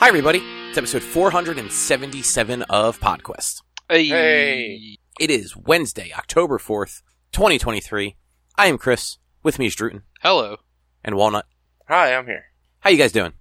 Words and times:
Hi, 0.00 0.08
everybody. 0.08 0.42
It's 0.68 0.78
episode 0.78 1.02
477 1.02 2.62
of 2.62 2.98
PodQuest. 3.00 3.62
Hey. 3.88 4.06
Hey. 4.08 4.96
It 5.18 5.30
is 5.30 5.56
Wednesday, 5.56 6.10
October 6.16 6.58
4th, 6.58 7.02
2023. 7.32 8.16
I 8.56 8.66
am 8.66 8.78
Chris. 8.78 9.18
With 9.42 9.58
me 9.58 9.66
is 9.66 9.76
Drootin 9.76 10.02
Hello. 10.22 10.56
and 11.04 11.16
Walnut. 11.16 11.46
Hi, 11.88 12.14
I'm 12.14 12.26
here. 12.26 12.44
How 12.80 12.90
you 12.90 12.96
guys 12.96 13.12
doing? 13.12 13.32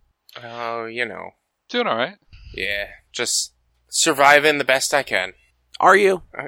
Oh, 0.43 0.85
you 0.85 1.05
know, 1.05 1.31
Doing 1.69 1.87
all 1.87 1.97
right. 1.97 2.17
yeah, 2.53 2.87
just 3.11 3.53
surviving 3.89 4.57
the 4.57 4.63
best 4.65 4.93
I 4.93 5.03
can. 5.03 5.33
Are 5.79 5.95
you? 5.95 6.23
Uh, 6.37 6.45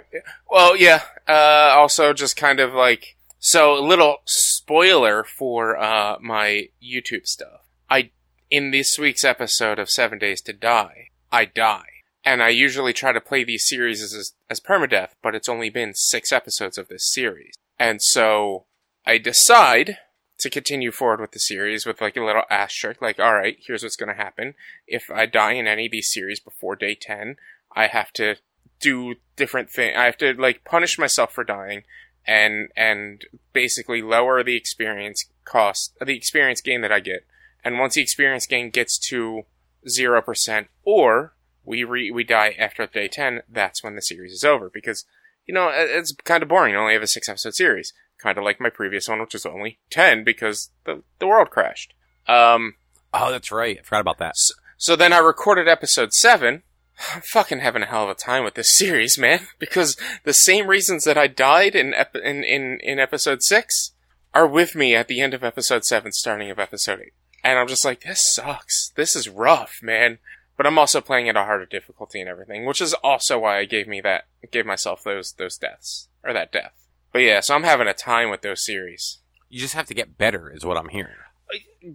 well, 0.50 0.76
yeah. 0.76 1.04
Uh, 1.28 1.74
also, 1.78 2.12
just 2.14 2.36
kind 2.36 2.60
of 2.60 2.74
like 2.74 3.16
so. 3.40 3.78
A 3.78 3.80
little 3.86 4.18
spoiler 4.26 5.24
for 5.24 5.78
uh 5.78 6.18
my 6.20 6.68
YouTube 6.84 7.26
stuff. 7.26 7.62
I 7.90 8.12
in 8.52 8.72
this 8.72 9.00
week's 9.00 9.24
episode 9.24 9.80
of 9.80 9.90
Seven 9.90 10.20
Days 10.20 10.42
to 10.42 10.54
Die, 10.54 11.10
I 11.32 11.46
die, 11.46 11.88
and 12.26 12.44
I 12.44 12.50
usually 12.50 12.92
try 12.92 13.14
to 13.14 13.22
play 13.22 13.46
these 13.46 13.66
series 13.66 14.04
as 14.04 14.34
as 14.50 14.60
permadeath, 14.60 15.12
but 15.24 15.34
it's 15.34 15.50
only 15.50 15.70
been 15.70 15.94
six 15.96 16.32
episodes 16.32 16.78
of 16.78 16.90
this 16.90 17.12
series, 17.12 17.56
and 17.80 18.02
so 18.02 18.66
I 19.08 19.18
decide 19.18 19.98
to 20.40 20.50
continue 20.50 20.92
forward 20.92 21.22
with 21.22 21.32
the 21.32 21.40
series 21.40 21.86
with 21.86 22.02
like 22.02 22.18
a 22.18 22.24
little 22.24 22.44
asterisk, 22.50 23.02
like, 23.02 23.20
all 23.20 23.34
right, 23.34 23.58
here's 23.66 23.84
what's 23.84 23.96
to 23.96 24.14
happen. 24.14 24.56
If 24.88 25.10
I 25.10 25.28
die 25.28 25.54
in 25.54 25.68
any 25.68 25.86
of 25.86 25.92
these 25.92 26.12
series 26.12 26.40
before 26.40 26.76
day 26.76 26.96
10, 27.00 27.38
I 27.76 27.88
have 27.88 28.12
to 28.14 28.36
do 28.80 29.16
different 29.36 29.70
things. 29.70 29.96
I 29.96 30.06
have 30.06 30.18
to 30.18 30.34
like 30.34 30.66
punish 30.66 30.98
myself 30.98 31.34
for 31.34 31.44
dying 31.44 31.84
and, 32.26 32.70
and 32.76 33.24
basically 33.54 34.02
lower 34.02 34.44
the 34.44 34.56
experience 34.56 35.26
cost, 35.46 35.96
the 36.04 36.18
experience 36.18 36.62
gain 36.62 36.82
that 36.82 36.92
I 36.92 37.02
get. 37.02 37.26
And 37.64 37.80
once 37.80 37.96
the 37.96 38.02
experience 38.02 38.46
gain 38.46 38.70
gets 38.70 38.98
to 39.10 39.44
0% 39.88 40.68
or 40.84 41.34
we 41.64 41.84
re, 41.84 42.12
we 42.12 42.24
die 42.24 42.56
after 42.58 42.86
day 42.88 43.08
10, 43.08 43.42
that's 43.50 43.84
when 43.84 43.96
the 43.96 44.02
series 44.02 44.34
is 44.34 44.44
over 44.44 44.70
because, 44.70 45.06
you 45.46 45.54
know, 45.54 45.70
it's 45.74 46.14
kind 46.24 46.42
of 46.44 46.50
boring. 46.50 46.74
You 46.74 46.80
only 46.80 46.94
have 46.94 47.04
a 47.04 47.08
six 47.08 47.30
episode 47.30 47.56
series 47.56 47.94
kind 48.22 48.38
of 48.38 48.44
like 48.44 48.62
my 48.62 48.70
previous 48.70 49.08
one, 49.08 49.20
which 49.20 49.34
was 49.34 49.46
only 49.46 49.80
10 49.90 50.24
because 50.24 50.70
the, 50.86 51.02
the 51.20 51.28
world 51.28 51.50
crashed. 51.50 51.94
Um, 52.28 52.76
Oh, 53.14 53.30
that's 53.32 53.52
right. 53.52 53.78
I 53.78 53.82
forgot 53.84 54.02
about 54.02 54.20
that. 54.20 54.36
so 54.78 54.96
then 54.96 55.12
I 55.12 55.18
recorded 55.18 55.68
episode 55.68 56.14
7. 56.14 56.64
I'm 57.14 57.22
fucking 57.22 57.60
having 57.60 57.82
a 57.84 57.88
hell 57.88 58.06
of 58.06 58.10
a 58.10 58.14
time 58.16 58.44
with 58.44 58.54
this 58.54 58.78
series, 58.78 59.18
man, 59.18 59.48
because 59.60 59.98
the 60.24 60.34
same 60.34 60.68
reasons 60.68 61.04
that 61.04 61.18
I 61.18 61.28
died 61.28 61.76
in, 61.76 61.94
ep- 61.94 62.16
in, 62.16 62.44
in, 62.44 62.80
in 62.82 63.00
episode 63.00 63.44
6 63.44 63.92
are 64.34 64.48
with 64.48 64.76
me 64.76 64.96
at 64.96 65.08
the 65.08 65.20
end 65.20 65.34
of 65.34 65.44
episode 65.44 65.84
7, 65.84 66.12
starting 66.14 66.50
of 66.50 66.60
episode 66.60 67.00
8. 67.02 67.14
And 67.44 67.58
I'm 67.58 67.68
just 67.68 67.86
like, 67.86 68.02
this 68.02 68.22
sucks. 68.34 68.92
This 68.96 69.16
is 69.16 69.30
rough, 69.30 69.80
man. 69.82 70.20
But 70.58 70.68
I'm 70.68 70.78
also 70.78 71.02
playing 71.02 71.28
at 71.28 71.36
a 71.36 71.44
harder 71.44 71.66
difficulty 71.66 72.20
and 72.20 72.30
everything, 72.30 72.66
which 72.66 72.82
is 72.82 72.94
also 72.96 73.40
why 73.40 73.58
I 73.58 73.66
gave 73.66 73.88
me 73.88 74.00
that, 74.02 74.26
gave 74.52 74.66
myself 74.66 75.04
those, 75.04 75.34
those 75.34 75.58
deaths. 75.58 76.08
Or 76.24 76.34
that 76.34 76.52
death. 76.52 76.74
But 77.12 77.20
yeah, 77.20 77.40
so 77.40 77.56
I'm 77.56 77.64
having 77.64 77.88
a 77.88 77.94
time 77.94 78.30
with 78.30 78.42
those 78.42 78.66
series. 78.66 79.20
You 79.50 79.60
just 79.60 79.74
have 79.74 79.88
to 79.88 79.94
get 79.94 80.18
better, 80.18 80.52
is 80.54 80.66
what 80.66 80.78
I'm 80.78 80.90
hearing. 80.90 81.16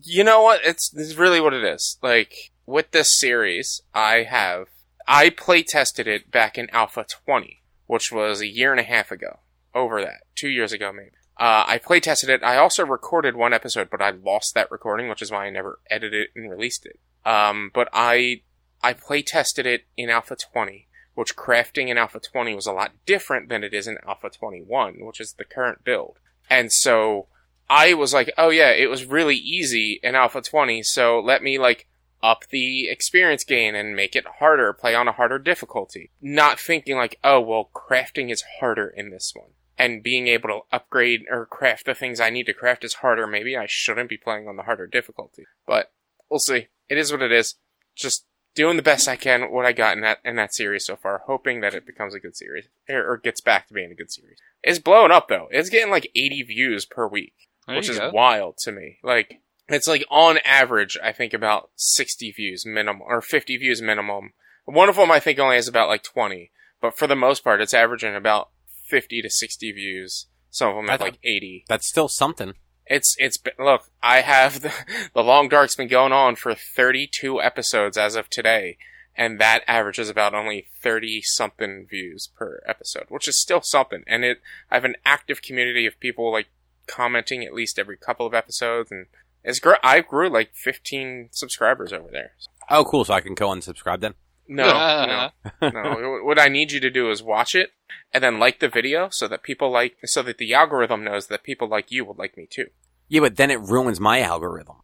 You 0.03 0.25
know 0.25 0.43
what? 0.43 0.61
It's 0.65 0.91
this 0.91 1.07
is 1.07 1.17
really 1.17 1.41
what 1.41 1.55
it 1.55 1.65
is. 1.65 1.97
Like 2.03 2.51
with 2.67 2.91
this 2.91 3.19
series, 3.19 3.81
I 3.95 4.25
have 4.25 4.67
I 5.09 5.31
play 5.31 5.63
tested 5.63 6.07
it 6.07 6.31
back 6.31 6.59
in 6.59 6.69
Alpha 6.71 7.07
20, 7.25 7.63
which 7.87 8.13
was 8.13 8.41
a 8.41 8.47
year 8.47 8.73
and 8.73 8.81
a 8.81 8.85
half 8.85 9.11
ago. 9.11 9.39
Over 9.75 10.01
that, 10.03 10.23
two 10.35 10.49
years 10.49 10.73
ago 10.73 10.93
maybe. 10.93 11.11
Uh, 11.39 11.65
I 11.67 11.79
play 11.79 12.01
tested 12.01 12.31
it. 12.31 12.43
I 12.43 12.57
also 12.57 12.85
recorded 12.85 13.37
one 13.37 13.53
episode, 13.53 13.91
but 13.91 14.01
I 14.01 14.11
lost 14.11 14.55
that 14.55 14.71
recording, 14.71 15.09
which 15.09 15.21
is 15.21 15.31
why 15.31 15.47
I 15.47 15.51
never 15.51 15.81
edited 15.91 16.15
it 16.15 16.31
and 16.35 16.51
released 16.51 16.87
it. 16.87 16.99
Um, 17.29 17.71
but 17.75 17.89
I 17.93 18.43
I 18.83 18.95
play 18.95 19.23
tested 19.23 19.67
it 19.67 19.85
in 19.97 20.09
Alpha 20.09 20.37
20, 20.37 20.89
which 21.15 21.37
crafting 21.37 21.89
in 21.89 21.99
Alpha 21.99 22.21
20 22.21 22.55
was 22.55 22.67
a 22.67 22.73
lot 22.73 22.93
different 23.05 23.49
than 23.49 23.65
it 23.65 23.75
is 23.75 23.87
in 23.87 23.99
Alpha 24.07 24.31
21, 24.31 25.05
which 25.05 25.21
is 25.21 25.35
the 25.35 25.45
current 25.45 25.85
build. 25.85 26.19
And 26.49 26.73
so 26.73 27.27
I 27.69 27.95
was 27.95 28.15
like, 28.15 28.33
oh 28.39 28.51
yeah, 28.51 28.71
it 28.71 28.89
was 28.89 29.05
really 29.05 29.37
easy 29.37 30.01
in 30.03 30.15
Alpha 30.15 30.41
20, 30.41 30.83
so 30.85 31.21
let 31.21 31.43
me 31.43 31.59
like 31.59 31.87
up 32.23 32.45
the 32.51 32.89
experience 32.89 33.45
gain 33.45 33.75
and 33.75 33.95
make 33.95 34.17
it 34.17 34.27
harder, 34.39 34.73
play 34.73 34.95
on 34.95 35.09
a 35.09 35.13
harder 35.13 35.39
difficulty. 35.39 36.11
Not 36.21 36.59
thinking 36.59 36.97
like, 36.97 37.19
oh 37.23 37.41
well, 37.41 37.71
crafting 37.75 38.31
is 38.31 38.45
harder 38.61 38.89
in 38.89 39.11
this 39.11 39.33
one. 39.35 39.51
And 39.79 40.03
being 40.03 40.27
able 40.29 40.49
to 40.49 40.61
upgrade 40.73 41.25
or 41.31 41.45
craft 41.47 41.85
the 41.85 41.95
things 41.95 42.19
I 42.19 42.31
need 42.31 42.47
to 42.47 42.55
craft 42.55 42.85
is 42.85 42.95
harder. 42.95 43.27
Maybe 43.27 43.57
I 43.57 43.67
shouldn't 43.69 44.09
be 44.09 44.17
playing 44.17 44.49
on 44.49 44.57
the 44.57 44.63
harder 44.63 44.87
difficulty. 44.87 45.45
But 45.67 45.93
we'll 46.31 46.41
see. 46.41 46.69
It 46.89 46.97
is 46.97 47.13
what 47.13 47.23
it 47.23 47.33
is. 47.33 47.57
Just 47.95 48.25
doing 48.55 48.77
the 48.77 48.83
best 48.83 49.07
I 49.07 49.17
can 49.17 49.51
what 49.53 49.67
I 49.67 49.73
got 49.73 49.97
in 49.97 50.03
that 50.03 50.19
in 50.25 50.37
that 50.37 50.55
series 50.55 50.87
so 50.87 50.97
far, 50.97 51.23
hoping 51.27 51.61
that 51.61 51.75
it 51.75 51.87
becomes 51.87 52.15
a 52.15 52.21
good 52.21 52.37
series. 52.37 52.69
Or, 52.89 53.13
or 53.13 53.17
gets 53.19 53.41
back 53.43 53.69
to 53.69 53.75
being 53.75 53.91
a 53.93 53.95
good 53.95 54.11
series. 54.11 54.39
It's 54.63 54.79
blowing 54.79 55.13
up 55.13 55.29
though. 55.29 55.49
It's 55.51 55.69
getting 55.71 55.91
like 55.91 56.11
80 56.15 56.43
views 56.45 56.87
per 56.87 57.07
week 57.07 57.35
There 57.67 57.77
which 57.77 57.89
is 57.91 57.99
go. 57.99 58.11
wild 58.11 58.57
to 58.59 58.73
me. 58.73 58.99
Like 59.03 59.41
it's 59.69 59.87
like 59.89 60.05
on 60.11 60.39
average, 60.45 60.97
I 61.03 61.13
think 61.13 61.35
about 61.35 61.71
sixty 61.77 62.31
views 62.33 62.65
minimum 62.65 63.03
or 63.03 63.21
fifty 63.21 63.57
views 63.59 63.83
minimum. 63.83 64.33
One 64.65 64.89
of 64.89 64.97
them 64.97 65.11
I 65.11 65.21
think 65.21 65.39
only 65.39 65.57
has 65.57 65.69
about 65.69 65.89
like 65.89 66.03
twenty, 66.03 66.51
but 66.81 66.97
for 66.97 67.07
the 67.07 67.15
most 67.17 67.45
part, 67.45 67.61
it's 67.61 67.75
averaging 67.75 68.15
about 68.17 68.49
fifty 68.87 69.23
to 69.23 69.31
sixty 69.31 69.73
views. 69.73 70.27
Some 70.51 70.71
of 70.71 70.77
them 70.77 70.89
have 70.89 71.01
like 71.01 71.19
eighty. 71.25 71.65
That's 71.69 71.89
still 71.89 72.09
something. 72.09 72.55
It's 72.87 73.17
it's 73.19 73.37
been, 73.37 73.55
look. 73.59 73.91
I 74.03 74.21
have 74.21 74.63
the, 74.63 74.73
the 75.15 75.23
Long 75.23 75.49
Dark's 75.49 75.77
been 75.77 75.89
going 75.89 76.13
on 76.13 76.37
for 76.37 76.55
thirty 76.55 77.09
two 77.11 77.41
episodes 77.41 77.99
as 77.99 78.15
of 78.15 78.31
today, 78.31 78.79
and 79.17 79.41
that 79.41 79.65
averages 79.67 80.09
about 80.09 80.35
only 80.35 80.69
thirty 80.83 81.21
something 81.23 81.87
views 81.89 82.29
per 82.37 82.61
episode, 82.67 83.07
which 83.09 83.29
is 83.29 83.41
still 83.41 83.61
something. 83.63 84.03
And 84.07 84.25
it 84.25 84.41
I 84.71 84.77
have 84.77 84.85
an 84.85 84.97
active 85.05 85.43
community 85.43 85.87
of 85.87 86.01
people 86.01 86.33
like 86.33 86.47
commenting 86.87 87.45
at 87.45 87.55
least 87.55 87.79
every 87.79 87.97
couple 87.97 88.27
of 88.27 88.35
episodes, 88.35 88.91
and 88.91 89.07
it's 89.43 89.59
gr- 89.59 89.75
I 89.83 90.01
grew 90.01 90.29
like 90.29 90.51
fifteen 90.55 91.29
subscribers 91.33 91.93
over 91.93 92.09
there. 92.11 92.33
Oh, 92.71 92.85
cool. 92.85 93.05
So 93.05 93.15
I 93.15 93.21
can 93.21 93.35
go 93.35 93.49
unsubscribe 93.49 94.01
then? 94.01 94.15
No, 94.49 95.31
no, 95.61 95.71
no. 95.71 96.21
What 96.23 96.39
I 96.39 96.49
need 96.49 96.73
you 96.73 96.81
to 96.81 96.91
do 96.91 97.11
is 97.11 97.23
watch 97.23 97.55
it 97.55 97.71
and 98.13 98.23
then 98.23 98.39
like 98.39 98.61
the 98.61 98.69
video 98.69 99.09
so 99.11 99.27
that 99.29 99.43
people 99.43 99.71
like 99.71 99.97
so 100.05 100.23
that 100.23 100.39
the 100.39 100.55
algorithm 100.55 101.03
knows 101.05 101.27
that 101.27 101.43
people 101.43 101.69
like 101.69 101.91
you 101.91 102.05
would 102.05 102.19
like 102.19 102.37
me 102.37 102.47
too. 102.49 102.67
Yeah, 103.09 103.21
but 103.21 103.37
then 103.37 103.51
it 103.51 103.61
ruins 103.61 104.01
my 104.01 104.21
algorithm. 104.21 104.77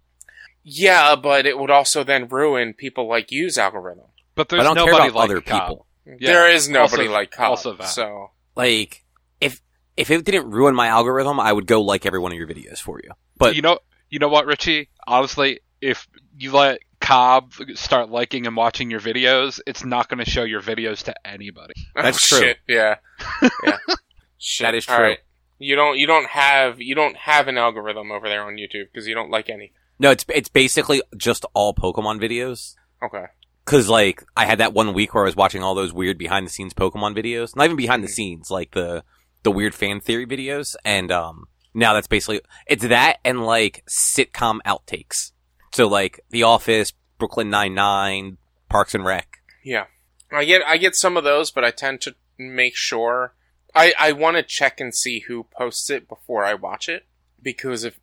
Yeah, 0.65 1.17
but 1.17 1.47
it 1.47 1.59
would 1.59 1.71
also 1.71 2.05
then 2.05 2.29
ruin 2.29 2.75
people 2.75 3.09
like 3.09 3.31
you's 3.33 3.59
algorithm. 3.59 4.05
But 4.35 4.53
I 4.53 4.57
there's 4.57 4.67
don't 4.69 4.77
care 4.77 4.87
nobody 4.87 5.09
about 5.11 5.15
like 5.19 5.25
other 5.31 5.41
Cobb. 5.41 5.61
people. 5.69 5.87
Yeah, 6.07 6.15
there 6.33 6.51
is 6.51 6.69
nobody 6.69 7.03
also- 7.05 7.13
like 7.13 7.31
Cobb. 7.31 7.51
also 7.51 7.75
that. 7.75 7.85
So 7.89 8.31
Like, 8.57 9.05
if 9.41 9.61
if 9.97 10.11
it 10.11 10.25
didn't 10.25 10.51
ruin 10.51 10.75
my 10.75 10.87
algorithm, 10.89 11.39
I 11.41 11.53
would 11.53 11.67
go 11.67 11.81
like 11.83 12.07
every 12.07 12.19
one 12.19 12.33
of 12.33 12.39
your 12.39 12.47
videos 12.49 12.79
for 12.79 13.01
you. 13.03 13.11
But 13.37 13.57
you 13.57 13.63
know, 13.63 13.79
you 14.09 14.19
know 14.19 14.29
what, 14.29 14.47
Richie? 14.47 14.89
Honestly, 15.07 15.61
if 15.81 16.07
you 16.39 16.53
let 16.53 16.79
Cobb 17.03 17.53
start 17.75 18.11
liking 18.11 18.47
and 18.47 18.57
watching 18.57 18.91
your 18.91 19.01
videos, 19.01 19.61
it's 19.67 19.85
not 19.85 20.09
going 20.09 20.25
to 20.25 20.31
show 20.31 20.45
your 20.45 20.63
videos 20.63 21.03
to 21.05 21.15
anybody. 21.27 21.75
That's 21.95 22.33
oh, 22.33 22.37
true. 22.39 22.47
Shit, 22.49 22.57
yeah, 22.69 22.95
yeah. 23.65 23.77
Shit. 24.39 24.65
That 24.65 24.75
is 24.75 24.87
true. 24.87 24.97
right. 24.97 25.19
You 25.59 25.77
don't 25.77 25.97
you 25.99 26.07
don't 26.07 26.27
have 26.29 26.81
you 26.81 26.95
don't 26.95 27.17
have 27.17 27.47
an 27.49 27.59
algorithm 27.59 28.11
over 28.11 28.29
there 28.29 28.43
on 28.45 28.55
YouTube 28.55 28.87
because 28.93 29.07
you 29.07 29.15
don't 29.15 29.31
like 29.31 29.49
any. 29.51 29.73
no, 29.99 30.11
it's 30.11 30.25
it's 30.29 30.49
basically 30.49 31.03
just 31.17 31.45
all 31.55 31.75
Pokemon 31.75 32.21
videos. 32.21 32.75
Okay. 33.05 33.27
Cause 33.65 33.89
like 33.89 34.25
I 34.37 34.47
had 34.47 34.59
that 34.59 34.73
one 34.73 34.93
week 34.95 35.15
where 35.15 35.23
I 35.25 35.27
was 35.27 35.37
watching 35.37 35.63
all 35.63 35.75
those 35.77 35.93
weird 35.93 36.19
behind 36.19 36.47
the 36.47 36.51
scenes 36.51 36.75
Pokemon 36.75 37.17
videos, 37.17 37.55
not 37.55 37.65
even 37.67 37.77
behind 37.77 38.03
the 38.03 38.09
Mhm. 38.09 38.13
scenes, 38.13 38.51
like 38.51 38.73
the 38.73 39.05
the 39.45 39.53
weird 39.53 39.75
fan 39.75 40.01
theory 40.01 40.27
videos, 40.27 40.75
and 40.85 41.13
um 41.13 41.47
now 41.75 41.95
that's 41.95 42.09
basically 42.09 42.41
it's 42.67 42.87
that 42.87 43.19
and 43.25 43.45
like 43.45 43.85
sitcom 43.89 44.59
outtakes. 44.67 45.32
So 45.73 45.89
like 45.89 46.21
The 46.31 46.43
Office, 46.43 46.93
Brooklyn 47.19 47.51
Nine 47.51 47.75
Nine, 47.75 48.39
Parks 48.69 48.95
and 48.95 49.05
Rec. 49.05 49.39
Yeah, 49.65 49.87
I 50.31 50.45
get 50.45 50.63
I 50.67 50.77
get 50.77 50.95
some 50.95 51.17
of 51.17 51.25
those, 51.25 51.51
but 51.51 51.65
I 51.65 51.71
tend 51.71 52.01
to 52.03 52.15
make 52.39 52.77
sure 52.77 53.35
I 53.75 53.95
I 53.99 54.13
want 54.13 54.37
to 54.37 54.43
check 54.43 54.81
and 54.81 54.95
see 54.95 55.21
who 55.21 55.45
posts 55.45 55.91
it 55.91 56.09
before 56.09 56.45
I 56.45 56.55
watch 56.55 56.89
it 56.89 57.07
because 57.43 57.85
if 57.85 57.99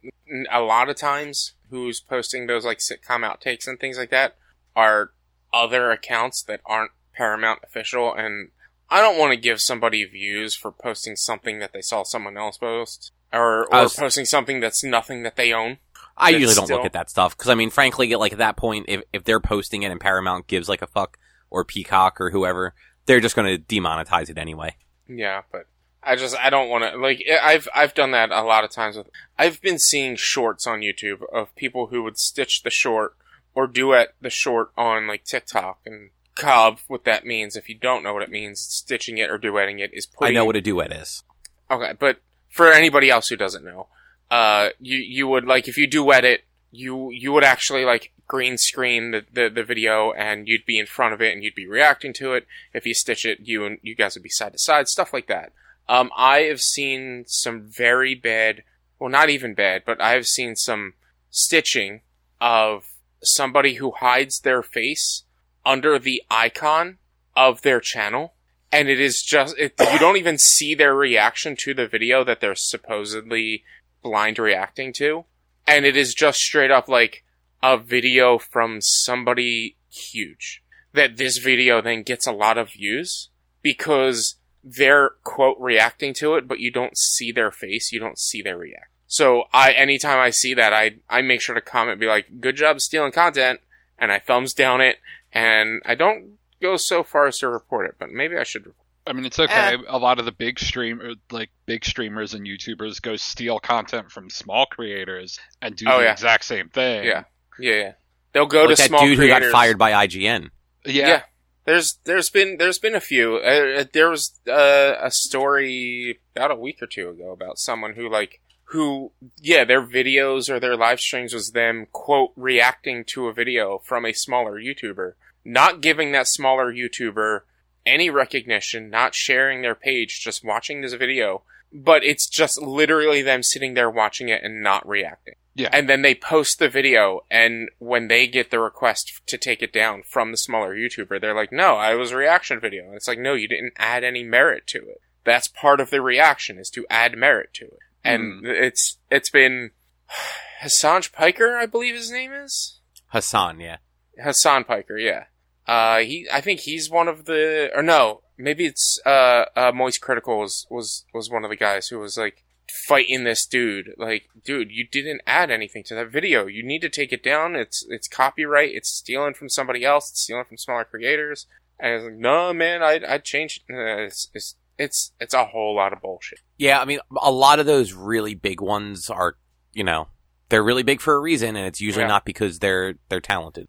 a 0.52 0.62
lot 0.62 0.90
of 0.90 0.96
times 0.96 1.54
who's 1.70 2.00
posting 2.00 2.48
those 2.48 2.66
like 2.66 2.80
sitcom 2.80 3.24
outtakes 3.24 3.68
and 3.68 3.80
things 3.80 3.98
like 3.98 4.10
that 4.10 4.36
are 4.76 5.12
other 5.54 5.92
accounts 5.92 6.44
that 6.44 6.62
aren't 6.66 6.92
Paramount 7.14 7.60
official, 7.64 8.14
and 8.14 8.50
I 8.90 9.02
don't 9.02 9.18
want 9.18 9.32
to 9.34 9.40
give 9.40 9.60
somebody 9.60 10.04
views 10.06 10.56
for 10.56 10.72
posting 10.72 11.16
something 11.16 11.60
that 11.60 11.74
they 11.74 11.82
saw 11.82 12.04
someone 12.04 12.38
else 12.38 12.58
post 12.58 13.12
or 13.34 13.66
or 13.74 13.84
was- 13.84 13.96
posting 13.96 14.26
something 14.26 14.60
that's 14.60 14.84
nothing 14.84 15.24
that 15.24 15.36
they 15.36 15.52
own. 15.54 15.78
I 16.20 16.30
usually 16.30 16.56
don't 16.56 16.66
still- 16.66 16.78
look 16.78 16.86
at 16.86 16.94
that 16.94 17.10
stuff 17.10 17.38
because 17.38 17.50
I 17.50 17.56
mean, 17.56 17.70
frankly, 17.70 18.14
like 18.16 18.32
at 18.34 18.38
that 18.40 18.58
point, 18.58 18.86
if 18.88 19.02
if 19.14 19.24
they're 19.24 19.40
posting 19.40 19.84
it 19.84 19.92
and 19.92 20.00
Paramount 20.00 20.48
gives 20.48 20.68
like 20.70 20.82
a 20.82 20.88
fuck 20.88 21.18
or 21.50 21.64
Peacock 21.66 22.20
or 22.22 22.30
whoever, 22.30 22.74
they're 23.06 23.20
just 23.20 23.36
going 23.36 23.48
to 23.48 23.62
demonetize 23.62 24.30
it 24.30 24.38
anyway. 24.38 24.76
Yeah, 25.08 25.42
but 25.52 25.68
I 26.04 26.16
just 26.16 26.38
I 26.38 26.50
don't 26.50 26.70
want 26.70 26.84
to 26.84 26.98
like 27.00 27.24
I've 27.42 27.68
I've 27.74 27.94
done 27.94 28.12
that 28.12 28.32
a 28.32 28.44
lot 28.44 28.64
of 28.64 28.72
times 28.72 28.96
with 28.98 29.08
I've 29.38 29.62
been 29.62 29.80
seeing 29.80 30.16
shorts 30.16 30.68
on 30.68 30.82
YouTube 30.82 31.22
of 31.34 31.54
people 31.56 31.88
who 31.88 32.04
would 32.04 32.18
stitch 32.18 32.64
the 32.64 32.70
short 32.70 33.16
or 33.56 33.68
duet 33.68 34.14
the 34.22 34.30
short 34.30 34.72
on 34.78 35.08
like 35.08 35.26
TikTok 35.26 35.80
and 35.86 36.12
Cobb. 36.36 36.80
What 36.88 37.06
that 37.06 37.26
means, 37.26 37.56
if 37.56 37.68
you 37.68 37.76
don't 37.76 38.04
know 38.04 38.14
what 38.14 38.24
it 38.24 38.30
means, 38.30 38.60
stitching 38.62 39.18
it 39.18 39.30
or 39.30 39.38
duetting 39.38 39.80
it 39.80 39.92
is 39.94 40.08
I 40.22 40.32
know 40.32 40.46
what 40.46 40.56
a 40.56 40.62
duet 40.62 40.92
is. 40.92 41.24
Okay, 41.70 41.94
but 42.00 42.22
for 42.50 42.72
anybody 42.72 43.10
else 43.10 43.28
who 43.28 43.36
doesn't 43.36 43.66
know, 43.66 43.88
uh, 44.32 44.70
you 44.80 44.98
you 44.98 45.28
would 45.28 45.46
like 45.46 45.68
if 45.68 45.78
you 45.78 45.88
duet 45.88 46.26
it, 46.26 46.46
you 46.72 47.12
you 47.12 47.32
would 47.32 47.44
actually 47.44 47.86
like 47.86 48.12
green 48.30 48.58
screen 48.58 49.12
the, 49.12 49.26
the, 49.34 49.50
the 49.50 49.64
video 49.64 50.12
and 50.12 50.48
you'd 50.48 50.66
be 50.66 50.80
in 50.80 50.86
front 50.86 51.14
of 51.14 51.22
it 51.22 51.34
and 51.34 51.44
you'd 51.44 51.56
be 51.56 51.68
reacting 51.68 52.14
to 52.14 52.34
it. 52.34 52.48
If 52.74 52.86
you 52.86 52.94
stitch 52.94 53.26
it, 53.26 53.40
you 53.42 53.66
and 53.66 53.80
you 53.82 53.96
guys 53.96 54.16
would 54.16 54.24
be 54.24 54.30
side 54.30 54.54
to 54.54 54.60
side, 54.60 54.88
stuff 54.88 55.12
like 55.12 55.28
that. 55.28 55.52
Um, 55.90 56.12
I 56.16 56.42
have 56.42 56.62
seen 56.62 57.26
some 57.28 57.64
very 57.64 58.14
bad, 58.14 58.64
well, 59.00 59.10
not 59.10 59.30
even 59.30 59.56
bad, 59.56 59.82
but 59.86 60.00
I 60.00 60.12
have 60.12 60.28
seen 60.28 60.56
some 60.56 60.94
stitching 61.32 62.02
of 62.40 62.86
somebody 63.24 63.74
who 63.76 63.92
hides 63.92 64.42
their 64.42 64.62
face 64.62 65.24
under 65.66 65.98
the 65.98 66.22
icon 66.30 67.00
of 67.36 67.64
their 67.64 67.80
channel. 67.80 68.34
And 68.72 68.88
it 68.88 69.00
is 69.00 69.24
just, 69.24 69.58
it, 69.58 69.74
you 69.92 69.98
don't 69.98 70.18
even 70.18 70.38
see 70.38 70.76
their 70.76 70.94
reaction 70.94 71.56
to 71.62 71.74
the 71.74 71.88
video 71.88 72.24
that 72.24 72.40
they're 72.40 72.54
supposedly 72.54 73.64
blind 74.02 74.40
reacting 74.40 74.94
to. 74.94 75.26
And 75.68 75.86
it 75.86 75.96
is 75.96 76.14
just 76.14 76.40
straight 76.40 76.72
up 76.72 76.88
like 76.88 77.24
a 77.62 77.78
video 77.78 78.38
from 78.38 78.80
somebody 78.82 79.78
huge. 79.92 80.64
That 80.94 81.18
this 81.18 81.38
video 81.38 81.82
then 81.82 82.04
gets 82.04 82.26
a 82.26 82.32
lot 82.32 82.58
of 82.58 82.72
views 82.72 83.30
because 83.62 84.38
they're 84.64 85.12
quote 85.24 85.58
reacting 85.60 86.14
to 86.16 86.36
it, 86.36 86.48
but 86.48 86.60
you 86.60 86.72
don't 86.72 86.98
see 86.98 87.32
their 87.32 87.52
face, 87.52 87.92
you 87.92 88.00
don't 88.00 88.18
see 88.18 88.42
their 88.42 88.58
react. 88.58 88.90
So 89.08 89.44
I, 89.54 89.72
anytime 89.72 90.20
I 90.20 90.30
see 90.30 90.54
that, 90.54 90.74
I, 90.74 90.96
I 91.10 91.22
make 91.22 91.42
sure 91.42 91.56
to 91.56 91.62
comment, 91.62 92.00
be 92.00 92.06
like, 92.06 92.40
good 92.40 92.56
job 92.56 92.80
stealing 92.80 93.12
content, 93.12 93.60
and 93.98 94.12
I 94.12 94.20
thumbs 94.20 94.54
down 94.54 94.82
it, 94.82 94.98
and 95.32 95.82
I 95.86 95.96
don't 95.96 96.38
go 96.62 96.78
so 96.78 97.04
far 97.04 97.28
as 97.28 97.40
to 97.40 97.50
report 97.50 97.88
it, 97.88 97.96
but 97.98 98.12
maybe 98.12 98.38
I 98.38 98.44
should 98.44 98.66
I 99.10 99.14
mean, 99.14 99.26
it's 99.26 99.40
okay. 99.40 99.76
A 99.88 99.98
lot 99.98 100.20
of 100.20 100.26
the 100.26 100.32
big 100.32 100.60
stream, 100.60 101.02
like 101.32 101.50
big 101.66 101.84
streamers 101.84 102.34
and 102.36 102.46
YouTubers, 102.46 103.02
go 103.02 103.16
steal 103.16 103.60
content 103.60 104.12
from 104.12 104.30
small 104.30 104.66
creators 104.68 105.40
and 105.62 105.76
do 105.76 105.86
Oh, 105.90 105.98
the 105.98 106.04
yeah. 106.06 106.12
exact 106.12 106.46
same 106.46 106.70
thing. 106.70 107.04
Yeah. 107.06 107.24
Yeah, 107.60 107.74
yeah. 107.76 107.92
They'll 108.34 108.46
go 108.46 108.66
like 108.66 108.76
to 108.76 108.82
that 108.84 108.88
small 108.88 109.02
dude 109.02 109.18
creators. 109.18 109.46
who 109.48 109.52
got 109.52 109.58
fired 109.58 109.78
by 109.80 109.92
IGN. 110.06 110.50
yeah, 110.86 111.08
Yeah. 111.08 111.22
There's 111.66 112.00
there's 112.06 112.30
been 112.30 112.58
there's 112.58 112.80
been 112.80 112.96
a 112.96 113.00
few. 113.02 113.36
Uh, 113.38 113.84
there 113.94 114.10
was 114.10 114.40
uh, 114.50 114.94
a 115.02 115.12
story 115.12 116.20
about 116.36 116.52
a 116.52 116.56
week 116.56 116.82
or 116.82 116.88
two 116.88 117.10
ago 117.10 117.32
about 117.32 117.60
someone 117.60 117.94
who 117.94 118.10
like 118.10 118.42
who 118.66 119.12
yeah 119.38 119.66
their 119.66 119.82
videos 119.86 120.50
or 120.50 120.60
their 120.60 120.76
live 120.76 121.00
streams 121.00 121.34
was 121.34 121.52
them 121.52 121.86
quote 121.92 122.32
reacting 122.36 123.04
to 123.14 123.28
a 123.28 123.34
video 123.34 123.80
from 123.86 124.06
a 124.06 124.14
smaller 124.14 124.60
YouTuber, 124.60 125.14
not 125.46 125.82
giving 125.82 126.12
that 126.12 126.28
smaller 126.28 126.74
YouTuber 126.74 127.42
any 127.90 128.10
recognition, 128.10 128.90
not 128.90 129.16
sharing 129.16 129.62
their 129.62 129.76
page, 129.76 130.22
just 130.24 130.46
watching 130.46 130.82
this 130.82 130.94
video. 130.94 131.44
But 131.72 132.04
it's 132.04 132.28
just 132.28 132.60
literally 132.60 133.22
them 133.22 133.44
sitting 133.44 133.76
there 133.76 133.92
watching 133.92 134.30
it 134.30 134.44
and 134.44 134.64
not 134.64 134.88
reacting. 134.88 135.36
Yeah. 135.60 135.70
And 135.74 135.90
then 135.90 136.04
they 136.04 136.16
post 136.16 136.58
the 136.58 136.70
video, 136.70 137.22
and 137.30 137.70
when 137.80 138.08
they 138.08 138.28
get 138.28 138.50
the 138.50 138.60
request 138.60 139.22
to 139.28 139.38
take 139.38 139.62
it 139.62 139.74
down 139.74 140.04
from 140.10 140.32
the 140.32 140.38
smaller 140.38 140.74
YouTuber, 140.74 141.20
they're 141.20 141.36
like, 141.36 141.52
no, 141.52 141.76
I 141.76 141.96
was 141.96 142.12
a 142.12 142.18
reaction 142.18 142.62
video. 142.62 142.86
And 142.86 142.96
it's 142.96 143.10
like, 143.10 143.20
no, 143.20 143.34
you 143.34 143.48
didn't 143.48 143.74
add 143.76 144.06
any 144.06 144.24
merit 144.24 144.68
to 144.68 144.78
it. 144.78 145.02
That's 145.26 145.50
part 145.50 145.82
of 145.82 145.90
the 145.90 146.02
reaction, 146.02 146.58
is 146.58 146.70
to 146.72 146.86
add 146.90 147.18
merit 147.18 147.54
to 147.56 147.66
it. 147.66 147.80
And 148.06 148.40
hmm. 148.40 148.46
it's, 148.46 148.98
it's 149.12 149.30
been 149.30 149.72
Hasan 150.62 151.02
Piker, 151.14 151.58
I 151.58 151.66
believe 151.66 151.96
his 151.96 152.10
name 152.10 152.32
is? 152.32 152.80
Hasan, 153.12 153.60
yeah. 153.60 153.78
Hasan 154.18 154.64
Piker, 154.64 154.98
yeah. 154.98 155.26
Uh, 155.70 156.00
he, 156.00 156.28
I 156.34 156.42
think 156.42 156.62
he's 156.62 156.90
one 156.90 157.08
of 157.08 157.26
the, 157.26 157.70
or 157.76 157.84
no, 157.84 158.22
maybe 158.38 158.66
it's, 158.66 159.00
uh, 159.06 159.46
uh, 159.56 159.72
Moist 159.74 160.02
Critical 160.02 160.40
was, 160.40 160.66
was, 160.70 161.06
was 161.14 161.30
one 161.30 161.44
of 161.44 161.50
the 161.52 161.56
guys 161.56 161.88
who 161.88 162.00
was 162.00 162.18
like, 162.18 162.44
fighting 162.88 163.24
this 163.24 163.46
dude. 163.46 163.90
Like, 163.98 164.24
dude, 164.44 164.70
you 164.72 164.88
didn't 164.92 165.22
add 165.28 165.52
anything 165.52 165.84
to 165.86 165.96
that 165.96 166.12
video. 166.12 166.48
You 166.48 166.64
need 166.64 166.82
to 166.82 166.90
take 166.90 167.12
it 167.12 167.24
down. 167.24 167.56
It's, 167.56 167.86
it's 167.90 168.08
copyright. 168.08 168.72
It's 168.74 168.90
stealing 168.90 169.34
from 169.34 169.50
somebody 169.50 169.84
else. 169.84 170.10
It's 170.10 170.22
stealing 170.24 170.46
from 170.46 170.58
smaller 170.58 170.86
creators. 170.86 171.46
And 171.80 171.92
I 171.92 171.96
was 171.96 172.04
like, 172.06 172.16
no, 172.16 172.54
man, 172.54 172.84
I, 172.84 173.00
I 173.08 173.18
changed, 173.20 173.64
uh, 173.72 174.06
it's, 174.06 174.30
it's, 174.34 174.56
it's, 174.78 175.12
it's 175.20 175.34
a 175.34 175.46
whole 175.46 175.76
lot 175.76 175.94
of 175.94 176.02
bullshit. 176.02 176.40
Yeah, 176.58 176.80
I 176.80 176.86
mean, 176.86 177.00
a 177.22 177.32
lot 177.32 177.60
of 177.60 177.66
those 177.66 177.94
really 177.94 178.36
big 178.36 178.62
ones 178.62 179.10
are, 179.10 179.36
you 179.74 179.84
know, 179.84 180.08
they're 180.50 180.64
really 180.64 180.84
big 180.84 181.02
for 181.02 181.16
a 181.16 181.20
reason, 181.20 181.56
and 181.56 181.68
it's 181.68 181.82
usually 181.82 182.04
Yeah. 182.06 182.10
not 182.10 182.26
because 182.26 182.60
they're 182.60 182.96
they're 183.10 183.22
talented. 183.22 183.68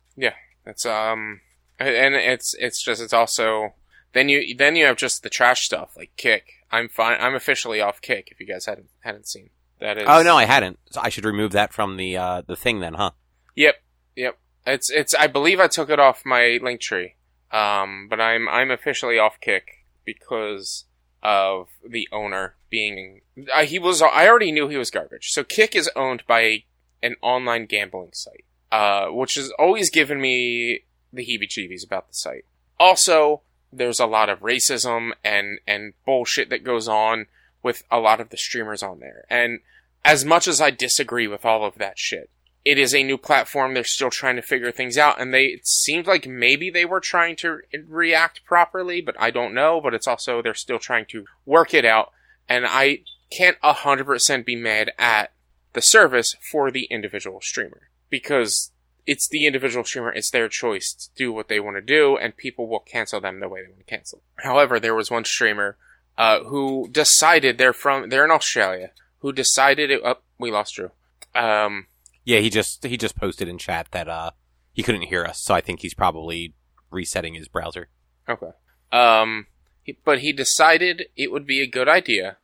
It's, 0.67 0.87
um, 0.87 1.41
and 1.89 2.15
it's, 2.15 2.55
it's 2.59 2.83
just, 2.83 3.03
it's 3.03 3.13
also, 3.13 3.75
then 4.13 4.29
you, 4.29 4.55
then 4.57 4.77
you 4.77 4.85
have 4.87 4.97
just 4.97 5.23
the 5.23 5.31
trash 5.31 5.65
stuff, 5.65 5.97
like 5.97 6.13
Kick. 6.17 6.53
I'm 6.71 6.89
fine. 6.89 7.19
I'm 7.21 7.35
officially 7.35 7.81
off 7.81 8.01
Kick, 8.01 8.29
if 8.31 8.39
you 8.39 8.47
guys 8.47 8.67
hadn't, 8.67 8.91
hadn't 9.01 9.27
seen. 9.27 9.51
That 9.81 9.97
is. 9.97 10.05
Oh 10.07 10.23
no, 10.23 10.37
I 10.37 10.45
hadn't. 10.45 10.79
So 10.91 11.01
I 11.03 11.09
should 11.09 11.25
remove 11.25 11.53
that 11.53 11.73
from 11.73 11.97
the 11.97 12.17
uh, 12.17 12.43
the 12.47 12.57
thing 12.57 12.81
then, 12.81 12.95
huh? 12.95 13.13
Yep, 13.57 13.77
yep. 14.15 14.39
It's 14.67 14.91
it's. 14.91 15.15
I 15.15 15.27
believe 15.27 15.59
I 15.59 15.69
took 15.69 15.89
it 15.89 15.99
off 15.99 16.25
my 16.25 16.59
link 16.63 16.81
tree, 16.81 17.17
um, 17.51 18.07
but 18.09 18.21
I'm 18.21 18.49
I'm 18.49 18.71
officially 18.71 19.19
off 19.19 19.41
Kick 19.41 19.87
because 20.05 20.85
of 21.23 21.69
the 21.89 22.09
owner 22.13 22.57
being. 22.69 23.23
Uh, 23.53 23.65
he 23.65 23.79
was. 23.79 24.03
I 24.03 24.29
already 24.29 24.53
knew 24.53 24.69
he 24.69 24.77
was 24.77 24.91
garbage. 24.91 25.31
So 25.31 25.45
Kick 25.45 25.75
is 25.75 25.91
owned 25.97 26.25
by 26.29 26.65
an 27.03 27.17
online 27.23 27.65
gambling 27.65 28.11
site, 28.13 28.45
uh, 28.71 29.07
which 29.07 29.37
has 29.37 29.51
always 29.59 29.89
given 29.89 30.21
me 30.21 30.85
the 31.13 31.25
heebie-jeebies 31.25 31.85
about 31.85 32.09
the 32.09 32.15
site. 32.15 32.45
Also, 32.79 33.43
there's 33.73 34.01
a 34.01 34.07
lot 34.07 34.29
of 34.29 34.41
racism 34.41 35.13
and 35.23 35.61
and 35.67 35.95
bullshit 36.05 36.51
that 36.51 36.65
goes 36.65 36.89
on 36.89 37.27
with 37.63 37.83
a 37.91 37.99
lot 37.99 38.21
of 38.21 38.31
the 38.31 38.37
streamers 38.37 38.83
on 38.83 39.01
there, 39.01 39.25
and 39.29 39.61
as 40.05 40.25
much 40.25 40.49
as 40.49 40.61
I 40.61 40.71
disagree 40.71 41.27
with 41.27 41.45
all 41.45 41.65
of 41.65 41.77
that 41.77 41.99
shit, 41.99 42.31
it 42.65 42.79
is 42.79 42.95
a 42.95 43.03
new 43.03 43.19
platform. 43.19 43.75
They're 43.75 43.85
still 43.85 44.11
trying 44.11 44.37
to 44.37 44.43
figure 44.43 44.73
things 44.73 44.99
out, 44.99 45.21
and 45.21 45.33
they 45.33 45.47
it 45.47 45.67
seemed 45.67 46.07
like 46.07 46.27
maybe 46.27 46.71
they 46.71 46.85
were 46.85 47.01
trying 47.01 47.37
to 47.37 47.61
react 47.87 48.45
properly, 48.45 49.01
but 49.01 49.17
I 49.19 49.31
don't 49.31 49.55
know. 49.55 49.81
But 49.81 49.95
it's 49.95 50.09
also 50.09 50.43
they're 50.43 50.55
still 50.55 50.79
trying 50.79 51.07
to 51.11 51.25
work 51.45 51.75
it 51.75 51.85
out, 51.85 52.13
and 52.49 52.67
I 52.67 53.03
can't 53.31 53.57
hundred 53.63 54.05
percent 54.05 54.47
be 54.47 54.57
mad 54.57 54.93
at 54.99 55.33
the 55.73 55.81
service 55.81 56.35
for 56.51 56.71
the 56.71 56.85
individual 56.91 57.41
streamer 57.41 57.89
because 58.09 58.73
it's 59.07 59.29
the 59.29 59.47
individual 59.47 59.85
streamer. 59.85 60.13
It's 60.13 60.31
their 60.31 60.49
choice 60.49 60.93
to 60.95 61.09
do 61.17 61.33
what 61.33 61.49
they 61.49 61.61
want 61.61 61.77
to 61.77 61.83
do, 61.83 62.17
and 62.17 62.37
people 62.37 62.69
will 62.69 62.81
cancel 62.81 63.21
them 63.21 63.41
the 63.41 63.49
way 63.49 63.63
they 63.63 63.69
want 63.69 63.81
to 63.81 63.85
cancel. 63.85 64.23
However, 64.37 64.79
there 64.81 64.95
was 64.95 65.11
one 65.11 65.25
streamer 65.25 65.77
uh, 66.19 66.45
who 66.45 66.89
decided 66.91 67.59
they're 67.59 67.73
from 67.73 68.09
they're 68.11 68.25
in 68.25 68.31
Australia 68.31 68.91
who 69.19 69.33
decided 69.33 69.91
it. 69.91 70.01
Oh, 70.05 70.17
we 70.39 70.51
lost 70.51 70.75
Drew. 70.75 70.91
Um, 71.35 71.87
Yeah, 72.25 72.39
he 72.41 72.51
just 72.51 72.85
he 72.85 72.97
just 72.97 73.17
posted 73.17 73.49
in 73.49 73.59
chat 73.59 73.89
that 73.93 74.09
uh 74.09 74.31
he 74.73 74.83
couldn't 74.83 75.03
hear 75.03 75.25
us, 75.25 75.41
so 75.43 75.55
I 75.55 75.61
think 75.61 75.81
he's 75.81 75.95
probably 75.95 76.55
resetting 76.91 77.35
his 77.35 77.49
browser. 77.49 77.89
okay. 78.29 78.51
Um, 78.93 79.47
he, 79.83 79.99
but 80.05 80.19
he 80.21 80.33
decided 80.33 81.05
it 81.17 81.31
would 81.31 81.47
be 81.47 81.61
a 81.61 81.67
good 81.67 81.89
idea 81.89 82.39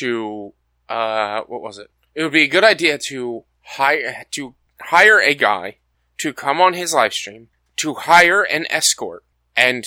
to 0.00 0.52
uh, 0.88 1.42
what 1.42 1.62
was 1.62 1.78
it? 1.78 1.90
It 2.14 2.22
would 2.24 2.32
be 2.32 2.42
a 2.42 2.48
good 2.48 2.64
idea 2.64 2.98
to 3.08 3.44
hire 3.62 4.24
to 4.32 4.54
hire 4.80 5.20
a 5.20 5.34
guy 5.34 5.78
to 6.22 6.32
come 6.32 6.60
on 6.60 6.74
his 6.74 6.94
live 6.94 7.12
stream 7.12 7.48
to 7.76 7.94
hire 7.94 8.42
an 8.42 8.64
escort 8.70 9.24
and 9.56 9.84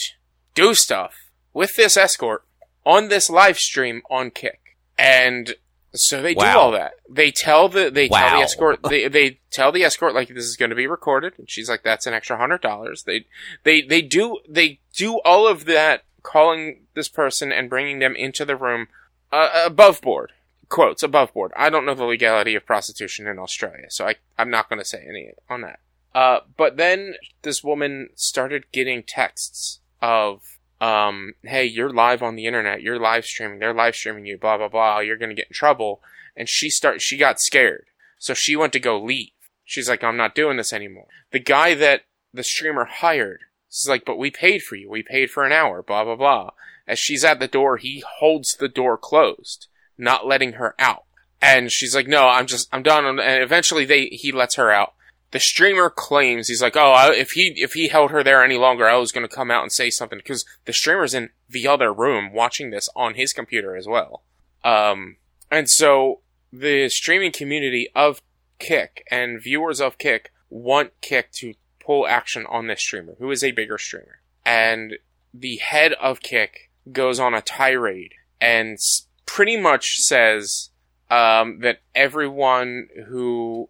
do 0.54 0.74
stuff 0.74 1.32
with 1.54 1.76
this 1.76 1.96
escort 1.96 2.44
on 2.86 3.08
this 3.08 3.30
live 3.30 3.58
stream 3.58 4.02
on 4.10 4.32
Kick. 4.32 4.78
And 4.98 5.56
so 5.94 6.22
they 6.22 6.34
do 6.34 6.46
all 6.46 6.72
that. 6.72 6.96
They 7.10 7.32
tell 7.32 7.70
the 7.70 7.90
they 7.90 8.10
tell 8.10 8.38
the 8.38 8.44
escort 8.44 8.80
they 8.90 9.08
they 9.08 9.40
tell 9.50 9.72
the 9.72 9.84
escort 9.84 10.14
like 10.14 10.28
this 10.28 10.44
is 10.44 10.58
going 10.58 10.72
to 10.72 10.76
be 10.76 10.88
recorded, 10.88 11.34
and 11.38 11.50
she's 11.50 11.70
like 11.70 11.84
that's 11.84 12.06
an 12.06 12.14
extra 12.14 12.38
hundred 12.38 12.62
dollars. 12.62 13.04
They 13.04 13.26
they 13.64 13.82
they 13.82 14.02
do 14.02 14.40
they 14.48 14.80
do 14.94 15.22
all 15.24 15.48
of 15.48 15.64
that, 15.66 16.04
calling 16.22 16.82
this 16.96 17.08
person 17.08 17.54
and 17.54 17.70
bringing 17.70 18.00
them 18.00 18.14
into 18.16 18.44
the 18.44 18.58
room 18.58 18.88
uh, 19.32 19.64
above 19.66 20.02
board 20.02 20.34
quotes 20.70 21.04
above 21.04 21.34
board. 21.34 21.52
I 21.56 21.70
don't 21.70 21.86
know 21.86 21.94
the 21.94 22.06
legality 22.06 22.56
of 22.56 22.66
prostitution 22.66 23.28
in 23.28 23.40
Australia, 23.40 23.86
so 23.90 24.08
I 24.08 24.16
I'm 24.38 24.50
not 24.50 24.70
going 24.70 24.80
to 24.80 24.86
say 24.86 25.06
any 25.08 25.32
on 25.50 25.62
that. 25.62 25.80
Uh, 26.16 26.40
but 26.56 26.78
then 26.78 27.16
this 27.42 27.62
woman 27.62 28.08
started 28.16 28.72
getting 28.72 29.04
texts 29.04 29.82
of 30.02 30.42
um, 30.80 31.34
hey, 31.44 31.66
you're 31.66 31.90
live 31.90 32.24
on 32.24 32.36
the 32.36 32.46
internet, 32.46 32.82
you're 32.82 33.00
live 33.00 33.26
streaming, 33.26 33.60
they're 33.60 33.74
live 33.74 33.96
streaming 33.96 34.26
you, 34.26 34.38
blah 34.38 34.58
blah 34.58 34.70
blah, 34.70 35.00
you're 35.00 35.18
gonna 35.18 35.34
get 35.34 35.48
in 35.50 35.54
trouble. 35.54 36.02
And 36.34 36.48
she 36.48 36.70
start 36.70 37.02
she 37.02 37.18
got 37.18 37.42
scared. 37.42 37.88
So 38.18 38.34
she 38.34 38.56
went 38.56 38.72
to 38.74 38.80
go 38.80 39.02
leave. 39.02 39.32
She's 39.66 39.90
like, 39.90 40.06
I'm 40.06 40.16
not 40.16 40.36
doing 40.36 40.56
this 40.56 40.72
anymore. 40.72 41.08
The 41.32 41.40
guy 41.40 41.74
that 41.76 42.04
the 42.34 42.44
streamer 42.44 42.86
hired 42.86 43.42
is 43.70 43.86
like, 43.90 44.06
but 44.06 44.18
we 44.18 44.32
paid 44.32 44.62
for 44.62 44.76
you, 44.76 44.90
we 44.90 45.04
paid 45.04 45.30
for 45.32 45.44
an 45.44 45.52
hour, 45.52 45.84
blah 45.84 46.06
blah 46.06 46.16
blah. 46.16 46.52
As 46.88 46.98
she's 46.98 47.26
at 47.26 47.42
the 47.42 47.48
door, 47.50 47.76
he 47.76 48.04
holds 48.20 48.56
the 48.58 48.70
door 48.70 48.98
closed, 48.98 49.68
not 49.98 50.26
letting 50.26 50.54
her 50.54 50.76
out. 50.80 51.04
And 51.42 51.72
she's 51.72 51.94
like, 51.94 52.08
no, 52.08 52.28
I'm 52.28 52.48
just, 52.48 52.70
I'm 52.72 52.84
done. 52.84 53.06
And 53.06 53.44
eventually 53.44 53.86
they, 53.86 54.06
he 54.06 54.32
lets 54.32 54.56
her 54.56 54.72
out. 54.72 54.95
The 55.36 55.42
streamer 55.42 55.90
claims 55.90 56.48
he's 56.48 56.62
like, 56.62 56.78
oh, 56.78 56.94
I, 56.94 57.14
if 57.14 57.32
he 57.32 57.54
if 57.58 57.74
he 57.74 57.90
held 57.90 58.12
her 58.12 58.24
there 58.24 58.42
any 58.42 58.56
longer, 58.56 58.88
I 58.88 58.96
was 58.96 59.12
going 59.12 59.28
to 59.28 59.36
come 59.36 59.52
out 59.52 59.64
and 59.64 59.72
say 59.72 59.90
something 59.90 60.18
because 60.18 60.46
the 60.64 60.72
streamer's 60.72 61.14
in 61.14 61.32
the 61.50 61.68
other 61.68 61.92
room 61.92 62.32
watching 62.32 62.70
this 62.70 62.88
on 62.96 63.16
his 63.16 63.34
computer 63.34 63.76
as 63.76 63.86
well. 63.86 64.24
Um, 64.64 65.18
and 65.52 65.70
so 65.70 66.22
the 66.54 66.88
streaming 66.88 67.34
community 67.34 67.90
of 67.94 68.22
Kick 68.60 69.06
and 69.12 69.44
viewers 69.44 69.82
of 69.82 69.98
Kick 69.98 70.32
want 70.50 70.92
Kick 71.02 71.34
to 71.40 71.56
pull 71.86 72.08
action 72.08 72.46
on 72.48 72.68
this 72.68 72.80
streamer, 72.80 73.16
who 73.20 73.30
is 73.30 73.44
a 73.44 73.52
bigger 73.52 73.78
streamer. 73.78 74.22
And 74.46 74.94
the 75.34 75.58
head 75.58 75.92
of 76.02 76.22
Kick 76.22 76.72
goes 76.94 77.20
on 77.20 77.34
a 77.34 77.42
tirade 77.42 78.14
and 78.40 78.78
pretty 79.26 79.58
much 79.58 79.98
says 79.98 80.70
um, 81.12 81.60
that 81.60 81.80
everyone 81.94 82.88
who, 83.10 83.68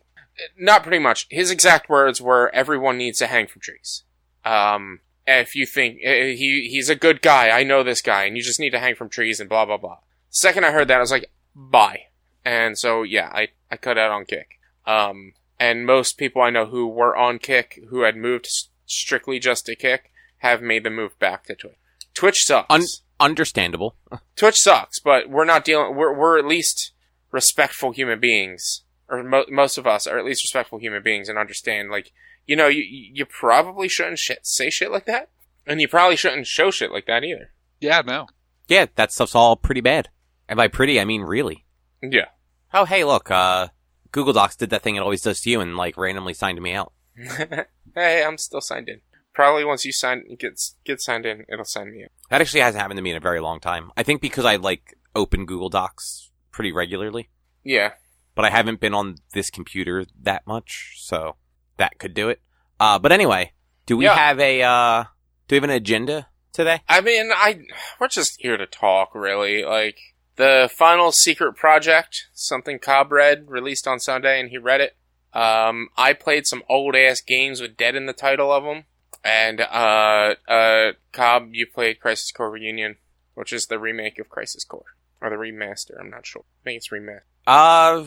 not 0.57 0.83
pretty 0.83 0.99
much, 0.99 1.27
his 1.29 1.51
exact 1.51 1.89
words 1.89 2.21
were, 2.21 2.51
everyone 2.53 2.97
needs 2.97 3.19
to 3.19 3.27
hang 3.27 3.47
from 3.47 3.61
trees. 3.61 4.03
Um, 4.43 4.99
if 5.27 5.55
you 5.55 5.65
think 5.65 5.99
eh, 6.03 6.33
he 6.33 6.69
he's 6.71 6.89
a 6.89 6.95
good 6.95 7.21
guy, 7.21 7.49
I 7.49 7.63
know 7.63 7.83
this 7.83 8.01
guy, 8.01 8.25
and 8.25 8.37
you 8.37 8.43
just 8.43 8.59
need 8.59 8.71
to 8.71 8.79
hang 8.79 8.95
from 8.95 9.09
trees 9.09 9.39
and 9.39 9.49
blah 9.49 9.65
blah 9.65 9.77
blah. 9.77 9.97
Second 10.29 10.65
I 10.65 10.71
heard 10.71 10.87
that, 10.87 10.97
I 10.97 11.01
was 11.01 11.11
like, 11.11 11.31
bye. 11.55 12.03
And 12.43 12.77
so 12.77 13.03
yeah, 13.03 13.29
I 13.33 13.49
I 13.71 13.77
cut 13.77 13.97
out 13.97 14.11
on 14.11 14.25
Kick. 14.25 14.59
Um, 14.85 15.33
and 15.59 15.85
most 15.85 16.17
people 16.17 16.41
I 16.41 16.51
know 16.51 16.65
who 16.65 16.87
were 16.87 17.15
on 17.15 17.39
Kick, 17.39 17.79
who 17.89 18.01
had 18.01 18.15
moved 18.15 18.47
strictly 18.85 19.39
just 19.39 19.65
to 19.65 19.75
Kick, 19.75 20.11
have 20.39 20.61
made 20.61 20.83
the 20.83 20.89
move 20.91 21.17
back 21.17 21.45
to 21.45 21.55
Twitch. 21.55 21.75
Twitch 22.13 22.45
sucks. 22.45 22.67
Un- 22.69 22.83
understandable. 23.19 23.95
Twitch 24.35 24.57
sucks, 24.57 24.99
but 24.99 25.29
we're 25.29 25.45
not 25.45 25.65
dealing. 25.65 25.95
We're 25.95 26.13
we're 26.13 26.37
at 26.37 26.45
least 26.45 26.91
respectful 27.31 27.91
human 27.91 28.19
beings, 28.19 28.83
or 29.09 29.23
mo- 29.23 29.45
most 29.49 29.77
of 29.77 29.85
us 29.87 30.07
are 30.07 30.17
at 30.17 30.25
least 30.25 30.43
respectful 30.43 30.79
human 30.79 31.03
beings, 31.03 31.29
and 31.29 31.37
understand. 31.37 31.89
Like 31.89 32.11
you 32.45 32.55
know, 32.55 32.67
you 32.67 32.83
you 32.83 33.25
probably 33.25 33.87
shouldn't 33.87 34.19
shit, 34.19 34.45
say 34.45 34.69
shit 34.69 34.91
like 34.91 35.05
that, 35.05 35.29
and 35.65 35.81
you 35.81 35.87
probably 35.87 36.15
shouldn't 36.15 36.47
show 36.47 36.71
shit 36.71 36.91
like 36.91 37.05
that 37.07 37.23
either. 37.23 37.51
Yeah, 37.79 38.01
no. 38.05 38.27
Yeah, 38.67 38.87
that 38.95 39.11
stuff's 39.11 39.35
all 39.35 39.55
pretty 39.55 39.81
bad. 39.81 40.09
And 40.47 40.57
by 40.57 40.67
pretty, 40.67 40.99
I 40.99 41.05
mean 41.05 41.21
really. 41.21 41.65
Yeah. 42.01 42.25
Oh, 42.73 42.85
hey, 42.85 43.03
look, 43.03 43.31
uh, 43.31 43.69
Google 44.11 44.33
Docs 44.33 44.57
did 44.57 44.69
that 44.71 44.81
thing 44.81 44.95
it 44.95 45.01
always 45.01 45.21
does 45.21 45.41
to 45.41 45.49
you 45.49 45.61
and, 45.61 45.77
like, 45.77 45.97
randomly 45.97 46.33
signed 46.33 46.61
me 46.61 46.73
out. 46.73 46.93
hey, 47.95 48.23
I'm 48.23 48.37
still 48.37 48.61
signed 48.61 48.89
in. 48.89 49.01
Probably 49.33 49.65
once 49.65 49.85
you 49.85 49.91
sign 49.91 50.23
get 50.39 50.59
get 50.85 51.01
signed 51.01 51.25
in, 51.25 51.45
it'll 51.49 51.65
sign 51.65 51.91
me 51.91 52.05
up. 52.05 52.11
That 52.29 52.41
actually 52.41 52.61
hasn't 52.61 52.81
happened 52.81 52.97
to 52.97 53.01
me 53.01 53.11
in 53.11 53.17
a 53.17 53.21
very 53.21 53.39
long 53.39 53.59
time. 53.59 53.91
I 53.97 54.03
think 54.03 54.21
because 54.21 54.45
I, 54.45 54.55
like, 54.55 54.97
open 55.15 55.45
Google 55.45 55.69
Docs 55.69 56.31
pretty 56.51 56.71
regularly, 56.71 57.29
Yeah. 57.63 57.93
But 58.35 58.45
I 58.45 58.49
haven't 58.49 58.79
been 58.79 58.93
on 58.93 59.15
this 59.33 59.49
computer 59.49 60.05
that 60.21 60.45
much, 60.45 60.95
so 60.97 61.35
that 61.77 61.97
could 61.99 62.13
do 62.13 62.29
it. 62.29 62.41
Uh, 62.79 62.99
but 62.99 63.11
anyway, 63.11 63.53
do 63.85 63.97
we 63.97 64.05
Yeah. 64.05 64.15
have 64.15 64.39
a, 64.39 64.61
uh, 64.61 65.03
do 65.47 65.55
we 65.55 65.57
have 65.57 65.63
an 65.63 65.69
agenda 65.69 66.27
today? 66.51 66.81
I 66.87 67.01
mean, 67.01 67.31
I 67.33 67.61
we're 67.99 68.07
just 68.07 68.35
here 68.39 68.57
to 68.57 68.65
talk, 68.65 69.15
really. 69.15 69.63
Like 69.63 69.97
the 70.35 70.69
final 70.77 71.11
secret 71.11 71.55
project, 71.55 72.27
something 72.33 72.79
Cobb 72.79 73.11
read, 73.11 73.45
released 73.49 73.87
on 73.87 73.99
Sunday, 73.99 74.39
and 74.39 74.49
he 74.49 74.57
read 74.57 74.81
it. 74.81 74.97
Um, 75.33 75.89
I 75.97 76.13
played 76.13 76.45
some 76.47 76.63
old 76.69 76.95
ass 76.95 77.21
games 77.21 77.59
with 77.61 77.75
Dead 77.77 77.95
in 77.95 78.05
the 78.05 78.13
title 78.13 78.51
of 78.51 78.63
them, 78.63 78.85
and 79.23 79.59
uh, 79.61 80.35
uh, 80.47 80.91
Cobb, 81.11 81.49
you 81.51 81.67
played 81.67 81.99
Crisis 81.99 82.31
Core 82.31 82.51
Reunion, 82.51 82.97
which 83.33 83.51
is 83.51 83.65
the 83.67 83.79
remake 83.79 84.17
of 84.19 84.29
Crisis 84.29 84.63
Core 84.63 84.95
or 85.21 85.29
the 85.29 85.35
remaster. 85.35 85.99
I'm 85.99 86.09
not 86.09 86.25
sure. 86.25 86.43
I 86.61 86.63
think 86.63 86.77
it's 86.77 86.89
remaster. 86.89 87.21
Uh, 87.47 88.05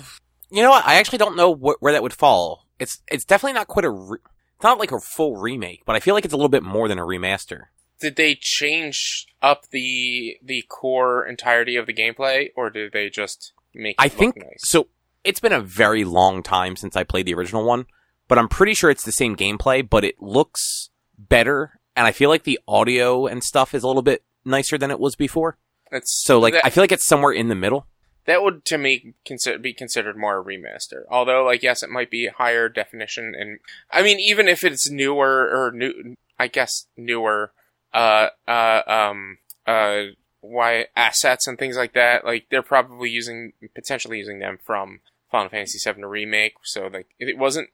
you 0.51 0.63
know 0.63 0.71
what? 0.71 0.87
I 0.87 0.95
actually 0.97 1.19
don't 1.19 1.37
know 1.37 1.55
wh- 1.55 1.81
where 1.83 1.93
that 1.93 2.03
would 2.03 2.13
fall. 2.13 2.67
It's, 2.79 3.01
it's 3.11 3.25
definitely 3.25 3.55
not 3.55 3.69
quite 3.69 3.85
a, 3.85 3.91
re- 3.91 4.19
it's 4.55 4.63
not 4.65 4.79
like 4.79 4.93
a 4.93 5.01
full 5.01 5.37
remake, 5.37 5.83
but 5.87 5.97
I 5.97 6.01
feel 6.01 6.15
like 6.15 6.25
it's 6.25 6.35
a 6.35 6.37
little 6.37 6.49
bit 6.49 6.63
more 6.63 6.89
than 6.89 6.99
a 6.99 7.03
remaster. 7.05 7.65
Did 8.01 8.17
they 8.17 8.37
change 8.41 9.27
up 9.43 9.65
the 9.71 10.37
the 10.41 10.63
core 10.69 11.27
entirety 11.27 11.75
of 11.75 11.87
the 11.87 11.93
gameplay, 11.93 12.51
or 12.55 12.71
did 12.71 12.93
they 12.93 13.11
just 13.11 13.53
make? 13.75 13.97
It 13.97 14.03
I 14.03 14.05
look 14.05 14.13
think 14.13 14.37
nice? 14.37 14.59
so. 14.59 14.87
It's 15.25 15.41
been 15.41 15.53
a 15.53 15.61
very 15.61 16.05
long 16.05 16.45
time 16.45 16.77
since 16.77 16.95
I 16.97 17.03
played 17.03 17.27
the 17.27 17.35
original 17.35 17.65
one, 17.65 17.87
but 18.29 18.39
I'm 18.39 18.49
pretty 18.49 18.75
sure 18.75 18.89
it's 18.89 19.03
the 19.05 19.11
same 19.11 19.35
gameplay, 19.35 19.87
but 19.87 20.05
it 20.05 20.23
looks 20.23 20.91
better, 21.19 21.81
and 21.97 22.07
I 22.07 22.13
feel 22.13 22.31
like 22.31 22.45
the 22.45 22.61
audio 22.69 23.27
and 23.27 23.43
stuff 23.43 23.75
is 23.75 23.83
a 23.83 23.89
little 23.89 24.01
bit 24.03 24.23
nicer 24.45 24.79
than 24.79 24.93
it 24.93 25.01
was 25.01 25.17
before. 25.17 25.59
It's 25.91 26.23
So, 26.25 26.39
like, 26.39 26.55
that- 26.55 26.65
I 26.65 26.71
feel 26.71 26.83
like 26.85 26.93
it's 26.93 27.05
somewhere 27.05 27.33
in 27.33 27.49
the 27.49 27.57
middle. 27.57 27.87
That 28.29 28.43
would, 28.43 28.67
to 28.67 28.77
me, 28.77 29.15
consider 29.25 29.59
be 29.59 29.73
considered 29.73 30.15
more 30.15 30.39
a 30.39 30.45
remaster. 30.45 31.05
Although, 31.11 31.45
like, 31.45 31.63
yes, 31.63 31.83
it 31.83 31.89
might 31.89 32.11
be 32.11 32.29
higher 32.29 32.69
definition, 32.69 33.35
and 33.35 33.59
I 33.91 34.03
mean, 34.03 34.21
even 34.21 34.49
if 34.49 34.63
it's 34.63 34.91
newer 34.91 35.49
or 35.51 35.73
new, 35.73 36.15
I 36.39 36.49
guess 36.49 36.89
newer, 36.95 37.53
uh, 37.95 38.29
uh, 38.47 38.83
um, 38.87 39.39
uh, 39.67 40.03
why 40.43 40.89
assets 40.95 41.47
and 41.47 41.59
things 41.59 41.79
like 41.79 41.95
that. 41.95 42.27
Like, 42.27 42.49
they're 42.51 42.63
probably 42.63 43.09
using 43.09 43.55
potentially 43.75 44.19
using 44.19 44.41
them 44.41 44.59
from 44.63 45.01
Final 45.31 45.49
Fantasy 45.49 45.79
VII 45.91 46.05
remake. 46.05 46.57
So, 46.65 46.87
like, 46.93 47.07
it 47.19 47.39
wasn't. 47.39 47.71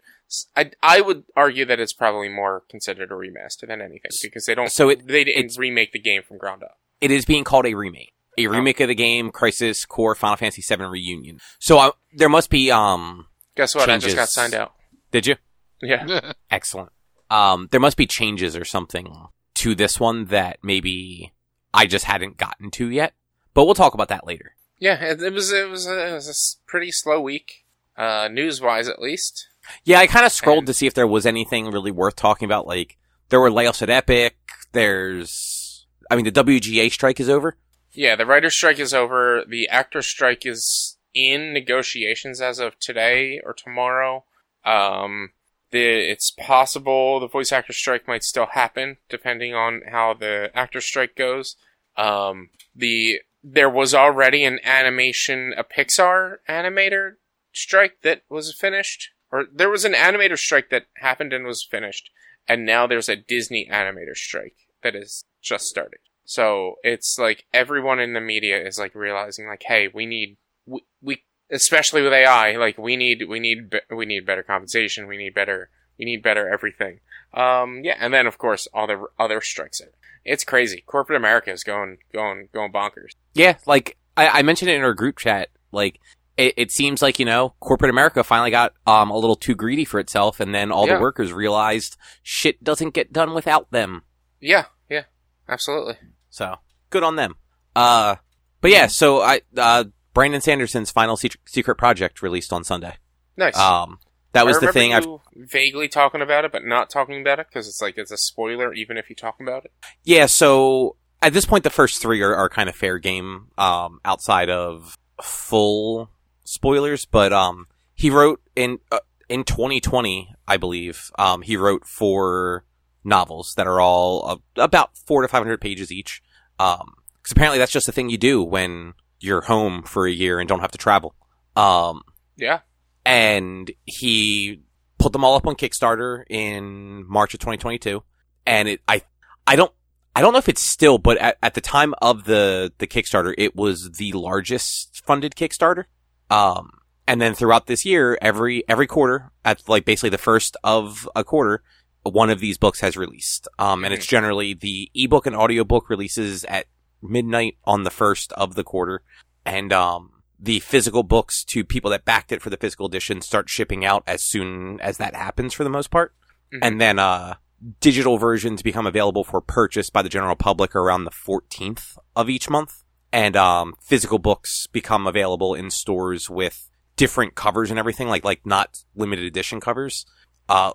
I 0.56 0.70
I 0.84 1.00
would 1.00 1.24
argue 1.34 1.64
that 1.64 1.80
it's 1.80 1.92
probably 1.92 2.28
more 2.28 2.62
considered 2.70 3.10
a 3.10 3.14
remaster 3.16 3.66
than 3.66 3.80
anything 3.82 4.12
because 4.22 4.46
they 4.46 4.54
don't. 4.54 4.70
So 4.70 4.88
it- 4.88 5.08
they 5.08 5.24
didn't 5.24 5.58
remake 5.58 5.90
the 5.90 5.98
game 5.98 6.22
from 6.22 6.38
ground 6.38 6.62
up. 6.62 6.78
It 7.00 7.10
is 7.10 7.24
being 7.24 7.42
called 7.42 7.66
a 7.66 7.74
remake. 7.74 8.13
A 8.36 8.46
remake 8.48 8.80
of 8.80 8.88
the 8.88 8.94
game 8.94 9.30
Crisis 9.30 9.84
Core 9.84 10.14
Final 10.14 10.36
Fantasy 10.36 10.62
VII 10.62 10.82
Reunion. 10.84 11.38
So 11.58 11.78
uh, 11.78 11.90
there 12.16 12.28
must 12.28 12.50
be 12.50 12.70
um. 12.70 13.26
Guess 13.56 13.74
what? 13.74 13.88
I 13.88 13.98
just 13.98 14.16
got 14.16 14.28
signed 14.28 14.54
out. 14.54 14.72
Did 15.12 15.26
you? 15.26 15.36
Yeah. 15.80 16.32
Excellent. 16.50 16.90
Um, 17.30 17.68
there 17.70 17.80
must 17.80 17.96
be 17.96 18.06
changes 18.06 18.56
or 18.56 18.64
something 18.64 19.14
to 19.54 19.74
this 19.74 20.00
one 20.00 20.26
that 20.26 20.58
maybe 20.62 21.32
I 21.72 21.86
just 21.86 22.04
hadn't 22.06 22.36
gotten 22.36 22.70
to 22.72 22.90
yet. 22.90 23.14
But 23.54 23.66
we'll 23.66 23.74
talk 23.74 23.94
about 23.94 24.08
that 24.08 24.26
later. 24.26 24.56
Yeah, 24.80 25.02
it, 25.04 25.22
it 25.22 25.32
was 25.32 25.52
it 25.52 25.68
was 25.70 25.86
a, 25.86 26.10
it 26.10 26.12
was 26.14 26.28
a 26.28 26.34
pretty 26.68 26.90
slow 26.90 27.20
week, 27.20 27.64
uh, 27.96 28.28
news 28.30 28.60
wise 28.60 28.88
at 28.88 29.00
least. 29.00 29.46
Yeah, 29.84 30.00
I 30.00 30.08
kind 30.08 30.26
of 30.26 30.32
scrolled 30.32 30.58
And- 30.58 30.66
to 30.66 30.74
see 30.74 30.86
if 30.88 30.94
there 30.94 31.06
was 31.06 31.24
anything 31.24 31.70
really 31.70 31.92
worth 31.92 32.16
talking 32.16 32.46
about. 32.46 32.66
Like, 32.66 32.98
there 33.28 33.40
were 33.40 33.50
layoffs 33.50 33.80
at 33.80 33.88
Epic. 33.88 34.36
There's, 34.72 35.86
I 36.10 36.16
mean, 36.16 36.24
the 36.24 36.32
WGA 36.32 36.90
strike 36.92 37.20
is 37.20 37.28
over. 37.28 37.56
Yeah, 37.94 38.16
the 38.16 38.26
writer's 38.26 38.56
strike 38.56 38.80
is 38.80 38.92
over. 38.92 39.44
The 39.48 39.68
actor's 39.68 40.06
strike 40.06 40.44
is 40.44 40.98
in 41.14 41.52
negotiations 41.52 42.40
as 42.40 42.58
of 42.58 42.78
today 42.78 43.40
or 43.44 43.54
tomorrow. 43.54 44.24
Um, 44.64 45.30
the 45.70 46.10
it's 46.10 46.32
possible 46.32 47.20
the 47.20 47.28
voice 47.28 47.52
actor 47.52 47.72
strike 47.72 48.08
might 48.08 48.22
still 48.22 48.46
happen 48.46 48.96
depending 49.08 49.54
on 49.54 49.82
how 49.90 50.14
the 50.14 50.50
actor 50.54 50.80
strike 50.80 51.14
goes. 51.16 51.56
Um, 51.96 52.50
the 52.74 53.20
there 53.42 53.70
was 53.70 53.94
already 53.94 54.44
an 54.44 54.58
animation 54.64 55.54
a 55.56 55.62
Pixar 55.62 56.38
animator 56.48 57.16
strike 57.52 57.98
that 58.02 58.22
was 58.28 58.56
finished, 58.58 59.10
or 59.30 59.44
there 59.52 59.70
was 59.70 59.84
an 59.84 59.92
animator 59.92 60.38
strike 60.38 60.70
that 60.70 60.86
happened 60.96 61.32
and 61.32 61.44
was 61.44 61.66
finished, 61.70 62.10
and 62.48 62.66
now 62.66 62.86
there's 62.86 63.08
a 63.08 63.16
Disney 63.16 63.68
animator 63.70 64.16
strike 64.16 64.56
that 64.82 64.96
is 64.96 65.24
just 65.42 65.66
started. 65.66 66.00
So 66.24 66.76
it's 66.82 67.16
like 67.18 67.44
everyone 67.52 68.00
in 68.00 68.14
the 68.14 68.20
media 68.20 68.64
is 68.66 68.78
like 68.78 68.94
realizing 68.94 69.46
like, 69.46 69.62
hey, 69.66 69.88
we 69.92 70.06
need 70.06 70.36
we, 70.66 70.80
we 71.02 71.22
especially 71.50 72.02
with 72.02 72.12
AI, 72.12 72.56
like 72.56 72.78
we 72.78 72.96
need 72.96 73.24
we 73.28 73.40
need 73.40 73.70
be- 73.70 73.94
we 73.94 74.06
need 74.06 74.26
better 74.26 74.42
compensation, 74.42 75.06
we 75.06 75.16
need 75.16 75.34
better 75.34 75.70
we 75.98 76.04
need 76.04 76.22
better 76.22 76.48
everything. 76.52 77.00
Um, 77.34 77.82
yeah, 77.84 77.96
and 78.00 78.12
then 78.14 78.26
of 78.26 78.38
course 78.38 78.66
all 78.72 78.86
the 78.86 79.04
other 79.18 79.40
strikes. 79.40 79.80
It 79.80 79.94
it's 80.24 80.44
crazy. 80.44 80.82
Corporate 80.86 81.16
America 81.18 81.50
is 81.52 81.62
going 81.64 81.98
going 82.12 82.48
going 82.52 82.72
bonkers. 82.72 83.12
Yeah, 83.34 83.56
like 83.66 83.96
I, 84.16 84.28
I 84.38 84.42
mentioned 84.42 84.70
it 84.70 84.76
in 84.76 84.82
our 84.82 84.94
group 84.94 85.18
chat. 85.18 85.50
Like, 85.72 85.98
it, 86.36 86.54
it 86.56 86.70
seems 86.70 87.02
like 87.02 87.18
you 87.18 87.24
know, 87.26 87.54
corporate 87.60 87.90
America 87.90 88.24
finally 88.24 88.50
got 88.50 88.72
um 88.86 89.10
a 89.10 89.16
little 89.18 89.36
too 89.36 89.54
greedy 89.54 89.84
for 89.84 90.00
itself, 90.00 90.40
and 90.40 90.54
then 90.54 90.72
all 90.72 90.86
Yeah. 90.86 90.94
the 90.96 91.00
workers 91.02 91.32
realized 91.32 91.96
shit 92.22 92.64
doesn't 92.64 92.94
get 92.94 93.12
done 93.12 93.34
without 93.34 93.70
them. 93.70 94.02
Yeah, 94.40 94.66
yeah, 94.88 95.04
absolutely. 95.48 95.96
So 96.34 96.56
good 96.90 97.04
on 97.04 97.14
them. 97.14 97.36
Uh, 97.76 98.16
but 98.60 98.72
yeah, 98.72 98.88
so 98.88 99.20
I 99.20 99.42
uh 99.56 99.84
Brandon 100.14 100.40
Sanderson's 100.40 100.90
final 100.90 101.16
secret, 101.16 101.40
secret 101.46 101.76
project 101.76 102.22
released 102.22 102.52
on 102.52 102.64
Sunday. 102.64 102.96
Nice. 103.36 103.56
Um, 103.56 104.00
that 104.32 104.44
was 104.44 104.56
I 104.56 104.66
the 104.66 104.72
thing. 104.72 104.92
I've 104.92 105.06
vaguely 105.36 105.86
talking 105.86 106.22
about 106.22 106.44
it, 106.44 106.50
but 106.50 106.64
not 106.64 106.90
talking 106.90 107.20
about 107.20 107.38
it 107.38 107.46
because 107.48 107.68
it's 107.68 107.80
like 107.80 107.96
it's 107.98 108.10
a 108.10 108.16
spoiler, 108.16 108.74
even 108.74 108.96
if 108.96 109.08
you 109.08 109.14
talk 109.14 109.36
about 109.40 109.64
it. 109.64 109.72
Yeah, 110.02 110.26
so 110.26 110.96
at 111.22 111.32
this 111.32 111.44
point, 111.44 111.62
the 111.62 111.70
first 111.70 112.02
three 112.02 112.20
are, 112.20 112.34
are 112.34 112.48
kind 112.48 112.68
of 112.68 112.74
fair 112.74 112.98
game, 112.98 113.52
um, 113.56 114.00
outside 114.04 114.50
of 114.50 114.98
full 115.22 116.10
spoilers. 116.44 117.04
But 117.04 117.32
um, 117.32 117.68
he 117.94 118.10
wrote 118.10 118.40
in 118.56 118.80
uh, 118.90 118.98
in 119.28 119.44
2020, 119.44 120.34
I 120.48 120.56
believe, 120.56 121.12
um, 121.16 121.42
he 121.42 121.56
wrote 121.56 121.86
four 121.86 122.64
novels 123.04 123.54
that 123.56 123.66
are 123.66 123.80
all 123.80 124.26
uh, 124.26 124.62
about 124.62 124.96
four 124.96 125.22
to 125.22 125.28
five 125.28 125.42
hundred 125.42 125.60
pages 125.60 125.92
each. 125.92 126.22
Um, 126.58 126.94
because 127.22 127.32
apparently 127.32 127.58
that's 127.58 127.72
just 127.72 127.86
the 127.86 127.92
thing 127.92 128.10
you 128.10 128.18
do 128.18 128.42
when 128.42 128.92
you're 129.18 129.40
home 129.40 129.82
for 129.82 130.06
a 130.06 130.12
year 130.12 130.38
and 130.38 130.48
don't 130.48 130.60
have 130.60 130.72
to 130.72 130.78
travel. 130.78 131.14
Um, 131.56 132.02
Yeah, 132.36 132.60
and 133.06 133.70
he 133.84 134.62
put 134.98 135.12
them 135.12 135.24
all 135.24 135.34
up 135.34 135.46
on 135.46 135.54
Kickstarter 135.54 136.24
in 136.28 137.08
March 137.08 137.34
of 137.34 137.40
2022, 137.40 138.02
and 138.46 138.68
it 138.68 138.80
I 138.88 139.02
I 139.46 139.56
don't 139.56 139.72
I 140.16 140.20
don't 140.20 140.32
know 140.32 140.38
if 140.38 140.48
it's 140.48 140.64
still, 140.64 140.98
but 140.98 141.18
at, 141.18 141.38
at 141.42 141.54
the 141.54 141.60
time 141.60 141.94
of 142.00 142.24
the 142.24 142.72
the 142.78 142.86
Kickstarter, 142.86 143.34
it 143.36 143.56
was 143.56 143.92
the 143.92 144.12
largest 144.12 145.02
funded 145.04 145.34
Kickstarter. 145.34 145.84
Um, 146.30 146.70
and 147.06 147.20
then 147.20 147.34
throughout 147.34 147.66
this 147.66 147.84
year, 147.84 148.18
every 148.22 148.64
every 148.68 148.86
quarter, 148.86 149.32
at 149.44 149.68
like 149.68 149.84
basically 149.84 150.10
the 150.10 150.18
first 150.18 150.56
of 150.62 151.08
a 151.16 151.24
quarter, 151.24 151.62
one 152.04 152.30
of 152.30 152.40
these 152.40 152.58
books 152.58 152.80
has 152.80 152.96
released. 152.96 153.48
Um, 153.58 153.84
and 153.84 153.92
it's 153.94 154.06
generally 154.06 154.54
the 154.54 154.90
ebook 154.94 155.26
and 155.26 155.34
audiobook 155.34 155.88
releases 155.88 156.44
at 156.44 156.66
midnight 157.02 157.56
on 157.64 157.82
the 157.82 157.90
first 157.90 158.32
of 158.32 158.54
the 158.54 158.64
quarter, 158.64 159.02
and 159.44 159.72
um, 159.72 160.10
the 160.38 160.60
physical 160.60 161.02
books 161.02 161.44
to 161.44 161.64
people 161.64 161.90
that 161.90 162.04
backed 162.04 162.32
it 162.32 162.42
for 162.42 162.50
the 162.50 162.56
physical 162.56 162.86
edition 162.86 163.20
start 163.20 163.48
shipping 163.48 163.84
out 163.84 164.02
as 164.06 164.22
soon 164.22 164.80
as 164.80 164.98
that 164.98 165.14
happens 165.14 165.54
for 165.54 165.64
the 165.64 165.70
most 165.70 165.90
part. 165.90 166.14
Mhm. 166.52 166.58
And 166.62 166.80
then 166.80 166.98
uh, 166.98 167.34
digital 167.80 168.18
versions 168.18 168.62
become 168.62 168.86
available 168.86 169.24
for 169.24 169.40
purchase 169.40 169.90
by 169.90 170.02
the 170.02 170.08
general 170.08 170.36
public 170.36 170.74
around 170.74 171.04
the 171.04 171.10
14th 171.10 171.96
of 172.14 172.28
each 172.28 172.50
month. 172.50 172.82
And 173.12 173.36
um, 173.36 173.74
physical 173.80 174.18
books 174.18 174.66
become 174.66 175.06
available 175.06 175.54
in 175.54 175.70
stores 175.70 176.28
with 176.28 176.68
different 176.96 177.34
covers 177.34 177.70
and 177.70 177.78
everything, 177.78 178.08
like 178.08 178.24
like 178.24 178.44
not 178.44 178.82
limited 178.94 179.24
edition 179.24 179.60
covers, 179.60 180.04
uh, 180.48 180.72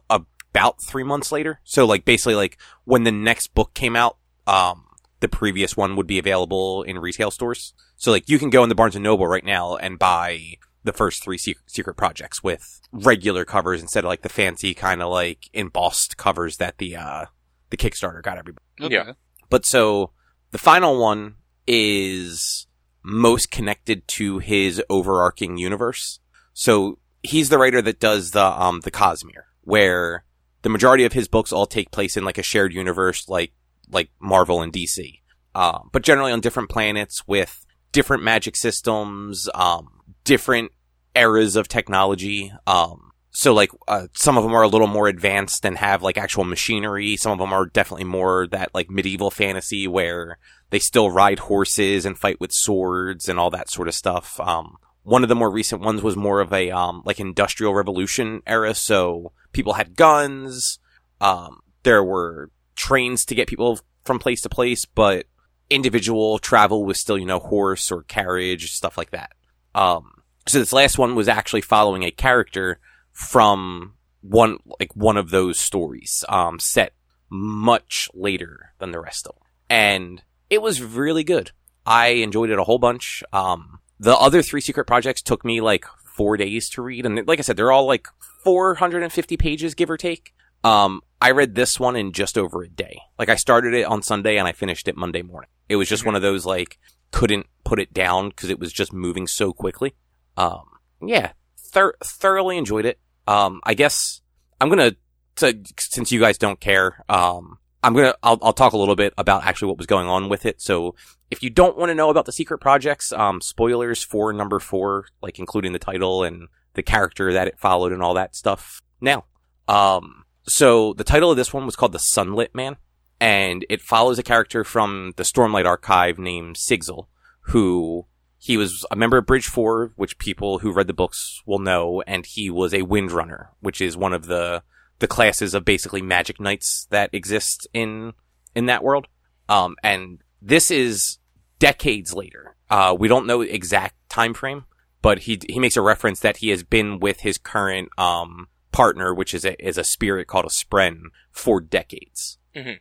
about 0.51 0.81
three 0.81 1.03
months 1.03 1.31
later. 1.31 1.59
So 1.63 1.85
like 1.85 2.05
basically 2.05 2.35
like 2.35 2.57
when 2.85 3.03
the 3.03 3.11
next 3.11 3.53
book 3.53 3.73
came 3.73 3.95
out, 3.95 4.17
um, 4.47 4.85
the 5.19 5.27
previous 5.27 5.75
one 5.75 5.95
would 5.95 6.07
be 6.07 6.19
available 6.19 6.83
in 6.83 6.99
retail 6.99 7.31
stores. 7.31 7.73
So 7.97 8.11
like 8.11 8.29
you 8.29 8.39
can 8.39 8.49
go 8.49 8.63
in 8.63 8.69
the 8.69 8.75
Barnes 8.75 8.95
and 8.95 9.03
Noble 9.03 9.27
right 9.27 9.43
now 9.43 9.75
and 9.75 9.99
buy 9.99 10.55
the 10.83 10.93
first 10.93 11.23
three 11.23 11.37
secret, 11.37 11.69
secret 11.69 11.95
projects 11.95 12.41
with 12.41 12.81
regular 12.91 13.45
covers 13.45 13.81
instead 13.81 14.03
of 14.03 14.07
like 14.07 14.21
the 14.21 14.29
fancy 14.29 14.73
kind 14.73 15.01
of 15.01 15.11
like 15.11 15.49
embossed 15.53 16.17
covers 16.17 16.57
that 16.57 16.77
the 16.77 16.95
uh 16.95 17.25
the 17.69 17.77
Kickstarter 17.77 18.23
got 18.23 18.37
everybody. 18.37 18.63
Okay. 18.81 18.93
Yeah. 18.95 19.13
But 19.49 19.65
so 19.65 20.11
the 20.51 20.57
final 20.57 20.99
one 20.99 21.35
is 21.67 22.67
most 23.03 23.51
connected 23.51 24.07
to 24.07 24.39
his 24.39 24.81
overarching 24.89 25.57
universe. 25.57 26.19
So 26.53 26.97
he's 27.21 27.49
the 27.49 27.57
writer 27.57 27.81
that 27.81 27.99
does 27.99 28.31
the 28.31 28.45
um 28.45 28.79
the 28.81 28.91
Cosmere, 28.91 29.43
where 29.61 30.23
the 30.61 30.69
majority 30.69 31.05
of 31.05 31.13
his 31.13 31.27
books 31.27 31.51
all 31.51 31.65
take 31.65 31.91
place 31.91 32.17
in 32.17 32.23
like 32.23 32.37
a 32.37 32.43
shared 32.43 32.73
universe, 32.73 33.27
like 33.29 33.53
like 33.91 34.09
Marvel 34.19 34.61
and 34.61 34.71
DC, 34.71 35.19
uh, 35.55 35.79
but 35.91 36.03
generally 36.03 36.31
on 36.31 36.41
different 36.41 36.69
planets 36.69 37.27
with 37.27 37.65
different 37.91 38.23
magic 38.23 38.55
systems, 38.55 39.49
um, 39.55 39.89
different 40.23 40.71
eras 41.15 41.55
of 41.55 41.67
technology. 41.67 42.51
Um, 42.67 43.11
so 43.31 43.53
like 43.53 43.71
uh, 43.87 44.07
some 44.13 44.37
of 44.37 44.43
them 44.43 44.53
are 44.53 44.63
a 44.63 44.67
little 44.67 44.87
more 44.87 45.07
advanced 45.07 45.65
and 45.65 45.77
have 45.77 46.03
like 46.03 46.17
actual 46.17 46.43
machinery. 46.43 47.15
Some 47.15 47.31
of 47.31 47.39
them 47.39 47.53
are 47.53 47.65
definitely 47.65 48.05
more 48.05 48.47
that 48.47 48.73
like 48.73 48.89
medieval 48.89 49.31
fantasy 49.31 49.87
where 49.87 50.37
they 50.71 50.79
still 50.79 51.09
ride 51.09 51.39
horses 51.39 52.05
and 52.05 52.17
fight 52.17 52.39
with 52.39 52.51
swords 52.51 53.29
and 53.29 53.39
all 53.39 53.49
that 53.51 53.69
sort 53.69 53.87
of 53.87 53.95
stuff. 53.95 54.39
Um, 54.39 54.77
one 55.03 55.23
of 55.23 55.29
the 55.29 55.35
more 55.35 55.49
recent 55.49 55.81
ones 55.81 56.01
was 56.01 56.15
more 56.15 56.39
of 56.41 56.53
a 56.53 56.71
um, 56.71 57.01
like 57.05 57.19
industrial 57.19 57.73
revolution 57.73 58.41
era, 58.45 58.75
so 58.75 59.31
people 59.51 59.73
had 59.73 59.95
guns. 59.95 60.79
Um, 61.21 61.61
there 61.83 62.03
were 62.03 62.51
trains 62.75 63.25
to 63.25 63.35
get 63.35 63.47
people 63.47 63.79
from 64.05 64.19
place 64.19 64.41
to 64.41 64.49
place, 64.49 64.85
but 64.85 65.25
individual 65.69 66.39
travel 66.39 66.85
was 66.85 66.99
still, 66.99 67.17
you 67.17 67.25
know, 67.25 67.39
horse 67.39 67.91
or 67.91 68.03
carriage, 68.03 68.71
stuff 68.71 68.97
like 68.97 69.11
that. 69.11 69.33
Um, 69.75 70.11
so 70.47 70.59
this 70.59 70.73
last 70.73 70.97
one 70.97 71.15
was 71.15 71.27
actually 71.27 71.61
following 71.61 72.03
a 72.03 72.11
character 72.11 72.79
from 73.11 73.93
one, 74.21 74.57
like 74.79 74.95
one 74.95 75.17
of 75.17 75.29
those 75.29 75.59
stories, 75.59 76.23
um, 76.27 76.59
set 76.59 76.93
much 77.29 78.09
later 78.13 78.73
than 78.79 78.91
the 78.91 78.99
rest 78.99 79.27
of 79.27 79.35
them. 79.35 79.43
And 79.69 80.23
it 80.49 80.61
was 80.61 80.81
really 80.81 81.23
good. 81.23 81.51
I 81.85 82.07
enjoyed 82.07 82.49
it 82.49 82.59
a 82.59 82.63
whole 82.63 82.79
bunch. 82.79 83.23
Um, 83.31 83.79
the 83.99 84.15
other 84.17 84.41
three 84.41 84.61
secret 84.61 84.85
projects 84.85 85.21
took 85.21 85.45
me 85.45 85.61
like 85.61 85.85
four 86.05 86.37
days 86.37 86.69
to 86.71 86.81
read. 86.81 87.05
And 87.05 87.27
like 87.27 87.39
I 87.39 87.43
said, 87.43 87.57
they're 87.57 87.71
all 87.71 87.85
like 87.85 88.07
450 88.43 89.37
pages, 89.37 89.75
give 89.75 89.89
or 89.89 89.97
take. 89.97 90.33
Um, 90.63 91.01
I 91.21 91.31
read 91.31 91.55
this 91.55 91.79
one 91.79 91.95
in 91.95 92.11
just 92.11 92.37
over 92.37 92.63
a 92.63 92.69
day. 92.69 92.99
Like 93.17 93.29
I 93.29 93.35
started 93.35 93.73
it 93.73 93.83
on 93.83 94.01
Sunday 94.01 94.37
and 94.37 94.47
I 94.47 94.51
finished 94.51 94.87
it 94.87 94.97
Monday 94.97 95.21
morning. 95.21 95.49
It 95.67 95.75
was 95.75 95.89
just 95.89 96.05
one 96.05 96.15
of 96.15 96.21
those 96.21 96.45
like 96.45 96.79
couldn't 97.11 97.47
put 97.63 97.79
it 97.79 97.93
down 97.93 98.29
because 98.29 98.49
it 98.49 98.59
was 98.59 98.71
just 98.71 98.93
moving 98.93 99.27
so 99.27 99.53
quickly. 99.53 99.95
Um, 100.37 100.63
yeah, 101.01 101.31
thor- 101.57 101.97
thoroughly 102.03 102.57
enjoyed 102.57 102.85
it. 102.85 102.99
Um, 103.27 103.61
I 103.63 103.73
guess 103.73 104.21
I'm 104.59 104.69
gonna 104.69 104.95
to, 105.37 105.57
since 105.77 106.11
you 106.11 106.19
guys 106.19 106.37
don't 106.37 106.59
care. 106.59 107.03
Um, 107.09 107.57
I'm 107.83 107.93
gonna 107.93 108.15
I'll, 108.23 108.39
I'll 108.41 108.53
talk 108.53 108.73
a 108.73 108.77
little 108.77 108.95
bit 108.95 109.13
about 109.17 109.45
actually 109.45 109.69
what 109.69 109.77
was 109.77 109.87
going 109.87 110.07
on 110.07 110.29
with 110.29 110.45
it. 110.45 110.61
So 110.61 110.95
if 111.31 111.43
you 111.43 111.49
don't 111.49 111.77
want 111.77 111.89
to 111.89 111.95
know 111.95 112.09
about 112.09 112.25
the 112.25 112.31
secret 112.31 112.59
projects, 112.59 113.11
um, 113.11 113.41
spoilers 113.41 114.03
for 114.03 114.33
number 114.33 114.59
four, 114.59 115.05
like 115.21 115.39
including 115.39 115.73
the 115.73 115.79
title 115.79 116.23
and 116.23 116.47
the 116.79 116.83
character 116.83 117.33
that 117.33 117.49
it 117.49 117.59
followed 117.59 117.91
and 117.91 118.01
all 118.01 118.13
that 118.13 118.33
stuff. 118.33 118.81
Now, 119.01 119.25
um, 119.67 120.23
so 120.47 120.93
the 120.93 121.03
title 121.03 121.29
of 121.29 121.35
this 121.35 121.53
one 121.53 121.65
was 121.65 121.75
called 121.75 121.91
The 121.91 121.99
Sunlit 121.99 122.55
Man, 122.55 122.77
and 123.19 123.65
it 123.69 123.81
follows 123.81 124.17
a 124.17 124.23
character 124.23 124.63
from 124.63 125.11
the 125.17 125.23
Stormlight 125.23 125.65
Archive 125.65 126.17
named 126.17 126.55
Sigzil, 126.55 127.07
who 127.41 128.05
he 128.37 128.55
was 128.55 128.85
a 128.89 128.95
member 128.95 129.17
of 129.17 129.25
Bridge 129.25 129.47
Four, 129.47 129.91
which 129.97 130.17
people 130.19 130.59
who 130.59 130.71
read 130.71 130.87
the 130.87 130.93
books 130.93 131.41
will 131.45 131.59
know, 131.59 132.01
and 132.07 132.25
he 132.25 132.49
was 132.49 132.73
a 132.73 132.83
Windrunner, 132.83 133.47
which 133.59 133.81
is 133.81 133.97
one 133.97 134.13
of 134.13 134.27
the 134.27 134.63
the 134.99 135.07
classes 135.07 135.53
of 135.53 135.65
basically 135.65 136.01
magic 136.01 136.39
knights 136.39 136.87
that 136.91 137.09
exist 137.11 137.67
in 137.73 138.13
in 138.55 138.67
that 138.67 138.85
world. 138.85 139.07
Um, 139.49 139.75
and 139.83 140.19
this 140.41 140.71
is 140.71 141.17
decades 141.59 142.13
later. 142.13 142.55
Uh, 142.69 142.95
we 142.97 143.09
don't 143.09 143.27
know 143.27 143.41
exact 143.41 143.95
time 144.09 144.33
frame, 144.33 144.63
but 145.01 145.19
he 145.19 145.39
he 145.47 145.59
makes 145.59 145.77
a 145.77 145.81
reference 145.81 146.19
that 146.19 146.37
he 146.37 146.49
has 146.49 146.63
been 146.63 146.99
with 146.99 147.21
his 147.21 147.37
current 147.37 147.89
um 147.97 148.47
partner, 148.71 149.13
which 149.13 149.33
is 149.33 149.45
a 149.45 149.61
is 149.65 149.77
a 149.77 149.83
spirit 149.83 150.27
called 150.27 150.45
a 150.45 150.49
spren, 150.49 151.03
for 151.31 151.61
decades. 151.61 152.37
Mhm. 152.55 152.79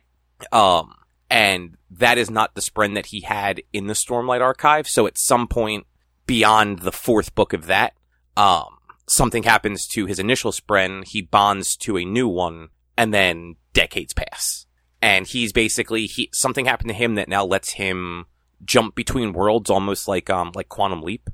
Um, 0.51 0.95
and 1.29 1.77
that 1.91 2.17
is 2.17 2.29
not 2.29 2.55
the 2.55 2.61
spren 2.61 2.95
that 2.95 3.07
he 3.07 3.21
had 3.21 3.61
in 3.73 3.87
the 3.87 3.93
Stormlight 3.93 4.41
Archive. 4.41 4.87
So 4.87 5.05
at 5.05 5.17
some 5.17 5.47
point 5.47 5.85
beyond 6.25 6.79
the 6.79 6.91
fourth 6.91 7.35
book 7.35 7.53
of 7.53 7.65
that, 7.65 7.93
um, 8.37 8.77
something 9.07 9.43
happens 9.43 9.87
to 9.87 10.05
his 10.05 10.19
initial 10.19 10.51
spren. 10.51 11.05
He 11.07 11.21
bonds 11.21 11.75
to 11.77 11.97
a 11.97 12.05
new 12.05 12.27
one, 12.27 12.69
and 12.97 13.13
then 13.13 13.55
decades 13.73 14.13
pass. 14.13 14.65
And 15.01 15.25
he's 15.27 15.51
basically 15.53 16.05
he 16.05 16.29
something 16.33 16.65
happened 16.65 16.89
to 16.89 16.95
him 16.95 17.15
that 17.15 17.29
now 17.29 17.45
lets 17.45 17.73
him 17.73 18.25
jump 18.63 18.95
between 18.95 19.33
worlds, 19.33 19.69
almost 19.69 20.07
like 20.07 20.29
um 20.29 20.51
like 20.53 20.69
quantum 20.69 21.01
leap. 21.01 21.29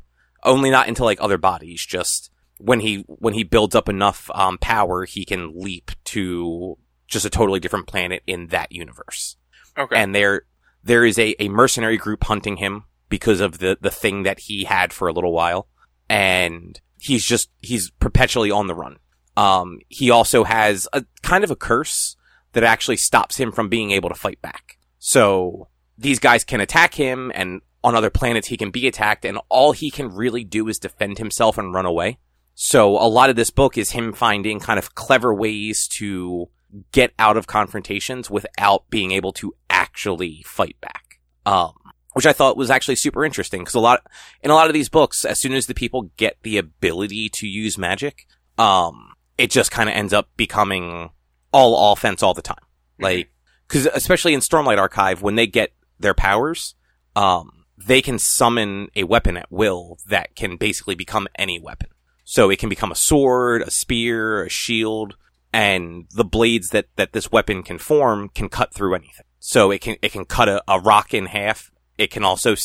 Only 0.45 0.69
not 0.69 0.87
into 0.87 1.03
like 1.03 1.17
other 1.19 1.37
bodies, 1.37 1.85
just 1.85 2.31
when 2.57 2.79
he 2.79 3.03
when 3.07 3.33
he 3.33 3.43
builds 3.43 3.75
up 3.75 3.89
enough 3.89 4.29
um 4.33 4.57
power, 4.57 5.05
he 5.05 5.25
can 5.25 5.59
leap 5.59 5.91
to 6.05 6.77
just 7.07 7.25
a 7.25 7.29
totally 7.29 7.59
different 7.59 7.87
planet 7.87 8.23
in 8.25 8.47
that 8.47 8.71
universe. 8.71 9.37
Okay. 9.77 9.95
and 9.97 10.15
there 10.15 10.43
there 10.83 11.03
is 11.03 11.19
a, 11.19 11.35
a 11.43 11.49
mercenary 11.49 11.97
group 11.97 12.23
hunting 12.23 12.57
him 12.57 12.85
because 13.09 13.41
of 13.41 13.57
the 13.59 13.77
the 13.81 13.91
thing 13.91 14.23
that 14.23 14.39
he 14.39 14.63
had 14.63 14.93
for 14.93 15.07
a 15.07 15.13
little 15.13 15.33
while. 15.33 15.67
And 16.07 16.79
he's 16.97 17.25
just 17.25 17.49
he's 17.61 17.91
perpetually 17.91 18.51
on 18.51 18.67
the 18.67 18.75
run. 18.75 18.97
Um 19.35 19.79
he 19.89 20.09
also 20.09 20.43
has 20.43 20.87
a 20.93 21.03
kind 21.23 21.43
of 21.43 21.51
a 21.51 21.55
curse 21.55 22.15
that 22.53 22.63
actually 22.63 22.97
stops 22.97 23.37
him 23.37 23.51
from 23.51 23.67
being 23.67 23.91
able 23.91 24.09
to 24.09 24.15
fight 24.15 24.41
back. 24.41 24.77
So 24.97 25.67
these 25.97 26.19
guys 26.19 26.43
can 26.43 26.61
attack 26.61 26.93
him 26.93 27.31
and 27.35 27.61
on 27.85 27.95
other 27.95 28.09
planets 28.09 28.47
he 28.47 28.57
can 28.57 28.71
be 28.71 28.87
attacked 28.87 29.23
and 29.23 29.39
all 29.47 29.71
he 29.71 29.89
can 29.89 30.13
really 30.13 30.43
do 30.43 30.67
is 30.67 30.79
defend 30.79 31.17
himself 31.17 31.57
and 31.57 31.73
run 31.73 31.85
away 31.85 32.17
so 32.55 32.97
a 32.97 33.07
lot 33.07 33.29
of 33.29 33.35
this 33.35 33.49
book 33.49 33.77
is 33.77 33.91
him 33.91 34.13
finding 34.13 34.59
kind 34.59 34.79
of 34.79 34.95
clever 34.95 35.33
ways 35.33 35.87
to 35.89 36.49
get 36.91 37.13
out 37.19 37.37
of 37.37 37.47
confrontations 37.47 38.29
without 38.29 38.89
being 38.89 39.11
able 39.11 39.33
to 39.33 39.53
actually 39.69 40.43
fight 40.45 40.79
back. 40.81 41.19
Um, 41.45 41.73
which 42.13 42.25
I 42.25 42.33
thought 42.33 42.57
was 42.57 42.71
actually 42.71 42.95
super 42.95 43.25
interesting 43.25 43.61
because 43.61 43.75
a 43.75 43.79
lot, 43.81 44.01
in 44.41 44.49
a 44.49 44.53
lot 44.53 44.67
of 44.67 44.73
these 44.73 44.87
books, 44.87 45.25
as 45.25 45.39
soon 45.39 45.53
as 45.53 45.67
the 45.67 45.73
people 45.73 46.11
get 46.15 46.37
the 46.43 46.57
ability 46.57 47.27
to 47.29 47.47
use 47.47 47.77
magic, 47.77 48.25
um, 48.57 49.13
it 49.37 49.51
just 49.51 49.69
kind 49.69 49.89
of 49.89 49.95
ends 49.95 50.13
up 50.13 50.29
becoming 50.37 51.09
all 51.51 51.91
offense 51.91 52.23
all 52.23 52.33
the 52.33 52.41
time. 52.41 52.63
Like, 52.97 53.31
cause 53.67 53.85
especially 53.85 54.33
in 54.33 54.39
Stormlight 54.39 54.77
Archive, 54.77 55.21
when 55.21 55.35
they 55.35 55.45
get 55.45 55.73
their 55.99 56.13
powers, 56.13 56.75
um, 57.17 57.64
they 57.77 58.01
can 58.01 58.19
summon 58.19 58.89
a 58.95 59.03
weapon 59.03 59.37
at 59.37 59.51
will 59.51 59.97
that 60.07 60.35
can 60.35 60.57
basically 60.57 60.95
become 60.95 61.27
any 61.37 61.59
weapon. 61.59 61.89
So 62.23 62.49
it 62.49 62.59
can 62.59 62.69
become 62.69 62.91
a 62.91 62.95
sword, 62.95 63.61
a 63.61 63.71
spear, 63.71 64.43
a 64.43 64.49
shield, 64.49 65.15
and 65.53 66.07
the 66.11 66.25
blades 66.25 66.69
that, 66.69 66.87
that 66.95 67.13
this 67.13 67.31
weapon 67.31 67.63
can 67.63 67.77
form 67.77 68.29
can 68.29 68.49
cut 68.49 68.73
through 68.73 68.95
anything. 68.95 69.25
So 69.39 69.71
it 69.71 69.81
can, 69.81 69.95
it 70.01 70.11
can 70.11 70.25
cut 70.25 70.49
a, 70.49 70.63
a 70.67 70.79
rock 70.79 71.13
in 71.13 71.27
half. 71.27 71.71
It 71.97 72.11
can 72.11 72.23
also, 72.23 72.55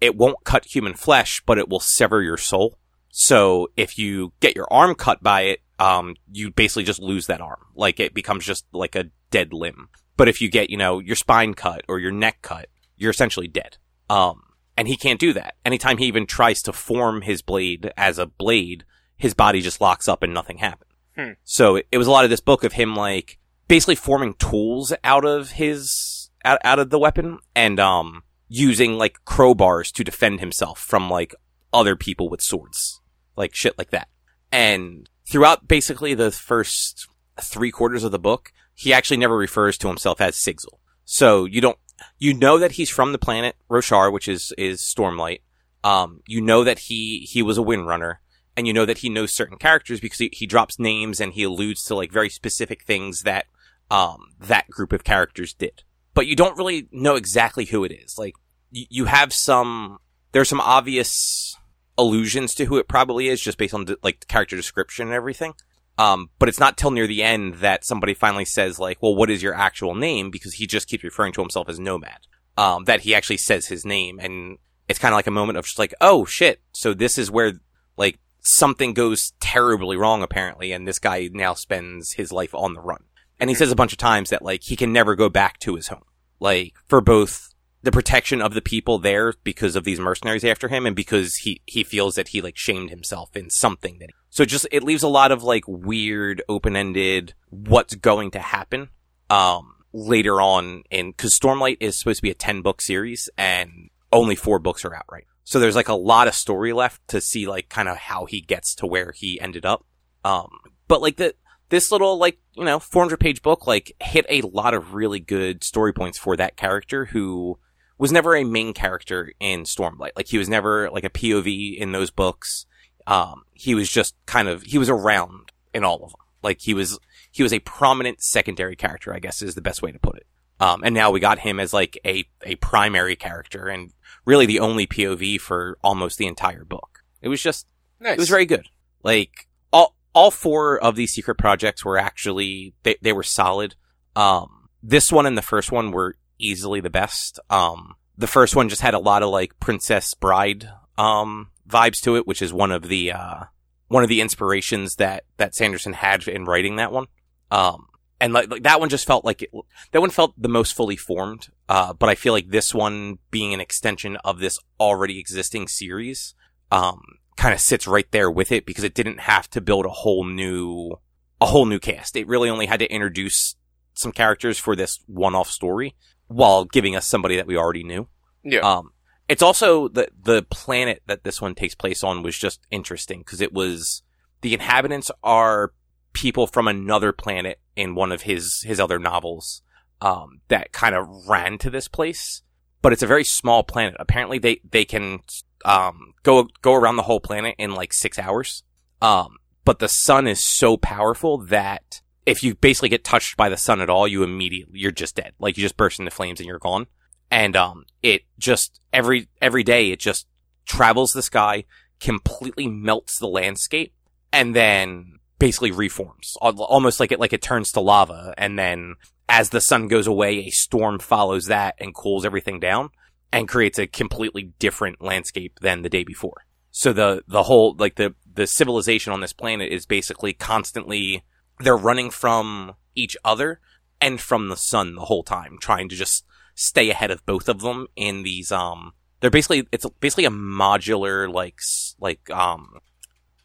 it 0.00 0.16
won't 0.16 0.44
cut 0.44 0.64
human 0.64 0.94
flesh, 0.94 1.42
but 1.44 1.58
it 1.58 1.68
will 1.68 1.80
sever 1.80 2.22
your 2.22 2.36
soul. 2.36 2.78
So 3.10 3.68
if 3.76 3.98
you 3.98 4.32
get 4.40 4.56
your 4.56 4.68
arm 4.70 4.94
cut 4.94 5.22
by 5.22 5.42
it, 5.42 5.60
um, 5.78 6.14
you 6.30 6.50
basically 6.50 6.84
just 6.84 7.00
lose 7.00 7.26
that 7.26 7.40
arm. 7.40 7.60
Like 7.74 7.98
it 7.98 8.14
becomes 8.14 8.44
just 8.44 8.64
like 8.72 8.94
a 8.94 9.10
dead 9.30 9.52
limb. 9.52 9.88
But 10.16 10.28
if 10.28 10.40
you 10.40 10.48
get, 10.48 10.70
you 10.70 10.76
know, 10.76 11.00
your 11.00 11.16
spine 11.16 11.54
cut 11.54 11.84
or 11.88 11.98
your 11.98 12.12
neck 12.12 12.42
cut, 12.42 12.68
you're 12.96 13.10
essentially 13.10 13.48
dead. 13.48 13.78
Um, 14.10 14.42
and 14.76 14.88
he 14.88 14.96
can't 14.96 15.20
do 15.20 15.32
that. 15.32 15.54
Anytime 15.64 15.98
he 15.98 16.06
even 16.06 16.26
tries 16.26 16.62
to 16.62 16.72
form 16.72 17.22
his 17.22 17.42
blade 17.42 17.92
as 17.96 18.18
a 18.18 18.26
blade, 18.26 18.84
his 19.16 19.34
body 19.34 19.60
just 19.60 19.80
locks 19.80 20.08
up 20.08 20.22
and 20.22 20.34
nothing 20.34 20.58
happens. 20.58 20.90
Hmm. 21.16 21.32
So 21.44 21.76
it, 21.76 21.86
it 21.92 21.98
was 21.98 22.06
a 22.06 22.10
lot 22.10 22.24
of 22.24 22.30
this 22.30 22.40
book 22.40 22.64
of 22.64 22.72
him 22.72 22.96
like 22.96 23.38
basically 23.68 23.94
forming 23.94 24.34
tools 24.34 24.92
out 25.04 25.24
of 25.24 25.52
his 25.52 26.30
out, 26.44 26.58
out 26.64 26.78
of 26.78 26.90
the 26.90 26.98
weapon 26.98 27.38
and 27.54 27.78
um 27.78 28.22
using 28.48 28.98
like 28.98 29.24
crowbars 29.24 29.92
to 29.92 30.04
defend 30.04 30.40
himself 30.40 30.78
from 30.78 31.08
like 31.08 31.34
other 31.72 31.96
people 31.96 32.28
with 32.28 32.40
swords, 32.40 33.00
like 33.36 33.54
shit 33.54 33.76
like 33.78 33.90
that. 33.90 34.08
And 34.52 35.08
throughout 35.26 35.66
basically 35.66 36.14
the 36.14 36.30
first 36.30 37.08
three 37.40 37.70
quarters 37.70 38.04
of 38.04 38.12
the 38.12 38.18
book, 38.18 38.52
he 38.74 38.92
actually 38.92 39.16
never 39.16 39.36
refers 39.36 39.78
to 39.78 39.88
himself 39.88 40.20
as 40.20 40.36
Sigzil. 40.36 40.78
So 41.04 41.44
you 41.44 41.60
don't, 41.60 41.78
you 42.18 42.34
know 42.34 42.58
that 42.58 42.72
he's 42.72 42.90
from 42.90 43.12
the 43.12 43.18
planet 43.18 43.56
Roshar, 43.70 44.12
which 44.12 44.28
is, 44.28 44.52
is 44.56 44.80
Stormlight. 44.80 45.40
Um, 45.82 46.20
you 46.26 46.40
know 46.40 46.64
that 46.64 46.78
he, 46.78 47.20
he 47.20 47.42
was 47.42 47.58
a 47.58 47.62
Windrunner 47.62 48.16
and 48.56 48.66
you 48.66 48.72
know 48.72 48.86
that 48.86 48.98
he 48.98 49.08
knows 49.08 49.32
certain 49.32 49.58
characters 49.58 50.00
because 50.00 50.18
he, 50.18 50.30
he 50.32 50.46
drops 50.46 50.78
names 50.78 51.20
and 51.20 51.32
he 51.32 51.42
alludes 51.42 51.84
to 51.84 51.94
like 51.94 52.12
very 52.12 52.30
specific 52.30 52.82
things 52.82 53.22
that, 53.22 53.46
um, 53.90 54.32
that 54.40 54.68
group 54.70 54.92
of 54.92 55.04
characters 55.04 55.52
did. 55.52 55.82
But 56.14 56.26
you 56.26 56.36
don't 56.36 56.56
really 56.56 56.88
know 56.92 57.16
exactly 57.16 57.64
who 57.64 57.84
it 57.84 57.92
is. 57.92 58.16
Like, 58.16 58.34
you, 58.70 59.04
have 59.04 59.32
some, 59.32 59.98
there's 60.32 60.48
some 60.48 60.60
obvious 60.60 61.56
allusions 61.96 62.54
to 62.56 62.64
who 62.64 62.76
it 62.78 62.88
probably 62.88 63.28
is 63.28 63.40
just 63.40 63.58
based 63.58 63.74
on 63.74 63.84
the, 63.84 63.96
like 64.02 64.20
the 64.20 64.26
character 64.26 64.56
description 64.56 65.08
and 65.08 65.14
everything. 65.14 65.54
Um, 65.96 66.30
but 66.38 66.48
it's 66.48 66.60
not 66.60 66.76
till 66.76 66.90
near 66.90 67.06
the 67.06 67.22
end 67.22 67.56
that 67.56 67.84
somebody 67.84 68.14
finally 68.14 68.44
says 68.44 68.78
like, 68.78 69.00
well, 69.00 69.14
what 69.14 69.30
is 69.30 69.42
your 69.42 69.54
actual 69.54 69.94
name? 69.94 70.30
Because 70.30 70.54
he 70.54 70.66
just 70.66 70.88
keeps 70.88 71.04
referring 71.04 71.32
to 71.34 71.40
himself 71.40 71.68
as 71.68 71.78
Nomad. 71.78 72.26
Um, 72.56 72.84
that 72.84 73.00
he 73.00 73.14
actually 73.14 73.38
says 73.38 73.66
his 73.66 73.84
name 73.84 74.20
and 74.20 74.58
it's 74.88 74.98
kind 74.98 75.12
of 75.12 75.16
like 75.16 75.26
a 75.26 75.32
moment 75.32 75.58
of 75.58 75.64
just 75.64 75.78
like, 75.78 75.94
oh 76.00 76.24
shit. 76.24 76.60
So 76.72 76.94
this 76.94 77.18
is 77.18 77.30
where 77.30 77.54
like 77.96 78.18
something 78.40 78.92
goes 78.92 79.32
terribly 79.40 79.96
wrong 79.96 80.22
apparently. 80.22 80.72
And 80.72 80.86
this 80.86 80.98
guy 80.98 81.28
now 81.32 81.54
spends 81.54 82.12
his 82.12 82.32
life 82.32 82.54
on 82.54 82.74
the 82.74 82.80
run. 82.80 83.04
And 83.40 83.50
he 83.50 83.56
says 83.56 83.72
a 83.72 83.76
bunch 83.76 83.92
of 83.92 83.98
times 83.98 84.30
that 84.30 84.42
like 84.42 84.62
he 84.62 84.76
can 84.76 84.92
never 84.92 85.16
go 85.16 85.28
back 85.28 85.58
to 85.60 85.74
his 85.74 85.88
home. 85.88 86.04
Like 86.40 86.74
for 86.86 87.00
both 87.00 87.54
the 87.82 87.92
protection 87.92 88.40
of 88.40 88.54
the 88.54 88.62
people 88.62 88.98
there 88.98 89.34
because 89.44 89.76
of 89.76 89.84
these 89.84 90.00
mercenaries 90.00 90.44
after 90.44 90.68
him 90.68 90.86
and 90.86 90.96
because 90.96 91.36
he, 91.36 91.60
he 91.66 91.84
feels 91.84 92.14
that 92.14 92.28
he 92.28 92.40
like 92.40 92.56
shamed 92.56 92.90
himself 92.90 93.36
in 93.36 93.50
something 93.50 93.98
that 93.98 94.08
he, 94.08 94.14
so 94.34 94.44
just 94.44 94.66
it 94.72 94.82
leaves 94.82 95.04
a 95.04 95.08
lot 95.08 95.30
of 95.30 95.44
like 95.44 95.62
weird 95.68 96.42
open-ended 96.48 97.34
what's 97.50 97.94
going 97.94 98.32
to 98.32 98.40
happen 98.40 98.88
um 99.30 99.76
later 99.92 100.40
on 100.40 100.82
in 100.90 101.12
cuz 101.12 101.38
Stormlight 101.38 101.76
is 101.78 101.96
supposed 101.96 102.18
to 102.18 102.22
be 102.22 102.30
a 102.30 102.34
10 102.34 102.60
book 102.60 102.82
series 102.82 103.30
and 103.38 103.90
only 104.12 104.34
4 104.34 104.58
books 104.58 104.84
are 104.84 104.94
out 104.94 105.06
right. 105.10 105.24
So 105.44 105.60
there's 105.60 105.76
like 105.76 105.88
a 105.88 105.94
lot 105.94 106.26
of 106.26 106.34
story 106.34 106.72
left 106.72 107.06
to 107.08 107.20
see 107.20 107.46
like 107.46 107.68
kind 107.68 107.88
of 107.88 107.96
how 107.96 108.24
he 108.24 108.40
gets 108.40 108.74
to 108.76 108.86
where 108.86 109.12
he 109.12 109.40
ended 109.40 109.64
up. 109.64 109.86
Um 110.24 110.50
but 110.88 111.00
like 111.00 111.16
the 111.16 111.34
this 111.68 111.92
little 111.92 112.18
like 112.18 112.38
you 112.54 112.64
know 112.64 112.80
400 112.80 113.18
page 113.20 113.40
book 113.40 113.68
like 113.68 113.92
hit 114.00 114.26
a 114.28 114.42
lot 114.42 114.74
of 114.74 114.94
really 114.94 115.20
good 115.20 115.62
story 115.62 115.92
points 115.92 116.18
for 116.18 116.36
that 116.36 116.56
character 116.56 117.06
who 117.06 117.58
was 117.98 118.10
never 118.10 118.34
a 118.34 118.42
main 118.42 118.74
character 118.74 119.32
in 119.38 119.62
Stormlight. 119.62 120.10
Like 120.16 120.26
he 120.26 120.38
was 120.38 120.48
never 120.48 120.90
like 120.90 121.04
a 121.04 121.10
POV 121.10 121.78
in 121.78 121.92
those 121.92 122.10
books. 122.10 122.66
Um, 123.06 123.42
he 123.52 123.74
was 123.74 123.90
just 123.90 124.14
kind 124.26 124.48
of 124.48 124.62
he 124.62 124.78
was 124.78 124.88
around 124.90 125.52
in 125.72 125.84
all 125.84 125.96
of 126.04 126.10
them. 126.10 126.20
Like 126.42 126.60
he 126.60 126.74
was 126.74 126.98
he 127.30 127.42
was 127.42 127.52
a 127.52 127.58
prominent 127.60 128.22
secondary 128.22 128.76
character, 128.76 129.12
I 129.14 129.18
guess 129.18 129.42
is 129.42 129.54
the 129.54 129.60
best 129.62 129.82
way 129.82 129.92
to 129.92 129.98
put 129.98 130.16
it. 130.16 130.26
Um, 130.60 130.82
and 130.84 130.94
now 130.94 131.10
we 131.10 131.20
got 131.20 131.38
him 131.40 131.58
as 131.60 131.72
like 131.72 131.98
a 132.06 132.24
a 132.42 132.54
primary 132.56 133.16
character 133.16 133.68
and 133.68 133.92
really 134.24 134.46
the 134.46 134.60
only 134.60 134.86
POV 134.86 135.40
for 135.40 135.78
almost 135.82 136.16
the 136.18 136.26
entire 136.26 136.64
book. 136.64 137.00
It 137.20 137.28
was 137.28 137.42
just 137.42 137.66
Nice. 138.00 138.14
it 138.14 138.18
was 138.20 138.28
very 138.28 138.46
good. 138.46 138.66
Like 139.02 139.48
all 139.72 139.96
all 140.14 140.30
four 140.30 140.78
of 140.78 140.96
these 140.96 141.12
secret 141.12 141.36
projects 141.36 141.84
were 141.84 141.98
actually 141.98 142.74
they 142.84 142.96
they 143.02 143.12
were 143.12 143.22
solid. 143.22 143.74
Um, 144.16 144.68
this 144.82 145.10
one 145.10 145.26
and 145.26 145.36
the 145.36 145.42
first 145.42 145.72
one 145.72 145.90
were 145.90 146.14
easily 146.38 146.80
the 146.80 146.90
best. 146.90 147.40
Um, 147.50 147.94
the 148.16 148.26
first 148.26 148.54
one 148.54 148.68
just 148.68 148.82
had 148.82 148.94
a 148.94 148.98
lot 148.98 149.22
of 149.22 149.30
like 149.30 149.58
Princess 149.60 150.14
Bride 150.14 150.68
um 150.96 151.50
vibes 151.68 152.00
to 152.02 152.16
it, 152.16 152.26
which 152.26 152.42
is 152.42 152.52
one 152.52 152.72
of 152.72 152.88
the 152.88 153.12
uh 153.12 153.44
one 153.88 154.02
of 154.02 154.08
the 154.08 154.20
inspirations 154.20 154.96
that 154.96 155.24
that 155.36 155.54
Sanderson 155.54 155.92
had 155.92 156.26
in 156.28 156.44
writing 156.44 156.76
that 156.76 156.92
one. 156.92 157.06
Um, 157.50 157.86
and 158.20 158.32
like, 158.32 158.50
like 158.50 158.62
that 158.62 158.80
one 158.80 158.88
just 158.88 159.06
felt 159.06 159.24
like 159.24 159.42
it, 159.42 159.50
that 159.92 160.00
one 160.00 160.10
felt 160.10 160.34
the 160.36 160.48
most 160.48 160.74
fully 160.74 160.96
formed. 160.96 161.48
Uh, 161.68 161.92
but 161.92 162.08
I 162.08 162.14
feel 162.14 162.32
like 162.32 162.48
this 162.48 162.74
one 162.74 163.18
being 163.30 163.52
an 163.52 163.60
extension 163.60 164.16
of 164.24 164.38
this 164.38 164.58
already 164.80 165.18
existing 165.18 165.68
series, 165.68 166.34
um, 166.70 167.00
kind 167.36 167.52
of 167.52 167.60
sits 167.60 167.86
right 167.86 168.10
there 168.12 168.30
with 168.30 168.52
it 168.52 168.66
because 168.66 168.84
it 168.84 168.94
didn't 168.94 169.20
have 169.20 169.48
to 169.50 169.60
build 169.60 169.84
a 169.84 169.90
whole 169.90 170.24
new, 170.24 170.92
a 171.40 171.46
whole 171.46 171.66
new 171.66 171.78
cast. 171.78 172.16
It 172.16 172.26
really 172.26 172.48
only 172.48 172.66
had 172.66 172.80
to 172.80 172.90
introduce 172.90 173.56
some 173.94 174.12
characters 174.12 174.58
for 174.58 174.74
this 174.74 175.00
one-off 175.06 175.50
story 175.50 175.94
while 176.26 176.64
giving 176.64 176.96
us 176.96 177.06
somebody 177.06 177.36
that 177.36 177.46
we 177.46 177.56
already 177.56 177.84
knew. 177.84 178.08
yeah. 178.42 178.60
Um, 178.60 178.92
it's 179.28 179.42
also 179.42 179.88
the 179.88 180.08
the 180.22 180.42
planet 180.50 181.02
that 181.06 181.24
this 181.24 181.40
one 181.40 181.54
takes 181.54 181.74
place 181.74 182.04
on 182.04 182.22
was 182.22 182.36
just 182.36 182.60
interesting 182.70 183.20
because 183.20 183.40
it 183.40 183.52
was 183.52 184.02
the 184.42 184.54
inhabitants 184.54 185.10
are 185.22 185.72
people 186.12 186.46
from 186.46 186.68
another 186.68 187.12
planet 187.12 187.58
in 187.76 187.94
one 187.94 188.12
of 188.12 188.22
his 188.22 188.62
his 188.62 188.78
other 188.78 188.98
novels 188.98 189.62
um, 190.00 190.40
that 190.48 190.72
kind 190.72 190.94
of 190.94 191.08
ran 191.28 191.58
to 191.58 191.70
this 191.70 191.88
place, 191.88 192.42
but 192.82 192.92
it's 192.92 193.02
a 193.02 193.06
very 193.06 193.24
small 193.24 193.62
planet. 193.62 193.96
Apparently, 193.98 194.38
they 194.38 194.60
they 194.68 194.84
can 194.84 195.20
um, 195.64 196.12
go 196.22 196.48
go 196.60 196.74
around 196.74 196.96
the 196.96 197.02
whole 197.02 197.20
planet 197.20 197.54
in 197.58 197.74
like 197.74 197.92
six 197.92 198.18
hours. 198.18 198.62
Um, 199.00 199.38
but 199.64 199.78
the 199.78 199.88
sun 199.88 200.26
is 200.26 200.44
so 200.44 200.76
powerful 200.76 201.38
that 201.38 202.02
if 202.26 202.42
you 202.42 202.54
basically 202.54 202.90
get 202.90 203.04
touched 203.04 203.36
by 203.36 203.48
the 203.48 203.56
sun 203.56 203.80
at 203.80 203.88
all, 203.88 204.06
you 204.06 204.22
immediately 204.22 204.78
you're 204.78 204.92
just 204.92 205.16
dead. 205.16 205.32
Like 205.38 205.56
you 205.56 205.62
just 205.62 205.76
burst 205.76 205.98
into 205.98 206.10
flames 206.10 206.40
and 206.40 206.46
you're 206.46 206.58
gone 206.58 206.86
and 207.30 207.56
um 207.56 207.84
it 208.02 208.22
just 208.38 208.80
every 208.92 209.28
every 209.40 209.62
day 209.62 209.90
it 209.90 209.98
just 209.98 210.26
travels 210.66 211.12
the 211.12 211.22
sky 211.22 211.64
completely 212.00 212.66
melts 212.66 213.18
the 213.18 213.26
landscape 213.26 213.94
and 214.32 214.54
then 214.54 215.18
basically 215.38 215.70
reforms. 215.70 216.36
Almost 216.40 217.00
like 217.00 217.12
it 217.12 217.20
like 217.20 217.32
it 217.32 217.42
turns 217.42 217.72
to 217.72 217.80
lava 217.80 218.34
and 218.36 218.58
then 218.58 218.94
as 219.28 219.50
the 219.50 219.60
sun 219.60 219.88
goes 219.88 220.06
away 220.06 220.38
a 220.38 220.50
storm 220.50 220.98
follows 220.98 221.46
that 221.46 221.74
and 221.78 221.94
cools 221.94 222.24
everything 222.24 222.60
down 222.60 222.90
and 223.32 223.48
creates 223.48 223.78
a 223.78 223.86
completely 223.86 224.52
different 224.58 225.02
landscape 225.02 225.58
than 225.60 225.82
the 225.82 225.88
day 225.88 226.04
before. 226.04 226.44
So 226.70 226.92
the 226.92 227.22
the 227.26 227.44
whole 227.44 227.74
like 227.78 227.96
the 227.96 228.14
the 228.32 228.46
civilization 228.46 229.12
on 229.12 229.20
this 229.20 229.32
planet 229.32 229.72
is 229.72 229.86
basically 229.86 230.32
constantly 230.32 231.24
they're 231.60 231.76
running 231.76 232.10
from 232.10 232.74
each 232.94 233.16
other 233.24 233.60
and 234.00 234.20
from 234.20 234.48
the 234.48 234.56
sun 234.56 234.94
the 234.94 235.04
whole 235.04 235.22
time 235.22 235.56
trying 235.60 235.88
to 235.88 235.96
just 235.96 236.24
stay 236.54 236.90
ahead 236.90 237.10
of 237.10 237.24
both 237.26 237.48
of 237.48 237.60
them 237.60 237.86
in 237.96 238.22
these 238.22 238.50
um 238.52 238.92
they're 239.20 239.30
basically 239.30 239.66
it's 239.72 239.86
basically 240.00 240.24
a 240.24 240.30
modular 240.30 241.32
like 241.32 241.58
like 242.00 242.28
um 242.30 242.78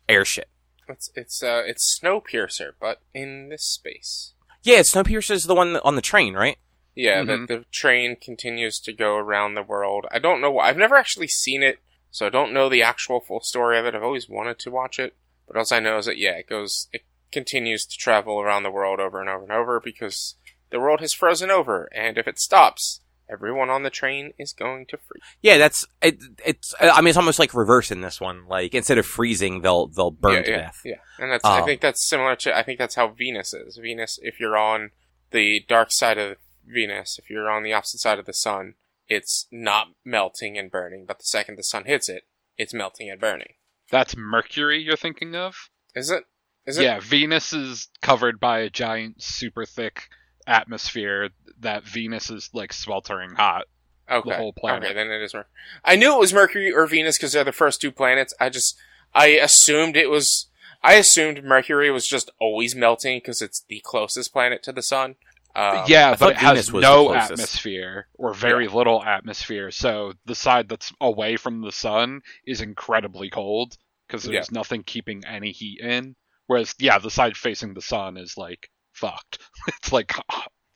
airship 0.08 0.50
It's 0.88 1.10
it's 1.16 1.44
uh 1.44 1.64
it's 1.66 2.00
Snowpiercer, 2.02 2.72
but 2.80 3.02
in 3.14 3.50
this 3.50 3.64
space. 3.64 4.34
yeah 4.64 4.80
snowpiercer 4.80 5.32
is 5.32 5.46
the 5.46 5.56
one 5.56 5.78
on 5.78 5.96
the 5.96 6.02
train 6.02 6.34
right 6.34 6.58
Yeah, 6.96 7.22
Mhm. 7.24 7.48
the 7.48 7.58
the 7.60 7.66
train 7.72 8.16
continues 8.16 8.80
to 8.82 8.92
go 8.94 9.16
around 9.16 9.54
the 9.54 9.64
world. 9.64 10.06
I 10.12 10.20
don't 10.20 10.42
know. 10.42 10.52
why 10.52 10.68
I've 10.70 10.78
never 10.78 10.98
actually 10.98 11.28
seen 11.30 11.64
it, 11.64 11.78
so 12.12 12.26
I 12.26 12.30
don't 12.30 12.52
know 12.54 12.68
the 12.68 12.82
actual 12.84 13.20
full 13.22 13.40
story 13.42 13.78
of 13.80 13.86
it. 13.86 13.96
I've 13.96 14.04
always 14.04 14.28
wanted 14.28 14.60
to 14.60 14.72
watch 14.72 15.00
it, 15.00 15.16
but 15.48 15.56
all 15.56 15.66
I 15.72 15.80
know 15.80 15.98
is 16.00 16.08
that 16.08 16.18
yeah, 16.18 16.32
it 16.42 16.48
goes. 16.50 16.90
It 16.92 17.04
continues 17.32 17.86
to 17.86 17.96
travel 17.98 18.42
around 18.42 18.64
the 18.64 18.72
world 18.72 19.00
over 19.00 19.22
and 19.22 19.30
over 19.30 19.44
and 19.44 19.52
over 19.54 19.80
because 19.80 20.36
the 20.72 20.80
world 20.80 21.00
has 21.02 21.14
frozen 21.14 21.50
over, 21.50 21.90
and 21.96 22.18
if 22.18 22.28
it 22.28 22.40
stops, 22.40 23.02
everyone 23.30 23.70
on 23.70 23.84
the 23.84 23.90
train 23.90 24.34
is 24.40 24.54
going 24.54 24.86
to 24.88 24.98
freeze. 24.98 25.22
yeah 25.42 25.60
that's 25.60 25.86
it, 26.02 26.18
it's 26.44 26.74
i 26.82 27.00
mean 27.00 27.10
it's 27.10 27.18
almost 27.18 27.38
like 27.38 27.54
reverse 27.54 27.92
in 27.92 28.02
this 28.02 28.20
one 28.20 28.48
like 28.48 28.74
instead 28.74 28.98
of 28.98 29.06
freezing 29.06 29.62
they'll 29.62 29.86
they'll 29.86 30.10
burn 30.10 30.38
yeah, 30.38 30.42
to 30.42 30.50
yeah, 30.50 30.58
death 30.58 30.82
Yeah, 30.84 30.96
and 31.20 31.32
that's. 31.32 31.46
I 31.46 31.60
Um, 31.60 31.66
think 31.66 31.80
that's 31.82 32.04
similar 32.04 32.36
to. 32.38 32.58
I 32.58 32.64
think 32.64 32.80
that's 32.80 32.96
how 32.96 33.10
Venus 33.10 33.54
is. 33.54 33.78
Venus, 33.78 34.18
if 34.24 34.40
you're 34.40 34.58
on 34.58 34.92
the 35.32 35.64
dark 35.68 35.92
side 35.92 36.18
of 36.18 36.38
Venus, 36.66 37.20
if 37.20 37.30
you're 37.30 37.50
on 37.52 37.62
the 37.64 37.74
opposite 37.74 38.00
side 38.00 38.18
of 38.20 38.26
the 38.26 38.34
sun, 38.34 38.74
it's 39.08 39.48
not 39.52 39.90
melting 40.04 40.58
and 40.58 40.72
burning. 40.72 41.06
But 41.08 41.20
the 41.20 41.26
second 41.26 41.58
the 41.58 41.64
sun 41.64 41.86
hits 41.86 42.10
it, 42.10 42.24
it's 42.58 42.74
melting 42.74 43.10
and 43.12 43.20
burning. 43.22 43.54
That's 43.92 44.16
Mercury 44.18 44.82
you're 44.82 44.96
thinking 44.98 45.36
of? 45.36 45.56
Is 45.96 46.10
it? 46.10 46.24
Is 46.66 46.78
it? 46.80 46.84
Yeah, 46.84 47.00
Venus 47.00 47.54
is 47.54 47.90
covered 48.02 48.40
by 48.40 48.60
a 48.60 48.70
giant, 48.72 49.22
super 49.22 49.66
thick 49.66 50.04
atmosphere 50.50 51.30
that 51.60 51.84
Venus 51.84 52.30
is 52.30 52.50
like 52.54 52.74
sweltering 52.74 53.32
hot. 53.32 53.66
Okay. 54.10 54.32
the 54.32 54.38
whole 54.38 54.54
planet. 54.54 54.86
Okay, 54.86 54.94
then 54.94 55.12
it 55.12 55.22
is 55.22 55.34
Mercury. 55.34 55.52
I 55.86 55.96
knew 55.96 56.16
it 56.16 56.20
was 56.20 56.34
Mercury 56.34 56.72
or 56.72 56.88
Venus 56.88 57.18
because 57.18 57.34
they're 57.34 57.44
the 57.44 57.52
first 57.52 57.80
two 57.80 57.92
planets. 57.92 58.34
I 58.40 58.50
just 58.50 58.76
I 59.14 59.28
assumed 59.28 59.96
it 59.96 60.10
was. 60.10 60.48
I 60.82 60.94
assumed 60.94 61.44
Mercury 61.44 61.92
was 61.92 62.08
just 62.08 62.32
always 62.40 62.76
melting 62.76 63.18
because 63.18 63.42
it's 63.42 63.64
the 63.68 63.82
closest 63.84 64.32
planet 64.34 64.64
to 64.64 64.72
the 64.72 64.82
sun. 64.82 65.16
Um, 65.56 65.84
yeah, 65.88 66.12
I 66.12 66.16
but 66.16 66.32
it 66.32 66.38
has 66.38 66.50
Venus 66.52 66.72
was 66.72 66.82
no 66.84 67.14
atmosphere 67.14 68.08
or 68.16 68.34
very 68.34 68.68
little 68.68 69.04
atmosphere. 69.04 69.72
So 69.72 70.14
the 70.26 70.36
side 70.36 70.70
that's 70.70 70.94
away 71.02 71.36
from 71.36 71.62
the 71.62 71.72
sun 71.72 72.22
is 72.46 72.62
incredibly 72.62 73.30
cold 73.30 73.78
because 74.08 74.24
there's 74.24 74.52
nothing 74.52 74.84
keeping 74.84 75.24
any 75.26 75.52
heat 75.52 75.82
in. 75.82 76.16
Whereas, 76.48 76.74
yeah, 76.80 76.98
the 76.98 77.12
side 77.12 77.38
facing 77.38 77.74
the 77.76 77.82
sun 77.82 78.18
is 78.18 78.36
like 78.38 78.70
fucked. 79.00 79.40
it's 79.68 79.92
like 79.92 80.14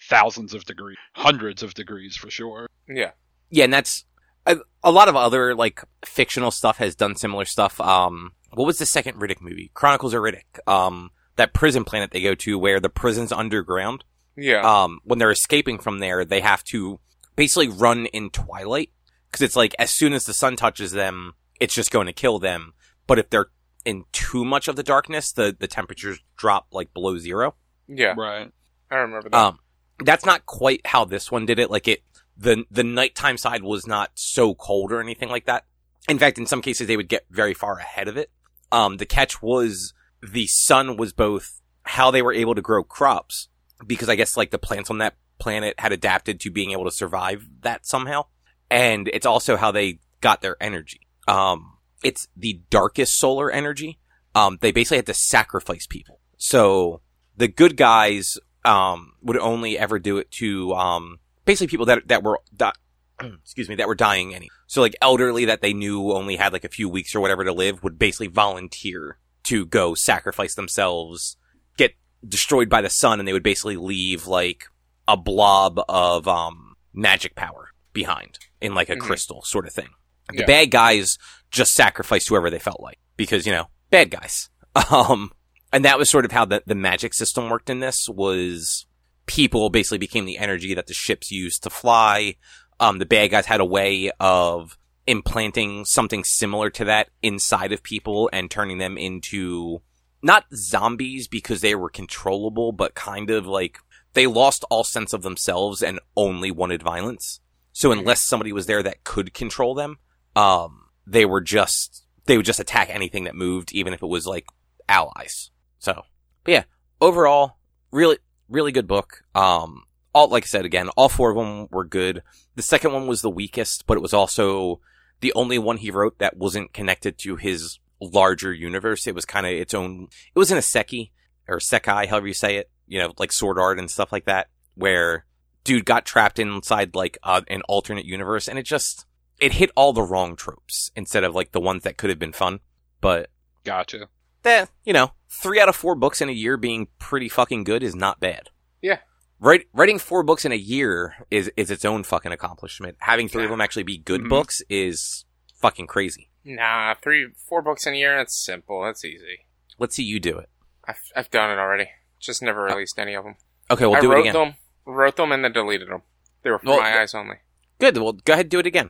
thousands 0.10 0.54
of 0.54 0.66
degrees, 0.66 0.98
hundreds 1.14 1.64
of 1.64 1.74
degrees 1.74 2.16
for 2.16 2.30
sure. 2.30 2.68
yeah, 2.88 3.12
Yeah, 3.50 3.66
and 3.66 3.74
that's 3.74 4.06
a, 4.46 4.58
a 4.84 4.92
lot 4.92 5.08
of 5.08 5.16
other 5.16 5.56
like 5.56 5.84
fictional 6.06 6.52
stuff 6.52 6.78
has 6.78 6.96
done 6.96 7.16
similar 7.16 7.46
stuff. 7.46 7.80
Um, 7.80 8.34
what 8.52 8.66
was 8.66 8.78
the 8.78 8.86
second 8.86 9.20
Riddick 9.20 9.42
movie? 9.42 9.72
Chronicles 9.74 10.14
of 10.14 10.22
Riddick. 10.22 10.60
Um, 10.68 11.12
that 11.36 11.54
prison 11.54 11.84
planet 11.84 12.12
they 12.12 12.22
go 12.22 12.36
to 12.36 12.60
where 12.60 12.80
the 12.80 12.90
prison's 12.90 13.32
underground. 13.32 14.04
yeah, 14.36 14.62
Um, 14.62 15.00
when 15.04 15.20
they're 15.20 15.32
escaping 15.32 15.80
from 15.80 16.00
there, 16.00 16.24
they 16.26 16.42
have 16.42 16.64
to 16.66 17.00
basically 17.36 17.68
run 17.68 18.06
in 18.08 18.30
twilight 18.30 18.92
because 19.30 19.42
it's 19.42 19.56
like 19.56 19.74
as 19.80 19.90
soon 19.90 20.14
as 20.14 20.26
the 20.26 20.34
sun 20.34 20.56
touches 20.56 20.92
them, 20.92 21.34
it's 21.60 21.74
just 21.74 21.92
going 21.92 22.08
to 22.08 22.14
kill 22.14 22.38
them. 22.40 22.74
But 23.08 23.20
if 23.20 23.30
they're 23.30 23.48
in 23.86 24.06
too 24.12 24.46
much 24.46 24.68
of 24.68 24.76
the 24.76 24.84
darkness, 24.84 25.32
the 25.32 25.56
the 25.58 25.68
temperatures 25.68 26.20
drop 26.38 26.68
like 26.72 26.94
below 26.94 27.18
zero. 27.18 27.56
Yeah. 27.88 28.14
Right. 28.18 28.52
I 28.90 28.96
remember 28.96 29.30
that. 29.30 29.38
Um, 29.38 29.60
that's 30.04 30.26
not 30.26 30.46
quite 30.46 30.82
how 30.86 31.06
this 31.06 31.32
one 31.32 31.46
did 31.46 31.60
it. 31.60 31.72
Like 31.72 31.88
it, 31.88 32.04
the 32.38 32.66
the 32.72 32.84
nighttime 32.84 33.38
side 33.38 33.64
was 33.64 33.88
not 33.88 34.12
so 34.16 34.54
cold 34.56 34.92
or 34.92 35.02
anything 35.02 35.30
like 35.30 35.46
that. 35.46 35.66
In 36.10 36.20
fact, 36.20 36.38
in 36.38 36.46
some 36.46 36.62
cases, 36.62 36.88
they 36.88 36.98
would 36.98 37.08
get 37.10 37.26
very 37.30 37.54
far 37.54 37.78
ahead 37.78 38.08
of 38.08 38.18
it. 38.18 38.30
Um, 38.72 38.98
the 38.98 39.06
catch 39.06 39.42
was 39.42 39.94
the 40.22 40.48
sun 40.48 40.98
was 40.98 41.14
both 41.14 41.62
how 41.84 42.12
they 42.12 42.22
were 42.22 42.34
able 42.34 42.56
to 42.56 42.62
grow 42.62 42.84
crops 42.84 43.50
because 43.86 44.10
I 44.10 44.16
guess 44.16 44.38
like 44.38 44.52
the 44.52 44.58
plants 44.58 44.90
on 44.90 44.98
that 45.00 45.16
planet 45.40 45.76
had 45.80 45.92
adapted 45.92 46.40
to 46.42 46.50
being 46.50 46.72
able 46.72 46.86
to 46.86 46.92
survive 46.92 47.48
that 47.62 47.86
somehow, 47.86 48.26
and 48.70 49.10
it's 49.14 49.26
also 49.26 49.58
how 49.58 49.72
they 49.72 50.00
got 50.22 50.42
their 50.42 50.58
energy. 50.62 51.02
Um, 51.28 51.78
it's 52.04 52.28
the 52.36 52.62
darkest 52.70 53.18
solar 53.18 53.52
energy. 53.52 54.00
Um, 54.36 54.58
they 54.62 54.72
basically 54.72 54.98
had 54.98 55.06
to 55.08 55.14
sacrifice 55.14 55.86
people. 55.86 56.20
So 56.38 57.02
the 57.38 57.48
good 57.48 57.78
guys 57.78 58.38
um, 58.66 59.14
would 59.22 59.38
only 59.38 59.78
ever 59.78 60.00
do 60.00 60.18
it 60.18 60.32
to 60.32 60.74
um, 60.74 61.20
basically 61.46 61.68
people 61.68 61.86
that 61.88 62.08
that 62.08 62.24
were 62.24 62.40
that 62.58 62.76
excuse 63.22 63.70
me 63.70 63.76
that 63.76 63.88
were 63.88 63.96
dying 63.96 64.34
any 64.34 64.50
so 64.68 64.82
like 64.82 64.96
elderly 65.02 65.46
that 65.46 65.62
they 65.62 65.74
knew 65.74 66.12
only 66.12 66.36
had 66.36 66.54
like 66.54 66.64
a 66.64 66.70
few 66.70 66.90
weeks 66.90 67.14
or 67.16 67.20
whatever 67.22 67.44
to 67.44 67.54
live 67.54 67.84
would 67.84 68.00
basically 68.00 68.28
volunteer 68.28 69.18
to 69.44 69.66
go 69.66 69.94
sacrifice 69.94 70.56
themselves 70.56 71.38
get 71.78 71.92
destroyed 72.28 72.70
by 72.70 72.82
the 72.82 72.90
sun 72.90 73.20
and 73.20 73.28
they 73.28 73.34
would 73.34 73.44
basically 73.44 73.76
leave 73.78 74.26
like 74.28 74.66
a 75.08 75.16
blob 75.18 75.80
of 75.90 76.28
um 76.28 76.76
magic 76.94 77.36
power 77.36 77.70
behind 77.92 78.40
in 78.62 78.74
like 78.74 78.90
a 78.90 78.96
Mhm. 78.96 79.02
crystal 79.02 79.42
sort 79.44 79.68
of 79.68 79.74
thing 79.74 79.90
the 80.30 80.40
Yeah. 80.40 80.46
bad 80.46 80.72
guys 80.72 81.18
just 81.52 81.74
sacrificed 81.74 82.30
whoever 82.30 82.50
they 82.50 82.60
felt 82.60 82.80
like 82.80 82.98
because 83.18 83.46
you 83.46 83.52
know 83.52 83.68
bad 83.92 84.10
guys 84.10 84.50
um 84.90 85.32
and 85.74 85.84
that 85.84 85.98
was 85.98 86.10
sort 86.10 86.24
of 86.24 86.32
how 86.32 86.46
the, 86.46 86.62
the 86.68 86.76
magic 86.76 87.16
system 87.16 87.50
worked 87.50 87.70
in 87.70 87.80
this 87.80 88.08
was 88.08 88.86
people 89.26 89.72
basically 89.72 89.98
became 89.98 90.26
the 90.26 90.38
energy 90.38 90.76
that 90.76 90.86
the 90.86 90.94
ships 90.94 91.32
used 91.32 91.64
to 91.64 91.70
fly. 91.72 92.36
Um, 92.80 93.00
the 93.00 93.06
bad 93.06 93.32
guys 93.32 93.48
had 93.48 93.60
a 93.60 93.66
way 93.66 94.12
of 94.20 94.78
implanting 95.08 95.84
something 95.84 96.24
similar 96.24 96.70
to 96.70 96.86
that 96.86 97.10
inside 97.24 97.72
of 97.72 97.82
people 97.82 98.30
and 98.32 98.52
turning 98.52 98.78
them 98.78 98.98
into 98.98 99.82
not 100.22 100.46
zombies 100.54 101.28
because 101.28 101.62
they 101.62 101.74
were 101.74 101.90
controllable, 101.90 102.72
but 102.72 102.94
kind 102.94 103.32
of 103.32 103.48
like 103.48 103.80
they 104.14 104.28
lost 104.28 104.64
all 104.70 104.84
sense 104.84 105.12
of 105.12 105.24
themselves 105.24 105.82
and 105.82 106.00
only 106.16 106.52
wanted 106.52 106.84
violence. 106.84 107.40
So 107.72 107.92
unless 107.92 108.22
somebody 108.22 108.54
was 108.54 108.68
there 108.68 108.84
that 108.84 109.04
could 109.04 109.34
control 109.34 109.74
them, 109.74 109.98
um, 110.36 110.86
they 111.08 111.26
were 111.26 111.42
just, 111.42 112.06
they 112.26 112.38
would 112.38 112.46
just 112.46 112.60
attack 112.60 112.90
anything 112.92 113.24
that 113.24 113.36
moved, 113.36 113.74
even 113.74 113.94
if 113.94 114.04
it 114.04 114.08
was 114.08 114.28
like 114.28 114.46
allies. 114.88 115.50
So, 115.84 116.06
but 116.46 116.52
yeah, 116.52 116.64
overall, 117.02 117.58
really, 117.92 118.18
really 118.48 118.72
good 118.72 118.88
book. 118.88 119.24
Um, 119.36 119.84
all, 120.16 120.30
like 120.30 120.46
I 120.46 120.48
said 120.48 120.64
again, 120.64 120.88
all 120.96 121.10
four 121.10 121.32
of 121.32 121.36
them 121.36 121.68
were 121.72 121.84
good. 121.84 122.24
The 122.56 122.62
second 122.62 122.94
one 122.94 123.06
was 123.06 123.22
the 123.22 123.30
weakest, 123.30 123.86
but 123.86 123.98
it 123.98 124.02
was 124.02 124.14
also 124.14 124.80
the 125.20 125.34
only 125.36 125.60
one 125.60 125.76
he 125.76 125.92
wrote 125.92 126.20
that 126.20 126.38
wasn't 126.38 126.72
connected 126.72 127.18
to 127.18 127.36
his 127.36 127.80
larger 128.00 128.54
universe. 128.54 129.08
It 129.08 129.14
was 129.14 129.26
kind 129.26 129.46
of 129.46 129.52
its 129.52 129.74
own, 129.74 130.08
it 130.34 130.40
was 130.40 130.52
in 130.52 130.58
a 130.58 130.62
seki, 130.62 131.12
or 131.50 131.58
sekai, 131.58 132.08
however 132.08 132.28
you 132.28 132.34
say 132.34 132.56
it, 132.56 132.70
you 132.88 133.00
know, 133.00 133.12
like 133.20 133.34
sword 133.34 133.60
art 133.60 133.78
and 133.78 133.92
stuff 133.92 134.14
like 134.14 134.24
that, 134.24 134.48
where 134.76 135.26
dude 135.66 135.84
got 135.84 136.06
trapped 136.06 136.40
inside 136.40 136.96
like 136.96 137.18
uh, 137.24 137.42
an 137.50 137.62
alternate 137.64 138.06
universe 138.06 138.48
and 138.48 138.58
it 138.58 138.64
just, 138.64 139.06
it 139.38 139.52
hit 139.52 139.70
all 139.76 139.92
the 139.92 140.02
wrong 140.02 140.38
tropes 140.38 140.92
instead 140.96 141.26
of 141.26 141.36
like 141.36 141.52
the 141.52 141.60
ones 141.60 141.84
that 141.84 141.98
could 141.98 142.10
have 142.10 142.20
been 142.20 142.32
fun. 142.32 142.62
But 143.02 143.30
Gotcha. 143.66 144.08
Eh, 144.46 144.66
you 144.84 144.94
know, 144.94 145.12
three 145.30 145.60
out 145.60 145.70
of 145.70 145.76
four 145.76 145.96
books 145.96 146.22
in 146.22 146.30
a 146.30 146.34
year 146.34 146.58
being 146.58 146.88
pretty 147.00 147.30
fucking 147.30 147.64
good 147.64 147.84
is 147.84 147.96
not 147.96 148.20
bad. 148.20 148.50
Yeah. 148.82 149.00
Write, 149.40 149.66
writing 149.74 150.00
four 150.00 150.24
books 150.24 150.46
in 150.46 150.52
a 150.52 150.56
year 150.56 151.16
is, 151.30 151.52
is 151.58 151.70
its 151.70 151.84
own 151.86 152.04
fucking 152.04 152.32
accomplishment. 152.32 152.96
Having 153.00 153.30
three 153.30 153.44
of 153.44 153.50
them 153.50 153.60
actually 153.62 153.84
be 153.84 153.98
good 153.98 154.22
Mhm. 154.22 154.30
books 154.30 154.62
is 154.70 155.26
fucking 155.60 155.88
crazy. 155.88 156.30
Nah, 156.46 156.94
three, 157.02 157.28
four 157.48 157.62
books 157.62 157.86
in 157.86 157.94
a 157.94 157.98
year. 157.98 158.18
That's 158.18 158.36
simple. 158.42 158.84
That's 158.84 159.04
easy. 159.04 159.46
Let's 159.80 159.96
see 159.96 160.04
you 160.04 160.20
do 160.20 160.38
it. 160.38 160.50
I've 160.88 161.00
I've 161.16 161.30
done 161.32 161.50
it 161.52 161.60
already. 161.60 161.90
Just 162.20 162.42
never 162.42 162.64
released 162.64 163.00
any 163.00 163.16
of 163.16 163.24
them. 163.24 163.36
Okay, 163.72 163.86
we'll 163.86 163.96
I 163.96 164.02
do 164.02 164.12
it 164.12 164.16
wrote 164.16 164.22
again. 164.22 164.34
them, 164.34 164.54
wrote 164.86 165.16
them, 165.18 165.32
and 165.32 165.44
then 165.44 165.52
deleted 165.54 165.90
them. 165.90 166.04
They 166.44 166.50
were 166.52 166.60
for 166.60 166.66
Well, 166.68 166.80
my 166.82 166.90
th- 166.92 167.00
eyes 167.02 167.14
only. 167.14 167.38
Good. 167.80 167.98
Well, 167.98 168.14
go 168.14 168.34
ahead, 168.34 168.50
do 168.50 168.60
it 168.60 168.66
again. 168.66 168.90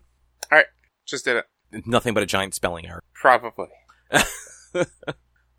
All 0.51 0.57
right, 0.57 0.65
just 1.05 1.25
did 1.25 1.37
it. 1.37 1.45
Nothing 1.87 2.13
but 2.13 2.21
a 2.23 2.25
giant 2.27 2.53
spelling 2.55 2.85
error. 2.87 3.01
Probably. 3.13 3.67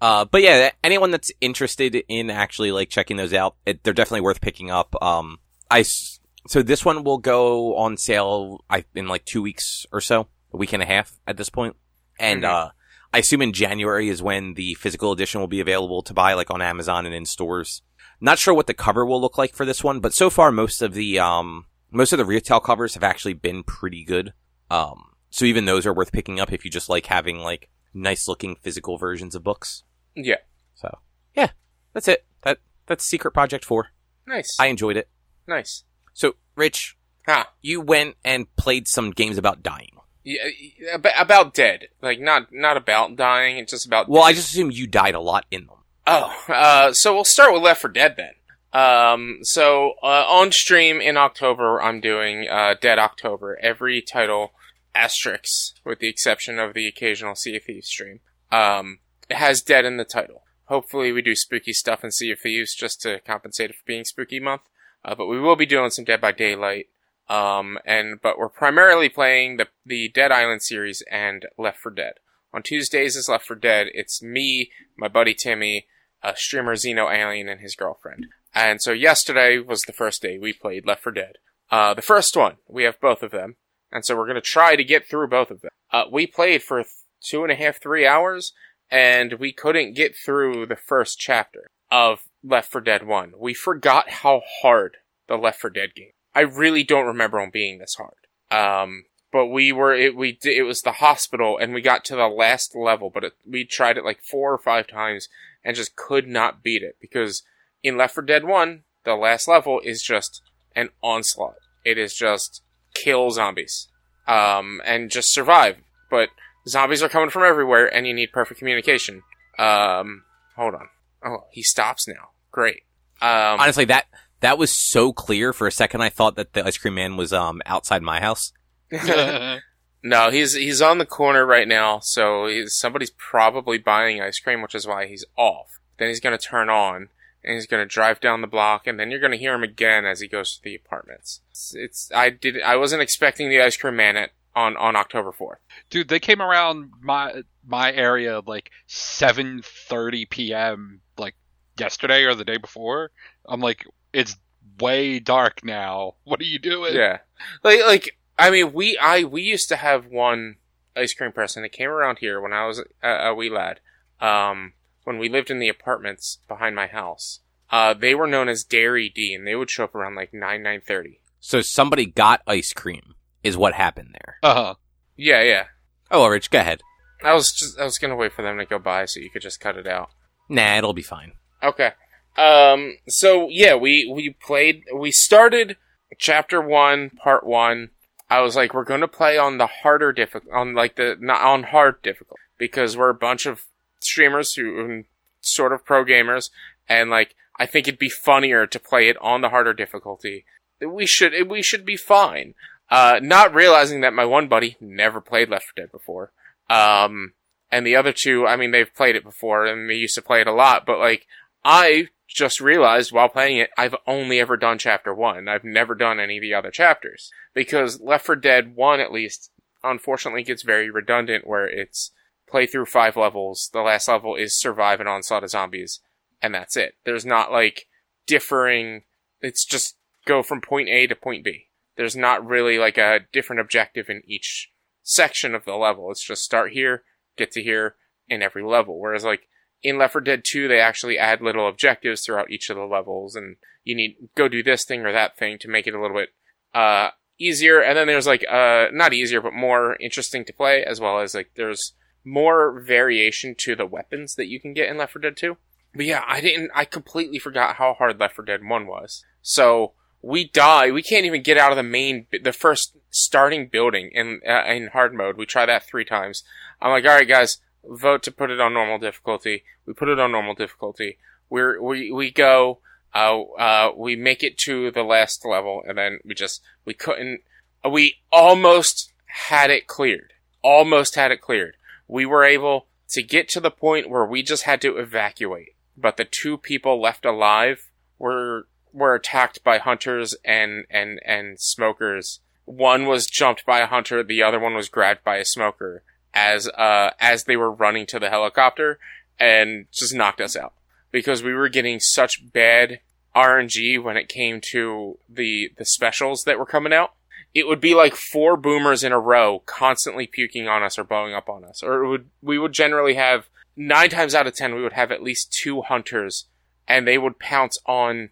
Uh, 0.05 0.27
but 0.27 0.43
yeah, 0.43 0.71
anyone 0.83 1.11
that's 1.11 1.33
interested 1.41 1.95
in 2.09 2.29
actually 2.29 2.71
like 2.71 2.91
checking 2.91 3.17
those 3.17 3.33
out, 3.33 3.57
it, 3.65 3.83
they're 3.83 3.95
definitely 3.95 4.21
worth 4.21 4.43
picking 4.43 4.71
up. 4.71 4.95
Um, 5.03 5.39
I 5.71 5.81
so 5.83 6.61
this 6.63 6.85
one 6.85 7.05
will 7.05 7.17
go 7.17 7.75
on 7.77 7.97
sale 7.97 8.63
I 8.69 8.85
in 8.95 9.09
like 9.09 9.25
two 9.25 9.41
weeks 9.41 9.87
or 9.93 10.03
so, 10.03 10.29
a 10.53 10.59
week 10.59 10.75
and 10.75 10.83
a 10.83 10.87
half 10.87 11.19
at 11.27 11.39
this 11.39 11.49
point, 11.49 11.77
and 12.19 12.43
Mhm. 12.43 12.51
uh, 12.51 12.71
I 13.15 13.19
assume 13.21 13.41
in 13.41 13.55
January 13.55 14.11
is 14.11 14.23
when 14.23 14.53
the 14.55 14.75
physical 14.75 15.11
edition 15.11 15.41
will 15.41 15.49
be 15.49 15.61
available 15.61 16.03
to 16.03 16.13
buy, 16.13 16.35
like 16.35 16.51
on 16.51 16.61
Amazon 16.61 17.07
and 17.07 17.15
in 17.15 17.25
stores. 17.25 17.81
Not 18.21 18.39
sure 18.39 18.53
what 18.53 18.67
the 18.67 18.75
cover 18.75 19.07
will 19.07 19.23
look 19.23 19.39
like 19.39 19.55
for 19.55 19.65
this 19.65 19.83
one, 19.83 20.01
but 20.01 20.13
so 20.13 20.29
far 20.29 20.53
most 20.53 20.83
of 20.83 20.93
the 20.93 21.19
um 21.19 21.65
most 21.91 22.13
of 22.13 22.19
the 22.19 22.27
retail 22.27 22.61
covers 22.61 22.93
have 22.93 23.05
actually 23.05 23.33
been 23.33 23.63
pretty 23.63 24.05
good. 24.05 24.35
Um, 24.71 25.13
so 25.31 25.47
even 25.47 25.65
those 25.65 25.87
are 25.87 25.95
worth 25.95 26.13
picking 26.13 26.41
up 26.41 26.53
if 26.53 26.63
you 26.63 26.71
just 26.71 26.91
like 26.91 27.07
having 27.07 27.39
like 27.39 27.71
nice 27.95 28.29
looking 28.29 28.57
physical 28.57 28.99
versions 28.99 29.35
of 29.35 29.43
books. 29.43 29.83
Yeah. 30.17 30.37
So 30.75 30.99
yeah, 31.35 31.51
that's 31.93 32.09
it. 32.09 32.25
That 32.43 32.59
that's 32.87 33.05
Secret 33.05 33.33
Project 33.33 33.65
Four. 33.65 33.89
Nice. 34.27 34.57
I 34.61 34.67
enjoyed 34.67 34.97
it. 34.97 35.09
nice. 35.47 35.85
So 36.13 36.35
Rich, 36.57 36.97
Huh. 37.27 37.45
you 37.63 37.81
went 37.81 38.17
and 38.25 38.55
played 38.57 38.87
some 38.87 39.11
games 39.11 39.39
about 39.39 39.63
dying. 39.63 39.91
Yeah, 40.23 40.45
yeah, 40.79 40.97
about 41.21 41.53
dead. 41.55 41.89
Like 42.01 42.21
not 42.21 42.49
not 42.53 42.77
about 42.77 43.17
dying. 43.17 43.59
It's 43.59 43.73
just 43.73 43.87
about. 43.87 44.09
Well, 44.09 44.23
I 44.23 44.33
just 44.33 44.51
assume 44.51 44.71
you 44.71 44.87
died 44.87 45.15
a 45.15 45.21
lot 45.21 45.45
in 45.51 45.67
them. 45.67 45.79
Oh, 46.07 46.35
uh, 46.49 46.93
so 46.93 47.15
we'll 47.15 47.25
start 47.25 47.53
with 47.53 47.63
Left 47.63 47.81
4 47.81 47.91
Dead 47.91 48.17
then. 48.17 48.33
Um, 48.79 49.39
so 49.43 49.95
uh, 50.03 50.25
on 50.29 50.53
stream 50.53 51.01
in 51.01 51.17
October, 51.17 51.81
I'm 51.81 52.01
doing 52.01 52.47
uh, 52.49 52.75
Dead 52.81 52.99
October. 52.99 53.59
Every 53.63 54.03
title 54.03 54.53
asterisk, 54.95 55.77
with 55.85 55.99
the 56.01 56.09
exception 56.09 56.59
of 56.59 56.75
the 56.75 56.87
occasional 56.87 57.35
Sea 57.35 57.57
of 57.57 57.65
Thieves 57.65 57.89
stream, 57.89 58.21
um, 58.53 58.99
has 59.31 59.63
Dead 59.63 59.85
in 59.85 59.97
the 59.97 60.05
title. 60.05 60.43
Hopefully, 60.67 61.13
we 61.13 61.23
do 61.23 61.35
spooky 61.35 61.73
stuff 61.73 62.03
in 62.03 62.11
Sea 62.11 62.33
of 62.33 62.41
Thieves 62.41 62.75
just 62.75 63.01
to 63.03 63.21
compensate 63.21 63.71
for 63.71 63.83
being 63.87 64.05
Spooky 64.05 64.41
Month. 64.41 64.63
Uh, 65.05 65.15
but 65.15 65.27
we 65.27 65.39
will 65.39 65.57
be 65.57 65.67
doing 65.67 65.91
some 65.91 66.05
Dead 66.05 66.21
by 66.21 66.33
Daylight. 66.33 66.87
Um, 67.29 67.79
and 67.87 68.21
but 68.21 68.39
we're 68.39 68.49
primarily 68.49 69.09
playing 69.09 69.57
the 69.57 69.69
the 69.85 70.09
Dead 70.09 70.31
Island 70.31 70.63
series 70.63 71.03
and 71.11 71.47
Left 71.59 71.79
4 71.79 71.93
Dead. 71.93 72.15
On 72.53 72.63
Tuesdays 72.63 73.17
is 73.17 73.29
Left 73.29 73.47
4 73.47 73.57
Dead. 73.57 73.89
It's 73.95 74.23
me, 74.23 74.71
my 74.97 75.09
buddy 75.09 75.35
Timmy, 75.35 75.87
uh, 76.23 76.33
streamer 76.37 76.75
Xeno 76.75 77.13
Alien, 77.13 77.49
and 77.49 77.61
his 77.61 77.77
girlfriend. 77.77 78.27
And 78.55 78.81
so 78.81 78.93
yesterday 78.93 79.59
was 79.59 79.83
the 79.83 79.93
first 79.93 80.23
day 80.23 80.39
we 80.39 80.53
played 80.53 80.87
Left 80.87 81.03
4 81.03 81.13
Dead. 81.13 81.37
Uh, 81.71 81.95
the 81.95 82.03
first 82.03 82.37
one, 82.37 82.57
we 82.69 82.85
have 82.85 83.01
both 83.01 83.23
of 83.23 83.31
them. 83.31 83.57
And 83.91 84.05
so 84.05 84.17
we're 84.17 84.27
to 84.35 84.41
try 84.41 84.77
to 84.77 84.85
get 84.85 85.09
through 85.09 85.29
both 85.29 85.51
of 85.51 85.61
them. 85.61 85.71
Uh, 85.93 86.05
we 86.11 86.27
played 86.27 86.63
for 86.63 86.79
th- 86.79 86.89
two 87.23 87.43
and 87.43 87.53
a 87.53 87.55
half, 87.55 87.81
three 87.81 88.07
hours, 88.07 88.53
and 88.91 89.35
we 89.35 89.53
couldn't 89.53 89.95
get 89.95 90.15
through 90.17 90.67
the 90.67 90.77
first 90.77 91.19
chapter 91.19 91.69
of 91.91 92.21
Left 92.43 92.71
4 92.71 92.81
Dead 92.81 93.07
1. 93.07 93.33
We 93.39 93.55
forgot 93.55 94.11
how 94.11 94.43
hard 94.63 94.99
the 95.29 95.37
Left 95.37 95.61
4 95.61 95.71
Dead 95.71 95.95
game. 95.95 96.13
I 96.35 96.41
really 96.41 96.85
don't 96.85 97.07
remember 97.07 97.41
them 97.41 97.51
being 97.51 97.79
this 97.79 97.97
hard. 97.97 98.27
Um, 98.51 99.05
but 99.35 99.47
we 99.47 99.73
were 99.73 99.93
it 99.93 100.15
we 100.17 100.39
it 100.45 100.63
was 100.63 100.81
the 100.83 100.93
hospital 100.93 101.59
and 101.59 101.75
we 101.75 101.83
got 101.83 102.05
to 102.05 102.15
the 102.15 102.29
last 102.29 102.77
level 102.77 103.11
but 103.13 103.25
it, 103.25 103.33
we 103.45 103.65
tried 103.65 103.99
it 103.99 104.05
like 104.05 104.23
four 104.23 104.53
or 104.53 104.59
five 104.59 104.87
times 104.87 105.29
and 105.65 105.75
just 105.75 105.97
could 105.97 106.29
not 106.29 106.63
beat 106.63 106.83
it 106.83 106.97
because 107.01 107.43
in 107.83 107.97
Left 107.97 108.15
4 108.15 108.23
Dead 108.23 108.45
1 108.45 108.85
the 109.05 109.17
last 109.17 109.49
level 109.49 109.81
is 109.83 110.03
just 110.03 110.41
an 110.77 110.91
onslaught 111.03 111.57
it 111.85 111.99
is 111.99 112.15
just 112.15 112.63
kill 112.95 113.31
zombies 113.33 113.89
um 114.29 114.81
and 114.85 115.11
just 115.11 115.35
survive 115.35 115.79
but 116.11 116.29
zombies 116.69 117.03
are 117.03 117.09
coming 117.09 117.31
from 117.31 117.43
everywhere 117.43 117.87
and 117.87 118.07
you 118.07 118.15
need 118.15 118.33
perfect 118.33 118.59
communication 118.59 119.23
um 119.59 120.25
hold 120.57 120.75
on 120.75 120.89
oh 121.25 121.45
he 121.51 121.63
stops 121.63 122.09
now 122.09 122.31
great 122.51 122.83
um 123.23 123.61
Honestly, 123.61 123.85
that 123.87 124.07
that 124.41 124.59
was 124.59 124.77
so 124.77 125.13
clear. 125.13 125.53
For 125.53 125.67
a 125.67 125.73
second, 125.73 126.03
I 126.03 126.11
thought 126.11 126.37
that 126.37 126.53
the 126.53 126.67
ice 126.67 126.77
cream 126.77 126.97
man 126.97 127.17
was 127.17 127.33
um 127.33 127.63
outside 127.65 128.03
my 128.03 128.21
house. 128.21 128.53
No, 130.07 130.31
he's 130.31 130.53
he's 130.53 130.83
on 130.83 130.99
the 130.99 131.07
corner 131.07 131.47
right 131.47 131.67
now, 131.67 131.99
so 131.99 132.47
he's, 132.47 132.77
somebody's 132.77 133.11
probably 133.11 133.79
buying 133.79 134.21
ice 134.21 134.39
cream, 134.39 134.61
which 134.61 134.75
is 134.75 134.87
why 134.87 135.07
he's 135.07 135.25
off. 135.35 135.81
Then 135.97 136.09
he's 136.09 136.21
gonna 136.21 136.37
turn 136.37 136.69
on, 136.69 137.09
and 137.43 137.55
he's 137.55 137.67
gonna 137.67 137.87
drive 137.87 138.21
down 138.21 138.43
the 138.43 138.47
block, 138.47 138.87
and 138.87 139.01
then 139.01 139.11
you're 139.11 139.19
gonna 139.19 139.37
hear 139.37 139.55
him 139.55 139.63
again 139.63 140.05
as 140.05 140.21
he 140.21 140.29
goes 140.29 140.57
to 140.57 140.63
the 140.63 140.75
apartments. 140.75 141.41
It's, 141.51 141.75
it's 141.75 142.13
I 142.15 142.29
did 142.29 142.61
I 142.61 142.77
wasn't 142.77 143.01
expecting 143.01 143.49
the 143.49 143.63
ice 143.63 143.79
cream 143.79 143.97
man 143.97 144.19
at 144.19 144.33
on 144.55 144.77
on 144.77 144.97
October 144.97 145.33
fourth. 145.33 145.59
Dude, 145.91 146.09
they 146.09 146.21
came 146.21 146.41
around 146.41 146.93
my 147.01 147.43
my 147.67 147.93
area 147.93 148.41
like 148.47 148.71
7:30 148.89 150.29
p.m. 150.31 151.01
like 151.17 151.35
yesterday 151.79 152.25
or 152.25 152.35
the 152.35 152.45
day 152.45 152.57
before. 152.59 153.11
I'm 153.47 153.61
like, 153.61 153.87
it's 154.13 154.37
way 154.81 155.19
dark 155.19 155.65
now. 155.65 156.15
What 156.25 156.41
are 156.41 156.45
you 156.45 156.59
doing? 156.59 156.95
Yeah, 156.95 157.19
like 157.63 157.81
like 157.85 158.19
I 158.39 158.51
mean 158.51 158.73
we 158.73 158.97
I 158.99 159.25
we 159.25 159.43
used 159.43 159.69
to 159.71 159.77
have 159.77 160.07
one 160.07 160.57
ice 160.97 161.15
cream 161.15 161.33
press 161.33 161.57
and 161.57 161.67
it 161.67 161.73
came 161.73 161.91
around 161.91 162.19
here 162.19 162.41
when 162.41 162.53
I 162.53 162.67
was 162.67 162.83
a, 163.03 163.09
a 163.09 163.35
wee 163.35 163.51
lad. 163.51 163.81
Um, 164.21 164.75
when 165.05 165.19
we 165.19 165.29
lived 165.29 165.51
in 165.51 165.59
the 165.59 165.69
apartments 165.69 166.39
behind 166.49 166.75
my 166.75 166.87
house. 166.87 167.41
Uh, 167.71 167.95
they 167.95 168.15
were 168.15 168.27
known 168.27 168.49
as 168.49 168.65
Dairy 168.65 169.09
D, 169.09 169.35
and 169.35 169.47
they 169.47 169.55
would 169.55 169.71
show 169.71 169.85
up 169.85 169.95
around 169.95 170.15
like 170.15 170.33
nine 170.33 170.63
nine 170.63 170.81
thirty. 170.87 171.21
So 171.41 171.61
somebody 171.61 172.07
got 172.07 172.43
ice 172.47 172.73
cream, 172.73 173.14
is 173.45 173.57
what 173.57 173.75
happened 173.75 174.15
there. 174.15 174.39
Uh 174.43 174.55
huh. 174.55 174.75
Yeah, 175.17 175.43
yeah. 175.43 175.65
Oh, 176.11 176.27
Rich, 176.27 176.51
go 176.51 176.59
ahead. 176.59 176.81
I 177.23 177.35
was 177.35 177.53
just 177.53 177.79
I 177.79 177.85
was 177.85 177.99
gonna 177.99 178.17
wait 178.17 178.33
for 178.33 178.43
them 178.43 178.59
to 178.59 178.67
go 178.67 178.79
by 178.79 179.05
so 179.05 179.21
you 179.21 179.31
could 179.31 179.43
just 179.43 179.61
cut 179.61 179.77
it 179.77 179.87
out. 179.87 180.11
Nah, 180.49 180.77
it'll 180.77 180.95
be 180.95 181.03
fine. 181.03 181.33
Okay. 181.63 181.93
Um. 182.37 182.97
So 183.09 183.49
yeah, 183.49 183.75
we 183.77 184.11
we 184.13 184.31
played. 184.31 184.83
We 184.95 185.13
started 185.13 185.77
chapter 186.19 186.61
one, 186.61 187.11
part 187.11 187.47
one. 187.47 187.91
I 188.29 188.41
was 188.41 188.57
like, 188.57 188.75
we're 188.75 188.85
gonna 188.85 189.09
play 189.09 189.39
on 189.39 189.59
the 189.59 189.67
harder 189.67 190.13
difficult, 190.13 190.53
on 190.53 190.75
like 190.75 190.97
the 190.97 191.17
not 191.21 191.43
on 191.43 191.65
hard 191.65 192.03
difficult 192.03 192.41
because 192.59 192.97
we're 192.97 193.11
a 193.11 193.15
bunch 193.15 193.47
of 193.47 193.65
streamers 194.01 194.55
who 194.55 194.75
who 194.87 195.05
sort 195.41 195.73
of 195.73 195.85
pro 195.85 196.05
gamers, 196.05 196.51
and 196.89 197.11
like 197.11 197.35
I 197.59 197.67
think 197.67 197.87
it'd 197.87 197.99
be 197.99 198.09
funnier 198.09 198.67
to 198.67 198.81
play 198.81 199.09
it 199.09 199.17
on 199.21 199.41
the 199.41 199.51
harder 199.51 199.73
difficulty. 199.73 200.45
We 200.81 201.07
should 201.07 201.49
we 201.49 201.63
should 201.63 201.85
be 201.85 201.97
fine. 201.97 202.55
Uh, 202.91 203.19
not 203.23 203.55
realizing 203.55 204.03
that 204.03 204.13
my 204.13 204.25
one 204.25 204.49
buddy 204.49 204.77
never 204.81 205.21
played 205.21 205.49
Left 205.49 205.65
4 205.65 205.73
Dead 205.77 205.93
before. 205.93 206.33
Um, 206.69 207.33
and 207.71 207.87
the 207.87 207.97
other 207.97 208.13
two, 208.13 208.47
I 208.47 208.57
mean, 208.57 208.71
they've 208.71 208.95
played 208.95 209.17
it 209.17 209.25
before 209.25 209.65
and 209.65 209.89
they 209.89 209.95
used 209.95 210.15
to 210.15 210.23
play 210.23 210.41
it 210.41 210.47
a 210.47 210.53
lot, 210.53 210.87
but 210.87 210.99
like, 210.99 211.27
I 211.65 212.09
just 212.29 212.61
realized 212.61 213.13
while 213.13 213.29
playing 213.29 213.59
it, 213.59 213.71
I've 213.77 213.95
only 214.07 214.41
ever 214.41 214.57
done 214.57 214.79
chapter 214.79 215.15
one. 215.15 215.49
I've 215.49 215.65
never 215.65 215.95
done 215.95 216.21
any 216.21 216.39
of 216.39 216.43
the 216.43 216.55
other 216.55 216.71
chapters. 216.71 217.31
Because 217.55 218.01
Left 218.01 218.27
4 218.27 218.37
Dead 218.37 218.77
1, 218.77 219.01
at 219.01 219.13
least, 219.13 219.51
unfortunately 219.83 220.43
gets 220.43 220.63
very 220.63 220.91
redundant 220.91 221.47
where 221.47 221.67
it's 221.67 222.11
play 222.49 222.67
through 222.67 222.87
five 222.87 223.17
levels, 223.17 223.71
the 223.73 223.81
last 223.81 224.09
level 224.09 224.37
is 224.37 224.59
survive 224.59 225.01
an 225.01 225.09
onslaught 225.09 225.45
of 225.45 225.51
zombies, 225.51 226.01
and 226.41 226.55
that's 226.55 226.77
it. 226.77 226.95
There's 227.05 227.27
not 227.27 227.51
like 227.51 227.87
differing, 228.27 229.03
it's 229.41 229.65
just 229.65 229.97
go 230.25 230.43
from 230.43 230.61
point 230.61 230.89
A 230.89 231.07
to 231.07 231.15
point 231.15 231.45
B. 231.45 231.67
There's 231.97 232.17
not 232.17 232.47
really 232.47 232.79
like 232.79 232.99
a 232.99 233.21
different 233.33 233.61
objective 233.61 234.09
in 234.09 234.23
each 234.27 234.71
section 235.03 235.55
of 235.55 235.65
the 235.65 235.75
level. 235.75 236.11
It's 236.11 236.27
just 236.27 236.43
start 236.43 236.73
here, 236.73 237.05
get 237.37 237.53
to 237.53 237.63
here 237.63 237.97
in 238.29 238.43
every 238.43 238.65
level. 238.65 238.99
Whereas 238.99 239.25
like 239.25 239.49
in 239.83 239.99
Left 239.99 240.13
4 240.13 240.23
Dead 240.23 240.43
2, 240.45 240.67
they 240.67 240.81
actually 240.81 241.19
add 241.19 241.43
little 241.43 241.69
objectives 241.69 242.25
throughout 242.25 242.51
each 242.51 242.71
of 242.71 242.77
the 242.77 242.85
levels, 242.85 243.37
and 243.37 243.57
you 243.85 243.95
need 243.95 244.17
go 244.35 244.49
do 244.49 244.63
this 244.63 244.85
thing 244.85 245.05
or 245.05 245.13
that 245.13 245.37
thing 245.37 245.59
to 245.59 245.69
make 245.69 245.87
it 245.87 245.95
a 245.95 246.01
little 246.01 246.17
bit 246.17 246.31
uh, 246.75 247.11
easier. 247.39 247.81
And 247.81 247.97
then 247.97 248.07
there's 248.07 248.27
like 248.27 248.45
uh, 248.51 248.87
not 248.93 249.13
easier, 249.13 249.41
but 249.41 249.53
more 249.53 249.97
interesting 250.01 250.45
to 250.47 250.53
play, 250.53 250.83
as 250.83 251.01
well 251.01 251.21
as 251.21 251.35
like 251.35 251.51
there's 251.57 251.93
more 252.25 252.81
variation 252.81 253.55
to 253.59 253.77
the 253.77 253.85
weapons 253.85 254.35
that 254.37 254.49
you 254.49 254.59
can 254.59 254.73
get 254.73 254.89
in 254.89 254.97
Left 254.97 255.13
4 255.13 255.23
Dead 255.23 255.37
2. 255.37 255.57
But 255.95 256.07
yeah, 256.07 256.25
I 256.27 256.41
didn't. 256.41 256.71
I 256.75 256.87
completely 256.87 257.39
forgot 257.39 257.77
how 257.77 257.93
hard 257.93 258.19
Left 258.19 258.35
4 258.35 258.45
Dead 258.47 258.61
1 258.67 258.87
was. 258.87 259.23
So 259.43 259.93
we 260.25 260.49
die. 260.49 260.91
We 260.91 261.03
can't 261.03 261.27
even 261.27 261.43
get 261.43 261.59
out 261.59 261.71
of 261.71 261.77
the 261.77 261.83
main, 261.83 262.27
the 262.43 262.53
first 262.53 262.97
starting 263.11 263.69
building 263.69 264.11
in 264.13 264.41
uh, 264.49 264.65
in 264.65 264.89
hard 264.89 265.13
mode. 265.15 265.37
We 265.37 265.45
try 265.45 265.67
that 265.67 265.87
three 265.87 266.05
times. 266.05 266.43
I'm 266.81 266.91
like, 266.91 267.05
all 267.05 267.17
right, 267.17 267.29
guys, 267.29 267.59
vote 267.85 268.23
to 268.23 268.33
put 268.33 268.51
it 268.51 268.61
on 268.61 268.73
normal 268.73 268.99
difficulty. 268.99 269.65
We 269.87 269.93
put 269.93 270.09
it 270.09 270.19
on 270.19 270.33
normal 270.33 270.55
difficulty. 270.55 271.19
We're 271.51 271.81
we 271.81 272.11
we 272.11 272.31
go. 272.31 272.81
Uh, 273.15 273.43
uh, 273.43 273.93
we 273.97 274.17
make 274.17 274.43
it 274.43 274.59
to 274.59 274.91
the 274.91 275.05
last 275.05 275.45
level, 275.45 275.83
and 275.87 275.99
then 275.99 276.19
we 276.25 276.35
just 276.35 276.63
we 276.85 276.95
couldn't. 276.95 277.43
We 277.89 278.17
almost 278.33 279.13
had 279.27 279.71
it 279.71 279.87
cleared. 279.87 280.33
Almost 280.63 281.17
had 281.17 281.33
it 281.33 281.43
cleared. 281.43 281.77
We 282.09 282.25
were 282.25 282.45
able 282.45 282.87
to 283.11 283.23
get 283.23 283.49
to 283.51 283.61
the 283.61 283.71
point 283.71 284.09
where 284.09 284.25
we 284.25 284.43
just 284.43 284.63
had 284.63 284.81
to 284.81 284.97
evacuate, 284.97 285.75
but 285.97 286.17
the 286.17 286.25
two 286.25 286.57
people 286.57 287.01
left 287.01 287.27
alive 287.27 287.91
were 288.19 288.67
were 288.95 289.15
attacked 289.15 289.63
by 289.65 289.79
hunters 289.79 290.35
and 290.45 290.85
and 290.89 291.21
and 291.27 291.61
smokers. 291.61 292.41
One 292.65 293.07
was 293.07 293.27
jumped 293.27 293.67
by 293.67 293.81
a 293.81 293.87
hunter, 293.87 294.23
the 294.23 294.43
other 294.43 294.61
one 294.61 294.75
was 294.75 294.89
grabbed 294.89 295.25
by 295.25 295.37
a 295.37 295.45
smoker 295.45 296.03
as 296.33 296.69
uh 296.69 297.11
as 297.21 297.45
they 297.45 297.57
were 297.57 297.71
running 297.71 298.07
to 298.07 298.19
the 298.19 298.31
helicopter 298.31 298.99
and 299.39 299.87
just 299.93 300.15
knocked 300.15 300.41
us 300.41 300.57
out 300.57 300.73
because 301.11 301.43
we 301.43 301.53
were 301.53 301.69
getting 301.69 302.01
such 302.01 302.53
bad 302.53 303.01
RNG 303.37 304.03
when 304.03 304.17
it 304.17 304.29
came 304.29 304.61
to 304.73 305.19
the 305.29 305.73
the 305.77 305.85
specials 305.85 306.45
that 306.45 306.59
were 306.59 306.67
coming 306.67 306.93
out. 306.93 307.13
It 307.53 307.69
would 307.69 307.81
be 307.81 307.95
like 307.95 308.17
four 308.17 308.57
boomers 308.57 309.05
in 309.05 309.13
a 309.13 309.21
row 309.21 309.61
constantly 309.65 310.27
puking 310.27 310.67
on 310.67 310.83
us 310.83 310.99
or 310.99 311.05
blowing 311.05 311.35
up 311.35 311.49
on 311.49 311.65
us. 311.65 311.83
Or 311.83 312.07
would 312.07 312.31
we 312.43 312.59
would 312.59 312.73
generally 312.73 313.15
have 313.15 313.49
nine 313.77 314.11
times 314.11 314.35
out 314.35 314.47
of 314.47 314.55
ten 314.55 314.75
we 314.75 314.83
would 314.83 314.93
have 314.93 315.11
at 315.11 315.23
least 315.23 315.53
two 315.53 315.83
hunters 315.83 316.47
and 316.87 317.07
they 317.07 317.19
would 317.19 317.39
pounce 317.39 317.79
on 317.87 318.31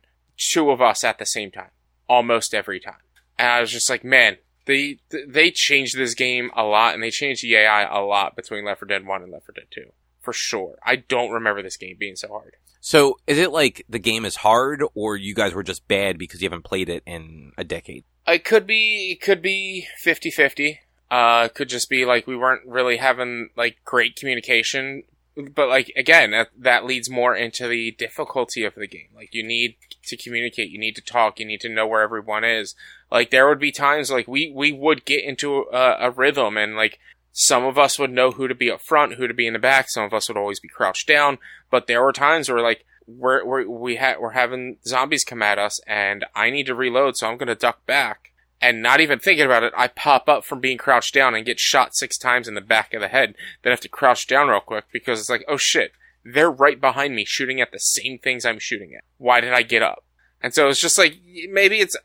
two 0.51 0.71
of 0.71 0.81
us 0.81 1.05
at 1.05 1.19
the 1.19 1.27
same 1.27 1.51
time 1.51 1.71
almost 2.09 2.55
every 2.55 2.81
time. 2.81 3.03
And 3.39 3.49
I 3.49 3.61
was 3.61 3.71
just 3.71 3.89
like, 3.89 4.05
man, 4.05 4.37
they 4.67 4.99
they 5.27 5.51
changed 5.51 5.97
this 5.97 6.15
game 6.15 6.51
a 6.55 6.63
lot, 6.63 6.95
and 6.95 7.03
they 7.03 7.11
changed 7.11 7.43
the 7.43 7.57
AI 7.57 7.83
a 7.83 8.05
lot 8.05 8.37
between 8.37 8.65
Left 8.65 8.81
4 8.81 8.87
Dead 8.87 9.07
1 9.07 9.23
and 9.23 9.33
Left 9.33 9.47
4 9.47 9.55
Dead 9.55 9.67
2. 9.71 9.85
For 10.21 10.33
sure. 10.33 10.79
I 10.85 10.97
don't 10.97 11.31
remember 11.31 11.63
this 11.63 11.77
game 11.77 11.97
being 11.99 12.17
so 12.17 12.29
hard. 12.29 12.57
So 12.81 13.19
is 13.27 13.39
it 13.39 13.51
like 13.51 13.85
the 13.89 13.99
game 13.99 14.25
is 14.25 14.37
hard, 14.37 14.83
or 14.95 15.17
you 15.17 15.35
guys 15.35 15.55
were 15.55 15.63
just 15.63 15.89
bad 15.89 16.19
because 16.19 16.43
you 16.43 16.47
haven't 16.47 16.65
played 16.65 16.89
it 16.89 17.03
in 17.07 17.53
a 17.57 17.65
decade? 17.65 18.05
It 18.27 18.45
could 18.45 18.67
be, 18.67 19.13
it 19.13 19.21
could 19.21 19.43
be 19.43 19.89
50-50. 20.05 20.79
Uh, 21.11 21.47
it 21.47 21.55
could 21.55 21.69
just 21.69 21.91
be 21.91 22.05
like 22.05 22.27
we 22.27 22.37
weren't 22.37 22.67
really 22.67 22.97
having 22.97 23.51
like 23.57 23.79
great 23.85 24.17
communication. 24.17 25.03
But 25.37 25.69
like, 25.69 25.93
again, 25.97 26.33
that, 26.33 26.49
that 26.59 26.85
leads 26.85 27.09
more 27.09 27.35
into 27.35 27.67
the 27.67 27.93
difficulty 27.93 28.65
of 28.65 28.75
the 28.75 28.87
game. 28.87 29.09
Like 29.15 29.31
you 29.33 29.43
need 29.43 29.77
to 30.05 30.17
communicate, 30.17 30.71
you 30.71 30.79
need 30.79 30.97
to 30.97 31.03
talk, 31.03 31.41
you 31.41 31.47
need 31.47 31.61
to 31.61 31.69
know 31.69 31.87
where 31.87 32.03
everyone 32.03 32.45
is. 32.45 32.75
Like 33.11 33.31
there 33.31 33.49
would 33.49 33.59
be 33.59 33.73
times 33.73 34.11
like 34.11 34.29
we, 34.29 34.53
we 34.55 34.73
would 34.73 35.05
get 35.05 35.25
into 35.25 35.65
a, 35.73 35.97
a 36.01 36.11
rhythm 36.11 36.57
and 36.57 36.77
like 36.77 36.99
some 37.33 37.65
of 37.65 37.79
us 37.79 37.99
would 37.99 38.11
know 38.11 38.31
who 38.31 38.47
to 38.47 38.55
be 38.55 38.71
up 38.71 38.83
front, 38.83 39.15
who 39.15 39.27
to 39.27 39.35
be 39.35 39.47
in 39.47 39.55
the 39.55 39.59
back. 39.59 39.89
Some 39.89 40.05
of 40.05 40.13
us 40.13 40.29
would 40.29 40.37
always 40.37 40.61
be 40.61 40.69
crouched 40.69 41.09
down. 41.09 41.39
But 41.71 41.87
there 41.87 42.03
were 42.03 42.13
times 42.13 42.51
where 42.51 42.61
like 42.61 42.85
we're, 43.07 43.45
we're 43.45 43.69
we 43.69 43.97
had 43.97 44.19
we're 44.21 44.33
having 44.33 44.77
zombies 44.87 45.25
come 45.25 45.43
at 45.43 45.59
us, 45.59 45.81
and 45.87 46.25
I 46.35 46.51
need 46.51 46.67
to 46.67 46.75
reload, 46.75 47.17
so 47.17 47.29
I'm 47.29 47.39
gonna 47.39 47.55
duck 47.55 47.85
back. 47.87 48.32
And 48.63 48.81
not 48.81 49.01
even 49.01 49.19
thinking 49.19 49.45
about 49.45 49.65
it, 49.65 49.73
I 49.77 49.89
pop 49.89 50.29
up 50.29 50.45
from 50.45 50.61
being 50.61 50.79
crouched 50.79 51.13
down 51.13 51.35
and 51.35 51.45
get 51.45 51.59
shot 51.59 51.97
six 51.97 52.17
times 52.17 52.47
in 52.47 52.55
the 52.55 52.61
back 52.61 52.95
of 52.95 53.01
the 53.01 53.09
head. 53.09 53.35
Then 53.63 53.73
have 53.73 53.81
to 53.81 53.89
crouch 53.89 54.27
down 54.29 54.49
real 54.49 54.61
quick 54.61 54.85
because 54.93 55.19
it's 55.19 55.29
like, 55.29 55.45
oh 55.49 55.57
shit, 55.57 55.93
they're 56.25 56.51
right 56.51 56.81
behind 56.81 57.17
me 57.17 57.25
shooting 57.27 57.61
at 57.61 57.73
the 57.73 57.81
same 57.81 58.19
things 58.19 58.47
I'm 58.47 58.61
shooting 58.61 58.95
at. 58.95 59.03
Why 59.19 59.41
did 59.41 59.53
I 59.53 59.63
get 59.63 59.83
up? 59.83 60.05
And 60.41 60.55
so 60.55 60.69
it's 60.69 60.81
just 60.81 60.97
like 60.97 61.19
maybe 61.51 61.81
it's 61.81 61.97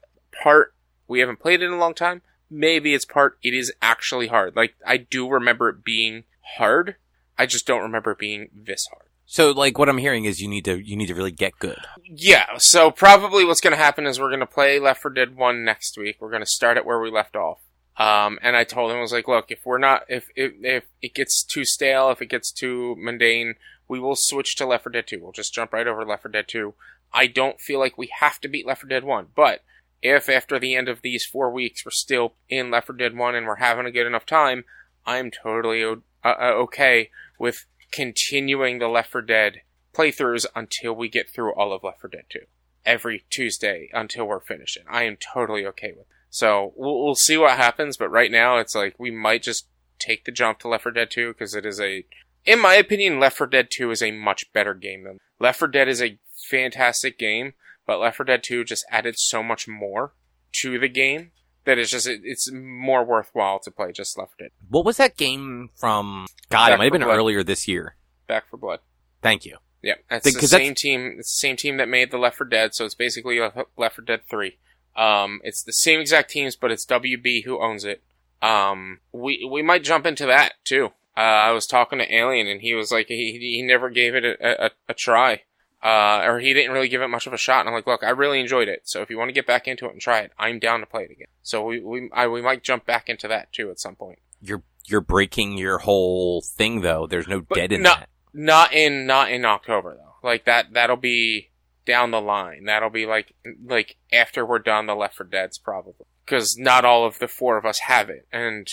part 0.43 0.74
we 1.08 1.20
haven't 1.20 1.39
played 1.39 1.62
it 1.62 1.66
in 1.66 1.72
a 1.72 1.78
long 1.78 1.93
time 1.93 2.22
maybe 2.49 2.93
it's 2.93 3.05
part 3.05 3.38
it 3.43 3.53
is 3.53 3.74
actually 3.82 4.28
hard. 4.28 4.55
Like 4.55 4.76
I 4.86 4.97
do 4.97 5.30
remember 5.30 5.70
it 5.70 5.84
being 5.84 6.24
hard. 6.58 6.95
I 7.38 7.45
just 7.45 7.68
don't 7.68 7.82
remember 7.82 8.12
it 8.12 8.20
being 8.20 8.49
this 8.53 8.88
hard. 8.91 9.07
So 9.30 9.51
like 9.51 9.78
what 9.78 9.89
I'm 9.89 9.97
hearing 9.97 10.23
is 10.23 10.41
you 10.41 10.47
need 10.47 10.63
to 10.65 10.80
you 10.80 10.95
need 10.95 11.07
to 11.07 11.15
really 11.15 11.32
get 11.32 11.59
good. 11.59 11.78
Yeah, 12.03 12.57
so 12.57 12.89
probably 12.89 13.43
what's 13.43 13.59
going 13.59 13.75
to 13.75 13.78
happen 13.78 14.07
is 14.07 14.19
we're 14.19 14.30
going 14.30 14.39
to 14.39 14.45
play 14.45 14.80
Left 14.80 15.01
4 15.01 15.11
Dead 15.11 15.36
1 15.36 15.65
next 15.65 15.97
week. 15.97 16.15
We're 16.19 16.32
going 16.32 16.41
to 16.41 16.49
start 16.49 16.78
at 16.78 16.86
where 16.86 16.99
we 16.99 17.11
left 17.11 17.36
off. 17.36 17.59
Um, 17.97 18.39
and 18.41 18.55
I 18.55 18.63
told 18.63 18.89
him 18.89 18.97
I 18.97 19.01
was 19.01 19.11
like, 19.11 19.28
look, 19.28 19.51
if 19.51 19.65
we're 19.65 19.80
not, 19.80 20.03
if 20.07 20.30
if, 20.36 20.53
if 20.61 20.86
it 21.01 21.13
gets 21.13 21.43
too 21.43 21.65
stale, 21.65 22.09
if 22.09 22.21
it 22.21 22.28
gets 22.28 22.51
too 22.51 22.95
mundane, 22.97 23.55
we 23.89 23.99
will 23.99 24.15
switch 24.15 24.55
to 24.55 24.65
Left 24.65 24.84
4 24.84 24.93
Dead 24.93 25.07
2. 25.07 25.19
We'll 25.21 25.34
just 25.34 25.53
jump 25.53 25.73
right 25.73 25.88
over 25.88 26.05
Left 26.05 26.23
4 26.23 26.32
Dead 26.32 26.47
2. 26.47 26.73
I 27.13 27.28
don't 27.28 27.59
feel 27.59 27.80
like 27.80 27.97
we 27.97 28.09
have 28.19 28.39
to 28.41 28.47
beat 28.47 28.65
Left 28.65 28.82
4 28.82 28.88
Dead 28.88 29.03
1, 29.03 29.28
but 29.36 29.61
if 30.01 30.30
after 30.30 30.57
the 30.57 30.75
end 30.75 30.88
of 30.88 31.01
these 31.01 31.25
four 31.25 31.51
weeks 31.51 31.84
we're 31.84 31.91
still 31.91 32.36
in 32.47 32.71
Left 32.71 32.88
4 32.88 32.95
Dead 32.95 33.17
1 33.17 33.36
and 33.36 33.45
we're 33.45 33.55
having 33.55 33.86
a 33.86 33.91
good 33.91 34.07
enough 34.07 34.25
time, 34.25 34.63
I'm 35.05 35.32
totally 35.32 35.84
uh, 35.84 35.95
uh, 36.23 36.53
okay 36.55 37.09
with 37.39 37.65
continuing 37.91 38.79
the 38.79 38.88
Left 38.88 39.11
4 39.11 39.21
Dead 39.21 39.61
playthroughs 39.93 40.45
until 40.55 40.93
we 40.93 41.09
get 41.09 41.29
through 41.29 41.53
all 41.53 41.73
of 41.73 41.83
Left 41.83 42.01
4 42.01 42.09
Dead 42.09 42.25
2 42.29 42.39
every 42.85 43.25
Tuesday 43.29 43.89
until 43.93 44.27
we're 44.27 44.39
finishing. 44.39 44.83
I 44.89 45.03
am 45.03 45.17
totally 45.17 45.65
okay 45.67 45.91
with. 45.91 46.01
It. 46.01 46.07
So 46.29 46.73
we'll, 46.75 47.03
we'll 47.03 47.15
see 47.15 47.38
what 47.38 47.57
happens, 47.57 47.97
but 47.97 48.09
right 48.09 48.31
now 48.31 48.57
it's 48.57 48.75
like 48.75 48.95
we 48.97 49.11
might 49.11 49.43
just 49.43 49.67
take 49.99 50.25
the 50.25 50.31
jump 50.31 50.59
to 50.59 50.67
Left 50.67 50.83
4 50.83 50.91
Dead 50.91 51.09
2 51.11 51.33
because 51.33 51.53
it 51.55 51.65
is 51.65 51.79
a, 51.79 52.05
in 52.45 52.61
my 52.61 52.75
opinion, 52.75 53.19
Left 53.19 53.38
4 53.38 53.47
Dead 53.47 53.69
2 53.71 53.91
is 53.91 54.01
a 54.01 54.11
much 54.11 54.51
better 54.53 54.73
game 54.73 55.03
than 55.03 55.19
Left 55.39 55.59
4 55.59 55.67
Dead 55.67 55.88
is 55.88 56.01
a 56.01 56.19
fantastic 56.49 57.17
game, 57.17 57.53
but 57.85 57.99
Left 57.99 58.17
4 58.17 58.25
Dead 58.25 58.43
2 58.43 58.63
just 58.63 58.85
added 58.91 59.15
so 59.17 59.43
much 59.43 59.67
more 59.67 60.13
to 60.61 60.79
the 60.79 60.89
game 60.89 61.31
that 61.68 61.78
it's 61.78 61.91
just 61.91 62.07
it, 62.07 62.22
it's 62.24 62.51
more 62.51 63.05
worthwhile 63.05 63.59
to 63.59 63.70
play 63.72 63.91
just 63.91 64.18
Left 64.18 64.32
4 64.39 64.45
Dead. 64.47 64.51
What 64.70 64.84
was 64.86 64.97
that 64.97 65.15
game 65.18 65.70
from? 65.76 66.26
God, 66.49 66.68
Back 66.70 66.74
it 66.74 66.78
might 66.80 66.84
have 66.86 66.93
been 66.93 67.01
Blood. 67.03 67.18
earlier 67.18 67.43
this 67.43 67.68
year. 67.68 67.95
Back 68.28 68.49
4 68.49 68.57
Blood. 68.59 68.80
Thank 69.22 69.45
you. 69.45 69.57
Yeah, 69.84 69.93
it's 70.09 70.24
Think- 70.24 70.39
the 70.41 70.47
same 70.47 70.74
team. 70.74 71.18
It's 71.20 71.30
the 71.39 71.47
same 71.47 71.55
team 71.55 71.78
that 71.78 71.88
made 71.88 72.09
the 72.09 72.18
Left 72.18 72.38
4 72.38 72.47
Dead, 72.47 72.74
so 72.74 72.84
it's 72.86 72.95
basically 72.95 73.39
Left 73.39 73.57
Left 73.78 73.95
4 73.95 74.03
Dead 74.05 74.22
3. 74.30 74.57
Um, 74.95 75.39
it's 75.43 75.61
the 75.61 75.72
same 75.74 75.99
exact 75.99 76.32
teams, 76.32 76.55
but 76.55 76.72
it's 76.72 76.86
WB 76.86 77.43
who 77.45 77.61
owns 77.61 77.84
it. 77.86 78.01
Um, 78.41 78.99
we 79.11 79.47
we 79.49 79.61
might 79.61 79.84
jump 79.84 80.05
into 80.07 80.26
that 80.26 80.53
too. 80.63 80.88
Uh, 81.15 81.20
I 81.20 81.51
was 81.51 81.65
talking 81.68 81.99
to 81.99 82.13
Alien, 82.15 82.47
and 82.47 82.61
he 82.61 82.74
was 82.76 82.91
like, 82.91 83.07
he 83.07 83.38
he 83.39 83.61
never 83.61 83.89
gave 83.89 84.13
it 84.15 84.24
a, 84.26 84.65
a, 84.65 84.72
a 84.89 84.93
try, 84.93 85.41
uh, 85.84 86.21
or 86.25 86.39
he 86.39 86.53
didn't 86.53 86.71
really 86.71 86.89
give 86.89 87.01
it 87.01 87.07
much 87.07 87.28
of 87.28 87.34
a 87.34 87.38
shot. 87.38 87.59
And 87.61 87.69
I'm 87.69 87.75
like, 87.75 87.88
look, 87.88 88.03
I 88.03 88.09
really 88.09 88.39
enjoyed 88.39 88.67
it. 88.67 88.82
So 88.86 89.01
if 89.01 89.09
you 89.09 89.17
want 89.17 89.30
to 89.30 89.34
get 89.34 89.45
back 89.45 89.67
into 89.67 89.86
it 89.86 89.91
and 89.91 90.01
try 90.01 90.19
it, 90.19 90.32
I'm 90.38 90.59
down 90.59 90.80
to 90.80 90.86
play 90.86 91.03
it 91.03 91.11
again. 91.11 91.28
So 91.43 91.63
we 91.63 91.80
we 91.80 92.09
I, 92.13 92.28
we 92.28 92.41
might 92.41 92.63
jump 92.63 92.86
back 92.86 93.09
into 93.09 93.28
that 93.28 93.53
too 93.53 93.69
at 93.69 93.80
some 93.80 93.95
point. 93.95 94.19
You're 94.41 94.63
you're 94.86 95.01
breaking 95.01 95.57
your 95.57 95.80
whole 95.80 96.41
thing 96.41 96.82
though. 96.82 97.07
There's 97.07 97.28
no 97.28 97.41
But 97.41 97.55
dead 97.55 97.71
in 97.71 97.84
no- 97.84 97.91
that. 97.91 98.09
Not 98.34 98.73
in 98.73 99.07
not 99.07 99.32
in 99.32 99.45
October 99.45 99.95
though. 99.95 100.28
Like 100.28 100.45
that 100.45 100.73
that'll 100.73 100.95
be 100.97 101.51
down 101.86 102.11
the 102.11 102.21
line. 102.21 102.65
That'll 102.65 102.89
be 102.89 103.05
like 103.05 103.34
like 103.65 103.97
after 104.11 104.45
we're 104.45 104.59
done 104.59 104.86
the 104.86 104.95
Left 104.95 105.15
4 105.15 105.25
Dead's 105.28 105.57
probably 105.57 105.93
because 106.25 106.57
not 106.57 106.86
all 106.86 107.05
of 107.05 107.19
the 107.19 107.28
four 107.28 107.57
of 107.57 107.65
us 107.65 107.80
have 107.80 108.09
it. 108.09 108.28
And 108.32 108.67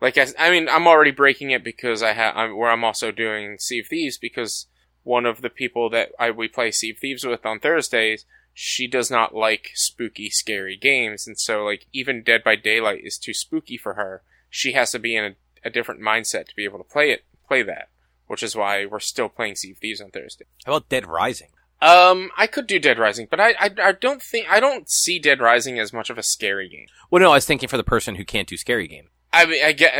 like 0.00 0.16
I, 0.18 0.26
I 0.38 0.50
mean 0.50 0.68
I'm 0.68 0.86
already 0.86 1.10
breaking 1.10 1.50
it 1.50 1.62
because 1.62 2.02
I 2.02 2.12
have 2.12 2.36
I'm, 2.36 2.56
where 2.56 2.70
I'm 2.70 2.84
also 2.84 3.12
doing 3.12 3.58
Sea 3.58 3.80
of 3.80 3.86
Thieves 3.88 4.18
because 4.18 4.66
one 5.04 5.24
of 5.24 5.40
the 5.40 5.50
people 5.50 5.88
that 5.90 6.10
I 6.18 6.30
we 6.30 6.48
play 6.48 6.70
Sea 6.70 6.90
of 6.90 6.98
Thieves 6.98 7.24
with 7.24 7.46
on 7.46 7.60
Thursdays 7.60 8.26
she 8.54 8.86
does 8.86 9.10
not 9.10 9.34
like 9.34 9.70
spooky 9.74 10.30
scary 10.30 10.76
games 10.76 11.26
and 11.26 11.38
so 11.38 11.64
like 11.64 11.86
even 11.92 12.22
Dead 12.22 12.44
by 12.44 12.56
Daylight 12.56 13.00
is 13.04 13.18
too 13.18 13.34
spooky 13.34 13.76
for 13.76 13.94
her. 13.94 14.22
She 14.48 14.72
has 14.72 14.92
to 14.92 15.00
be 15.00 15.16
in 15.16 15.24
a, 15.24 15.34
a 15.64 15.70
different 15.70 16.00
mindset 16.00 16.46
to 16.46 16.56
be 16.56 16.64
able 16.64 16.78
to 16.78 16.84
play 16.84 17.10
it 17.10 17.24
play 17.46 17.62
that 17.62 17.88
which 18.26 18.42
is 18.42 18.56
why 18.56 18.86
we're 18.86 19.00
still 19.00 19.28
playing 19.28 19.56
Sea 19.56 19.72
of 19.72 19.78
Thieves 19.78 20.00
on 20.00 20.10
Thursday. 20.10 20.46
How 20.64 20.72
about 20.72 20.88
Dead 20.88 21.06
Rising? 21.06 21.50
Um, 21.82 22.30
I 22.36 22.46
could 22.46 22.66
do 22.66 22.78
Dead 22.78 22.98
Rising, 22.98 23.26
but 23.30 23.40
I, 23.40 23.50
I, 23.60 23.70
I 23.82 23.92
don't 23.92 24.22
think 24.22 24.46
I 24.48 24.60
don't 24.60 24.88
see 24.88 25.18
Dead 25.18 25.40
Rising 25.40 25.78
as 25.78 25.92
much 25.92 26.08
of 26.08 26.16
a 26.16 26.22
scary 26.22 26.68
game. 26.68 26.86
Well, 27.10 27.20
no, 27.20 27.32
I 27.32 27.34
was 27.34 27.44
thinking 27.44 27.68
for 27.68 27.76
the 27.76 27.84
person 27.84 28.14
who 28.14 28.24
can't 28.24 28.48
do 28.48 28.56
scary 28.56 28.88
game. 28.88 29.08
I 29.32 29.44
mean, 29.44 29.62
I 29.62 29.72
get 29.72 29.94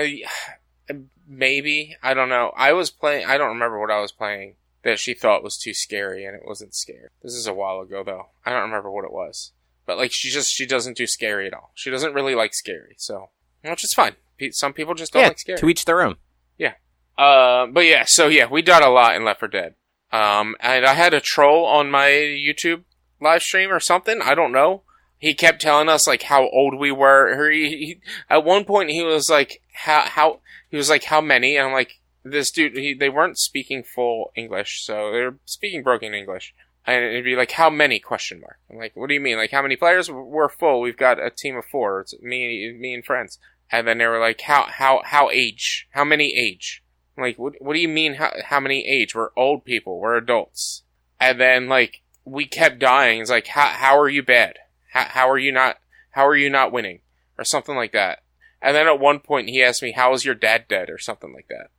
uh, 0.91 0.95
maybe 1.29 1.97
I 2.03 2.15
don't 2.15 2.29
know. 2.29 2.53
I 2.57 2.73
was 2.73 2.91
playing. 2.91 3.27
I 3.27 3.37
don't 3.37 3.51
remember 3.51 3.79
what 3.79 3.91
I 3.91 4.01
was 4.01 4.13
playing 4.13 4.55
that 4.85 4.99
she 4.99 5.15
thought 5.15 5.43
was 5.43 5.59
too 5.59 5.75
scary, 5.75 6.25
and 6.25 6.37
it 6.37 6.47
wasn't 6.47 6.75
scary. 6.75 7.09
This 7.23 7.35
is 7.35 7.47
a 7.47 7.55
while 7.55 7.81
ago, 7.81 8.03
though. 8.05 8.29
I 8.45 8.51
don't 8.51 8.63
remember 8.63 8.91
what 8.91 9.05
it 9.05 9.13
was. 9.13 9.53
But 9.87 9.99
like, 9.99 10.13
she 10.13 10.31
just 10.31 10.51
she 10.51 10.67
doesn't 10.67 10.97
do 10.97 11.07
scary 11.07 11.47
at 11.47 11.55
all. 11.55 11.73
She 11.75 11.91
doesn't 11.91 12.15
really 12.15 12.35
like 12.35 12.55
scary, 12.55 12.95
so 12.99 13.31
which 13.63 13.85
is 13.85 13.95
fine. 13.95 14.17
Some 14.51 14.73
people 14.73 14.95
just 14.95 15.13
don't 15.13 15.23
yeah, 15.23 15.29
like 15.29 15.39
scary. 15.39 15.59
to 15.59 15.69
each 15.69 15.85
their 15.85 16.03
own. 16.03 16.17
Yeah. 16.59 16.75
Uh, 17.17 17.67
but 17.67 17.85
yeah, 17.87 18.05
so 18.07 18.29
yeah, 18.29 18.47
we 18.51 18.63
done 18.63 18.83
a 18.83 18.91
lot 18.91 19.15
in 19.15 19.25
Left 19.25 19.41
4 19.41 19.49
Dead. 19.49 19.75
Um, 20.13 20.57
and 20.61 20.85
I 20.85 20.95
had 20.95 21.15
a 21.15 21.21
troll 21.21 21.65
on 21.65 21.91
my 21.91 22.09
YouTube 22.09 22.85
live 23.21 23.43
stream 23.43 23.73
or 23.73 23.81
something. 23.81 24.21
I 24.23 24.35
don't 24.35 24.53
know. 24.53 24.83
He 25.19 25.35
kept 25.35 25.63
telling 25.63 25.89
us 25.89 26.07
like 26.07 26.25
how 26.25 26.49
old 26.49 26.79
we 26.79 26.93
were. 26.93 27.51
He, 27.51 27.69
he, 27.69 28.01
at 28.29 28.45
one 28.45 28.65
point, 28.65 28.91
he 28.91 29.03
was 29.03 29.31
like, 29.31 29.63
"How 29.73 30.03
how?" 30.03 30.41
He 30.69 30.77
was 30.77 30.91
like, 30.91 31.05
"How 31.05 31.21
many?" 31.21 31.57
And 31.57 31.69
I'm 31.69 31.73
like, 31.73 32.01
"This 32.25 32.51
dude." 32.51 32.77
He, 32.77 32.95
they 32.95 33.09
weren't 33.09 33.39
speaking 33.39 33.83
full 33.83 34.33
English, 34.35 34.85
so 34.85 35.13
they're 35.13 35.37
speaking 35.45 35.83
broken 35.83 36.15
English. 36.15 36.55
And 36.87 37.05
it'd 37.05 37.25
be 37.25 37.37
like, 37.37 37.53
"How 37.53 37.71
many?" 37.71 38.01
Question 38.01 38.41
mark. 38.41 38.59
I'm 38.71 38.79
like, 38.79 38.97
"What 38.97 39.09
do 39.09 39.15
you 39.15 39.21
mean? 39.21 39.37
Like 39.37 39.51
how 39.51 39.63
many 39.63 39.77
players? 39.77 40.11
We're 40.11 40.49
full. 40.49 40.81
We've 40.81 40.97
got 40.97 41.19
a 41.19 41.31
team 41.31 41.57
of 41.57 41.65
four. 41.65 42.01
It's 42.01 42.15
me, 42.21 42.73
me 42.73 42.95
and 42.95 43.05
friends." 43.05 43.39
And 43.71 43.87
then 43.87 43.99
they 43.99 44.07
were 44.07 44.21
like, 44.21 44.41
"How 44.43 44.67
how 44.69 45.03
how 45.05 45.31
age? 45.31 45.89
How 45.93 46.05
many 46.05 46.35
age?" 46.35 46.83
I'm 47.17 47.23
like, 47.23 47.39
what, 47.39 47.55
what 47.61 47.75
do 47.75 47.81
you 47.81 47.89
mean 47.89 48.15
how, 48.15 48.33
how 48.45 48.61
many 48.61 48.87
age? 48.87 49.15
We're 49.15 49.31
old 49.37 49.65
people. 49.65 50.01
We're 50.01 50.17
adults. 50.17 50.83
And 51.21 51.41
then, 51.41 51.69
like, 51.69 52.03
we 52.25 52.47
kept 52.47 52.79
dying. 52.79 53.21
It's 53.21 53.31
like, 53.31 53.47
how, 53.49 53.69
how 53.69 53.99
are 53.99 54.09
you 54.09 54.23
bad? 54.23 54.59
How, 54.93 55.05
how 55.05 55.31
are 55.31 55.39
you 55.39 55.53
not, 55.53 55.79
how 56.11 56.27
are 56.27 56.37
you 56.37 56.51
not 56.51 56.73
winning? 56.73 57.01
Or 57.39 57.45
something 57.45 57.77
like 57.77 57.93
that. 57.93 58.23
And 58.61 58.75
then 58.75 58.87
at 58.87 58.99
one 58.99 59.21
point 59.21 59.49
he 59.49 59.63
asked 59.63 59.83
me, 59.83 59.93
how 59.93 60.13
is 60.15 60.25
your 60.25 60.35
dad 60.35 60.67
dead? 60.69 60.91
Or 60.91 60.99
something 60.99 61.33
like 61.33 61.47
that. 61.49 61.71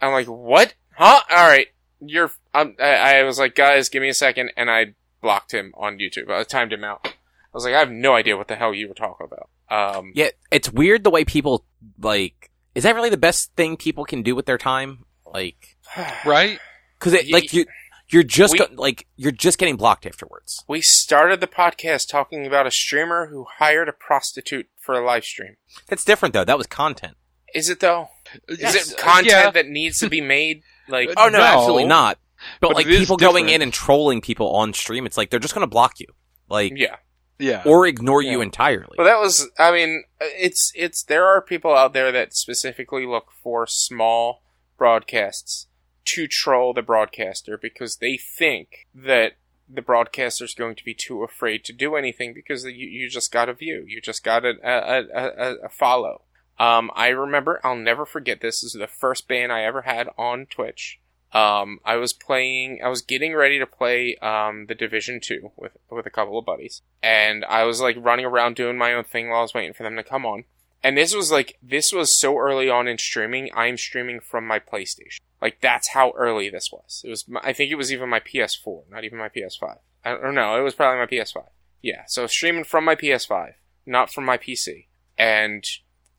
I'm 0.00 0.12
like, 0.12 0.26
what? 0.26 0.74
Huh? 0.94 1.20
Alright. 1.30 1.68
You're, 2.00 2.30
um, 2.54 2.76
I, 2.80 3.18
I 3.18 3.22
was 3.24 3.38
like, 3.38 3.54
guys, 3.54 3.88
give 3.88 4.02
me 4.02 4.08
a 4.08 4.14
second. 4.14 4.50
And 4.56 4.70
I 4.70 4.94
blocked 5.20 5.52
him 5.52 5.72
on 5.76 5.98
YouTube. 5.98 6.30
I 6.30 6.42
timed 6.44 6.72
him 6.72 6.84
out. 6.84 7.00
I 7.04 7.10
was 7.52 7.64
like, 7.64 7.74
I 7.74 7.78
have 7.80 7.90
no 7.90 8.14
idea 8.14 8.36
what 8.36 8.48
the 8.48 8.56
hell 8.56 8.74
you 8.74 8.88
were 8.88 8.94
talking 8.94 9.26
about. 9.26 9.48
Um, 9.70 10.12
Yeah, 10.14 10.28
it's 10.50 10.70
weird 10.72 11.04
the 11.04 11.10
way 11.10 11.24
people 11.24 11.64
like. 12.00 12.50
Is 12.74 12.84
that 12.84 12.94
really 12.94 13.10
the 13.10 13.16
best 13.16 13.52
thing 13.56 13.76
people 13.76 14.04
can 14.04 14.22
do 14.22 14.34
with 14.36 14.46
their 14.46 14.58
time? 14.58 15.04
Like, 15.26 15.76
right? 16.24 16.58
because 16.98 17.12
it 17.14 17.30
like 17.30 17.52
you 17.52 17.66
you're 18.10 18.22
just 18.22 18.52
we- 18.52 18.58
go, 18.58 18.66
like 18.74 19.06
you're 19.16 19.32
just 19.32 19.58
getting 19.58 19.76
blocked 19.76 20.06
afterwards. 20.06 20.64
We 20.68 20.80
started 20.80 21.40
the 21.40 21.46
podcast 21.46 22.08
talking 22.08 22.46
about 22.46 22.66
a 22.66 22.70
streamer 22.70 23.26
who 23.26 23.46
hired 23.58 23.88
a 23.88 23.92
prostitute 23.92 24.68
for 24.78 24.94
a 24.94 25.04
live 25.04 25.24
stream. 25.24 25.56
That's 25.88 26.04
different 26.04 26.32
though. 26.34 26.44
That 26.44 26.58
was 26.58 26.66
content. 26.66 27.16
Is 27.54 27.68
it 27.68 27.80
though? 27.80 28.08
Is 28.48 28.60
Yes, 28.60 28.92
it 28.92 28.98
content 28.98 29.26
yeah. 29.30 29.50
that 29.50 29.68
needs 29.68 29.98
to 29.98 30.08
be 30.08 30.20
made? 30.20 30.62
Like, 30.88 31.10
Oh 31.16 31.28
no, 31.28 31.38
No. 31.38 31.44
absolutely 31.44 31.84
not. 31.84 32.18
But, 32.60 32.68
But 32.68 32.76
like 32.76 32.86
it 32.86 32.92
is 32.92 33.00
people 33.00 33.16
going 33.16 33.48
in 33.48 33.62
and 33.62 33.72
trolling 33.72 34.20
people 34.20 34.54
on 34.54 34.72
stream, 34.72 35.06
it's 35.06 35.16
like 35.16 35.30
they're 35.30 35.40
just 35.40 35.54
going 35.54 35.66
to 35.66 35.70
block 35.70 35.98
you, 35.98 36.06
like 36.48 36.72
yeah. 36.76 36.96
Yeah. 37.40 37.62
or 37.66 37.86
ignore 37.86 38.22
you 38.22 38.40
entirely. 38.40 38.94
Well, 38.96 39.06
that 39.06 39.18
was. 39.20 39.48
I 39.58 39.70
mean, 39.72 40.04
it's 40.20 40.72
it's. 40.74 41.02
There 41.04 41.26
are 41.26 41.40
people 41.42 41.74
out 41.74 41.92
there 41.92 42.10
that 42.12 42.34
specifically 42.34 43.06
look 43.06 43.26
for 43.42 43.66
small 43.68 44.42
broadcasts 44.76 45.66
to 46.06 46.26
troll 46.26 46.72
the 46.72 46.82
broadcaster 46.82 47.58
because 47.60 47.96
they 47.98 48.16
think 48.38 48.86
that 48.94 49.32
the 49.68 49.82
broadcaster's 49.82 50.54
going 50.54 50.74
to 50.76 50.84
be 50.84 50.94
too 50.94 51.22
afraid 51.22 51.62
to 51.64 51.72
do 51.72 51.94
anything 51.94 52.32
because 52.32 52.64
you, 52.64 52.72
you 52.88 53.08
just 53.10 53.30
got 53.30 53.48
a 53.48 53.52
view, 53.54 53.84
you 53.86 54.00
just 54.00 54.24
got 54.24 54.44
a 54.44 54.54
a, 54.64 55.02
a, 55.14 55.26
a, 55.26 55.54
a 55.66 55.68
follow. 55.68 56.22
Um, 56.58 56.90
I 56.94 57.08
remember, 57.08 57.60
I'll 57.62 57.76
never 57.76 58.04
forget 58.04 58.40
this. 58.40 58.60
This 58.60 58.74
is 58.74 58.80
the 58.80 58.88
first 58.88 59.28
ban 59.28 59.50
I 59.50 59.62
ever 59.62 59.82
had 59.82 60.08
on 60.18 60.46
Twitch. 60.46 60.98
Um, 61.32 61.80
I 61.84 61.96
was 61.96 62.12
playing, 62.12 62.80
I 62.82 62.88
was 62.88 63.02
getting 63.02 63.34
ready 63.34 63.58
to 63.58 63.66
play, 63.66 64.16
um, 64.16 64.66
the 64.66 64.74
Division 64.74 65.20
2 65.22 65.52
with, 65.56 65.72
with 65.90 66.06
a 66.06 66.10
couple 66.10 66.38
of 66.38 66.46
buddies. 66.46 66.82
And 67.02 67.44
I 67.44 67.64
was 67.64 67.80
like 67.80 67.96
running 67.98 68.24
around 68.24 68.56
doing 68.56 68.78
my 68.78 68.94
own 68.94 69.04
thing 69.04 69.28
while 69.28 69.40
I 69.40 69.42
was 69.42 69.54
waiting 69.54 69.74
for 69.74 69.82
them 69.82 69.96
to 69.96 70.02
come 70.02 70.24
on. 70.24 70.44
And 70.82 70.96
this 70.96 71.14
was 71.14 71.30
like, 71.30 71.58
this 71.62 71.92
was 71.92 72.18
so 72.20 72.38
early 72.38 72.70
on 72.70 72.88
in 72.88 72.98
streaming, 72.98 73.50
I'm 73.54 73.76
streaming 73.76 74.20
from 74.20 74.46
my 74.46 74.58
PlayStation. 74.58 75.20
Like, 75.42 75.60
that's 75.60 75.90
how 75.90 76.12
early 76.16 76.50
this 76.50 76.70
was. 76.72 77.02
It 77.04 77.10
was, 77.10 77.28
my, 77.28 77.40
I 77.42 77.52
think 77.52 77.70
it 77.70 77.76
was 77.76 77.92
even 77.92 78.08
my 78.08 78.20
PS4, 78.20 78.84
not 78.90 79.04
even 79.04 79.18
my 79.18 79.28
PS5. 79.28 79.78
I 80.04 80.12
don't 80.12 80.34
know, 80.34 80.58
it 80.58 80.62
was 80.62 80.74
probably 80.74 81.00
my 81.00 81.06
PS5. 81.06 81.46
Yeah, 81.82 82.04
so 82.06 82.26
streaming 82.26 82.64
from 82.64 82.84
my 82.84 82.94
PS5, 82.94 83.54
not 83.86 84.12
from 84.12 84.24
my 84.24 84.38
PC. 84.38 84.86
And, 85.16 85.64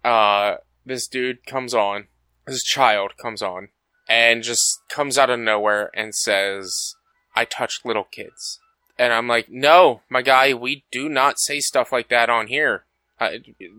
uh, 0.04 0.58
this 0.86 1.08
dude 1.08 1.46
comes 1.46 1.74
on, 1.74 2.08
this 2.46 2.64
child 2.64 3.18
comes 3.18 3.42
on, 3.42 3.70
and 4.08 4.44
just 4.44 4.80
comes 4.90 5.18
out 5.18 5.30
of 5.30 5.40
nowhere 5.40 5.92
and 5.94 6.16
says, 6.16 6.96
I 7.36 7.46
touch 7.46 7.82
little 7.86 8.04
kids. 8.04 8.60
And 8.98 9.14
I'm 9.14 9.28
like, 9.28 9.50
no, 9.50 10.02
my 10.10 10.22
guy, 10.22 10.54
we 10.54 10.84
do 10.92 11.08
not 11.08 11.40
say 11.40 11.60
stuff 11.60 11.92
like 11.92 12.10
that 12.10 12.30
on 12.30 12.48
here. 12.48 12.84
Uh, 13.20 13.32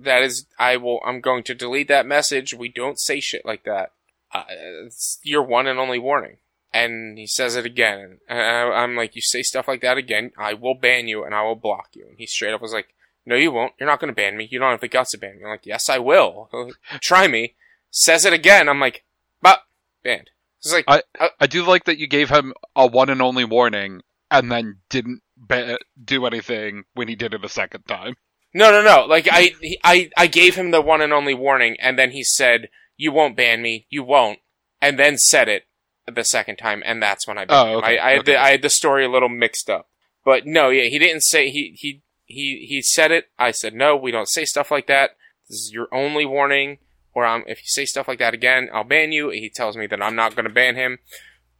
that 0.02 0.22
is, 0.22 0.46
I 0.58 0.76
will, 0.76 1.00
I'm 1.04 1.20
going 1.20 1.42
to 1.44 1.54
delete 1.54 1.88
that 1.88 2.06
message. 2.06 2.54
We 2.54 2.68
don't 2.68 2.98
say 2.98 3.20
shit 3.20 3.44
like 3.44 3.64
that. 3.64 3.92
Uh, 4.32 4.44
it's 4.84 5.18
your 5.22 5.42
one 5.42 5.66
and 5.66 5.78
only 5.78 5.98
warning. 5.98 6.36
And 6.72 7.18
he 7.18 7.26
says 7.26 7.56
it 7.56 7.66
again. 7.66 8.18
And 8.28 8.38
I, 8.38 8.82
I'm 8.82 8.96
like, 8.96 9.16
you 9.16 9.22
say 9.22 9.42
stuff 9.42 9.66
like 9.66 9.80
that 9.82 9.98
again, 9.98 10.32
I 10.38 10.54
will 10.54 10.74
ban 10.74 11.08
you 11.08 11.24
and 11.24 11.34
I 11.34 11.42
will 11.42 11.56
block 11.56 11.88
you. 11.94 12.06
And 12.06 12.16
he 12.16 12.26
straight 12.26 12.54
up 12.54 12.62
was 12.62 12.72
like, 12.72 12.94
No, 13.26 13.34
you 13.36 13.52
won't. 13.52 13.74
You're 13.78 13.88
not 13.88 14.00
going 14.00 14.12
to 14.12 14.14
ban 14.16 14.36
me. 14.36 14.48
You 14.50 14.58
don't 14.58 14.70
have 14.70 14.80
the 14.80 14.88
guts 14.88 15.10
to 15.12 15.18
ban 15.18 15.36
me. 15.38 15.44
I'm 15.44 15.50
like, 15.50 15.66
yes, 15.66 15.88
I 15.88 15.98
will. 15.98 16.48
Try 17.00 17.28
me. 17.28 17.54
Says 17.90 18.24
it 18.24 18.32
again. 18.32 18.68
I'm 18.68 18.80
like, 18.80 19.04
but 19.42 19.62
banned. 20.02 20.30
It's 20.58 20.72
like 20.72 20.84
I, 20.88 21.02
uh, 21.18 21.28
I 21.40 21.46
do 21.46 21.64
like 21.64 21.84
that 21.84 21.98
you 21.98 22.06
gave 22.06 22.28
him 22.30 22.52
a 22.76 22.86
one 22.86 23.08
and 23.08 23.22
only 23.22 23.44
warning 23.44 24.02
and 24.30 24.50
then 24.52 24.78
didn't 24.90 25.22
ba- 25.36 25.78
do 26.02 26.26
anything 26.26 26.84
when 26.94 27.08
he 27.08 27.14
did 27.14 27.32
it 27.34 27.44
a 27.44 27.48
second 27.48 27.84
time. 27.84 28.14
No, 28.52 28.70
no, 28.70 28.82
no. 28.82 29.06
Like 29.06 29.28
I, 29.30 29.52
I, 29.84 30.10
I 30.16 30.26
gave 30.26 30.56
him 30.56 30.70
the 30.70 30.80
one 30.82 31.00
and 31.00 31.12
only 31.12 31.34
warning, 31.34 31.76
and 31.80 31.98
then 31.98 32.10
he 32.10 32.24
said, 32.24 32.68
"You 32.96 33.12
won't 33.12 33.36
ban 33.36 33.62
me. 33.62 33.86
You 33.90 34.02
won't," 34.02 34.40
and 34.82 34.98
then 34.98 35.16
said 35.18 35.48
it 35.48 35.66
the 36.12 36.24
second 36.24 36.56
time, 36.56 36.82
and 36.84 37.00
that's 37.02 37.26
when 37.28 37.38
I 37.38 37.44
banned 37.44 37.68
Oh, 37.70 37.78
okay, 37.78 37.94
him. 37.94 38.00
I, 38.02 38.06
I 38.06 38.10
had 38.10 38.18
okay. 38.20 38.32
the, 38.32 38.40
I 38.40 38.50
had 38.50 38.62
the 38.62 38.70
story 38.70 39.04
a 39.04 39.08
little 39.10 39.28
mixed 39.28 39.70
up. 39.70 39.88
But 40.24 40.46
no, 40.46 40.68
yeah, 40.68 40.84
he 40.84 40.98
didn't 40.98 41.22
say 41.22 41.48
he 41.48 41.74
he 41.78 42.02
he 42.30 42.66
he 42.68 42.82
said 42.82 43.10
it. 43.10 43.28
I 43.38 43.50
said 43.50 43.74
no. 43.74 43.96
We 43.96 44.10
don't 44.10 44.28
say 44.28 44.44
stuff 44.44 44.70
like 44.70 44.86
that. 44.86 45.16
This 45.48 45.58
is 45.58 45.72
your 45.72 45.88
only 45.92 46.24
warning. 46.24 46.78
Or 47.12 47.26
um, 47.26 47.42
if 47.46 47.58
you 47.58 47.66
say 47.66 47.84
stuff 47.86 48.06
like 48.06 48.20
that 48.20 48.34
again, 48.34 48.68
I'll 48.72 48.84
ban 48.84 49.10
you. 49.10 49.30
He 49.30 49.50
tells 49.50 49.76
me 49.76 49.86
that 49.88 50.00
I'm 50.00 50.14
not 50.14 50.36
going 50.36 50.46
to 50.46 50.52
ban 50.52 50.76
him, 50.76 51.00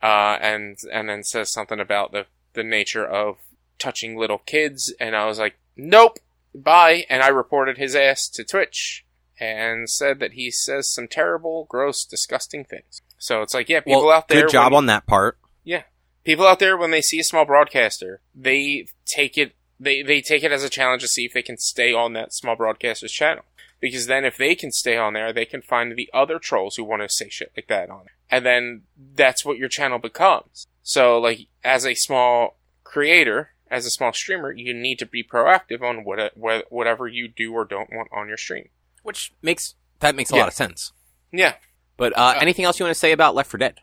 uh, 0.00 0.38
and 0.40 0.76
and 0.92 1.08
then 1.08 1.24
says 1.24 1.52
something 1.52 1.80
about 1.80 2.12
the 2.12 2.26
the 2.54 2.62
nature 2.62 3.04
of 3.04 3.36
touching 3.78 4.16
little 4.16 4.38
kids, 4.38 4.94
and 5.00 5.16
I 5.16 5.26
was 5.26 5.38
like, 5.40 5.58
nope, 5.76 6.18
bye. 6.54 7.04
And 7.10 7.22
I 7.22 7.28
reported 7.28 7.78
his 7.78 7.96
ass 7.96 8.28
to 8.28 8.44
Twitch 8.44 9.04
and 9.40 9.88
said 9.88 10.20
that 10.20 10.34
he 10.34 10.50
says 10.50 10.92
some 10.92 11.08
terrible, 11.08 11.66
gross, 11.68 12.04
disgusting 12.04 12.64
things. 12.64 13.00
So 13.18 13.42
it's 13.42 13.54
like, 13.54 13.68
yeah, 13.68 13.80
people 13.80 14.06
well, 14.06 14.16
out 14.16 14.28
there. 14.28 14.42
good 14.42 14.52
job 14.52 14.72
when- 14.72 14.78
on 14.78 14.86
that 14.86 15.06
part. 15.06 15.38
Yeah, 15.64 15.82
people 16.24 16.46
out 16.46 16.58
there 16.58 16.76
when 16.76 16.90
they 16.90 17.02
see 17.02 17.18
a 17.18 17.24
small 17.24 17.44
broadcaster, 17.44 18.20
they 18.34 18.86
take 19.04 19.36
it 19.36 19.54
they 19.80 20.02
they 20.02 20.20
take 20.20 20.42
it 20.44 20.52
as 20.52 20.62
a 20.62 20.68
challenge 20.68 21.02
to 21.02 21.08
see 21.08 21.24
if 21.24 21.32
they 21.32 21.42
can 21.42 21.56
stay 21.56 21.92
on 21.92 22.12
that 22.12 22.32
small 22.34 22.54
broadcaster's 22.54 23.12
channel. 23.12 23.44
Because 23.80 24.06
then 24.06 24.26
if 24.26 24.36
they 24.36 24.54
can 24.54 24.70
stay 24.72 24.96
on 24.98 25.14
there, 25.14 25.32
they 25.32 25.46
can 25.46 25.62
find 25.62 25.96
the 25.96 26.10
other 26.12 26.38
trolls 26.38 26.76
who 26.76 26.84
want 26.84 27.00
to 27.02 27.08
say 27.08 27.30
shit 27.30 27.50
like 27.56 27.66
that 27.68 27.88
on 27.88 28.02
it. 28.02 28.12
And 28.30 28.44
then 28.44 28.82
that's 29.14 29.42
what 29.44 29.56
your 29.56 29.70
channel 29.70 29.98
becomes. 29.98 30.66
So 30.82 31.18
like 31.18 31.46
as 31.64 31.86
a 31.86 31.94
small 31.94 32.58
creator, 32.84 33.52
as 33.70 33.86
a 33.86 33.90
small 33.90 34.12
streamer, 34.12 34.52
you 34.52 34.74
need 34.74 34.98
to 34.98 35.06
be 35.06 35.22
proactive 35.24 35.80
on 35.82 36.04
what 36.04 36.36
what- 36.36 36.70
whatever 36.70 37.08
you 37.08 37.26
do 37.28 37.52
or 37.54 37.64
don't 37.64 37.90
want 37.90 38.08
on 38.12 38.28
your 38.28 38.36
stream. 38.36 38.68
Which 39.02 39.32
makes 39.40 39.74
that 40.00 40.14
makes 40.14 40.30
a 40.30 40.34
Yeah. 40.34 40.40
lot 40.42 40.48
of 40.48 40.54
sense. 40.54 40.92
Yeah. 41.32 41.54
But 41.96 42.16
uh, 42.18 42.34
anything 42.40 42.64
else 42.66 42.78
you 42.78 42.84
want 42.84 42.94
to 42.94 42.98
say 43.00 43.12
about 43.12 43.34
Left 43.34 43.50
4 43.50 43.58
Dead? 43.58 43.80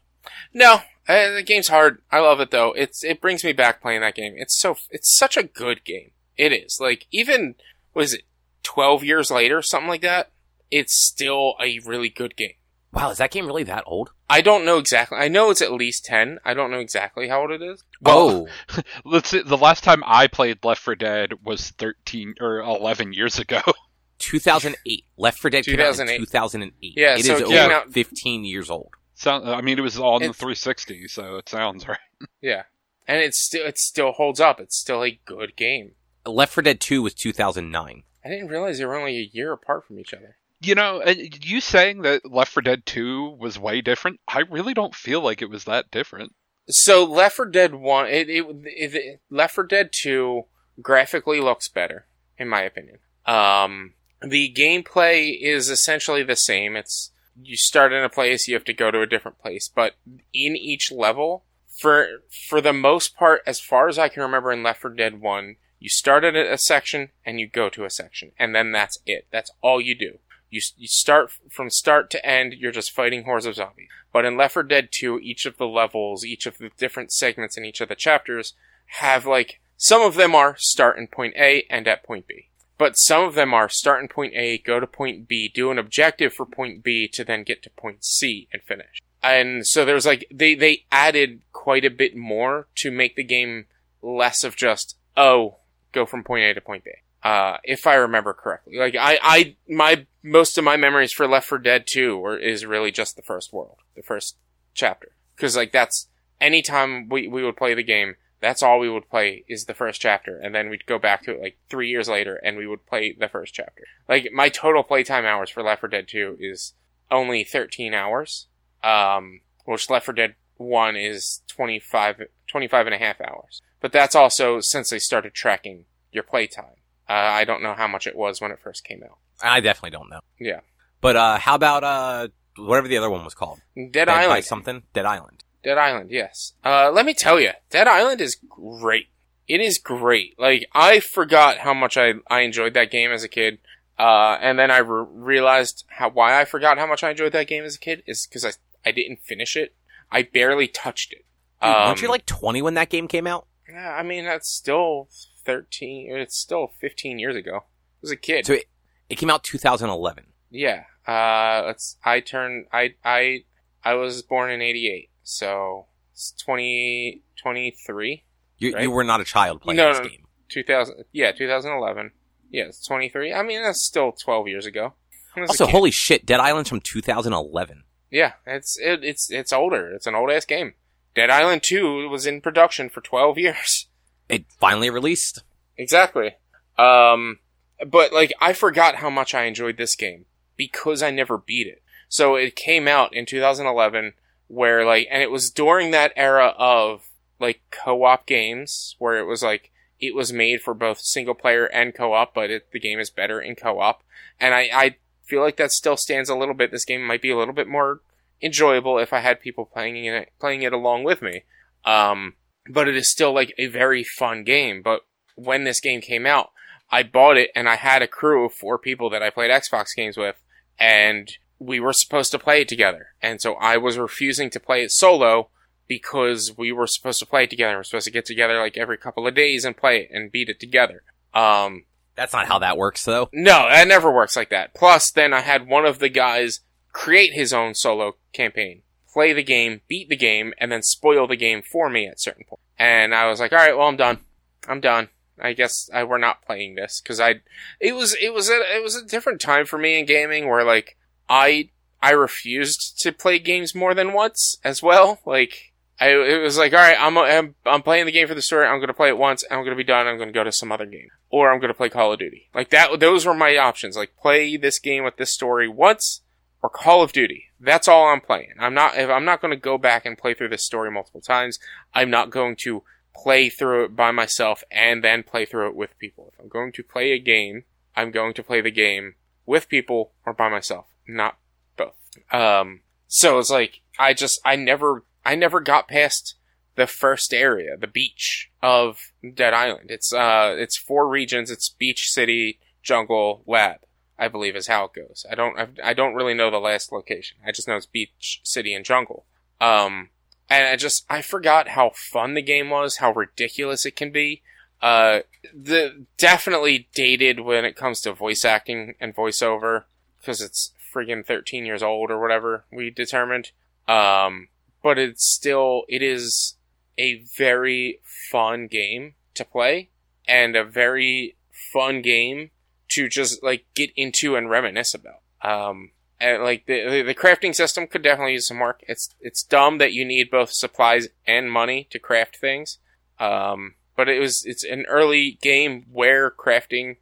No, 0.54 0.82
uh, 1.08 1.34
the 1.34 1.44
game's 1.44 1.68
hard. 1.70 2.02
I 2.12 2.20
love 2.20 2.40
it 2.40 2.52
though. 2.52 2.74
It's 2.74 3.04
it 3.04 3.22
brings 3.22 3.44
me 3.44 3.54
back 3.54 3.82
playing 3.82 4.02
that 4.02 4.16
game. 4.16 4.36
It's 4.38 4.60
so 4.60 4.76
it's 4.90 5.16
such 5.18 5.38
a 5.38 5.44
good 5.44 5.84
game. 5.84 6.12
It 6.38 6.52
is 6.52 6.78
like 6.80 7.08
even 7.12 7.56
was 7.94 8.14
it, 8.14 8.24
twelve 8.64 9.04
years 9.04 9.32
later, 9.32 9.62
something 9.62 9.90
like 9.90 10.02
that. 10.02 10.32
It's 10.70 10.94
still 11.08 11.56
a 11.62 11.80
really 11.86 12.10
good 12.10 12.36
game. 12.36 12.54
Wow, 12.94 13.12
is 13.12 13.18
that 13.20 13.32
game 13.32 13.46
really 13.46 13.64
that 13.64 13.84
old? 13.86 14.12
I 14.30 14.42
don't 14.42 14.66
know 14.66 14.78
exactly. 14.78 15.18
I 15.18 15.28
know 15.28 15.50
it's 15.50 15.62
at 15.62 15.72
least 15.72 16.06
ten. 16.06 16.40
I 16.44 16.54
don't 16.54 16.72
know 16.72 16.80
exactly 16.80 17.28
how 17.28 17.42
old 17.42 17.52
it 17.52 17.62
is. 17.62 17.84
Well, 18.02 18.48
oh, 18.76 18.82
Let's 19.06 19.30
see, 19.30 19.42
the 19.42 19.58
last 19.58 19.84
time 19.84 20.04
I 20.06 20.28
played 20.28 20.64
Left 20.64 20.82
4 20.82 20.96
Dead 20.96 21.34
was 21.44 21.70
13 21.72 22.36
or 22.42 22.60
11 22.60 23.14
years 23.14 23.40
ago. 23.40 23.62
2008. 24.20 25.06
Left 25.18 25.38
4 25.40 25.52
Dead 25.52 25.66
came 25.66 25.80
out 25.80 26.00
in 26.00 26.08
2008. 26.08 26.18
2008. 26.18 26.94
Yeah, 26.98 27.16
it 27.16 27.26
so 27.26 27.36
is 27.36 27.42
it 27.42 27.44
over 27.46 27.54
came 27.56 27.72
out- 27.72 27.92
15 27.94 28.46
years 28.46 28.70
old. 28.70 28.90
Sound, 29.20 29.50
I 29.50 29.62
mean, 29.62 29.80
it 29.80 29.82
was 29.82 29.98
on 29.98 30.20
the 30.22 30.26
It's- 30.30 30.38
360, 30.38 31.08
so 31.08 31.38
it 31.38 31.50
sounds 31.50 31.88
right. 31.88 31.98
yeah, 32.42 32.64
and 33.08 33.18
it's 33.20 33.40
still 33.40 33.66
it 33.66 33.80
still 33.80 34.12
holds 34.12 34.40
up. 34.40 34.60
It's 34.60 34.78
still 34.78 35.04
a 35.04 35.20
good 35.26 35.56
game. 35.56 35.94
Left 36.26 36.54
4 36.54 36.62
Dead 36.62 36.80
2 36.80 37.02
was 37.02 37.14
2009. 37.16 38.04
I 38.24 38.30
didn't 38.30 38.50
realize 38.50 38.78
they 38.78 38.86
were 38.86 38.96
only 38.96 39.18
a 39.18 39.30
year 39.34 39.52
apart 39.54 39.86
from 39.88 40.00
each 40.00 40.14
other. 40.14 40.38
You 40.62 40.76
know, 40.76 41.04
you 41.06 41.62
saying 41.62 42.02
that 42.04 42.30
Left 42.32 42.52
4 42.52 42.62
Dead 42.62 42.86
2 42.86 43.38
was 43.40 43.58
way 43.58 43.82
different, 43.82 44.20
I 44.28 44.40
really 44.50 44.74
don't 44.76 44.94
feel 44.94 45.22
like 45.22 45.42
it 45.42 45.50
was 45.50 45.64
that 45.64 45.90
different. 45.90 46.36
So 46.70 47.04
Left 47.06 47.38
4 47.38 47.46
Dead 47.48 47.74
One, 47.76 48.06
it, 48.08 48.30
it, 48.30 48.46
it, 48.66 48.96
it- 48.96 49.22
Left 49.32 49.56
4 49.56 49.64
Dead 49.66 49.90
Two 49.92 50.44
graphically 50.82 51.40
looks 51.42 51.68
better, 51.68 52.06
in 52.38 52.50
my 52.50 52.62
opinion. 52.62 53.00
Um, 53.26 53.94
the 54.22 54.54
gameplay 54.56 55.36
is 55.42 55.70
essentially 55.70 56.22
the 56.24 56.36
same. 56.36 56.76
It's 56.76 57.12
you 57.42 57.58
start 57.58 57.94
in 57.94 58.04
a 58.04 58.10
place, 58.10 58.48
you 58.48 58.54
have 58.56 58.66
to 58.66 58.74
go 58.74 58.92
to 58.92 59.02
a 59.02 59.08
different 59.08 59.40
place, 59.40 59.70
but 59.74 59.94
in 60.34 60.56
each 60.56 60.92
level, 60.92 61.44
for 61.80 62.24
for 62.50 62.62
the 62.62 62.74
most 62.74 63.16
part, 63.16 63.42
as 63.46 63.60
far 63.60 63.88
as 63.88 64.00
I 64.00 64.10
can 64.10 64.24
remember, 64.24 64.52
in 64.52 64.64
Left 64.64 64.82
4 64.82 64.92
Dead 64.92 65.22
One, 65.22 65.58
you 65.80 65.90
start 65.90 66.24
at 66.24 66.36
a 66.36 66.58
section 66.58 67.10
and 67.26 67.40
you 67.40 67.48
go 67.48 67.70
to 67.70 67.86
a 67.86 67.90
section, 67.90 68.32
and 68.40 68.56
then 68.56 68.72
that's 68.72 69.00
it. 69.06 69.28
That's 69.32 69.52
all 69.62 69.80
you 69.80 69.96
do. 69.96 70.20
You, 70.50 70.62
you 70.78 70.88
start 70.88 71.32
from 71.50 71.70
start 71.70 72.10
to 72.12 72.26
end, 72.26 72.54
you're 72.54 72.72
just 72.72 72.92
fighting 72.92 73.26
hordes 73.26 73.46
of 73.46 73.56
zombies. 73.56 73.90
But 74.14 74.26
in 74.26 74.38
Left 74.38 74.54
4 74.54 74.64
Dead 74.64 74.90
2, 74.92 75.20
each 75.20 75.46
of 75.46 75.58
the 75.58 75.68
levels, 75.68 76.26
each 76.26 76.46
of 76.46 76.58
the 76.58 76.72
different 76.78 77.12
segments 77.12 77.58
in 77.58 77.66
each 77.66 77.82
of 77.82 77.90
the 77.90 77.96
chapters 77.96 78.54
have 79.00 79.26
like, 79.26 79.60
some 79.76 80.02
of 80.02 80.16
them 80.16 80.34
are 80.34 80.56
start 80.58 80.98
in 80.98 81.08
point 81.08 81.36
A, 81.38 81.66
and 81.70 81.88
at 81.88 82.04
point 82.04 82.28
B. 82.28 82.47
But 82.78 82.94
some 82.94 83.24
of 83.24 83.34
them 83.34 83.54
are 83.54 83.70
start 83.70 84.02
in 84.02 84.08
point 84.08 84.34
A, 84.36 84.60
go 84.60 84.80
to 84.80 84.88
point 84.88 85.28
B, 85.28 85.52
do 85.54 85.72
an 85.72 85.80
objective 85.80 86.34
for 86.34 86.46
point 86.46 86.84
B 86.84 87.08
to 87.14 87.24
then 87.24 87.44
get 87.44 87.64
to 87.64 87.70
point 87.72 88.06
C 88.06 88.48
and 88.54 88.62
finish. 88.62 89.02
And 89.24 89.66
so 89.66 89.84
there's 89.84 90.06
like, 90.06 90.28
they, 90.32 90.54
they 90.54 90.86
added 90.92 91.42
quite 91.52 91.86
a 91.86 91.90
bit 91.90 92.16
more 92.16 92.68
to 92.76 92.92
make 92.92 93.16
the 93.16 93.24
game 93.24 93.66
less 94.02 94.44
of 94.44 94.56
just, 94.56 94.96
oh, 95.16 95.58
go 95.92 96.06
from 96.06 96.24
point 96.24 96.46
A 96.46 96.54
to 96.54 96.62
point 96.62 96.84
B. 96.84 96.92
Uh, 97.24 97.58
if 97.64 97.88
I 97.88 97.96
remember 97.96 98.34
correctly. 98.34 98.78
Like, 98.78 98.96
I, 98.96 99.20
I, 99.22 99.56
my, 99.68 100.06
most 100.24 100.58
of 100.58 100.64
my 100.64 100.78
memories 100.78 101.12
for 101.12 101.28
Left 101.28 101.48
4 101.48 101.58
Dead 101.58 101.86
2 101.88 102.16
were, 102.16 102.38
is 102.38 102.66
really 102.66 102.92
just 102.92 103.16
the 103.16 103.24
first 103.24 103.52
world, 103.52 103.78
the 103.96 104.04
first 104.04 104.38
chapter. 104.76 105.14
Cause 105.36 105.58
like 105.58 105.72
that's, 105.72 106.08
anytime 106.40 107.10
we, 107.10 107.28
we 107.28 107.44
would 107.44 107.58
play 107.58 107.74
the 107.74 107.84
game, 107.84 108.16
that's 108.40 108.62
all 108.62 108.80
we 108.80 108.90
would 108.90 109.10
play 109.10 109.44
is 109.48 109.66
the 109.66 109.74
first 109.74 110.00
chapter, 110.02 110.38
and 110.38 110.54
then 110.54 110.70
we'd 110.70 110.86
go 110.86 111.00
back 111.00 111.24
to 111.24 111.32
it 111.32 111.42
like 111.42 111.58
three 111.70 111.90
years 111.90 112.08
later, 112.08 112.36
and 112.36 112.58
we 112.58 112.68
would 112.68 112.86
play 112.86 113.16
the 113.18 113.28
first 113.28 113.54
chapter. 113.54 113.84
Like 114.08 114.30
my 114.34 114.50
total 114.50 114.84
playtime 114.84 115.26
hours 115.26 115.50
for 115.50 115.64
Left 115.64 115.82
4 115.82 115.90
Dead 115.90 116.08
2 116.08 116.38
is 116.40 116.74
only 117.10 117.44
13 117.44 117.94
hours, 117.94 118.48
um, 118.84 119.42
which 119.66 119.90
Left 119.90 120.06
4 120.06 120.14
Dead 120.14 120.36
1 120.58 120.96
is 120.96 121.42
25, 121.48 122.24
25 122.48 122.86
and 122.88 122.96
a 122.96 123.00
half 123.00 123.20
hours. 123.22 123.62
But 123.80 123.92
that's 123.92 124.16
also 124.16 124.60
since 124.62 124.90
they 124.90 125.00
started 125.00 125.34
tracking 125.34 125.86
your 126.12 126.24
playtime. 126.24 126.78
Uh, 127.10 127.14
I 127.14 127.46
don't 127.46 127.64
know 127.64 127.74
how 127.74 127.88
much 127.88 128.06
it 128.06 128.16
was 128.16 128.42
when 128.42 128.52
it 128.52 128.60
first 128.60 128.84
came 128.84 129.04
out. 129.04 129.18
I 129.42 129.60
definitely 129.62 129.92
don't 129.92 130.10
know. 130.10 130.20
Yeah. 130.40 130.62
But 131.00 131.16
uh, 131.16 131.38
how 131.38 131.56
about 131.56 131.84
uh, 131.84 132.28
whatever 132.58 132.88
the 132.88 132.98
other 132.98 133.10
one 133.10 133.24
was 133.24 133.34
called? 133.34 133.60
Dead 133.76 133.92
Dead 133.92 134.10
Island. 134.10 134.46
something? 134.46 134.84
Dead 134.94 135.06
Island. 135.06 135.44
Dead 135.68 135.78
Island, 135.78 136.12
yes. 136.12 136.54
Uh, 136.64 136.90
let 136.92 137.06
me 137.06 137.14
tell 137.14 137.42
you, 137.42 137.52
Dead 137.70 137.90
Island 137.90 138.22
is 138.22 138.38
great. 138.48 139.08
It 139.50 139.60
is 139.60 139.78
great. 139.78 140.34
Like, 140.40 140.66
I 140.74 141.02
forgot 141.02 141.58
how 141.58 141.74
much 141.74 141.98
I, 141.98 142.14
I 142.30 142.42
enjoyed 142.42 142.74
that 142.76 142.90
game 142.90 143.12
as 143.12 143.22
a 143.26 143.28
kid. 143.28 143.60
Uh, 144.00 144.38
and 144.40 144.58
then 144.58 144.72
I 144.72 144.78
re- 144.78 145.06
realized 145.12 145.84
how, 145.90 146.10
why 146.10 146.40
I 146.40 146.46
forgot 146.46 146.78
how 146.78 146.88
much 146.88 147.04
I 147.04 147.10
enjoyed 147.10 147.34
that 147.34 147.50
game 147.50 147.66
as 147.66 147.76
a 147.76 147.80
kid 147.80 148.02
is 148.08 148.26
because 148.26 148.46
I, 148.46 148.52
I 148.86 148.92
didn't 148.94 149.20
finish 149.24 149.58
it. 149.58 149.76
I 150.10 150.22
barely 150.22 150.70
touched 150.70 151.12
it. 151.12 151.26
Dude, 151.62 151.70
weren't 151.70 151.98
Um, 151.98 152.02
you 152.02 152.08
like 152.10 152.26
20 152.26 152.62
when 152.62 152.76
that 152.76 152.90
game 152.90 153.10
came 153.10 153.28
out? 153.28 153.46
Yeah, 153.70 153.92
I 153.92 154.04
mean, 154.04 154.24
that's 154.24 154.48
still 154.50 155.10
13, 155.44 156.08
it's 156.16 156.38
still 156.38 156.72
15 156.80 157.20
years 157.20 157.36
ago. 157.36 157.58
I 157.58 158.00
was 158.02 158.12
a 158.12 158.16
kid. 158.16 158.46
So 158.46 158.54
it, 158.54 158.66
it 159.10 159.16
came 159.16 159.30
out 159.30 159.44
2011. 159.44 160.28
Yeah. 160.50 160.84
Uh, 161.06 161.64
let's. 161.66 161.98
I 162.06 162.22
turned. 162.22 162.68
I. 162.72 162.96
I. 163.04 163.44
I 163.84 163.94
was 163.94 164.22
born 164.22 164.52
in 164.52 164.62
'88, 164.62 165.10
so 165.28 165.88
it's 166.14 166.32
20, 166.44 167.22
23, 167.42 168.24
You, 168.60 168.74
Right? 168.74 168.84
you 168.84 168.92
were 168.92 169.04
not 169.04 169.20
a 169.20 169.26
child 169.26 169.62
playing 169.62 169.76
No, 169.78 169.90
this 169.90 169.98
no. 170.00 170.08
game. 170.10 170.26
2000. 170.50 171.04
Yeah, 171.12 171.32
2011. 171.34 172.12
Yeah, 172.50 172.64
it's 172.64 172.86
23. 172.88 173.34
I 173.34 173.44
mean, 173.44 173.62
that's 173.62 173.84
still 173.84 174.14
12 174.14 174.48
years 174.48 174.66
ago. 174.66 174.94
I 175.36 175.42
was 175.42 175.50
a 175.50 175.52
Also, 175.52 175.68
holy 175.68 175.92
shit, 175.92 176.26
Dead 176.26 176.40
Island's 176.40 176.70
from 176.70 176.80
2011. 176.80 177.84
Yeah, 178.10 178.34
it's 178.46 178.78
it, 178.80 179.04
it's 179.04 179.30
it's 179.30 179.52
older. 179.52 179.92
It's 179.94 180.08
an 180.08 180.16
old 180.16 180.32
ass 180.32 180.46
game. 180.46 180.76
Dead 181.14 181.30
Island 181.30 181.62
2 181.64 182.08
was 182.10 182.26
in 182.26 182.40
production 182.40 182.90
for 182.90 183.02
12 183.02 183.38
years. 183.38 183.88
It 184.30 184.46
finally 184.60 184.90
released. 184.90 185.44
Exactly. 185.78 186.36
Um, 186.78 187.40
but 187.86 188.12
like 188.12 188.34
I 188.42 188.52
forgot 188.54 188.96
how 188.96 189.10
much 189.10 189.34
I 189.34 189.44
enjoyed 189.44 189.78
this 189.78 189.96
game 189.96 190.26
because 190.58 191.02
I 191.04 191.12
never 191.12 191.38
beat 191.38 191.68
it. 191.68 191.82
So 192.10 192.36
it 192.36 192.56
came 192.56 192.88
out 192.90 193.14
in 193.14 193.26
2011 193.26 194.14
where 194.48 194.86
like 194.86 195.08
and 195.12 195.22
it 195.22 195.32
was 195.32 195.50
during 195.50 195.92
that 195.92 196.14
era 196.16 196.54
of 196.58 197.10
like 197.40 197.62
co-op 197.72 198.26
games 198.26 198.96
where 199.00 199.18
it 199.18 199.26
was 199.26 199.44
like 199.44 199.72
it 200.00 200.16
was 200.16 200.32
made 200.32 200.62
for 200.62 200.74
both 200.74 201.00
single 201.00 201.36
player 201.36 201.66
and 201.66 201.94
co-op 201.94 202.34
but 202.34 202.50
it, 202.50 202.68
the 202.72 202.80
game 202.80 203.00
is 203.00 203.10
better 203.10 203.40
in 203.40 203.56
co-op. 203.56 204.04
And 204.40 204.54
I 204.54 204.70
I 204.74 204.96
feel 205.24 205.42
like 205.42 205.58
that 205.58 205.72
still 205.72 205.98
stands 205.98 206.30
a 206.30 206.36
little 206.36 206.54
bit. 206.54 206.72
This 206.72 206.86
game 206.86 207.06
might 207.06 207.22
be 207.22 207.32
a 207.32 207.38
little 207.38 207.54
bit 207.54 207.68
more 207.68 208.02
enjoyable 208.42 208.98
if 208.98 209.12
I 209.12 209.20
had 209.20 209.42
people 209.42 209.66
playing 209.66 210.06
it 210.06 210.32
playing 210.40 210.62
it 210.62 210.74
along 210.74 211.04
with 211.04 211.22
me. 211.22 211.44
Um 211.86 212.34
but 212.70 212.88
it 212.88 212.96
is 212.96 213.12
still 213.12 213.34
like 213.34 213.54
a 213.58 213.68
very 213.68 214.04
fun 214.04 214.44
game. 214.44 214.82
But 214.82 215.02
when 215.36 215.64
this 215.64 215.80
game 215.80 216.02
came 216.02 216.26
out 216.26 216.52
I 216.90 217.04
bought 217.04 217.38
it 217.38 217.52
and 217.54 217.68
I 217.68 217.76
had 217.76 218.02
a 218.02 218.08
crew 218.08 218.46
of 218.46 218.54
four 218.54 218.78
people 218.78 219.10
that 219.10 219.22
I 219.22 219.30
played 219.30 219.52
Xbox 219.52 219.88
games 219.96 220.16
with 220.16 220.42
and 220.80 221.30
we 221.60 221.80
were 221.80 221.94
supposed 221.94 222.32
to 222.32 222.40
play 222.40 222.62
it 222.62 222.68
together. 222.68 223.10
And 223.22 223.42
so 223.42 223.56
I 223.56 223.78
was 223.78 223.98
refusing 223.98 224.50
to 224.52 224.60
play 224.60 224.84
it 224.84 224.92
solo 224.92 225.50
because 225.88 226.56
we 226.58 226.72
were 226.72 226.88
supposed 226.88 227.20
to 227.20 227.26
play 227.26 227.46
it 227.46 227.50
together. 227.50 227.78
We're 227.78 227.84
supposed 227.84 228.06
to 228.06 228.12
get 228.12 228.26
together 228.26 228.60
like 228.60 228.78
every 228.78 228.98
couple 228.98 229.28
of 229.28 229.36
days 229.36 229.66
and 229.66 229.76
play 229.76 230.02
it 230.02 230.10
and 230.12 230.32
beat 230.32 230.50
it 230.50 230.60
together. 230.60 231.04
Um, 231.34 231.86
That's 232.16 232.34
not 232.34 232.48
how 232.48 232.60
that 232.60 232.78
works, 232.78 233.06
though. 233.06 233.30
no, 233.34 233.68
it 233.70 233.88
never 233.88 234.12
works 234.12 234.36
like 234.36 234.50
that. 234.50 234.74
Plus, 234.74 235.12
then 235.12 235.34
I 235.34 235.42
had 235.42 235.68
one 235.68 235.86
of 235.86 236.00
the 236.00 236.10
guys 236.10 236.62
create 236.92 237.34
his 237.34 237.54
own 237.54 237.74
solo 237.74 238.16
campaign, 238.34 238.82
play 239.12 239.34
the 239.34 239.44
game, 239.44 239.82
beat 239.88 240.10
the 240.10 240.16
game, 240.16 240.54
and 240.60 240.72
then 240.72 240.82
spoil 240.84 241.28
the 241.28 241.36
game 241.36 241.62
for 241.62 241.90
me 241.90 242.08
at 242.08 242.20
certain 242.22 242.44
point. 242.48 242.62
And 242.78 243.16
I 243.16 243.28
was 243.30 243.40
like, 243.40 243.52
all 243.52 243.60
right, 243.60 243.76
well, 243.76 243.88
I'm 243.88 243.98
done. 243.98 244.20
I'm 244.68 244.82
done. 244.82 245.10
I 245.40 245.54
guess 245.54 245.90
I, 245.94 246.04
we're 246.04 246.18
not 246.18 246.44
playing 246.46 246.76
this 246.76 247.00
because 247.02 247.20
I, 247.20 247.36
it 247.80 247.96
was, 247.96 248.16
it 248.20 248.34
was 248.34 248.50
a, 248.50 248.60
it 248.76 248.82
was 248.84 248.96
a 248.96 249.06
different 249.06 249.40
time 249.40 249.66
for 249.66 249.78
me 249.78 250.00
in 250.00 250.06
gaming 250.06 250.50
where 250.50 250.64
like 250.64 250.98
I, 251.30 251.70
I 252.02 252.12
refused 252.12 253.00
to 253.02 253.12
play 253.12 253.40
games 253.40 253.76
more 253.76 253.94
than 253.94 254.14
once 254.14 254.58
as 254.64 254.82
well. 254.82 255.20
Like 255.26 255.74
I, 256.00 256.10
it 256.10 256.42
was 256.42 256.58
like, 256.58 256.74
all 256.74 256.80
right, 256.80 256.98
I'm, 257.00 257.18
I'm, 257.18 257.56
I'm 257.66 257.82
playing 257.82 258.06
the 258.06 258.12
game 258.12 258.28
for 258.28 258.36
the 258.36 258.42
story. 258.42 258.68
I'm 258.68 258.78
going 258.78 258.88
to 258.88 258.94
play 258.94 259.10
it 259.10 259.18
once. 259.18 259.44
I'm 259.50 259.60
going 259.60 259.72
to 259.72 259.76
be 259.76 259.84
done. 259.84 260.08
I'm 260.08 260.18
going 260.18 260.30
to 260.30 260.34
go 260.34 260.44
to 260.44 260.52
some 260.52 260.72
other 260.72 260.86
game 260.86 261.10
or 261.30 261.52
I'm 261.52 261.60
going 261.60 261.70
to 261.70 261.78
play 261.78 261.90
Call 261.90 262.14
of 262.14 262.20
Duty. 262.20 262.50
Like 262.54 262.70
that, 262.70 263.00
those 263.00 263.26
were 263.26 263.34
my 263.34 263.58
options. 263.58 263.98
Like 263.98 264.16
play 264.18 264.58
this 264.58 264.80
game 264.80 265.04
with 265.04 265.18
this 265.18 265.34
story 265.34 265.68
once 265.68 266.22
or 266.62 266.70
Call 266.70 267.02
of 267.02 267.14
Duty. 267.14 267.46
That's 267.60 267.88
all 267.88 268.08
I'm 268.08 268.22
playing. 268.22 268.54
I'm 268.60 268.74
not, 268.74 268.96
if 268.96 269.10
I'm 269.10 269.26
not 269.26 269.42
going 269.42 269.52
to 269.52 269.60
go 269.60 269.78
back 269.78 270.06
and 270.06 270.18
play 270.18 270.34
through 270.34 270.50
this 270.50 270.66
story 270.66 270.92
multiple 270.92 271.22
times. 271.22 271.58
I'm 271.94 272.12
not 272.12 272.30
going 272.30 272.56
to 272.58 272.84
play 273.16 273.50
through 273.50 273.86
it 273.86 273.96
by 273.96 274.12
myself 274.12 274.64
and 274.70 275.04
then 275.04 275.24
play 275.24 275.46
through 275.46 275.70
it 275.70 275.76
with 275.76 275.98
people. 275.98 276.32
If 276.34 276.40
I'm 276.40 276.50
going 276.50 276.72
to 276.74 276.84
play 276.84 277.12
a 277.12 277.20
game, 277.20 277.64
I'm 277.96 278.12
going 278.12 278.36
to 278.36 278.44
play 278.44 278.62
the 278.62 278.72
game 278.72 279.16
with 279.48 279.70
people 279.70 280.12
or 280.26 280.34
by 280.34 280.50
myself, 280.50 280.86
not 281.08 281.38
both. 281.76 281.96
Um, 282.32 282.82
so 283.08 283.40
it's 283.40 283.50
like, 283.50 283.82
I 283.98 284.14
just, 284.14 284.40
I 284.44 284.56
never, 284.56 285.04
I 285.26 285.36
never 285.36 285.60
got 285.60 285.88
past 285.88 286.36
the 286.76 286.88
first 286.88 287.34
area, 287.34 287.76
the 287.78 287.88
beach 287.88 288.52
of 288.62 289.12
Dead 289.34 289.54
Island. 289.54 289.90
It's, 289.90 290.14
uh, 290.14 290.56
it's 290.58 290.78
four 290.78 291.08
regions. 291.08 291.50
It's 291.50 291.70
beach, 291.70 292.12
city, 292.12 292.60
jungle, 292.84 293.44
lab. 293.48 293.78
I 294.20 294.28
believe 294.28 294.56
is 294.56 294.68
how 294.68 294.86
it 294.86 294.94
goes. 294.94 295.26
I 295.32 295.36
don't, 295.36 295.60
I, 295.60 295.68
I 295.84 295.94
don't 295.94 296.16
really 296.16 296.34
know 296.34 296.50
the 296.50 296.58
last 296.58 296.92
location. 296.92 297.38
I 297.46 297.52
just 297.52 297.68
know 297.68 297.76
it's 297.76 297.86
beach, 297.86 298.42
city, 298.44 298.74
and 298.74 298.84
jungle. 298.84 299.26
Um, 299.62 300.10
and 300.50 300.68
I 300.68 300.76
just, 300.76 301.06
I 301.10 301.22
forgot 301.22 301.70
how 301.70 301.92
fun 301.94 302.34
the 302.34 302.42
game 302.42 302.70
was, 302.70 302.98
how 302.98 303.12
ridiculous 303.12 303.86
it 303.86 303.96
can 303.96 304.12
be. 304.12 304.42
Uh, 304.82 305.20
the, 305.54 306.06
definitely 306.18 306.88
dated 306.94 307.42
when 307.42 307.66
it 307.66 307.76
comes 307.76 308.02
to 308.02 308.14
voice 308.14 308.46
acting 308.46 308.96
and 309.00 309.16
voiceover, 309.16 309.84
because 310.20 310.42
it's 310.42 310.74
friggin' 310.98 311.26
13 311.26 311.66
years 311.66 311.84
old 311.84 312.10
or 312.10 312.20
whatever 312.20 312.66
we 312.72 312.90
determined. 312.90 313.52
Um, 313.88 314.50
but 314.82 314.98
it's 314.98 315.30
still, 315.30 315.84
it 315.88 316.02
is 316.02 316.56
a 316.98 317.24
very 317.38 318.02
fun 318.32 318.68
game 318.68 319.16
to 319.36 319.46
play, 319.46 319.90
and 320.28 320.56
a 320.56 320.64
very 320.64 321.36
fun 321.72 322.02
game 322.02 322.52
to 322.90 323.08
just, 323.08 323.44
like, 323.44 323.66
get 323.76 323.92
into 323.96 324.36
and 324.36 324.50
reminisce 324.50 324.94
about. 324.94 325.22
Um, 325.42 325.92
and 326.20 326.44
like 326.44 326.66
the 326.66 327.04
the 327.04 327.14
crafting 327.14 327.54
system 327.54 327.86
could 327.86 328.02
definitely 328.02 328.34
use 328.34 328.48
some 328.48 328.60
work. 328.60 328.82
It's 328.88 329.14
it's 329.20 329.44
dumb 329.44 329.78
that 329.78 329.94
you 329.94 330.04
need 330.04 330.32
both 330.32 330.52
supplies 330.52 331.10
and 331.28 331.52
money 331.52 331.88
to 331.92 332.00
craft 332.00 332.38
things. 332.38 332.80
Um, 333.20 333.76
but 333.96 334.10
it 334.10 334.20
was 334.20 334.44
it's 334.46 334.64
an 334.64 334.86
early 334.88 335.38
game 335.42 335.86
where 335.92 336.32
crafting 336.32 336.98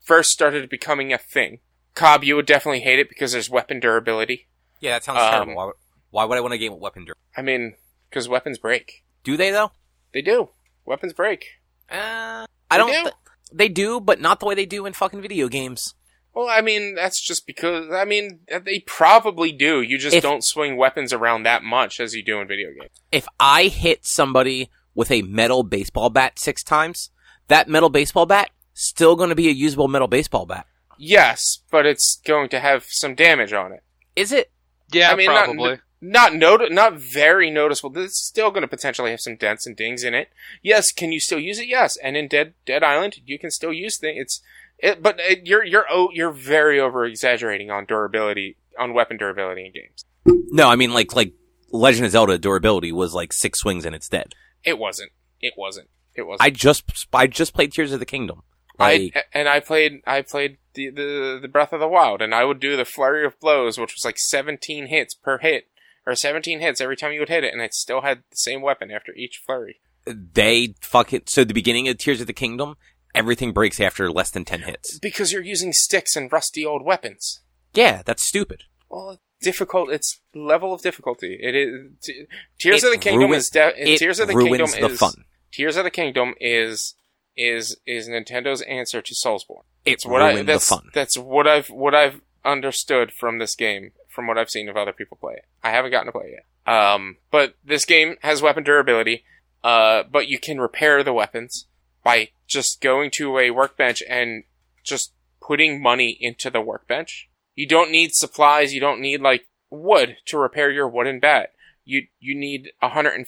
first 0.00 0.30
started 0.30 0.68
becoming 0.68 1.12
a 1.12 1.18
thing. 1.18 1.58
Cobb, 2.00 2.24
you 2.24 2.34
would 2.36 2.46
definitely 2.46 2.80
hate 2.80 2.98
it 2.98 3.08
because 3.08 3.32
there's 3.32 3.50
weapon 3.50 3.78
durability. 3.80 4.48
Yeah, 4.80 4.92
that 4.92 5.04
sounds 5.04 5.18
Um, 5.20 5.30
terrible. 5.30 5.54
Why, 5.56 5.64
would- 5.66 5.74
why 6.10 6.24
would 6.24 6.38
I 6.38 6.40
want 6.40 6.54
a 6.54 6.58
game 6.58 6.72
with 6.72 6.80
weapon 6.80 7.04
durability? 7.04 7.20
I 7.36 7.42
mean, 7.42 7.74
because 8.08 8.28
weapons 8.28 8.58
break. 8.58 9.04
Do 9.22 9.36
they 9.36 9.50
though? 9.50 9.72
They 10.14 10.22
do. 10.22 10.48
Weapons 10.86 11.12
break. 11.12 11.44
Uh, 11.90 12.46
I 12.70 12.78
don't. 12.78 12.90
do. 12.92 13.02
th- 13.02 13.14
they 13.52 13.68
do, 13.68 14.00
but 14.00 14.20
not 14.20 14.40
the 14.40 14.46
way 14.46 14.54
they 14.54 14.64
do 14.66 14.86
in 14.86 14.92
fucking 14.92 15.20
video 15.20 15.48
games. 15.48 15.94
Well, 16.34 16.48
I 16.48 16.60
mean, 16.60 16.94
that's 16.94 17.20
just 17.20 17.46
because 17.46 17.92
I 17.92 18.04
mean 18.04 18.40
they 18.64 18.80
probably 18.86 19.52
do. 19.52 19.82
You 19.82 19.98
just 19.98 20.16
If- 20.16 20.22
don't 20.22 20.44
swing 20.44 20.76
weapons 20.76 21.12
around 21.12 21.42
that 21.42 21.62
much 21.62 22.00
as 22.00 22.14
you 22.14 22.22
do 22.24 22.40
in 22.40 22.48
video 22.48 22.68
games. 22.70 22.90
If 23.12 23.26
I 23.38 23.64
hit 23.64 24.06
somebody 24.06 24.70
with 24.94 25.10
a 25.10 25.22
metal 25.22 25.62
baseball 25.64 26.08
bat 26.10 26.38
six 26.38 26.62
times, 26.62 27.10
that 27.48 27.68
metal 27.68 27.90
baseball 27.90 28.26
bat 28.26 28.50
still 28.72 29.16
going 29.16 29.28
to 29.30 29.34
be 29.36 29.48
a 29.48 29.52
usable 29.52 29.88
metal 29.88 30.08
baseball 30.08 30.46
bat. 30.46 30.66
Yes, 31.02 31.62
but 31.70 31.86
it's 31.86 32.20
going 32.26 32.50
to 32.50 32.60
have 32.60 32.84
some 32.86 33.14
damage 33.14 33.54
on 33.54 33.72
it. 33.72 33.82
Is 34.14 34.32
it? 34.32 34.52
Yeah, 34.92 35.10
I 35.10 35.16
mean, 35.16 35.28
not- 35.28 35.44
probably. 35.46 35.78
not 36.02 36.34
not 36.34 36.70
not 36.70 36.94
very 36.94 37.50
noticeable. 37.50 37.96
It's 37.98 38.22
still 38.22 38.50
going 38.50 38.62
to 38.62 38.68
potentially 38.68 39.10
have 39.10 39.20
some 39.20 39.36
dents 39.36 39.66
and 39.66 39.74
dings 39.74 40.04
in 40.04 40.12
it. 40.12 40.28
Yes, 40.62 40.92
can 40.92 41.10
you 41.10 41.18
still 41.18 41.38
use 41.38 41.58
it? 41.58 41.68
Yes, 41.68 41.96
and 41.96 42.18
in 42.18 42.28
Dead 42.28 42.52
Dead 42.66 42.84
Island, 42.84 43.20
you 43.24 43.38
can 43.38 43.50
still 43.50 43.72
use 43.72 43.96
things. 43.96 44.20
It's 44.20 44.42
it, 44.78 45.02
but 45.02 45.18
it, 45.20 45.46
you're 45.46 45.64
you're 45.64 45.86
oh, 45.90 46.10
you're 46.12 46.32
very 46.32 46.78
over 46.78 47.06
exaggerating 47.06 47.70
on 47.70 47.86
durability 47.86 48.58
on 48.78 48.92
weapon 48.92 49.16
durability 49.16 49.64
in 49.64 49.72
games. 49.72 50.04
No, 50.26 50.68
I 50.68 50.76
mean 50.76 50.92
like 50.92 51.16
like 51.16 51.32
Legend 51.70 52.04
of 52.04 52.12
Zelda 52.12 52.36
durability 52.36 52.92
was 52.92 53.14
like 53.14 53.32
six 53.32 53.60
swings 53.60 53.86
and 53.86 53.94
it's 53.94 54.08
dead. 54.08 54.34
It 54.64 54.78
wasn't. 54.78 55.12
It 55.40 55.54
wasn't. 55.56 55.88
It 56.14 56.26
wasn't. 56.26 56.42
I 56.42 56.50
just 56.50 56.84
I 57.14 57.26
just 57.26 57.54
played 57.54 57.72
Tears 57.72 57.92
of 57.92 58.00
the 58.00 58.06
Kingdom. 58.06 58.42
Like, 58.78 59.12
I 59.14 59.22
and 59.32 59.48
I 59.48 59.60
played 59.60 60.02
I 60.06 60.22
played 60.22 60.58
the, 60.74 60.90
the 60.90 61.38
the 61.42 61.48
Breath 61.48 61.72
of 61.72 61.80
the 61.80 61.88
Wild, 61.88 62.22
and 62.22 62.34
I 62.34 62.44
would 62.44 62.60
do 62.60 62.76
the 62.76 62.84
flurry 62.84 63.24
of 63.24 63.38
blows, 63.40 63.78
which 63.78 63.94
was 63.94 64.04
like 64.04 64.18
17 64.18 64.86
hits 64.86 65.14
per 65.14 65.38
hit, 65.38 65.68
or 66.06 66.14
17 66.14 66.60
hits 66.60 66.80
every 66.80 66.96
time 66.96 67.12
you 67.12 67.20
would 67.20 67.28
hit 67.28 67.44
it, 67.44 67.52
and 67.52 67.62
it 67.62 67.74
still 67.74 68.02
had 68.02 68.18
the 68.30 68.36
same 68.36 68.62
weapon 68.62 68.90
after 68.90 69.12
each 69.14 69.42
flurry. 69.44 69.80
they 70.06 70.74
fuck 70.80 71.12
it. 71.12 71.28
So 71.28 71.44
the 71.44 71.54
beginning 71.54 71.88
of 71.88 71.98
Tears 71.98 72.20
of 72.20 72.26
the 72.26 72.32
Kingdom, 72.32 72.76
everything 73.14 73.52
breaks 73.52 73.80
after 73.80 74.10
less 74.10 74.30
than 74.30 74.44
ten 74.44 74.62
hits. 74.62 74.98
Because 74.98 75.32
you're 75.32 75.42
using 75.42 75.72
sticks 75.72 76.16
and 76.16 76.30
rusty 76.32 76.64
old 76.64 76.84
weapons. 76.84 77.40
Yeah, 77.74 78.02
that's 78.04 78.22
stupid. 78.22 78.64
Well, 78.88 79.20
difficult. 79.40 79.90
It's 79.90 80.20
level 80.34 80.72
of 80.74 80.82
difficulty. 80.82 81.38
It 81.40 81.54
is. 81.54 81.90
T- 82.02 82.24
Tears 82.58 82.82
It 82.82 82.86
of 82.88 82.92
the 82.92 82.98
Kingdom 82.98 83.30
ruins- 83.30 83.44
is. 83.44 83.50
De- 83.50 83.96
Tears 83.96 84.18
of 84.20 84.28
the 84.28 84.34
ruins 84.34 84.72
Kingdom 84.72 84.88
the 84.88 84.94
is. 84.94 84.98
fun. 84.98 85.24
Tears 85.52 85.76
of 85.76 85.84
the 85.84 85.90
Kingdom 85.90 86.34
is 86.40 86.94
is 87.40 87.76
is 87.86 88.08
Nintendo's 88.08 88.62
answer 88.62 89.00
to 89.00 89.14
Soulsborne. 89.14 89.64
It's 89.84 90.06
What 90.06 90.22
I 90.22 90.42
that's 90.42 90.72
that's 90.92 91.18
what 91.18 91.46
I've 91.46 91.68
what 91.68 91.94
I've 91.94 92.20
understood 92.44 93.12
from 93.12 93.38
this 93.38 93.54
game, 93.54 93.92
from 94.08 94.26
what 94.26 94.38
I've 94.38 94.50
seen 94.50 94.68
of 94.68 94.76
other 94.76 94.92
people 94.92 95.16
play 95.16 95.34
it. 95.34 95.46
I 95.62 95.70
haven't 95.70 95.90
gotten 95.90 96.06
to 96.06 96.12
play 96.12 96.26
it 96.26 96.44
yet. 96.66 96.74
Um, 96.74 97.16
but 97.30 97.54
this 97.64 97.84
game 97.84 98.16
has 98.22 98.42
weapon 98.42 98.62
durability. 98.62 99.24
Uh, 99.62 100.04
but 100.10 100.28
you 100.28 100.38
can 100.38 100.58
repair 100.58 101.02
the 101.02 101.12
weapons 101.12 101.66
by 102.02 102.30
just 102.46 102.80
going 102.80 103.10
to 103.12 103.38
a 103.38 103.50
workbench 103.50 104.02
and 104.08 104.44
just 104.82 105.12
putting 105.40 105.82
money 105.82 106.16
into 106.18 106.48
the 106.48 106.60
workbench. 106.60 107.28
You 107.54 107.66
don't 107.66 107.90
need 107.90 108.12
supplies. 108.14 108.72
You 108.72 108.80
don't 108.80 109.00
need 109.00 109.20
like 109.20 109.46
wood 109.68 110.16
to 110.26 110.38
repair 110.38 110.70
your 110.70 110.88
wooden 110.88 111.20
bat. 111.20 111.52
You 111.84 112.06
you 112.18 112.34
need 112.34 112.70
hundred 112.80 113.26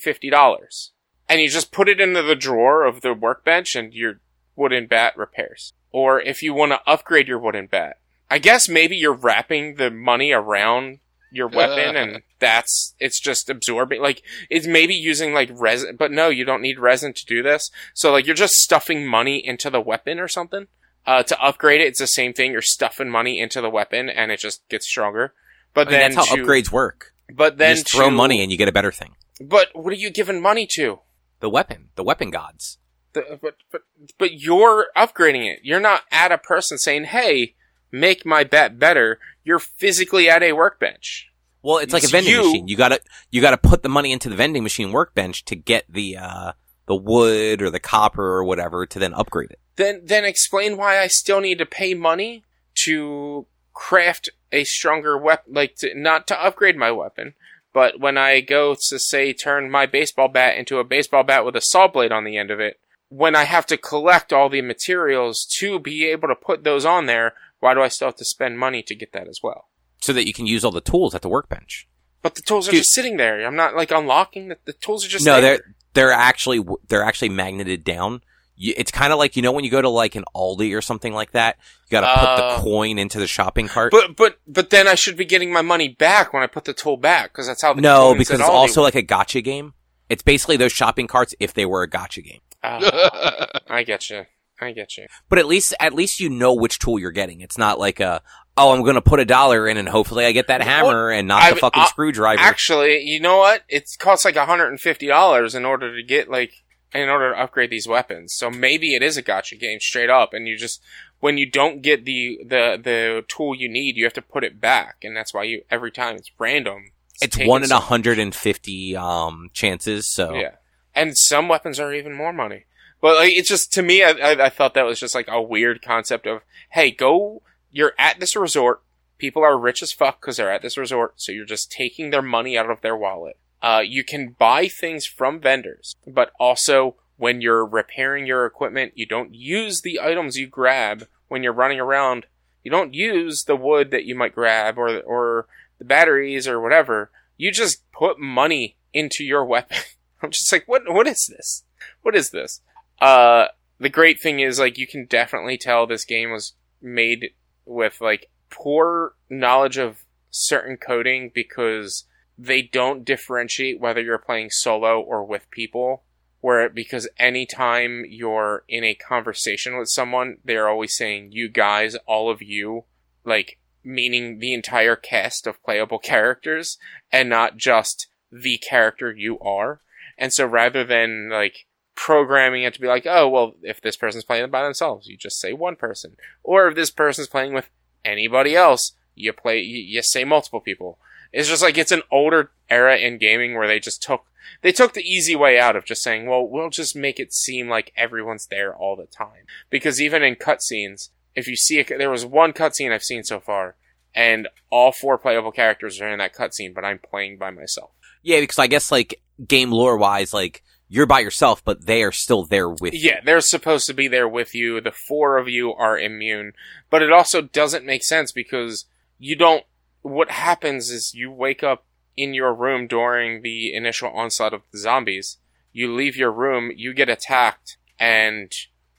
and 1.33 1.41
fifty 1.41 1.41
dollars, 1.41 1.41
and 1.41 1.41
you 1.43 1.49
just 1.49 1.73
put 1.73 1.89
it 1.89 2.01
into 2.01 2.23
the 2.23 2.37
drawer 2.37 2.85
of 2.85 3.01
the 3.01 3.15
workbench, 3.15 3.75
and 3.75 3.93
your 3.93 4.21
wooden 4.57 4.87
bat 4.87 5.17
repairs. 5.17 5.73
Or 5.91 6.21
if 6.21 6.43
you 6.43 6.55
want 6.55 6.73
to 6.73 6.81
upgrade 6.87 7.29
your 7.29 7.39
wooden 7.39 7.67
bat, 7.67 7.99
I 8.31 8.39
guess 8.39 8.69
maybe 8.69 8.97
you're 8.97 9.13
wrapping 9.13 9.75
the 9.77 9.91
money 9.91 10.33
around 10.33 11.01
your 11.31 11.49
weapon, 11.49 11.97
and 11.97 12.23
that's 12.39 12.95
it's 12.99 13.21
just 13.21 13.49
absorbing. 13.51 14.01
Like 14.01 14.23
it's 14.51 14.67
maybe 14.67 14.95
using 14.95 15.33
like 15.35 15.51
resin, 15.53 15.97
but 15.97 16.11
no, 16.11 16.29
you 16.29 16.45
don't 16.45 16.63
need 16.63 16.79
resin 16.79 17.13
to 17.15 17.27
do 17.27 17.43
this. 17.43 17.71
So 17.95 18.13
like 18.13 18.27
you're 18.27 18.35
just 18.35 18.55
stuffing 18.55 19.07
money 19.07 19.45
into 19.45 19.71
the 19.71 19.81
weapon 19.81 20.19
or 20.19 20.29
something. 20.29 20.67
Uh, 21.05 21.23
to 21.25 21.41
upgrade 21.43 21.81
it, 21.81 21.89
it's 21.89 21.99
the 21.99 22.07
same 22.07 22.33
thing. 22.33 22.53
You're 22.53 22.63
stuffing 22.63 23.11
money 23.11 23.41
into 23.41 23.61
the 23.61 23.71
weapon, 23.71 24.09
and 24.09 24.31
it 24.31 24.39
just 24.41 24.67
gets 24.69 24.87
stronger. 24.89 25.35
But 25.75 25.89
I 25.89 25.91
mean, 25.91 26.01
then 26.01 26.15
that's 26.15 26.29
how 26.29 26.37
to- 26.37 26.43
upgrades 26.43 26.71
work. 26.71 27.13
But 27.35 27.59
then 27.59 27.77
just 27.77 27.91
throw 27.91 28.11
to- 28.11 28.15
money 28.15 28.43
and 28.43 28.53
you 28.53 28.59
get 28.59 28.69
a 28.69 28.73
better 28.73 28.93
thing. 28.93 29.17
But 29.41 29.69
what 29.75 29.93
are 29.93 29.97
you 29.97 30.11
giving 30.11 30.41
money 30.41 30.67
to? 30.77 31.01
The 31.43 31.51
weapon, 31.51 31.89
the 31.97 32.05
weapon 32.05 32.31
gods. 32.31 32.79
The, 33.15 33.39
but 33.43 33.57
but 33.71 33.83
but 34.17 34.33
you're 34.33 34.87
upgrading 34.97 35.53
it. 35.53 35.59
You're 35.65 35.81
not 35.81 36.03
at 36.11 36.33
a 36.33 36.39
person 36.39 36.79
saying, 36.79 37.05
"Hey, 37.05 37.57
make 37.91 38.25
my 38.25 38.45
bet 38.45 38.79
better." 38.79 39.19
You're 39.45 39.59
physically 39.59 40.31
at 40.31 40.45
a 40.45 40.53
workbench. 40.53 41.29
Well, 41.61 41.79
it's 41.79 41.93
like 41.93 42.05
a 42.05 42.09
vending 42.09 42.33
you. 42.33 42.45
machine. 42.45 42.69
You 42.69 42.77
gotta 42.77 43.01
you 43.31 43.41
gotta 43.41 43.59
put 43.59 43.83
the 43.83 43.89
money 43.89 44.13
into 44.13 44.29
the 44.29 44.37
vending 44.37 44.63
machine 44.63 44.93
workbench 44.93 45.45
to 45.47 45.57
get 45.57 45.85
the 45.93 46.17
uh 46.17 46.53
the 46.87 46.95
wood 46.95 47.61
or 47.61 47.71
the 47.71 47.81
copper 47.81 48.25
or 48.25 48.45
whatever 48.45 48.87
to 48.87 48.99
then 49.01 49.13
upgrade 49.13 49.51
it. 49.51 49.59
Then 49.77 50.03
then 50.05 50.25
explain 50.25 50.77
why 50.77 51.01
I 51.01 51.09
still 51.09 51.41
need 51.41 51.59
to 51.59 51.67
pay 51.67 51.95
money 51.95 52.45
to 52.85 53.47
craft 53.73 54.31
a 54.53 54.65
stronger 54.65 55.19
weapon, 55.19 55.55
like 55.55 55.75
to, 55.77 55.93
not 55.99 56.29
to 56.29 56.41
upgrade 56.41 56.77
my 56.77 56.93
weapon, 56.93 57.35
but 57.73 57.99
when 57.99 58.19
I 58.19 58.41
go 58.41 58.75
to 58.75 58.99
say 58.99 59.33
turn 59.33 59.71
my 59.71 59.87
baseball 59.87 60.29
bat 60.29 60.57
into 60.57 60.79
a 60.79 60.85
baseball 60.85 61.23
bat 61.23 61.45
with 61.45 61.57
a 61.57 61.61
saw 61.61 61.89
blade 61.89 62.13
on 62.13 62.25
the 62.25 62.37
end 62.37 62.51
of 62.51 62.61
it, 62.61 62.79
when 63.09 63.35
I 63.35 63.45
have 63.45 63.67
to 63.67 63.77
collect 63.77 64.33
all 64.33 64.49
the 64.49 64.63
materials 64.63 65.47
to 65.59 65.79
be 65.79 66.07
able 66.07 66.29
to 66.29 66.35
put 66.35 66.65
those 66.65 66.85
on 66.85 67.07
there, 67.07 67.35
why 67.61 67.75
do 67.75 67.83
I 67.83 67.89
still 67.89 68.09
have 68.09 68.17
to 68.17 68.25
spend 68.25 68.59
money 68.59 68.83
to 68.83 68.95
get 68.95 69.13
that 69.13 69.29
as 69.29 69.41
well? 69.43 69.69
So 70.01 70.13
that 70.13 70.27
you 70.27 70.33
can 70.33 70.47
use 70.47 70.65
all 70.65 70.71
the 70.71 70.81
tools 70.81 71.15
at 71.15 71.23
the 71.23 71.29
workbench. 71.29 71.89
But 72.23 72.35
the 72.37 72.43
tools 72.43 72.69
are 72.69 72.71
Dude. 72.71 72.81
just 72.81 72.93
sitting 72.93 73.17
there. 73.17 73.45
I'm 73.45 73.57
not 73.57 73.75
like 73.75 73.91
unlocking 73.91 74.49
the, 74.49 74.59
the 74.65 74.73
tools 74.73 75.05
are 75.05 75.09
just 75.09 75.27
no, 75.27 75.41
there. 75.41 75.57
they're 75.57 75.75
they're 75.95 76.13
actually 76.13 76.65
they're 76.89 77.05
actually 77.05 77.29
magneted 77.29 77.85
down. 77.85 78.23
You, 78.55 78.75
it's 78.77 78.91
kind 78.93 79.13
of 79.13 79.19
like 79.19 79.35
you 79.37 79.43
know 79.43 79.53
when 79.53 79.65
you 79.65 79.71
go 79.71 79.81
to 79.83 79.89
like 79.89 80.15
an 80.15 80.25
Aldi 80.35 80.77
or 80.77 80.83
something 80.83 81.13
like 81.13 81.33
that, 81.33 81.57
you 81.87 81.91
got 81.91 82.03
to 82.03 82.21
put 82.21 82.29
Uh, 82.29 82.57
the 82.57 82.63
coin 82.63 82.99
into 82.99 83.19
the 83.19 83.27
shopping 83.27 83.67
cart. 83.69 83.91
But 83.93 84.17
but 84.17 84.39
but 84.47 84.71
then 84.71 84.87
I 84.87 84.95
should 84.95 85.17
be 85.17 85.25
getting 85.25 85.53
my 85.53 85.63
money 85.63 85.89
back 85.89 86.33
when 86.33 86.43
I 86.43 86.47
put 86.47 86.65
the 86.65 86.73
tool 86.73 86.97
back 86.97 87.33
because 87.33 87.47
that's 87.47 87.63
how 87.63 87.73
the 87.75 87.81
no, 87.81 88.15
because 88.15 88.41
it's 88.41 88.49
Aldi 88.49 88.53
also 88.53 88.81
work. 88.83 88.95
like 88.95 89.03
a 89.03 89.07
gotcha 89.07 89.41
game. 89.41 89.75
It's 90.09 90.23
basically 90.23 90.57
those 90.59 90.73
shopping 90.73 91.07
carts 91.07 91.35
if 91.41 91.55
they 91.55 91.65
were 91.65 91.83
a 91.83 91.89
gotcha 91.89 92.21
game. 92.21 92.41
Ah, 92.63 93.49
I 93.71 93.83
get 93.83 94.11
you. 94.11 94.25
I 94.61 94.71
get 94.73 94.97
you. 94.97 95.07
But 95.29 95.39
at 95.41 95.47
least 95.47 95.75
at 95.81 95.93
least 95.95 96.21
you 96.21 96.29
know 96.29 96.53
which 96.55 96.79
tool 96.79 96.99
you're 96.99 97.11
getting. 97.11 97.41
It's 97.41 97.59
not 97.59 97.79
like 97.81 97.99
a 97.99 98.23
oh 98.57 98.73
I'm 98.73 98.83
going 98.83 98.95
to 98.97 99.01
put 99.01 99.19
a 99.19 99.25
dollar 99.25 99.67
in 99.67 99.77
and 99.79 99.89
hopefully 99.89 100.25
I 100.27 100.33
get 100.33 100.47
that 100.49 100.61
hammer 100.61 101.11
and 101.11 101.27
not 101.27 101.43
I- 101.43 101.51
the 101.53 101.57
fucking 101.57 101.83
I- 101.83 101.87
screwdriver. 101.87 102.41
Actually, 102.41 103.01
you 103.01 103.19
know 103.19 103.39
what? 103.39 103.63
It 103.69 103.89
costs 103.99 104.25
like 104.27 104.37
$150 104.37 105.55
in 105.55 105.65
order 105.65 105.97
to 105.97 106.03
get 106.03 106.29
like 106.31 106.62
in 106.95 107.09
order 107.09 107.33
to 107.33 107.41
upgrade 107.41 107.71
these 107.71 107.89
weapons. 107.89 108.35
So 108.35 108.51
maybe 108.51 108.95
it 108.95 109.03
is 109.03 109.17
a 109.17 109.23
gotcha 109.23 109.57
game 109.57 109.81
straight 109.81 110.11
up 110.11 110.35
and 110.35 110.47
you 110.47 110.57
just 110.57 110.81
when 111.21 111.39
you 111.39 111.47
don't 111.47 111.83
get 111.83 112.05
the 112.05 112.39
the 112.43 112.81
the 112.83 113.25
tool 113.29 113.55
you 113.55 113.69
need, 113.69 113.97
you 113.97 114.05
have 114.05 114.13
to 114.15 114.23
put 114.23 114.45
it 114.45 114.61
back 114.61 114.97
and 115.03 115.17
that's 115.17 115.33
why 115.33 115.45
you 115.45 115.63
every 115.71 115.91
time 115.91 116.17
it's 116.17 116.31
random. 116.39 116.93
it's 117.21 117.37
taking 117.37 117.49
one 117.49 117.65
in 117.65 117.73
a 117.73 117.81
hundred 117.81 118.19
and 118.19 118.35
fifty 118.35 118.97
um 118.97 119.51
chances. 119.53 120.07
So 120.07 120.35
Yeah. 120.35 120.57
And 120.95 121.17
some 121.17 121.49
weapons 121.49 121.81
are 121.81 121.95
even 121.95 122.15
more 122.15 122.33
money. 122.33 122.65
But 123.01 123.17
like 123.17 123.33
it's 123.33 123.49
just 123.49 123.73
to 123.75 123.83
me 123.83 124.03
I, 124.03 124.11
I 124.11 124.47
I 124.47 124.49
thought 124.49 124.75
that 124.75 124.87
was 124.87 125.01
just 125.01 125.15
like 125.15 125.29
a 125.29 125.41
weird 125.41 125.83
concept 125.83 126.27
of 126.27 126.43
hey, 126.71 126.91
go 126.91 127.43
you're 127.73 127.95
at 127.99 128.21
this 128.21 128.37
resort. 128.37 128.83
People 129.19 129.43
are 129.43 129.59
rich 129.59 129.83
as 129.83 129.93
fuck 129.93 130.21
because 130.21 130.37
they're 130.37 130.53
at 130.53 130.63
this 130.63 130.77
resort, 130.77 131.15
so 131.17 131.33
you're 131.33 131.45
just 131.45 131.71
taking 131.71 132.11
their 132.11 132.23
money 132.23 132.59
out 132.59 132.71
of 132.71 132.81
their 132.83 132.97
wallet. 132.97 133.39
Uh, 133.63 133.83
you 133.85 134.03
can 134.03 134.35
buy 134.39 134.67
things 134.67 135.07
from 135.07 135.41
vendors, 135.41 135.95
but 136.07 136.33
also 136.41 136.97
when 137.17 137.41
you're 137.41 137.65
repairing 137.65 138.27
your 138.27 138.45
equipment, 138.45 138.93
you 138.97 139.07
don't 139.07 139.33
use 139.33 139.83
the 139.83 140.01
items 140.01 140.37
you 140.37 140.49
grab 140.49 141.07
when 141.29 141.45
you're 141.45 141.53
running 141.53 141.79
around. 141.79 142.27
You 142.65 142.71
don't 142.73 142.93
use 142.95 143.45
the 143.45 143.57
wood 143.57 143.93
that 143.93 144.05
you 144.05 144.17
might 144.17 144.35
grab 144.35 144.77
or 144.79 145.01
or 145.01 145.47
the 145.79 145.85
batteries 145.85 146.49
or 146.49 146.61
whatever. 146.61 147.13
You 147.37 147.53
just 147.53 147.91
put 147.93 148.19
money 148.19 148.77
into 148.93 149.23
your 149.25 149.45
weapon. 149.53 149.79
I'm 150.21 150.31
just 150.31 150.51
like, 150.51 150.65
what? 150.67 150.83
What 150.87 151.07
is 151.07 151.27
this? 151.27 151.65
What 152.03 152.17
is 152.17 152.31
this? 152.31 152.61
Uh, 153.01 153.47
the 153.79 153.89
great 153.89 154.21
thing 154.21 154.41
is 154.41 154.59
like 154.59 154.79
you 154.79 154.87
can 154.87 155.07
definitely 155.07 155.59
tell 155.59 155.87
this 155.87 156.05
game 156.05 156.31
was 156.31 156.55
made 156.81 157.31
with 157.65 158.01
like 158.01 158.31
poor 158.51 159.15
knowledge 159.31 159.79
of 159.79 160.05
certain 160.31 160.77
coding 160.77 161.31
because 161.35 162.05
they 162.45 162.63
don't 162.63 163.05
differentiate 163.05 163.81
whether 163.81 164.01
you're 164.01 164.19
playing 164.19 164.51
solo 164.51 165.01
or 165.01 165.25
with 165.25 165.51
people. 165.51 166.03
Where 166.41 166.69
because 166.69 167.09
anytime 167.21 168.05
you're 168.09 168.65
in 168.69 168.83
a 168.83 168.95
conversation 168.95 169.79
with 169.79 169.89
someone, 169.89 170.39
they're 170.45 170.69
always 170.69 170.97
saying 170.97 171.31
you 171.31 171.49
guys, 171.49 171.95
all 172.05 172.31
of 172.31 172.43
you, 172.43 172.85
like 173.25 173.61
meaning 173.85 174.41
the 174.41 174.53
entire 174.53 174.97
cast 174.97 175.47
of 175.47 175.63
playable 175.63 175.99
characters 176.01 176.79
and 177.13 177.29
not 177.29 177.57
just 177.57 178.09
the 178.33 178.59
character 178.59 179.13
you 179.13 179.39
are. 179.39 179.81
And 180.19 180.33
so 180.33 180.45
rather 180.45 180.83
than 180.83 181.31
like 181.31 181.67
programming 181.95 182.65
it 182.65 182.75
to 182.75 182.81
be 182.81 182.89
like, 182.89 183.07
oh, 183.07 183.29
well, 183.29 183.55
if 183.63 183.81
this 183.81 183.97
person's 183.97 184.25
playing 184.25 184.51
by 184.51 184.65
themselves, 184.65 185.07
you 185.07 185.17
just 185.17 185.41
say 185.41 185.53
one 185.53 185.77
person. 185.77 186.17
Or 186.43 186.67
if 186.67 186.75
this 186.75 186.91
person's 186.91 187.29
playing 187.29 187.55
with 187.55 187.71
anybody 188.05 188.57
else, 188.57 188.93
you 189.15 189.33
play, 189.33 189.61
you, 189.61 189.79
you 189.79 190.03
say 190.03 190.25
multiple 190.25 190.61
people. 190.61 190.99
It's 191.33 191.49
just 191.49 191.63
like 191.63 191.79
it's 191.79 191.93
an 191.93 192.03
older 192.11 192.51
era 192.69 192.97
in 192.97 193.19
gaming 193.19 193.55
where 193.55 193.67
they 193.67 193.81
just 193.81 194.03
took, 194.03 194.27
they 194.61 194.73
took 194.73 194.93
the 194.93 195.03
easy 195.03 195.35
way 195.35 195.59
out 195.59 195.77
of 195.77 195.85
just 195.85 196.03
saying, 196.03 196.27
well, 196.27 196.47
we'll 196.47 196.71
just 196.71 196.95
make 196.95 197.19
it 197.19 197.33
seem 197.33 197.69
like 197.69 197.93
everyone's 197.97 198.47
there 198.47 198.75
all 198.75 198.97
the 198.97 199.07
time. 199.07 199.47
Because 199.71 200.01
even 200.01 200.23
in 200.23 200.37
cutscenes, 200.37 201.09
if 201.35 201.49
you 201.49 201.57
see, 201.57 201.81
a, 201.81 201.85
there 201.85 202.11
was 202.11 202.27
one 202.27 202.53
cutscene 202.53 202.93
I've 202.93 203.03
seen 203.03 203.25
so 203.25 203.41
far, 203.41 203.77
and 204.15 204.49
all 204.71 204.93
four 204.93 205.17
playable 205.17 205.53
characters 205.53 206.01
are 206.01 206.09
in 206.09 206.19
that 206.19 206.35
cutscene, 206.35 206.75
but 206.75 206.85
I'm 206.85 206.99
playing 206.99 207.39
by 207.39 207.51
myself. 207.51 207.91
yeah, 208.23 208.41
because 208.41 208.59
I 208.59 208.67
guess 208.67 208.93
like 208.93 209.21
game 209.47 209.71
lore 209.71 209.97
wise, 209.97 210.33
like 210.33 210.63
you're 210.89 211.07
by 211.07 211.21
yourself, 211.21 211.65
but 211.65 211.87
they 211.87 212.03
are 212.03 212.13
still 212.13 212.45
there 212.45 212.69
with 212.69 212.93
you. 212.93 213.01
Yeah, 213.03 213.21
they're 213.25 213.41
supposed 213.41 213.87
to 213.87 213.95
be 213.95 214.09
there 214.09 214.29
with 214.29 214.55
you. 214.55 214.81
The 214.81 214.93
four 214.93 215.39
of 215.39 215.49
you 215.49 215.73
are 215.73 215.99
immune, 215.99 216.53
but 216.91 217.03
it 217.03 217.11
also 217.11 217.41
doesn't 217.41 217.87
make 217.87 218.05
sense 218.05 218.31
because 218.33 218.85
you 219.19 219.35
don't. 219.35 219.65
What 220.03 220.31
happens 220.31 220.91
is 220.91 221.15
you 221.15 221.31
wake 221.31 221.63
up 221.63 221.85
in 222.17 222.35
your 222.35 222.55
room 222.55 222.87
during 222.87 223.43
the 223.43 223.75
initial 223.75 224.11
onslaught 224.11 224.53
of 224.53 224.63
the 224.73 224.79
zombies. 224.79 225.39
You 225.73 225.95
leave 225.95 226.17
your 226.17 226.31
room, 226.33 226.71
you 226.75 226.93
get 226.93 227.09
attacked, 227.09 227.79
and 227.99 228.53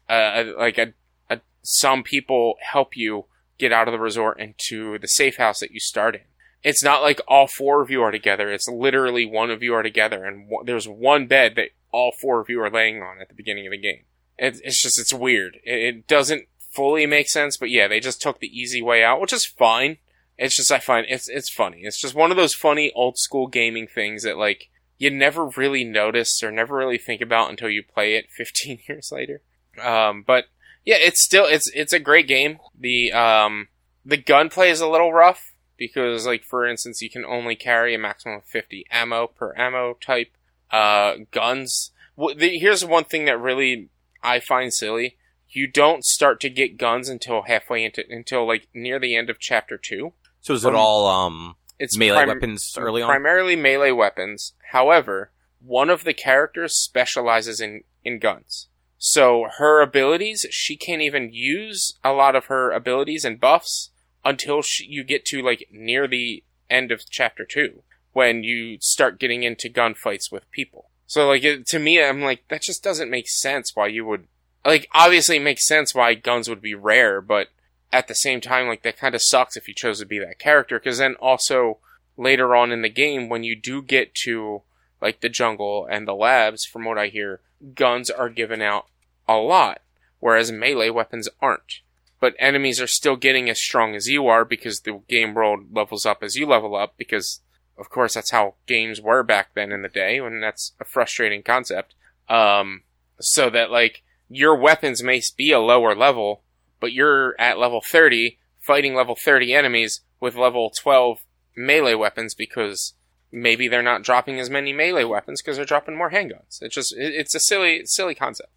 uh, 0.10 0.46
like 0.58 0.78
a, 0.78 0.94
a, 1.30 1.42
some 1.62 2.04
people 2.04 2.56
help 2.62 2.98
you 2.98 3.26
get 3.60 3.72
out 3.72 3.88
of 3.88 3.92
the 3.92 4.00
resort 4.00 4.40
into 4.40 4.98
the 4.98 5.08
safe 5.08 5.38
house 5.38 5.60
that 5.60 5.72
you 5.72 5.80
start 5.80 6.16
in. 6.16 6.22
It's 6.64 6.84
not 6.84 7.02
like 7.02 7.20
all 7.28 7.48
four 7.48 7.82
of 7.82 7.92
you 7.92 8.02
are 8.02 8.12
together. 8.12 8.52
It's 8.52 8.68
literally 8.68 9.26
one 9.26 9.52
of 9.52 9.62
you 9.62 9.74
are 9.74 9.84
together, 9.84 10.26
and 10.26 10.50
one, 10.50 10.66
there's 10.66 10.88
one 10.88 11.28
bed 11.28 11.56
that 11.56 11.70
all 11.92 12.14
four 12.20 12.40
of 12.40 12.50
you 12.50 12.62
are 12.62 12.70
laying 12.70 13.02
on 13.02 13.22
at 13.22 13.28
the 13.28 13.36
beginning 13.36 13.68
of 13.68 13.72
the 13.72 13.78
game. 13.78 14.06
It, 14.38 14.60
it's 14.64 14.82
just 14.82 15.00
it's 15.00 15.14
weird. 15.14 15.58
It, 15.64 15.96
it 15.96 16.08
doesn't 16.08 16.48
fully 16.72 17.06
make 17.06 17.30
sense, 17.30 17.58
but 17.58 17.70
yeah, 17.70 17.88
they 17.88 18.00
just 18.00 18.22
took 18.22 18.40
the 18.40 18.48
easy 18.48 18.82
way 18.82 19.04
out, 19.04 19.22
which 19.22 19.34
is 19.34 19.46
fine. 19.46 19.98
It's 20.38 20.56
just 20.56 20.72
I 20.72 20.80
find 20.80 21.06
it's 21.10 21.30
it's 21.30 21.50
funny. 21.50 21.82
It's 21.84 22.00
just 22.00 22.16
one 22.16 22.32
of 22.32 22.38
those 22.38 22.54
funny 22.54 22.92
old 22.96 23.18
school 23.18 23.48
gaming 23.48 23.88
things 23.88 24.24
that 24.24 24.38
like 24.38 24.70
you 24.98 25.10
never 25.10 25.46
really 25.46 25.84
notice 25.84 26.42
or 26.42 26.52
never 26.52 26.76
really 26.76 26.98
think 26.98 27.22
about 27.22 27.50
until 27.50 27.70
you 27.70 27.84
play 27.84 28.16
it 28.16 28.32
15 28.38 28.80
years 28.88 29.12
later. 29.12 29.42
Um, 29.82 30.24
but 30.26 30.46
yeah, 30.86 30.98
it's 31.00 31.24
still 31.24 31.46
it's 31.46 31.70
it's 31.74 31.94
a 31.94 32.00
great 32.00 32.28
game. 32.28 32.60
The 32.78 33.12
um 33.12 33.68
the 34.06 34.18
gunplay 34.18 34.70
is 34.70 34.82
a 34.82 34.90
little 34.90 35.14
rough 35.14 35.54
because 35.78 36.26
like 36.26 36.44
for 36.44 36.66
instance 36.66 37.02
you 37.02 37.10
can 37.10 37.26
only 37.26 37.56
carry 37.56 37.96
a 37.96 38.00
maximum 38.00 38.38
of 38.38 38.46
50 38.46 38.86
ammo 38.92 39.28
per 39.28 39.54
ammo 39.58 39.98
type. 40.00 40.36
Uh, 40.72 41.18
guns. 41.32 41.92
Wh- 42.18 42.36
the, 42.36 42.58
here's 42.58 42.84
one 42.84 43.04
thing 43.04 43.26
that 43.26 43.40
really 43.40 43.90
I 44.24 44.40
find 44.40 44.74
silly. 44.74 45.18
You 45.50 45.68
don't 45.68 46.04
start 46.04 46.40
to 46.42 46.50
get 46.50 46.78
guns 46.78 47.10
until 47.10 47.44
halfway 47.44 47.86
into 47.86 48.04
until 48.10 48.48
like 48.48 48.68
near 48.74 49.00
the 49.00 49.16
end 49.16 49.30
of 49.30 49.40
chapter 49.40 49.78
two. 49.78 50.14
So 50.44 50.54
is 50.54 50.66
it 50.66 50.76
all 50.76 51.08
um 51.08 51.56
It's 51.80 51.98
melee 51.98 52.18
prim- 52.26 52.28
weapons 52.28 52.76
early 52.78 53.02
on? 53.02 53.08
primarily 53.10 53.56
melee 53.56 53.92
weapons. 53.92 54.54
However, 54.72 55.32
one 55.60 55.90
of 55.90 56.04
the 56.04 56.14
characters 56.14 56.76
specializes 56.76 57.60
in 57.62 57.84
in 58.04 58.20
guns. 58.20 58.68
So 58.98 59.48
her 59.58 59.82
abilities, 59.82 60.46
she 60.52 60.78
can't 60.78 61.02
even 61.02 61.34
use 61.34 61.98
a 62.04 62.12
lot 62.12 62.36
of 62.36 62.46
her 62.46 62.72
abilities 62.72 63.26
and 63.26 63.40
buffs 63.40 63.90
until 64.24 64.62
she, 64.62 64.86
you 64.86 65.04
get 65.04 65.26
to 65.26 65.42
like 65.42 65.68
near 65.72 66.08
the 66.08 66.44
end 66.70 66.92
of 66.92 67.10
chapter 67.10 67.46
2 67.46 67.82
when 68.12 68.44
you 68.44 68.78
start 68.80 69.20
getting 69.20 69.44
into 69.44 69.70
gunfights 69.70 70.32
with 70.32 70.50
people. 70.52 70.90
So 71.08 71.28
like 71.28 71.44
it, 71.44 71.66
to 71.68 71.80
me 71.80 72.04
I'm 72.04 72.22
like 72.22 72.48
that 72.50 72.62
just 72.64 72.84
doesn't 72.84 73.10
make 73.10 73.30
sense 73.30 73.72
why 73.76 73.88
you 73.88 74.06
would 74.06 74.28
like 74.66 74.88
obviously 74.94 75.38
it 75.38 75.44
makes 75.44 75.66
sense 75.68 75.96
why 75.96 76.14
guns 76.16 76.50
would 76.50 76.62
be 76.62 76.76
rare, 76.76 77.22
but 77.22 77.48
at 77.94 78.08
the 78.08 78.16
same 78.16 78.42
time 78.42 78.68
like 78.68 78.82
that 78.82 78.98
kind 78.98 79.16
of 79.16 79.22
sucks 79.22 79.56
if 79.56 79.68
you 79.68 79.74
chose 79.74 80.00
to 80.00 80.06
be 80.06 80.20
that 80.20 80.40
character 80.40 80.80
cuz 80.80 80.98
then 80.98 81.16
also 81.16 81.78
later 82.18 82.56
on 82.56 82.72
in 82.72 82.82
the 82.82 82.90
game 82.90 83.30
when 83.30 83.44
you 83.44 83.56
do 83.56 83.82
get 83.82 84.14
to 84.14 84.64
like 85.02 85.22
the 85.22 85.30
jungle 85.30 85.88
and 85.90 86.08
the 86.08 86.16
labs 86.16 86.66
from 86.66 86.84
what 86.84 86.98
I 86.98 87.08
hear 87.08 87.42
guns 87.76 88.10
are 88.10 88.30
given 88.30 88.62
out 88.62 88.88
a 89.28 89.38
lot 89.38 89.82
whereas 90.20 90.52
melee 90.52 90.90
weapons 90.90 91.30
aren't. 91.42 91.82
But 92.20 92.36
enemies 92.40 92.80
are 92.80 92.88
still 92.88 93.18
getting 93.18 93.50
as 93.50 93.62
strong 93.62 93.96
as 93.96 94.08
you 94.08 94.28
are 94.28 94.46
because 94.46 94.80
the 94.80 95.02
game 95.10 95.34
world 95.34 95.76
levels 95.76 96.06
up 96.06 96.24
as 96.24 96.36
you 96.36 96.46
level 96.48 96.76
up 96.76 96.96
because 96.98 97.42
of 97.78 97.90
course 97.90 98.14
that's 98.14 98.32
how 98.32 98.56
games 98.66 99.02
were 99.02 99.24
back 99.24 99.54
then 99.54 99.72
in 99.72 99.82
the 99.82 99.90
day 99.90 100.18
and 100.18 100.42
that's 100.42 100.74
a 100.80 100.86
frustrating 100.86 101.44
concept. 101.44 101.94
Um 102.28 102.84
so 103.20 103.50
that 103.50 103.70
like 103.70 104.02
your 104.30 104.56
weapons 104.56 105.04
may 105.04 105.22
be 105.38 105.52
a 105.52 105.60
lower 105.60 105.94
level 105.94 106.44
but 106.84 106.92
you're 106.92 107.34
at 107.40 107.58
level 107.58 107.82
30 107.82 108.38
fighting 108.60 108.94
level 108.94 109.16
30 109.16 109.54
enemies 109.54 110.02
with 110.20 110.36
level 110.36 110.70
12 110.82 111.20
melee 111.56 111.94
weapons 111.94 112.36
because 112.36 112.94
maybe 113.32 113.70
they're 113.70 113.82
not 113.82 114.04
dropping 114.04 114.38
as 114.38 114.50
many 114.50 114.74
melee 114.74 115.06
weapons 115.06 115.42
because 115.42 115.56
they're 115.56 115.66
dropping 115.66 115.96
more 115.96 116.12
handguns. 116.12 116.58
It's 116.60 116.76
just 116.76 116.94
it's 116.98 117.34
a 117.34 117.40
silly 117.40 117.84
silly 117.86 118.16
concept. 118.16 118.50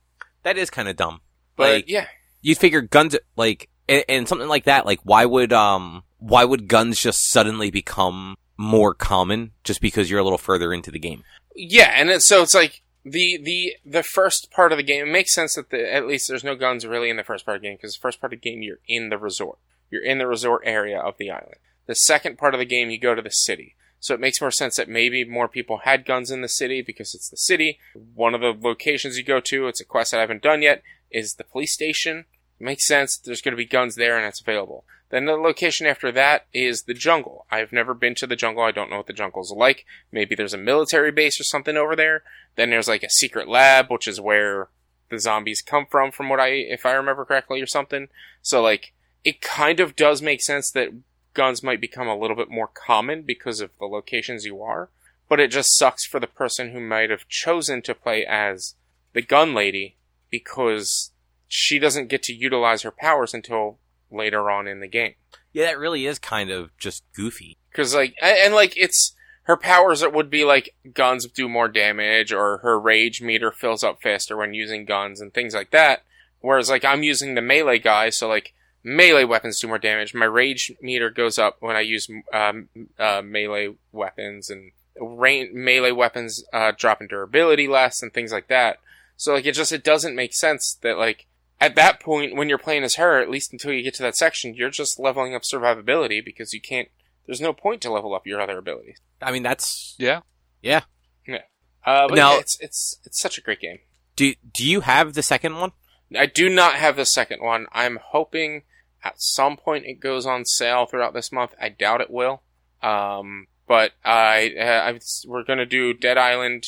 that 0.43 0.59
is 0.59 0.71
kind 0.71 0.89
of 0.89 0.97
dumb. 0.97 1.21
But 1.55 1.73
Like 1.73 1.85
yeah, 1.87 2.09
you'd 2.43 2.59
figure 2.59 2.81
guns 2.81 3.17
like 3.37 3.69
and, 3.89 4.05
and 4.09 4.29
something 4.29 4.49
like 4.49 4.65
that. 4.65 4.87
Like 4.87 4.99
why 5.05 5.25
would 5.25 5.53
um 5.53 6.03
why 6.19 6.45
would 6.45 6.67
guns 6.67 6.99
just 6.99 7.31
suddenly 7.31 7.71
become 7.71 8.35
more 8.57 8.93
common 8.93 9.53
just 9.63 9.81
because 9.81 10.11
you're 10.11 10.19
a 10.19 10.25
little 10.25 10.37
further 10.37 10.73
into 10.73 10.91
the 10.91 10.99
game? 10.99 11.23
yeah, 11.55 11.93
and 11.95 12.11
it, 12.11 12.23
so 12.23 12.43
it's 12.43 12.55
like 12.55 12.83
the 13.09 13.39
the 13.41 13.77
the 13.85 14.03
first 14.03 14.51
part 14.51 14.73
of 14.73 14.79
the 14.79 14.83
game 14.83 15.07
it 15.07 15.13
makes 15.13 15.33
sense 15.33 15.55
that 15.55 15.71
the, 15.71 15.95
at 15.95 16.09
least 16.09 16.29
there's 16.29 16.43
no 16.43 16.57
guns 16.57 16.85
really 16.85 17.09
in 17.09 17.17
the 17.17 17.23
first 17.23 17.47
part 17.47 17.57
of 17.57 17.63
the 17.63 17.69
game 17.69 17.77
because 17.77 17.95
the 17.95 18.01
first 18.01 18.21
part 18.21 18.33
of 18.33 18.41
the 18.41 18.51
game 18.51 18.63
you're 18.63 18.81
in 18.89 19.11
the 19.11 19.19
resort. 19.19 19.59
You're 19.91 20.03
in 20.03 20.19
the 20.19 20.27
resort 20.27 20.63
area 20.65 20.99
of 20.99 21.17
the 21.17 21.31
island. 21.31 21.57
The 21.87 21.95
second 21.95 22.37
part 22.37 22.53
of 22.53 22.59
the 22.59 22.67
game 22.67 22.91
you 22.91 22.99
go 22.99 23.15
to 23.15 23.23
the 23.23 23.31
city. 23.31 23.77
So 24.01 24.13
it 24.15 24.21
makes 24.21 24.41
more 24.41 24.51
sense 24.51 24.77
that 24.77 24.89
maybe 24.89 25.25
more 25.25 25.47
people 25.47 25.79
had 25.85 26.05
guns 26.05 26.33
in 26.33 26.43
the 26.43 26.49
city 26.49 26.83
because 26.83 27.15
it's 27.15 27.29
the 27.29 27.37
city. 27.37 27.79
One 28.15 28.35
of 28.35 28.41
the 28.41 28.55
locations 28.61 29.17
you 29.17 29.25
go 29.25 29.41
to, 29.41 29.69
it's 29.69 29.81
a 29.81 29.85
quest 29.85 30.11
that 30.11 30.19
I 30.19 30.23
haven't 30.23 30.43
done 30.43 30.63
yet, 30.63 30.83
is 31.11 31.35
the 31.35 31.45
police 31.45 31.73
station. 31.73 32.25
It 32.59 32.65
makes 32.65 32.87
sense. 32.87 33.17
There's 33.17 33.41
going 33.41 33.53
to 33.53 33.57
be 33.57 33.65
guns 33.65 33.95
there 33.95 34.17
and 34.17 34.27
it's 34.27 34.41
available. 34.41 34.85
Then 35.11 35.27
the 35.27 35.37
location 35.37 35.87
after 35.87 36.11
that 36.13 36.47
is 36.53 36.83
the 36.83 36.95
jungle. 36.95 37.47
I've 37.51 37.73
never 37.73 37.95
been 37.95 38.15
to 38.17 38.27
the 38.27 38.37
jungle. 38.37 38.65
I 38.65 38.73
don't 38.73 38.91
know 38.91 38.97
what 38.97 39.07
the 39.07 39.13
jungle's 39.13 39.53
like. 39.53 39.85
Maybe 40.11 40.35
there's 40.35 40.55
a 40.55 40.59
military 40.59 41.13
base 41.13 41.41
or 41.41 41.45
something 41.45 41.77
over 41.77 41.95
there. 41.95 42.25
Then 42.57 42.71
there's 42.71 42.89
like 42.89 43.05
a 43.05 43.11
secret 43.11 43.49
lab, 43.49 43.91
which 43.91 44.09
is 44.09 44.21
where 44.21 44.69
the 45.09 45.21
zombies 45.21 45.63
come 45.63 45.87
from, 45.89 46.11
from 46.11 46.29
what 46.29 46.41
I, 46.41 46.49
if 46.49 46.85
I 46.85 46.93
remember 46.93 47.25
correctly 47.25 47.61
or 47.61 47.67
something. 47.67 48.09
So 48.43 48.61
like, 48.61 48.93
it 49.25 49.41
kind 49.41 49.79
of 49.79 49.95
does 49.95 50.23
make 50.23 50.43
sense 50.43 50.71
that 50.73 50.91
guns 51.35 51.63
might 51.63 51.81
become 51.81 52.09
a 52.09 52.17
little 52.17 52.37
bit 52.37 52.51
more 52.51 52.69
common 52.69 53.23
because 53.23 53.61
of 53.61 53.71
the 53.79 53.87
locations 53.87 54.45
you 54.45 54.61
are. 54.63 54.89
But 55.29 55.41
it 55.41 55.51
just 55.51 55.77
sucks 55.77 56.05
for 56.05 56.19
the 56.19 56.27
person 56.27 56.71
who 56.71 56.81
might 56.81 57.11
have 57.11 57.29
chosen 57.29 57.83
to 57.83 57.95
play 57.95 58.25
as 58.25 58.75
the 59.13 59.23
gun 59.23 59.55
lady 59.55 59.97
because 60.31 61.13
she 61.49 61.79
doesn't 61.79 62.09
get 62.09 62.23
to 62.25 62.35
utilize 62.35 62.83
her 62.83 62.91
powers 62.91 63.35
until 63.35 63.79
later 64.11 64.51
on 64.51 64.67
in 64.67 64.81
the 64.81 64.89
game. 64.89 65.15
Yeah, 65.53 65.67
that 65.67 65.79
really 65.79 66.07
is 66.07 66.19
kind 66.19 66.51
of 66.51 66.77
just 66.77 67.03
goofy. 67.15 67.57
Because 67.71 67.95
like, 67.95 68.15
and, 68.21 68.37
and, 68.39 68.55
like 68.55 68.77
it's 68.77 69.15
her 69.45 69.57
powers 69.57 70.01
that 70.01 70.13
would 70.13 70.29
be 70.29 70.45
like 70.45 70.75
guns 70.93 71.27
do 71.27 71.49
more 71.49 71.69
damage, 71.69 72.33
or 72.33 72.59
her 72.59 72.79
rage 72.79 73.23
meter 73.23 73.51
fills 73.51 73.85
up 73.85 74.03
faster 74.03 74.37
when 74.37 74.55
using 74.55 74.85
guns 74.85 75.21
and 75.21 75.33
things 75.33 75.55
like 75.55 75.71
that. 75.71 76.03
Whereas 76.41 76.69
like 76.69 76.85
I'm 76.85 77.03
using 77.03 77.35
the 77.35 77.43
melee 77.43 77.79
guy, 77.79 78.11
so 78.11 78.29
like 78.29 78.53
melee 78.83 79.25
weapons 79.25 79.59
do 79.59 79.67
more 79.69 79.79
damage. 79.79 80.15
My 80.15 80.27
rage 80.27 80.73
meter 80.81 81.11
goes 81.11 81.39
up 81.39 81.57
when 81.61 81.77
I 81.77 81.81
use 81.81 82.09
um, 82.33 82.69
uh, 82.99 83.23
melee 83.25 83.75
weapons, 83.93 84.51
and 84.51 84.73
rain, 85.01 85.51
melee 85.53 85.93
weapons 85.93 86.45
uh, 86.53 86.73
drop 86.77 87.01
in 87.01 87.09
durability 87.09 87.67
less, 87.67 88.03
and 88.03 88.13
things 88.13 88.33
like 88.33 88.49
that. 88.49 88.79
So 89.17 89.35
like 89.35 89.47
it 89.47 89.53
just 89.53 89.73
it 89.73 89.85
doesn't 89.85 90.15
make 90.15 90.35
sense 90.35 90.79
that 90.83 90.99
like 90.99 91.27
at 91.61 91.75
that 91.77 92.01
point, 92.01 92.37
when 92.37 92.49
you're 92.49 92.59
playing 92.59 92.85
as 92.85 92.97
her, 92.97 93.21
at 93.21 93.31
least 93.31 93.53
until 93.53 93.73
you 93.73 93.83
get 93.83 93.95
to 93.95 94.03
that 94.03 94.17
section, 94.17 94.55
you're 94.55 94.71
just 94.71 94.99
leveling 94.99 95.35
up 95.35 95.43
survivability 95.43 96.25
because 96.25 96.53
you 96.53 96.61
can't. 96.61 96.89
There's 97.27 97.41
no 97.41 97.53
point 97.53 97.81
to 97.83 97.93
level 97.93 98.15
up 98.15 98.27
your 98.27 98.41
other 98.41 98.59
abilities. 98.59 99.01
I 99.21 99.33
mean, 99.33 99.43
that's 99.43 99.95
yeah, 99.99 100.21
yeah, 100.63 100.83
yeah. 101.27 101.43
Uh, 101.85 102.09
but 102.09 102.17
now, 102.17 102.35
yeah, 102.35 102.41
it's 102.41 102.61
it's 102.61 103.01
it's 103.05 103.21
such 103.21 103.39
a 103.39 103.41
great 103.41 103.61
game. 103.61 103.79
Do 104.15 104.35
do 104.53 104.69
you 104.69 104.83
have 104.83 105.15
the 105.15 105.23
second 105.23 105.57
one? 105.57 105.73
I 106.17 106.27
do 106.27 106.49
not 106.49 106.75
have 106.75 106.97
the 106.97 107.07
second 107.07 107.43
one. 107.43 107.67
I'm 107.73 107.99
hoping 108.01 108.63
at 109.03 109.21
some 109.21 109.57
point 109.57 109.87
it 109.87 110.01
goes 110.01 110.27
on 110.27 110.45
sale 110.45 110.87
throughout 110.87 111.15
this 111.15 111.33
month. 111.33 111.53
I 111.61 111.69
doubt 111.69 112.01
it 112.01 112.11
will. 112.11 112.43
Um, 112.83 113.49
but 113.67 113.93
I, 114.05 114.55
uh, 114.59 114.93
I 114.93 115.01
we're 115.27 115.43
gonna 115.43 115.67
do 115.67 115.93
Dead 115.93 116.19
Island 116.19 116.67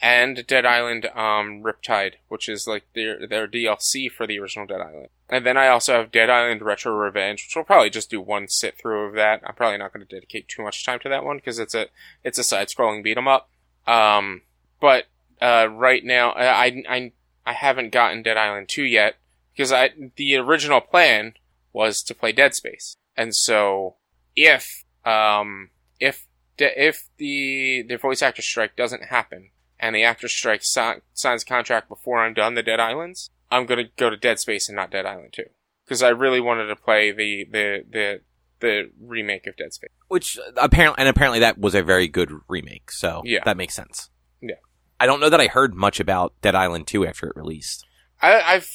and 0.00 0.46
Dead 0.46 0.64
Island 0.64 1.06
um, 1.14 1.62
Riptide, 1.62 2.14
which 2.28 2.48
is 2.48 2.66
like 2.66 2.84
their 2.94 3.26
their 3.26 3.46
DLC 3.46 4.10
for 4.10 4.26
the 4.26 4.38
original 4.38 4.66
Dead 4.66 4.80
Island. 4.80 5.08
And 5.28 5.44
then 5.44 5.56
I 5.56 5.68
also 5.68 5.92
have 5.94 6.10
Dead 6.10 6.30
Island 6.30 6.62
Retro 6.62 6.92
Revenge, 6.94 7.44
which 7.44 7.54
we'll 7.54 7.64
probably 7.64 7.90
just 7.90 8.10
do 8.10 8.20
one 8.20 8.48
sit 8.48 8.78
through 8.78 9.06
of 9.06 9.14
that. 9.14 9.42
I'm 9.44 9.54
probably 9.54 9.78
not 9.78 9.92
going 9.92 10.06
to 10.06 10.14
dedicate 10.14 10.48
too 10.48 10.62
much 10.62 10.84
time 10.84 11.00
to 11.00 11.08
that 11.10 11.24
one 11.24 11.36
because 11.36 11.58
it's 11.58 11.74
a 11.74 11.86
it's 12.24 12.38
a 12.38 12.44
side 12.44 12.68
scrolling 12.68 13.04
beat 13.04 13.18
'em 13.18 13.28
up. 13.28 13.50
Um, 13.86 14.42
but 14.80 15.04
uh, 15.40 15.68
right 15.70 16.04
now 16.04 16.30
I, 16.30 16.82
I 16.88 17.12
I 17.44 17.52
haven't 17.52 17.92
gotten 17.92 18.22
Dead 18.22 18.38
Island 18.38 18.68
2 18.68 18.82
yet 18.84 19.16
because 19.52 19.70
I 19.70 19.90
the 20.16 20.36
original 20.36 20.80
plan 20.80 21.34
was 21.72 22.02
to 22.04 22.14
play 22.14 22.32
Dead 22.32 22.54
Space, 22.54 22.96
and 23.16 23.36
so 23.36 23.96
if 24.34 24.84
um 25.04 25.70
if 25.98 26.26
if 26.56 27.08
the 27.18 27.84
the 27.86 27.96
voice 27.96 28.22
actor 28.22 28.42
strike 28.42 28.76
doesn't 28.76 29.04
happen 29.04 29.50
and 29.80 29.96
the 29.96 30.04
actor 30.04 30.28
strike 30.28 30.62
si- 30.62 31.00
signs 31.12 31.44
contract 31.44 31.88
before 31.88 32.20
I'm 32.20 32.34
done 32.34 32.54
the 32.54 32.62
Dead 32.62 32.80
Islands, 32.80 33.30
I'm 33.50 33.66
gonna 33.66 33.88
go 33.96 34.10
to 34.10 34.16
Dead 34.16 34.38
Space 34.38 34.68
and 34.68 34.76
not 34.76 34.90
Dead 34.90 35.06
Island 35.06 35.32
2 35.32 35.42
because 35.84 36.02
I 36.02 36.10
really 36.10 36.40
wanted 36.40 36.66
to 36.66 36.76
play 36.76 37.10
the 37.10 37.44
the 37.50 37.84
the 37.90 38.20
the 38.60 38.90
remake 39.00 39.46
of 39.46 39.56
Dead 39.56 39.72
Space. 39.72 39.90
Which 40.08 40.38
apparently 40.56 41.00
and 41.00 41.08
apparently 41.08 41.40
that 41.40 41.58
was 41.58 41.74
a 41.74 41.82
very 41.82 42.06
good 42.06 42.30
remake, 42.48 42.90
so 42.92 43.22
yeah. 43.24 43.40
that 43.44 43.56
makes 43.56 43.74
sense. 43.74 44.10
Yeah. 44.40 44.54
I 45.00 45.06
don't 45.06 45.20
know 45.20 45.30
that 45.30 45.40
I 45.40 45.46
heard 45.46 45.74
much 45.74 45.98
about 45.98 46.34
Dead 46.42 46.54
Island 46.54 46.86
2 46.86 47.06
after 47.06 47.26
it 47.26 47.36
released. 47.36 47.86
I, 48.20 48.40
I've 48.40 48.68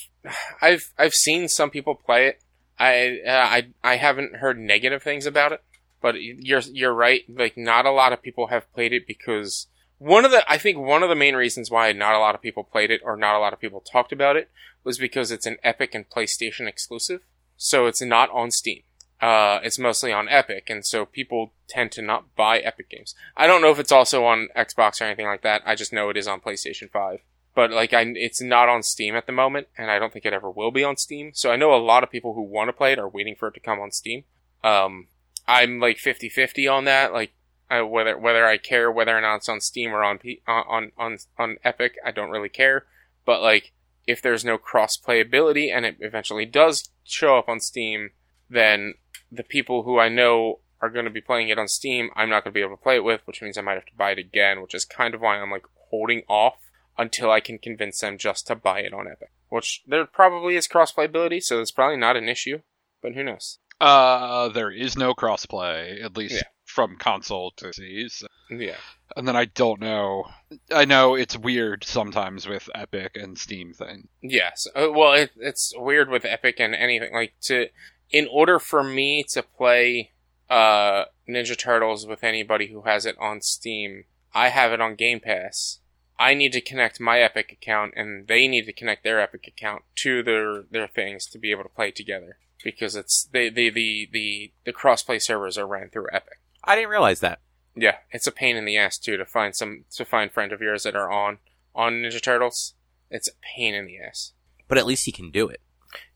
I've 0.61 0.91
I've 0.97 1.13
seen 1.13 1.47
some 1.47 1.69
people 1.69 1.95
play 1.95 2.27
it. 2.27 2.41
I 2.77 3.19
uh, 3.25 3.31
I 3.31 3.67
I 3.83 3.95
haven't 3.97 4.37
heard 4.37 4.59
negative 4.59 5.03
things 5.03 5.25
about 5.25 5.51
it, 5.51 5.63
but 6.01 6.15
you're 6.19 6.61
you're 6.71 6.93
right. 6.93 7.21
Like 7.29 7.55
not 7.57 7.85
a 7.85 7.91
lot 7.91 8.11
of 8.11 8.21
people 8.21 8.47
have 8.47 8.71
played 8.73 8.91
it 8.91 9.07
because 9.07 9.67
one 9.97 10.25
of 10.25 10.31
the 10.31 10.49
I 10.49 10.57
think 10.57 10.77
one 10.77 11.03
of 11.03 11.09
the 11.09 11.15
main 11.15 11.35
reasons 11.35 11.71
why 11.71 11.91
not 11.91 12.15
a 12.15 12.19
lot 12.19 12.35
of 12.35 12.41
people 12.41 12.63
played 12.63 12.91
it 12.91 13.01
or 13.03 13.15
not 13.15 13.35
a 13.35 13.39
lot 13.39 13.53
of 13.53 13.59
people 13.59 13.79
talked 13.81 14.11
about 14.11 14.35
it 14.35 14.49
was 14.83 14.97
because 14.97 15.31
it's 15.31 15.45
an 15.45 15.57
Epic 15.63 15.95
and 15.95 16.09
PlayStation 16.09 16.67
exclusive. 16.67 17.21
So 17.57 17.87
it's 17.87 18.01
not 18.01 18.29
on 18.31 18.51
Steam. 18.51 18.83
Uh, 19.21 19.59
it's 19.63 19.79
mostly 19.79 20.11
on 20.11 20.27
Epic, 20.27 20.69
and 20.69 20.85
so 20.85 21.05
people 21.05 21.53
tend 21.67 21.91
to 21.93 22.01
not 22.01 22.35
buy 22.35 22.59
Epic 22.59 22.89
games. 22.89 23.15
I 23.37 23.47
don't 23.47 23.61
know 23.61 23.71
if 23.71 23.79
it's 23.79 23.91
also 23.91 24.25
on 24.25 24.49
Xbox 24.55 24.99
or 24.99 25.05
anything 25.05 25.25
like 25.25 25.41
that. 25.41 25.61
I 25.65 25.73
just 25.73 25.93
know 25.93 26.09
it 26.09 26.17
is 26.17 26.27
on 26.27 26.41
PlayStation 26.41 26.91
5. 26.91 27.21
But 27.55 27.71
like 27.71 27.93
I, 27.93 28.01
it's 28.15 28.41
not 28.41 28.67
on 28.67 28.83
Steam 28.83 29.15
at 29.15 29.25
the 29.25 29.31
moment, 29.31 29.67
and 29.77 29.89
I 29.89 29.97
don't 29.97 30.11
think 30.11 30.25
it 30.25 30.33
ever 30.33 30.51
will 30.51 30.71
be 30.71 30.83
on 30.83 30.97
Steam. 30.97 31.31
So 31.33 31.51
I 31.51 31.55
know 31.55 31.73
a 31.73 31.77
lot 31.77 32.03
of 32.03 32.11
people 32.11 32.33
who 32.33 32.41
want 32.41 32.67
to 32.67 32.73
play 32.73 32.91
it 32.91 32.99
are 32.99 33.07
waiting 33.07 33.35
for 33.35 33.47
it 33.47 33.53
to 33.53 33.61
come 33.61 33.79
on 33.79 33.91
Steam. 33.91 34.25
Um, 34.63 35.07
I'm 35.47 35.79
like 35.79 35.97
50-50 35.97 36.71
on 36.71 36.83
that. 36.83 37.13
Like 37.13 37.31
uh, 37.69 37.81
whether 37.81 38.17
whether 38.17 38.45
I 38.45 38.57
care 38.57 38.91
whether 38.91 39.17
or 39.17 39.21
not 39.21 39.37
it's 39.37 39.49
on 39.49 39.61
Steam 39.61 39.91
or 39.91 40.03
on 40.03 40.17
P- 40.19 40.41
on 40.47 40.91
on 40.97 41.17
on 41.37 41.57
Epic, 41.63 41.95
I 42.05 42.11
don't 42.11 42.29
really 42.29 42.49
care. 42.49 42.85
But 43.25 43.41
like, 43.41 43.73
if 44.05 44.21
there's 44.21 44.45
no 44.45 44.57
cross 44.57 44.97
playability 44.97 45.75
and 45.75 45.85
it 45.85 45.97
eventually 45.99 46.45
does 46.45 46.89
show 47.03 47.37
up 47.37 47.49
on 47.49 47.59
Steam, 47.59 48.11
then 48.49 48.95
the 49.31 49.43
people 49.43 49.83
who 49.83 49.99
I 49.99 50.09
know 50.09 50.59
are 50.81 50.89
going 50.89 51.05
to 51.05 51.11
be 51.11 51.21
playing 51.21 51.49
it 51.49 51.57
on 51.57 51.67
Steam, 51.67 52.09
I'm 52.15 52.29
not 52.29 52.43
going 52.43 52.51
to 52.51 52.57
be 52.57 52.61
able 52.61 52.77
to 52.77 52.83
play 52.83 52.95
it 52.95 53.03
with, 53.03 53.21
which 53.25 53.41
means 53.41 53.57
I 53.57 53.61
might 53.61 53.73
have 53.75 53.85
to 53.85 53.95
buy 53.97 54.11
it 54.11 54.19
again, 54.19 54.61
which 54.61 54.75
is 54.75 54.85
kind 54.85 55.15
of 55.15 55.21
why 55.21 55.37
I'm 55.37 55.51
like 55.51 55.65
holding 55.89 56.21
off 56.27 56.57
until 56.97 57.31
I 57.31 57.39
can 57.39 57.57
convince 57.57 57.99
them 57.99 58.17
just 58.17 58.47
to 58.47 58.55
buy 58.55 58.79
it 58.79 58.93
on 58.93 59.07
Epic. 59.07 59.31
Which 59.49 59.83
there 59.87 60.05
probably 60.05 60.55
is 60.55 60.67
cross 60.67 60.91
playability, 60.91 61.41
so 61.41 61.61
it's 61.61 61.71
probably 61.71 61.97
not 61.97 62.15
an 62.15 62.29
issue, 62.29 62.59
but 63.01 63.13
who 63.13 63.23
knows? 63.23 63.59
Uh, 63.79 64.49
there 64.49 64.71
is 64.71 64.97
no 64.97 65.13
crossplay, 65.13 66.03
at 66.03 66.15
least 66.15 66.35
Yeah. 66.35 66.41
From 66.75 66.97
console 66.97 67.51
to 67.51 67.67
PCs. 67.67 68.25
Yeah. 68.51 68.75
And 69.15 69.25
then 69.25 69.37
I 69.37 69.45
don't 69.45 69.79
know. 69.79 70.25
I 70.71 70.83
know 70.83 71.15
it's 71.15 71.37
weird 71.37 71.85
sometimes 71.85 72.47
with 72.47 72.69
Epic 72.75 73.13
and 73.15 73.37
Steam 73.37 73.73
thing. 73.73 74.09
Yes. 74.21 74.67
Uh, 74.75 74.91
well, 74.91 75.13
it, 75.13 75.31
it's 75.37 75.73
weird 75.77 76.09
with 76.09 76.25
Epic 76.25 76.59
and 76.59 76.75
anything 76.75 77.13
like 77.13 77.33
to. 77.43 77.69
In 78.11 78.27
order 78.29 78.59
for 78.59 78.83
me 78.83 79.23
to 79.29 79.41
play 79.41 80.11
uh, 80.49 81.05
Ninja 81.27 81.57
Turtles 81.57 82.05
with 82.05 82.23
anybody 82.23 82.67
who 82.67 82.81
has 82.81 83.05
it 83.05 83.15
on 83.19 83.41
Steam, 83.41 84.03
I 84.33 84.49
have 84.49 84.73
it 84.73 84.81
on 84.81 84.95
Game 84.95 85.21
Pass. 85.21 85.79
I 86.19 86.33
need 86.33 86.51
to 86.53 86.61
connect 86.61 86.99
my 86.99 87.19
Epic 87.19 87.51
account, 87.51 87.93
and 87.95 88.27
they 88.27 88.47
need 88.47 88.65
to 88.65 88.73
connect 88.73 89.03
their 89.03 89.19
Epic 89.19 89.47
account 89.47 89.83
to 89.97 90.21
their 90.21 90.63
their 90.69 90.87
things 90.87 91.25
to 91.27 91.39
be 91.39 91.51
able 91.51 91.63
to 91.63 91.69
play 91.69 91.91
together 91.91 92.37
because 92.63 92.95
it's 92.95 93.27
they 93.31 93.49
the 93.49 93.69
the 93.69 94.09
the 94.11 94.51
the 94.65 94.73
crossplay 94.73 95.21
servers 95.21 95.57
are 95.57 95.67
ran 95.67 95.89
through 95.89 96.07
Epic. 96.11 96.39
I 96.65 96.75
didn't 96.75 96.89
realize 96.89 97.19
that. 97.21 97.39
Yeah, 97.75 97.97
it's 98.11 98.27
a 98.27 98.31
pain 98.31 98.55
in 98.55 98.65
the 98.65 98.77
ass 98.77 98.97
too 98.97 99.17
to 99.17 99.25
find 99.25 99.55
some 99.55 99.85
to 99.91 100.05
find 100.05 100.31
friends 100.31 100.53
of 100.53 100.61
yours 100.61 100.83
that 100.83 100.95
are 100.95 101.11
on 101.11 101.39
on 101.73 101.93
Ninja 101.93 102.21
Turtles. 102.21 102.73
It's 103.09 103.27
a 103.27 103.31
pain 103.55 103.73
in 103.73 103.85
the 103.85 103.99
ass. 103.99 104.33
But 104.67 104.77
at 104.77 104.85
least 104.85 105.05
you 105.07 105.13
can 105.13 105.29
do 105.31 105.47
it. 105.47 105.61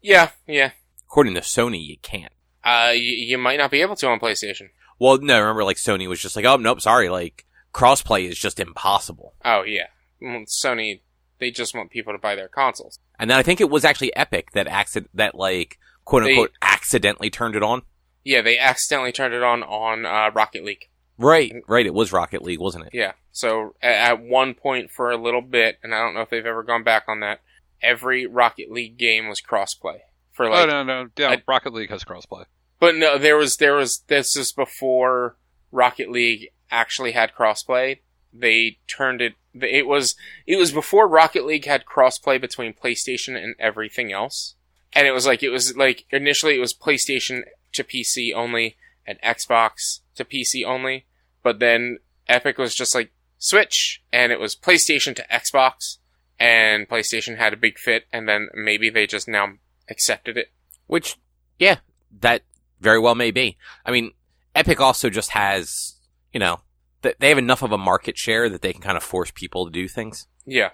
Yeah, 0.01 0.31
yeah. 0.47 0.71
According 1.05 1.35
to 1.35 1.41
Sony, 1.41 1.85
you 1.85 1.97
can't. 2.01 2.33
Uh, 2.63 2.91
you, 2.93 3.13
you 3.15 3.37
might 3.37 3.57
not 3.57 3.71
be 3.71 3.81
able 3.81 3.95
to 3.97 4.07
on 4.07 4.19
PlayStation. 4.19 4.69
Well, 4.99 5.17
no, 5.19 5.39
remember, 5.39 5.63
like, 5.63 5.77
Sony 5.77 6.07
was 6.09 6.19
just 6.19 6.35
like, 6.35 6.45
oh, 6.45 6.57
nope, 6.57 6.81
sorry, 6.81 7.07
like, 7.09 7.45
crossplay 7.73 8.27
is 8.27 8.37
just 8.37 8.59
impossible. 8.59 9.33
Oh 9.45 9.63
yeah, 9.63 9.87
Sony 10.21 11.01
they 11.39 11.51
just 11.51 11.73
want 11.75 11.89
people 11.89 12.13
to 12.13 12.19
buy 12.19 12.35
their 12.35 12.49
consoles. 12.49 12.99
And 13.17 13.29
then 13.29 13.37
I 13.37 13.43
think 13.43 13.61
it 13.61 13.69
was 13.69 13.85
actually 13.85 14.15
Epic 14.15 14.51
that 14.51 14.67
accident, 14.67 15.09
that, 15.13 15.35
like, 15.35 15.77
quote 16.05 16.23
They- 16.23 16.31
unquote, 16.31 16.51
accidentally 16.61 17.29
turned 17.29 17.55
it 17.55 17.63
on. 17.63 17.83
Yeah, 18.23 18.41
they 18.41 18.57
accidentally 18.57 19.11
turned 19.11 19.33
it 19.33 19.43
on 19.43 19.63
on 19.63 20.05
uh, 20.05 20.31
Rocket 20.33 20.63
League. 20.63 20.89
Right, 21.17 21.53
right, 21.67 21.85
it 21.85 21.93
was 21.93 22.13
Rocket 22.13 22.41
League, 22.41 22.59
wasn't 22.59 22.85
it? 22.85 22.91
Yeah, 22.93 23.11
so 23.31 23.75
at, 23.81 24.11
at 24.11 24.21
one 24.21 24.53
point 24.53 24.89
for 24.89 25.11
a 25.11 25.17
little 25.17 25.41
bit, 25.41 25.77
and 25.83 25.93
I 25.93 25.99
don't 25.99 26.13
know 26.13 26.21
if 26.21 26.29
they've 26.29 26.45
ever 26.45 26.63
gone 26.63 26.83
back 26.83 27.03
on 27.07 27.19
that. 27.19 27.41
Every 27.81 28.25
Rocket 28.25 28.71
League 28.71 28.97
game 28.97 29.27
was 29.27 29.41
crossplay 29.41 29.99
for 30.31 30.49
like 30.49 30.63
oh 30.63 30.65
no, 30.67 30.83
no, 30.83 31.09
yeah, 31.17 31.29
I- 31.31 31.43
Rocket 31.47 31.73
League 31.73 31.89
has 31.89 32.03
crossplay. 32.03 32.45
But 32.79 32.95
no, 32.95 33.17
there 33.17 33.35
was 33.35 33.57
there 33.57 33.75
was 33.75 34.03
this 34.07 34.35
is 34.37 34.53
before 34.53 35.35
Rocket 35.71 36.09
League 36.09 36.49
actually 36.71 37.11
had 37.11 37.33
crossplay. 37.33 37.99
They 38.33 38.77
turned 38.87 39.21
it 39.21 39.33
It 39.53 39.87
was 39.87 40.15
it 40.45 40.57
was 40.57 40.71
before 40.71 41.07
Rocket 41.07 41.45
League 41.45 41.65
had 41.65 41.83
crossplay 41.85 42.39
between 42.39 42.73
PlayStation 42.73 43.35
and 43.35 43.55
everything 43.59 44.11
else, 44.13 44.55
and 44.93 45.05
it 45.07 45.11
was 45.11 45.25
like 45.25 45.43
it 45.43 45.49
was 45.49 45.75
like 45.75 46.05
initially 46.11 46.55
it 46.55 46.61
was 46.61 46.73
PlayStation 46.73 47.41
to 47.73 47.83
PC 47.83 48.33
only 48.33 48.77
and 49.05 49.19
Xbox 49.21 49.99
to 50.15 50.25
PC 50.25 50.65
only, 50.65 51.05
but 51.43 51.59
then 51.59 51.97
Epic 52.27 52.57
was 52.57 52.75
just 52.75 52.93
like 52.93 53.11
Switch, 53.37 54.03
and 54.11 54.31
it 54.31 54.39
was 54.39 54.55
PlayStation 54.55 55.15
to 55.15 55.25
Xbox, 55.31 55.97
and 56.39 56.87
PlayStation 56.87 57.37
had 57.37 57.53
a 57.53 57.57
big 57.57 57.77
fit, 57.79 58.05
and 58.11 58.27
then 58.27 58.49
maybe 58.53 58.89
they 58.89 59.07
just 59.07 59.27
now 59.27 59.53
accepted 59.89 60.37
it. 60.37 60.51
Which, 60.87 61.17
yeah, 61.57 61.77
that 62.19 62.43
very 62.79 62.99
well 62.99 63.15
may 63.15 63.31
be. 63.31 63.57
I 63.85 63.91
mean, 63.91 64.11
Epic 64.53 64.79
also 64.79 65.09
just 65.09 65.31
has, 65.31 65.99
you 66.33 66.39
know, 66.39 66.61
they 67.01 67.29
have 67.29 67.37
enough 67.37 67.61
of 67.61 67.71
a 67.71 67.77
market 67.77 68.17
share 68.17 68.49
that 68.49 68.61
they 68.61 68.73
can 68.73 68.81
kind 68.81 68.97
of 68.97 69.03
force 69.03 69.31
people 69.31 69.65
to 69.65 69.71
do 69.71 69.87
things. 69.87 70.27
Yeah. 70.45 70.71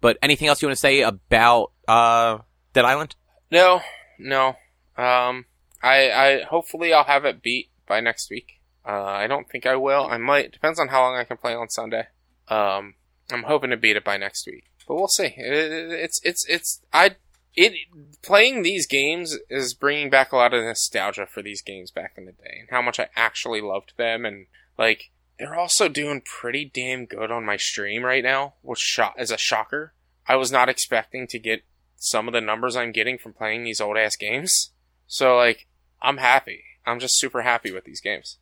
But 0.00 0.18
anything 0.22 0.48
else 0.48 0.62
you 0.62 0.68
want 0.68 0.76
to 0.76 0.80
say 0.80 1.00
about 1.00 1.72
uh, 1.88 2.38
Dead 2.72 2.84
Island? 2.84 3.16
No, 3.50 3.80
no. 4.18 4.54
Um, 4.96 5.46
I, 5.84 6.10
I 6.10 6.42
hopefully 6.44 6.92
I'll 6.92 7.04
have 7.04 7.24
it 7.24 7.42
beat 7.42 7.70
by 7.86 8.00
next 8.00 8.30
week. 8.30 8.60
Uh, 8.86 9.02
I 9.02 9.26
don't 9.26 9.48
think 9.48 9.66
I 9.66 9.76
will. 9.76 10.06
I 10.06 10.16
might. 10.16 10.52
Depends 10.52 10.80
on 10.80 10.88
how 10.88 11.02
long 11.02 11.16
I 11.16 11.24
can 11.24 11.36
play 11.36 11.54
on 11.54 11.68
Sunday. 11.68 12.06
Um, 12.48 12.94
I'm 13.30 13.44
hoping 13.44 13.70
to 13.70 13.76
beat 13.76 13.96
it 13.96 14.04
by 14.04 14.16
next 14.16 14.46
week, 14.46 14.64
but 14.88 14.94
we'll 14.94 15.08
see. 15.08 15.34
It, 15.36 15.52
it, 15.52 15.92
it's 15.92 16.20
it's 16.24 16.46
it's 16.48 16.80
I 16.92 17.16
it 17.54 17.74
playing 18.22 18.62
these 18.62 18.86
games 18.86 19.38
is 19.48 19.74
bringing 19.74 20.10
back 20.10 20.32
a 20.32 20.36
lot 20.36 20.54
of 20.54 20.64
nostalgia 20.64 21.26
for 21.26 21.42
these 21.42 21.62
games 21.62 21.90
back 21.90 22.14
in 22.16 22.24
the 22.24 22.32
day 22.32 22.58
and 22.60 22.68
how 22.70 22.82
much 22.82 22.98
I 22.98 23.08
actually 23.14 23.60
loved 23.60 23.92
them 23.96 24.24
and 24.24 24.46
like 24.76 25.10
they're 25.38 25.54
also 25.54 25.88
doing 25.88 26.22
pretty 26.24 26.70
damn 26.72 27.06
good 27.06 27.30
on 27.30 27.44
my 27.44 27.56
stream 27.56 28.04
right 28.04 28.22
now, 28.22 28.54
which 28.62 28.78
shot 28.78 29.14
is 29.18 29.30
a 29.30 29.38
shocker. 29.38 29.92
I 30.26 30.36
was 30.36 30.52
not 30.52 30.68
expecting 30.68 31.26
to 31.28 31.38
get 31.38 31.64
some 31.96 32.28
of 32.28 32.34
the 32.34 32.40
numbers 32.40 32.76
I'm 32.76 32.92
getting 32.92 33.18
from 33.18 33.32
playing 33.32 33.64
these 33.64 33.80
old 33.80 33.96
ass 33.96 34.16
games. 34.16 34.70
So 35.06 35.36
like 35.36 35.66
I'm 36.04 36.18
happy. 36.18 36.62
I'm 36.86 37.00
just 37.00 37.18
super 37.18 37.42
happy 37.42 37.72
with 37.72 37.84
these 37.84 38.00
games. 38.00 38.38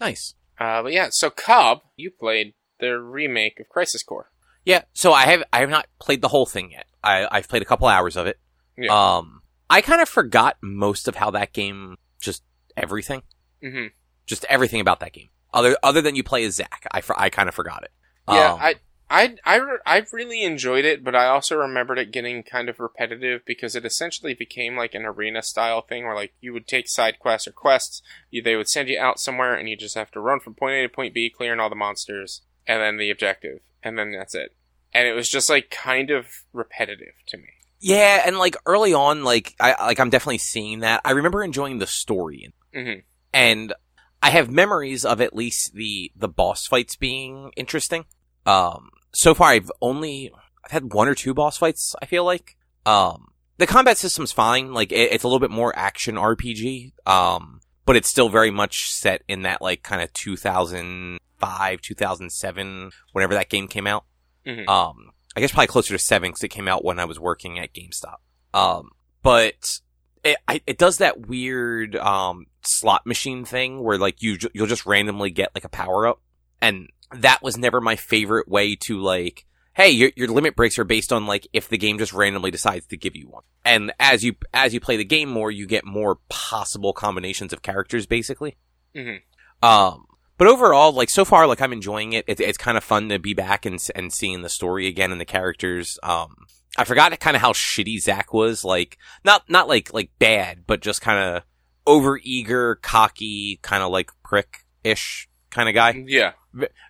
Nice. 0.00 0.34
Uh, 0.58 0.82
but 0.82 0.92
yeah, 0.92 1.08
so 1.10 1.30
Cobb, 1.30 1.82
you 1.96 2.10
played 2.10 2.54
the 2.80 2.98
remake 3.00 3.60
of 3.60 3.68
Crisis 3.68 4.02
Core. 4.02 4.30
Yeah, 4.64 4.82
so 4.94 5.12
I 5.12 5.26
have 5.26 5.44
I 5.52 5.60
have 5.60 5.68
not 5.70 5.86
played 6.00 6.22
the 6.22 6.28
whole 6.28 6.46
thing 6.46 6.70
yet. 6.72 6.86
I 7.02 7.28
I've 7.30 7.48
played 7.48 7.62
a 7.62 7.66
couple 7.66 7.86
hours 7.86 8.16
of 8.16 8.26
it. 8.26 8.38
Yeah. 8.78 9.16
Um, 9.16 9.42
I 9.68 9.82
kind 9.82 10.00
of 10.00 10.08
forgot 10.08 10.56
most 10.62 11.06
of 11.06 11.16
how 11.16 11.30
that 11.32 11.52
game, 11.52 11.96
just 12.20 12.42
everything, 12.76 13.22
hmm 13.62 13.86
just 14.26 14.44
everything 14.48 14.80
about 14.80 15.00
that 15.00 15.12
game. 15.12 15.28
Other 15.52 15.76
other 15.82 16.00
than 16.00 16.16
you 16.16 16.24
play 16.24 16.44
as 16.44 16.54
Zack, 16.54 16.86
I 16.92 17.02
I 17.16 17.28
kind 17.28 17.48
of 17.48 17.54
forgot 17.54 17.82
it. 17.84 17.90
Yeah, 18.26 18.54
Um, 18.54 18.60
I, 18.60 18.74
I, 19.10 19.36
I, 19.44 19.60
I 19.84 20.02
really 20.12 20.42
enjoyed 20.42 20.84
it, 20.84 21.04
but 21.04 21.14
I 21.14 21.26
also 21.26 21.56
remembered 21.56 21.98
it 21.98 22.10
getting 22.10 22.42
kind 22.42 22.68
of 22.68 22.80
repetitive 22.80 23.42
because 23.44 23.76
it 23.76 23.84
essentially 23.84 24.34
became 24.34 24.76
like 24.76 24.94
an 24.94 25.04
arena 25.04 25.42
style 25.42 25.82
thing 25.82 26.04
where 26.04 26.14
like 26.14 26.34
you 26.40 26.52
would 26.52 26.66
take 26.66 26.88
side 26.88 27.18
quests 27.18 27.46
or 27.46 27.52
quests, 27.52 28.02
you, 28.30 28.42
they 28.42 28.56
would 28.56 28.68
send 28.68 28.88
you 28.88 28.98
out 28.98 29.20
somewhere 29.20 29.54
and 29.54 29.68
you 29.68 29.76
just 29.76 29.94
have 29.94 30.10
to 30.12 30.20
run 30.20 30.40
from 30.40 30.54
point 30.54 30.74
A 30.74 30.82
to 30.82 30.88
point 30.88 31.14
B, 31.14 31.30
clearing 31.30 31.60
all 31.60 31.68
the 31.68 31.76
monsters, 31.76 32.42
and 32.66 32.80
then 32.80 32.96
the 32.96 33.10
objective, 33.10 33.60
and 33.82 33.98
then 33.98 34.12
that's 34.12 34.34
it. 34.34 34.56
And 34.92 35.06
it 35.06 35.12
was 35.12 35.28
just 35.28 35.50
like 35.50 35.70
kind 35.70 36.10
of 36.10 36.26
repetitive 36.52 37.14
to 37.28 37.36
me. 37.36 37.48
Yeah, 37.80 38.22
and 38.24 38.38
like 38.38 38.56
early 38.64 38.94
on, 38.94 39.24
like 39.24 39.54
I 39.60 39.74
like 39.84 40.00
I'm 40.00 40.10
definitely 40.10 40.38
seeing 40.38 40.80
that. 40.80 41.02
I 41.04 41.10
remember 41.10 41.44
enjoying 41.44 41.78
the 41.78 41.86
story, 41.86 42.54
hmm 42.74 43.00
and 43.32 43.74
I 44.22 44.30
have 44.30 44.50
memories 44.50 45.04
of 45.04 45.20
at 45.20 45.36
least 45.36 45.74
the 45.74 46.10
the 46.16 46.28
boss 46.28 46.66
fights 46.66 46.96
being 46.96 47.50
interesting. 47.56 48.06
Um, 48.46 48.90
so 49.12 49.34
far 49.34 49.48
I've 49.50 49.70
only 49.80 50.30
I've 50.64 50.70
had 50.70 50.92
one 50.92 51.08
or 51.08 51.14
two 51.14 51.34
boss 51.34 51.56
fights. 51.56 51.94
I 52.02 52.06
feel 52.06 52.24
like 52.24 52.56
um 52.86 53.28
the 53.58 53.66
combat 53.66 53.96
system's 53.98 54.32
fine. 54.32 54.72
Like 54.74 54.92
it, 54.92 55.12
it's 55.12 55.24
a 55.24 55.28
little 55.28 55.40
bit 55.40 55.50
more 55.50 55.76
action 55.78 56.16
RPG. 56.16 56.92
Um, 57.06 57.60
but 57.86 57.96
it's 57.96 58.08
still 58.08 58.28
very 58.28 58.50
much 58.50 58.90
set 58.90 59.22
in 59.28 59.42
that 59.42 59.60
like 59.62 59.82
kind 59.82 60.02
of 60.02 60.12
2005, 60.14 61.80
2007, 61.80 62.90
whenever 63.12 63.34
that 63.34 63.48
game 63.48 63.68
came 63.68 63.86
out. 63.86 64.04
Mhm. 64.46 64.68
Um, 64.68 65.10
I 65.36 65.40
guess 65.40 65.52
probably 65.52 65.66
closer 65.68 65.94
to 65.94 65.98
seven 65.98 66.30
because 66.30 66.42
it 66.44 66.48
came 66.48 66.68
out 66.68 66.84
when 66.84 66.98
I 66.98 67.04
was 67.06 67.18
working 67.18 67.58
at 67.58 67.72
GameStop. 67.74 68.16
Um, 68.52 68.90
but 69.22 69.80
it 70.22 70.36
I, 70.48 70.60
it 70.66 70.78
does 70.78 70.98
that 70.98 71.26
weird 71.26 71.96
um 71.96 72.46
slot 72.62 73.04
machine 73.06 73.44
thing 73.44 73.82
where 73.82 73.98
like 73.98 74.22
you 74.22 74.38
ju- 74.38 74.50
you'll 74.54 74.66
just 74.66 74.86
randomly 74.86 75.30
get 75.30 75.50
like 75.54 75.64
a 75.64 75.68
power 75.68 76.06
up, 76.06 76.20
and 76.60 76.88
that 77.20 77.42
was 77.42 77.56
never 77.56 77.80
my 77.80 77.96
favorite 77.96 78.48
way 78.48 78.76
to 78.76 78.98
like. 79.00 79.46
Hey, 79.74 79.90
your 79.90 80.10
your 80.14 80.28
limit 80.28 80.54
breaks 80.54 80.78
are 80.78 80.84
based 80.84 81.12
on 81.12 81.26
like 81.26 81.48
if 81.52 81.68
the 81.68 81.78
game 81.78 81.98
just 81.98 82.12
randomly 82.12 82.50
decides 82.52 82.86
to 82.86 82.96
give 82.96 83.16
you 83.16 83.28
one, 83.28 83.42
and 83.64 83.92
as 83.98 84.22
you 84.24 84.34
as 84.52 84.72
you 84.72 84.80
play 84.80 84.96
the 84.96 85.04
game 85.04 85.28
more, 85.28 85.50
you 85.50 85.66
get 85.66 85.84
more 85.84 86.18
possible 86.28 86.92
combinations 86.92 87.52
of 87.52 87.62
characters, 87.62 88.06
basically. 88.06 88.56
Mhm. 88.94 89.22
Um, 89.62 90.06
but 90.38 90.46
overall, 90.46 90.92
like 90.92 91.10
so 91.10 91.24
far, 91.24 91.46
like 91.46 91.60
I'm 91.60 91.72
enjoying 91.72 92.12
it. 92.12 92.24
It's 92.28 92.40
it's 92.40 92.58
kind 92.58 92.76
of 92.76 92.84
fun 92.84 93.08
to 93.08 93.18
be 93.18 93.34
back 93.34 93.66
and 93.66 93.84
and 93.96 94.12
seeing 94.12 94.42
the 94.42 94.48
story 94.48 94.86
again 94.86 95.10
and 95.10 95.20
the 95.20 95.24
characters. 95.24 95.98
Um, 96.04 96.46
I 96.76 96.84
forgot 96.84 97.18
kind 97.20 97.36
of 97.36 97.42
how 97.42 97.52
shitty 97.52 98.00
Zack 98.00 98.32
was. 98.32 98.64
Like 98.64 98.98
not 99.24 99.48
not 99.48 99.68
like 99.68 99.92
like 99.92 100.10
bad, 100.20 100.64
but 100.66 100.82
just 100.82 101.00
kind 101.00 101.18
of 101.36 101.42
over 101.86 102.18
eager, 102.22 102.76
cocky, 102.76 103.58
kind 103.62 103.82
of 103.82 103.90
like 103.90 104.10
prick 104.22 104.64
ish 104.84 105.28
kind 105.54 105.68
of 105.68 105.74
guy. 105.74 106.04
Yeah. 106.06 106.32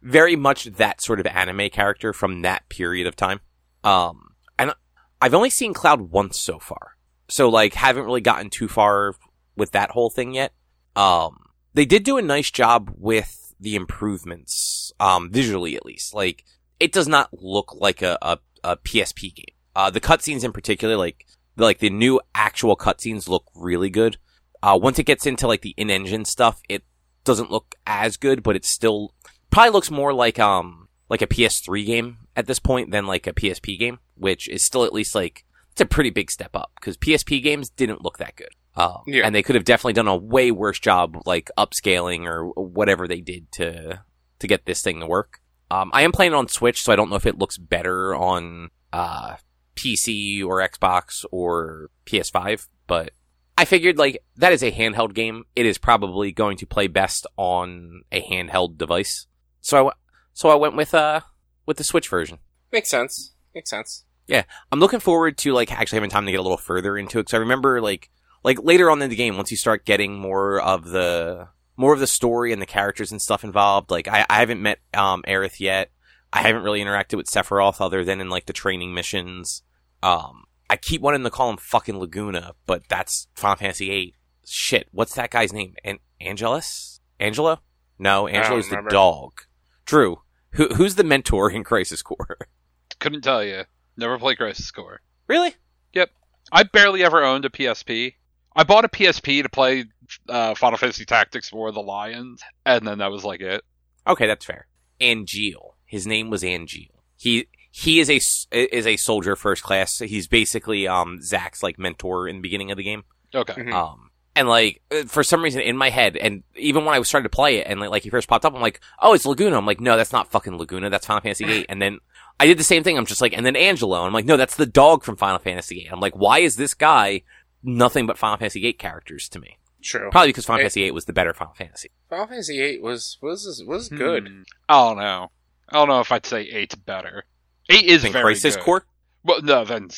Very 0.03 0.35
much 0.35 0.65
that 0.65 1.01
sort 1.01 1.21
of 1.21 1.27
anime 1.27 1.71
character 1.71 2.13
from 2.13 2.43
that 2.43 2.69
period 2.69 3.07
of 3.07 3.15
time. 3.15 3.41
Um, 3.85 4.35
and 4.59 4.73
I've 5.21 5.35
only 5.35 5.51
seen 5.51 5.75
Cloud 5.75 6.11
once 6.11 6.41
so 6.41 6.59
far, 6.59 6.97
so 7.29 7.49
like 7.49 7.75
haven't 7.75 8.05
really 8.05 8.21
gotten 8.21 8.51
too 8.51 8.69
far 8.69 9.15
with 9.57 9.73
that 9.73 9.91
whole 9.91 10.11
thing 10.11 10.35
yet. 10.35 10.53
Um, 10.97 11.39
they 11.75 11.85
did 11.85 12.05
do 12.05 12.17
a 12.17 12.23
nice 12.23 12.51
job 12.51 12.93
with 12.97 13.55
the 13.61 13.77
improvements, 13.77 14.93
um, 15.01 15.31
visually 15.31 15.77
at 15.77 15.87
least. 15.87 16.15
Like, 16.15 16.45
it 16.81 16.93
does 16.93 17.09
not 17.09 17.31
look 17.33 17.75
like 17.75 18.03
a, 18.03 18.19
a, 18.23 18.39
a 18.63 18.77
PSP 18.77 19.35
game. 19.35 19.55
Uh, 19.77 19.91
the 19.91 20.01
cutscenes 20.01 20.45
in 20.45 20.53
particular, 20.53 20.97
like, 20.97 21.27
like 21.57 21.79
the 21.79 21.91
new 21.91 22.21
actual 22.35 22.77
cutscenes 22.77 23.29
look 23.29 23.45
really 23.55 23.91
good. 23.91 24.19
Uh, 24.63 24.79
once 24.81 24.99
it 24.99 25.05
gets 25.05 25.27
into 25.27 25.47
like 25.47 25.63
the 25.63 25.75
in-engine 25.77 26.25
stuff, 26.25 26.61
it 26.69 26.83
doesn't 27.25 27.51
look 27.51 27.75
as 27.87 28.17
good, 28.17 28.43
but 28.43 28.57
it 28.57 28.65
still 28.65 29.13
probably 29.51 29.71
looks 29.71 29.91
more 29.91 30.13
like, 30.13 30.39
um, 30.39 30.89
like 31.09 31.23
a 31.23 31.27
PS3 31.27 31.85
game 31.87 32.19
at 32.37 32.47
this 32.47 32.59
point 32.59 32.91
than 32.91 33.07
like 33.07 33.27
a 33.27 33.33
PSP 33.33 33.79
game, 33.79 33.99
which 34.15 34.49
is 34.49 34.63
still 34.63 34.85
at 34.85 34.93
least 34.93 35.15
like, 35.15 35.45
it's 35.73 35.81
a 35.81 35.87
pretty 35.87 36.11
big 36.11 36.31
step 36.31 36.55
up 36.55 36.71
because 36.77 36.97
PSP 36.97 37.43
games 37.43 37.69
didn't 37.71 38.03
look 38.03 38.19
that 38.19 38.37
good. 38.37 38.51
Um, 38.77 39.03
Yeah. 39.07 39.25
and 39.25 39.35
they 39.35 39.43
could 39.43 39.55
have 39.55 39.65
definitely 39.65 39.93
done 39.93 40.09
a 40.09 40.17
way 40.17 40.51
worse 40.51 40.79
job, 40.81 41.23
like 41.27 41.51
upscaling 41.57 42.27
or 42.27 42.47
whatever 42.51 43.07
they 43.07 43.21
did 43.21 43.51
to 43.53 44.01
to 44.41 44.47
get 44.49 44.67
this 44.67 44.83
thing 44.83 44.99
to 45.01 45.07
work. 45.07 45.41
Um, 45.71 45.91
I 45.95 46.03
am 46.03 46.11
playing 46.13 46.33
it 46.33 46.37
on 46.37 46.49
Switch, 46.49 46.83
so 46.83 46.93
I 46.93 46.97
don't 46.97 47.09
know 47.09 47.17
if 47.17 47.25
it 47.27 47.39
looks 47.39 47.57
better 47.57 48.15
on 48.15 48.71
uh, 48.93 49.37
PC 49.77 50.45
or 50.45 50.59
Xbox 50.67 51.25
or 51.31 51.91
PS5, 52.07 52.67
but 52.87 53.13
I 53.57 53.65
figured 53.65 53.99
like 53.99 54.23
that 54.37 54.53
is 54.53 54.63
a 54.63 54.73
handheld 54.73 55.15
game. 55.15 55.45
It 55.55 55.67
is 55.67 55.79
probably 55.79 56.33
going 56.33 56.57
to 56.59 56.67
play 56.67 56.87
best 56.89 57.27
on 57.37 58.03
a 58.11 58.21
handheld 58.23 58.79
device. 58.79 59.27
So 59.61 59.77
I 59.77 59.81
w- 59.81 59.95
so 60.33 60.49
I 60.51 60.57
went 60.57 60.77
with 60.77 60.95
uh 60.95 61.21
with 61.67 61.77
the 61.77 61.85
Switch 61.85 62.09
version. 62.09 62.39
Makes 62.73 62.91
sense. 62.91 63.35
Makes 63.55 63.71
sense. 63.71 64.05
Yeah, 64.27 64.45
I'm 64.73 64.81
looking 64.81 65.01
forward 65.01 65.39
to 65.39 65.53
like 65.53 65.71
actually 65.71 65.97
having 65.97 66.11
time 66.11 66.27
to 66.27 66.33
get 66.33 66.41
a 66.41 66.43
little 66.43 66.57
further 66.57 66.97
into 66.97 67.19
it 67.19 67.23
because 67.23 67.35
I 67.35 67.39
remember 67.39 67.81
like 67.81 68.11
like 68.43 68.63
later 68.63 68.91
on 68.91 69.01
in 69.03 69.11
the 69.11 69.17
game 69.17 69.37
once 69.37 69.51
you 69.51 69.57
start 69.57 69.85
getting 69.85 70.19
more 70.19 70.61
of 70.61 70.89
the 70.89 71.49
more 71.77 71.93
of 71.93 72.01
the 72.01 72.07
story 72.07 72.53
and 72.53 72.61
the 72.61 72.67
characters 72.67 73.13
and 73.13 73.23
stuff 73.23 73.45
involved. 73.45 73.91
Like 73.91 74.09
I, 74.09 74.27
I 74.29 74.41
haven't 74.41 74.63
met 74.63 74.81
um 74.93 75.23
Aerith 75.29 75.61
yet. 75.61 75.91
I 76.33 76.43
haven't 76.43 76.65
really 76.65 76.81
interacted 76.83 77.17
with 77.17 77.27
Sephiroth 77.27 77.81
other 77.81 78.05
than 78.05 78.21
in 78.21 78.29
like 78.29 78.47
the 78.47 78.53
training 78.53 78.93
missions. 78.93 79.63
Um, 80.03 80.45
I 80.75 80.77
keep 80.77 81.03
wanting 81.03 81.23
to 81.23 81.31
call 81.31 81.51
him 81.51 81.57
fucking 81.57 81.97
Laguna, 82.01 82.55
but 82.67 82.89
that's 82.89 83.29
Final 83.37 83.55
Fantasy 83.59 83.89
VIII. 83.89 84.15
Shit, 84.45 84.89
what's 84.91 85.15
that 85.15 85.31
guy's 85.31 85.53
name? 85.53 85.77
An- 85.85 86.01
Angelus? 86.21 87.01
Angelo? 87.21 87.61
No, 87.97 88.27
don't 88.27 88.35
Angelo's 88.35 88.69
the 88.69 88.85
dog. 88.91 89.43
Drew, 89.87 90.23
who 90.55 90.67
who's 90.75 90.97
the 90.97 91.05
mentor 91.05 91.49
in 91.49 91.63
Crisis 91.63 92.03
Core? 92.03 92.39
Couldn't 92.99 93.21
tell 93.23 93.45
you. 93.45 93.63
Never 93.97 94.19
played 94.19 94.39
Crisis 94.39 94.69
Core. 94.73 95.01
really? 95.29 95.55
Yep. 95.93 96.11
I 96.51 96.65
barely 96.65 97.05
ever 97.05 97.23
owned 97.23 97.45
a 97.45 97.51
PSP. 97.51 98.15
I 98.57 98.65
bought 98.65 98.85
a 98.85 98.89
PSP 98.89 99.45
to 99.45 99.49
play 99.49 99.85
uh, 100.29 100.57
Final 100.57 100.77
Fantasy 100.77 101.05
Tactics 101.05 101.53
War 101.53 101.69
of 101.69 101.75
the 101.77 101.83
Lions, 101.83 102.43
and 102.67 102.85
then 102.85 102.99
that 102.99 103.13
was 103.13 103.23
like 103.23 103.41
it. 103.43 103.63
Okay, 104.09 104.27
that's 104.27 104.45
fair. 104.45 104.67
Angeal. 105.01 105.75
His 105.87 106.05
name 106.05 106.31
was 106.31 106.43
Angeal. 106.43 106.89
He 107.17 107.47
he 107.77 107.99
is 107.99 108.09
a 108.09 108.17
s- 108.17 108.47
is 108.53 108.87
a 108.87 108.97
soldier 108.97 109.35
first 109.35 109.65
class. 109.65 109.99
He's 109.99 110.29
basically 110.29 110.87
um 110.87 111.21
Zack's 111.21 111.61
like 111.61 111.77
mentor 111.77 112.29
in 112.29 112.37
the 112.37 112.43
beginning 112.43 112.71
of 112.71 112.77
the 112.77 112.85
game. 112.85 113.03
Okay. 113.35 113.55
Mhm. 113.55 113.73
Um 113.73 114.11
and 114.37 114.47
like 114.49 114.81
uh, 114.93 115.03
for 115.07 115.25
some 115.25 115.43
reason 115.43 115.61
in 115.61 115.77
my 115.77 115.91
head, 115.91 116.17
and 116.17 116.45
even 116.55 116.85
when 116.85 116.95
I 116.95 117.01
was 117.01 117.09
starting 117.09 117.25
to 117.25 117.35
play 117.35 117.57
it, 117.57 117.67
and 117.67 117.81
like, 117.81 117.91
like 117.91 118.03
he 118.05 118.11
first 118.11 118.29
popped 118.29 118.45
up, 118.45 118.55
I'm 118.55 118.61
like, 118.63 118.81
oh, 119.03 119.13
it's 119.15 119.27
Laguna. 119.27 119.57
I'm 119.57 119.67
like, 119.67 119.81
no, 119.81 119.97
that's 119.97 120.13
not 120.13 120.31
fucking 120.31 120.57
Laguna. 120.57 120.89
That's 120.89 121.07
Final 121.07 121.21
Fantasy 121.23 121.45
VIII. 121.45 121.67
And 121.69 121.83
then 121.83 121.99
I 122.39 122.47
did 122.47 122.59
the 122.59 122.65
same 122.65 122.85
thing. 122.85 122.97
I'm 122.97 123.07
just 123.07 123.21
like, 123.21 123.33
and 123.37 123.45
then 123.45 123.57
Angelo. 123.57 124.03
I'm 124.05 124.13
like, 124.13 124.25
no, 124.25 124.37
that's 124.37 124.55
the 124.57 124.67
dog 124.67 125.03
from 125.03 125.17
Final 125.17 125.39
Fantasy 125.41 125.75
VIII. 125.77 125.89
I'm 125.93 126.01
like, 126.01 126.15
why 126.15 126.39
is 126.41 126.55
this 126.57 126.75
guy 126.75 127.23
nothing 127.63 128.07
but 128.07 128.19
Final 128.19 128.37
Fantasy 128.37 128.61
VIII 128.61 128.73
characters 128.75 129.29
to 129.31 129.41
me? 129.41 129.59
True. 129.83 130.11
Probably 130.11 130.29
because 130.31 130.47
Final 130.47 130.61
It- 130.61 130.63
Fantasy 130.65 130.83
VIII 130.83 130.91
was 130.93 131.05
the 131.07 131.13
better 131.13 131.35
Final 131.35 131.55
Fantasy. 131.55 131.91
Final 132.09 132.27
Fantasy 132.29 132.57
VIII 132.59 132.81
was 132.81 133.19
was 133.21 133.63
was 133.67 133.89
good. 133.89 134.29
Hmm. 134.29 134.43
I 134.69 134.89
don't 134.89 134.99
know. 134.99 135.31
I 135.69 135.73
don't 135.75 135.89
know 135.89 136.01
if 136.01 136.11
I'd 136.13 136.27
say 136.27 136.43
eight's 136.43 136.75
better. 136.75 137.25
Eight 137.69 137.85
is 137.85 138.03
Think 138.03 138.13
very 138.13 138.23
Crisis 138.23 138.57
good. 138.57 138.65
Core? 138.65 138.87
Well, 139.25 139.43
no, 139.43 139.65
then 139.65 139.89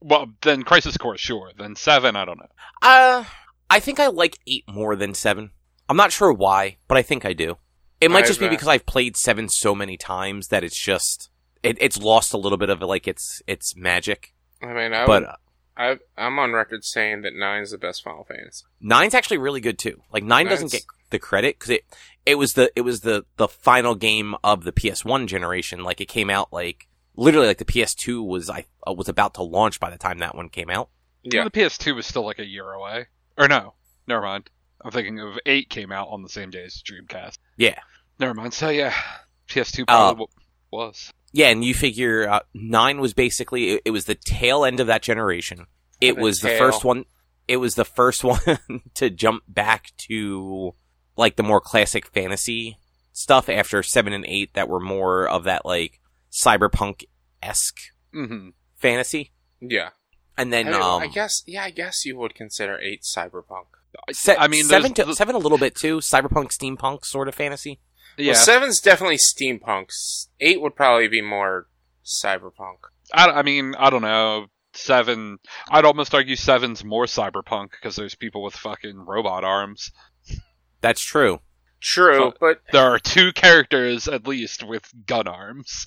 well, 0.00 0.26
then 0.42 0.62
Crisis 0.62 0.96
Core, 0.96 1.16
sure. 1.16 1.52
Then 1.56 1.76
seven, 1.76 2.16
I 2.16 2.24
don't 2.24 2.38
know. 2.38 2.48
Uh, 2.82 3.24
I 3.70 3.80
think 3.80 3.98
I 3.98 4.08
like 4.08 4.38
eight 4.46 4.64
more 4.68 4.94
than 4.96 5.14
seven. 5.14 5.50
I'm 5.88 5.96
not 5.96 6.12
sure 6.12 6.32
why, 6.32 6.76
but 6.88 6.98
I 6.98 7.02
think 7.02 7.24
I 7.24 7.32
do. 7.32 7.56
It 8.00 8.10
might 8.10 8.26
just 8.26 8.40
be 8.40 8.46
uh, 8.46 8.50
because 8.50 8.68
I've 8.68 8.84
played 8.86 9.16
seven 9.16 9.48
so 9.48 9.74
many 9.74 9.96
times 9.96 10.48
that 10.48 10.62
it's 10.62 10.78
just 10.78 11.30
it, 11.62 11.78
it's 11.80 11.96
lost 11.98 12.34
a 12.34 12.36
little 12.38 12.58
bit 12.58 12.68
of 12.68 12.80
like 12.82 13.08
its 13.08 13.42
its 13.46 13.74
magic. 13.74 14.34
I 14.62 14.72
mean, 14.74 14.92
I 14.92 15.06
But 15.06 15.22
would, 15.22 15.28
uh, 15.30 15.36
I 15.76 15.98
I'm 16.26 16.38
on 16.38 16.52
record 16.52 16.84
saying 16.84 17.22
that 17.22 17.34
nine's 17.34 17.70
the 17.70 17.78
best 17.78 18.02
Final 18.02 18.24
Fantasy. 18.24 18.64
nine's 18.80 19.14
actually 19.14 19.38
really 19.38 19.60
good 19.60 19.78
too. 19.78 20.02
Like 20.12 20.24
nine 20.24 20.46
doesn't 20.46 20.72
get 20.72 20.84
the 21.10 21.18
credit 21.18 21.56
because 21.58 21.70
it 21.70 21.84
it 22.26 22.34
was 22.34 22.52
the 22.54 22.70
it 22.76 22.82
was 22.82 23.00
the 23.00 23.24
the 23.36 23.48
final 23.48 23.94
game 23.94 24.34
of 24.44 24.64
the 24.64 24.72
PS1 24.72 25.26
generation. 25.26 25.82
Like 25.82 26.00
it 26.00 26.08
came 26.08 26.28
out 26.28 26.52
like 26.52 26.88
literally 27.16 27.46
like 27.46 27.58
the 27.58 27.64
PS2 27.64 28.24
was 28.26 28.50
I 28.50 28.66
uh, 28.86 28.92
was 28.92 29.08
about 29.08 29.34
to 29.34 29.42
launch 29.42 29.80
by 29.80 29.90
the 29.90 29.98
time 29.98 30.18
that 30.18 30.34
one 30.34 30.48
came 30.48 30.70
out. 30.70 30.88
Yeah, 31.22 31.44
The 31.44 31.50
PS2 31.50 31.94
was 31.94 32.06
still 32.06 32.24
like 32.24 32.38
a 32.38 32.44
year 32.46 32.70
away. 32.70 33.06
Or 33.38 33.48
no, 33.48 33.74
never 34.06 34.22
mind. 34.22 34.50
I'm 34.84 34.90
thinking 34.90 35.18
of 35.20 35.38
eight 35.46 35.70
came 35.70 35.90
out 35.92 36.08
on 36.10 36.22
the 36.22 36.28
same 36.28 36.50
day 36.50 36.64
as 36.64 36.82
Dreamcast. 36.82 37.38
Yeah. 37.56 37.78
Never 38.18 38.34
mind. 38.34 38.52
So 38.52 38.68
yeah, 38.68 38.92
PS2 39.48 39.86
probably 39.86 40.04
Uh, 40.06 40.10
w- 40.10 40.26
was. 40.70 41.12
Yeah, 41.32 41.48
and 41.48 41.64
you 41.64 41.74
figure 41.74 42.28
uh, 42.28 42.40
nine 42.52 43.00
was 43.00 43.14
basically 43.14 43.70
it, 43.70 43.82
it 43.86 43.90
was 43.90 44.04
the 44.04 44.14
tail 44.14 44.64
end 44.64 44.80
of 44.80 44.86
that 44.88 45.02
generation. 45.02 45.66
It 46.00 46.16
The 46.16 46.22
was 46.22 46.40
the 46.40 46.50
first 46.58 46.84
one. 46.84 47.06
It 47.48 47.56
was 47.56 47.74
the 47.74 47.84
first 47.84 48.22
one 48.24 48.40
to 48.94 49.10
jump 49.10 49.42
back 49.48 49.92
to 50.08 50.74
like 51.16 51.36
the 51.36 51.42
more 51.42 51.60
classic 51.60 52.06
fantasy 52.06 52.78
stuff 53.12 53.48
after 53.48 53.82
seven 53.82 54.12
and 54.12 54.24
eight 54.26 54.52
that 54.54 54.68
were 54.68 54.80
more 54.80 55.28
of 55.28 55.44
that 55.44 55.64
like 55.64 56.00
cyberpunk 56.34 57.04
esque 57.42 57.78
hmm 58.12 58.48
fantasy. 58.76 59.32
yeah. 59.60 59.90
And 60.36 60.52
then 60.52 60.66
I, 60.66 60.72
mean, 60.72 60.82
um, 60.82 61.02
I 61.02 61.06
guess 61.06 61.42
yeah, 61.46 61.62
I 61.62 61.70
guess 61.70 62.04
you 62.04 62.16
would 62.18 62.34
consider 62.34 62.76
eight 62.80 63.02
cyberpunk. 63.02 63.66
se- 64.12 64.36
I 64.36 64.48
mean, 64.48 64.64
seven 64.64 64.92
to, 64.94 65.04
the- 65.04 65.14
seven 65.14 65.36
a 65.36 65.38
little 65.38 65.58
bit 65.58 65.76
too. 65.76 65.98
Cyberpunk, 65.98 66.50
steampunk 66.50 67.04
sort 67.04 67.28
of 67.28 67.34
fantasy. 67.36 67.78
Yeah, 68.18 68.32
Well, 68.32 68.40
seven's 68.42 68.80
definitely 68.80 69.18
steampunk. 69.18 69.90
Eight 70.40 70.60
would 70.60 70.74
probably 70.74 71.06
be 71.08 71.20
more 71.22 71.68
cyberpunk. 72.04 72.78
I, 73.12 73.26
I 73.30 73.42
mean, 73.42 73.74
I 73.78 73.90
don't 73.90 74.02
know. 74.02 74.46
Seven. 74.72 75.38
I'd 75.70 75.84
almost 75.84 76.12
argue 76.14 76.34
seven's 76.34 76.84
more 76.84 77.04
cyberpunk 77.06 77.70
because 77.70 77.94
there's 77.94 78.16
people 78.16 78.42
with 78.42 78.54
fucking 78.54 78.96
robot 79.06 79.44
arms. 79.44 79.92
That's 80.80 81.00
true. 81.04 81.40
True, 81.84 82.30
Fu- 82.30 82.36
but 82.40 82.62
There 82.72 82.82
are 82.82 82.98
two 82.98 83.30
characters 83.32 84.08
at 84.08 84.26
least 84.26 84.62
with 84.64 84.90
gun 85.06 85.28
arms. 85.28 85.86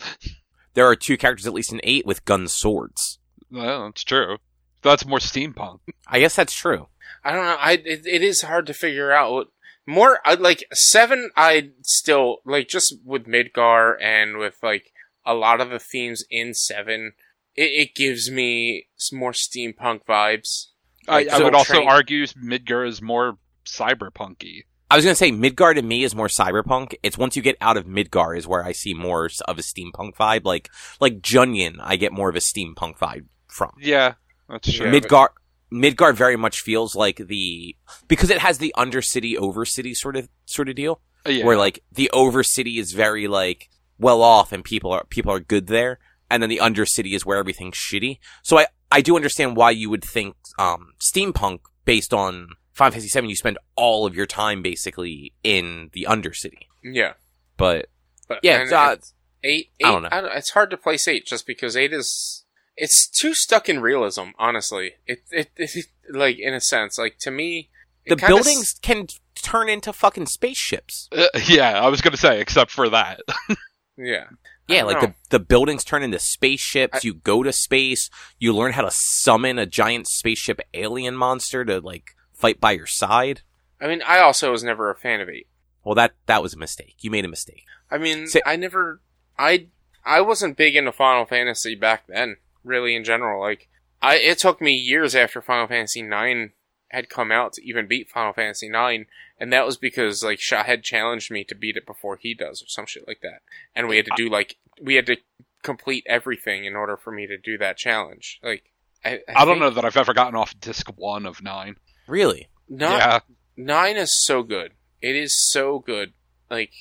There 0.76 0.86
are 0.86 0.96
two 0.96 1.18
characters 1.18 1.48
at 1.48 1.54
least 1.54 1.74
in 1.74 1.82
eight 1.84 2.06
with 2.06 2.24
gun 2.24 2.48
swords. 2.48 3.18
Well, 3.50 3.86
that's 3.86 4.04
true. 4.04 4.38
That's 4.84 5.08
more 5.08 5.18
steampunk. 5.18 5.80
I 6.08 6.20
guess 6.20 6.36
that's 6.36 6.54
true. 6.54 6.88
I 7.24 7.32
don't 7.32 7.46
know. 7.46 7.58
I 7.60 7.72
it, 7.74 8.06
it 8.06 8.22
is 8.22 8.42
hard 8.42 8.68
to 8.68 8.74
figure 8.76 9.12
out 9.12 9.48
more. 9.88 10.20
I 10.24 10.36
like 10.36 10.64
seven. 10.72 11.32
I 11.36 11.72
still 11.82 12.38
like 12.46 12.68
just 12.68 12.94
with 13.04 13.26
Midgar 13.26 13.96
and 14.00 14.38
with 14.38 14.58
like 14.62 14.92
a 15.26 15.34
lot 15.34 15.60
of 15.62 15.72
the 15.72 15.80
themes 15.80 16.24
in 16.30 16.54
seven. 16.54 17.14
It, 17.56 17.72
it 17.90 17.96
gives 17.96 18.30
me 18.30 18.88
some 18.98 19.18
more 19.18 19.32
steampunk 19.32 20.02
vibes. 20.08 20.68
I, 21.08 21.12
Like, 21.24 21.30
I 21.30 21.38
so 21.40 21.44
would 21.46 21.56
also 21.56 21.74
train- 21.74 21.90
argue 21.90 22.24
Midgar 22.28 22.88
is 22.88 23.02
more 23.02 23.40
cyberpunky. 23.66 24.66
I 24.90 24.96
was 24.96 25.04
gonna 25.04 25.16
say 25.16 25.32
Midgar 25.32 25.76
to 25.76 25.82
me 25.82 26.04
is 26.04 26.16
more 26.16 26.28
cyberpunk. 26.28 26.96
It's 27.04 27.18
once 27.18 27.36
you 27.36 27.42
get 27.42 27.58
out 27.60 27.78
of 27.78 27.86
Midgar 27.86 28.38
is 28.38 28.48
where 28.48 28.64
I 28.64 28.72
see 28.72 28.94
more 28.94 29.26
of 29.48 29.58
a 29.58 29.62
steampunk 29.62 30.16
vibe. 30.16 30.46
Like 30.46 30.70
like 31.00 31.22
Junon, 31.22 31.78
I 31.82 31.98
get 31.98 32.14
more 32.14 32.30
of 32.30 32.36
a 32.36 32.40
steampunk 32.40 32.98
vibe 32.98 33.26
from. 33.48 33.72
Yeah, 33.80 34.14
that's 34.50 34.72
true. 34.72 34.88
Midgar 34.92 35.30
Midgar 35.72 36.16
very 36.16 36.38
much 36.38 36.62
feels 36.62 36.96
like 36.96 37.18
the 37.18 37.76
because 38.08 38.30
it 38.30 38.40
has 38.40 38.60
the 38.60 38.74
undercity 38.78 39.36
overcity 39.36 39.96
sort 39.96 40.16
of 40.16 40.30
sort 40.46 40.70
of 40.70 40.76
deal. 40.76 41.02
yeah. 41.26 41.46
Where 41.46 41.58
like 41.58 41.84
the 41.92 42.10
overcity 42.14 42.80
is 42.80 42.94
very 42.94 43.28
like 43.28 43.70
well 44.00 44.22
off 44.22 44.52
and 44.54 44.64
people 44.64 44.92
are 44.94 45.04
people 45.10 45.34
are 45.34 45.42
good 45.42 45.68
there. 45.68 46.00
And 46.30 46.42
then 46.42 46.50
the 46.50 46.60
undercity 46.62 47.14
is 47.14 47.26
where 47.26 47.38
everything's 47.38 47.76
shitty. 47.76 48.20
So 48.44 48.58
I, 48.60 48.68
I 48.92 49.02
do 49.02 49.16
understand 49.16 49.56
why 49.58 49.72
you 49.72 49.90
would 49.90 50.04
think 50.04 50.36
um 50.58 50.94
steampunk 51.00 51.60
based 51.84 52.14
on 52.14 52.50
Final 52.78 52.92
Fantasy 52.94 53.20
VII, 53.20 53.28
you 53.28 53.36
spend 53.36 53.58
all 53.76 54.06
of 54.06 54.16
your 54.16 54.26
time 54.28 54.62
basically 54.62 55.34
in 55.44 55.90
the 55.94 56.06
undercity. 56.10 56.68
Yeah, 56.84 57.14
But 57.58 57.88
but 58.28 58.40
Yeah, 58.44 58.62
and 58.62 58.72
uh, 58.72 58.90
it's- 58.94 59.14
eight. 59.44 59.72
eight 59.80 59.86
I 59.86 59.92
don't 59.92 60.04
know. 60.04 60.10
it's 60.34 60.52
hard 60.52 60.70
to 60.72 60.78
place 60.78 61.08
eight 61.08 61.26
just 61.26 61.46
because 61.48 61.76
eight 61.76 61.92
is 61.94 62.44
it's 62.76 63.08
too 63.08 63.34
stuck 63.34 63.68
in 63.68 63.80
realism. 63.82 64.30
Honestly, 64.38 64.94
it 65.08 65.24
it, 65.32 65.50
it 65.58 65.86
like 66.12 66.38
in 66.40 66.54
a 66.54 66.62
sense 66.62 66.98
like 67.00 67.18
to 67.20 67.32
me 67.32 67.70
the 68.06 68.16
kinda 68.16 68.28
buildings 68.28 68.76
can 68.82 69.08
turn 69.36 69.68
into 69.70 69.92
fucking 69.92 70.28
spaceships. 70.28 71.10
Uh, 71.12 71.26
yeah, 71.48 71.82
I 71.82 71.88
was 71.90 72.02
gonna 72.02 72.16
say, 72.18 72.40
except 72.40 72.70
for 72.72 72.90
that. 72.90 73.22
yeah. 73.98 74.26
Yeah, 74.68 74.84
like 74.84 75.02
know. 75.02 75.08
the 75.30 75.38
the 75.38 75.40
buildings 75.40 75.84
turn 75.84 76.04
into 76.04 76.20
spaceships. 76.20 76.98
I- 76.98 77.02
you 77.04 77.16
go 77.16 77.42
to 77.42 77.52
space. 77.52 78.10
You 78.38 78.54
learn 78.54 78.74
how 78.74 78.84
to 78.84 78.92
summon 78.92 79.58
a 79.58 79.66
giant 79.66 80.08
spaceship 80.08 80.60
alien 80.76 81.16
monster 81.16 81.66
to 81.66 81.80
like 81.80 82.12
fight 82.38 82.62
by 82.62 82.72
your 82.72 82.86
side. 82.86 83.42
I 83.82 83.88
mean, 83.88 84.02
I 84.08 84.20
also 84.20 84.52
was 84.52 84.64
never 84.64 84.90
a 84.90 84.96
fan 84.96 85.20
of 85.20 85.30
eight. 85.30 85.48
Well, 85.84 85.96
that 85.96 86.14
that 86.26 86.42
was 86.42 86.54
a 86.54 86.58
mistake. 86.58 86.96
You 87.00 87.12
made 87.12 87.26
a 87.26 87.30
mistake. 87.30 87.66
I 87.92 87.98
mean, 87.98 88.28
Say- 88.28 88.42
I 88.46 88.56
never, 88.56 89.02
I, 89.38 89.68
I 90.06 90.22
wasn't 90.22 90.58
big 90.58 90.76
into 90.76 90.92
Final 90.92 91.26
Fantasy 91.26 91.76
back 91.76 92.08
then. 92.08 92.38
Really, 92.64 92.96
in 92.96 93.04
general, 93.04 93.42
like, 93.42 93.70
I 94.02 94.18
it 94.18 94.40
took 94.40 94.62
me 94.62 94.74
years 94.74 95.16
after 95.16 95.42
Final 95.42 95.68
Fantasy 95.68 96.02
nine 96.02 96.52
had 96.90 97.10
come 97.10 97.32
out 97.32 97.54
to 97.54 97.66
even 97.66 97.88
beat 97.88 98.10
Final 98.10 98.34
Fantasy 98.34 98.70
nine, 98.70 99.06
and 99.40 99.52
that 99.54 99.66
was 99.66 99.78
because 99.78 100.24
like 100.24 100.40
Shahid 100.40 100.84
challenged 100.84 101.32
me 101.32 101.44
to 101.46 101.56
beat 101.56 101.78
it 101.78 101.86
before 101.86 102.18
he 102.18 102.34
does, 102.34 102.62
or 102.62 102.68
some 102.68 102.86
shit 102.86 103.08
like 103.08 103.22
that, 103.22 103.42
and 103.76 103.88
we 103.88 103.96
had 103.96 104.06
to 104.06 104.12
do 104.18 104.30
like 104.30 104.58
we 104.82 104.96
had 104.96 105.06
to 105.06 105.18
complete 105.64 106.06
everything 106.08 106.66
in 106.66 106.76
order 106.76 106.98
for 106.98 107.12
me 107.12 107.28
to 107.28 107.38
do 107.38 107.58
that 107.58 107.78
challenge. 107.78 108.40
Like, 108.44 108.72
I, 109.04 109.20
I 109.30 109.46
don't 109.46 109.56
think 109.56 109.60
know 109.60 109.70
that 109.72 109.86
I've 109.86 109.98
ever 109.98 110.14
gotten 110.14 110.36
off 110.36 110.60
disc 110.60 110.90
one 110.96 111.26
of 111.26 111.42
nine. 111.42 111.78
Really? 112.08 112.48
Not, 112.70 113.00
yeah, 113.00 113.20
nine 113.56 113.98
is 113.98 114.26
so 114.26 114.44
good. 114.44 114.72
It 115.02 115.16
is 115.16 115.50
so 115.52 115.80
good. 115.80 116.14
Like 116.50 116.72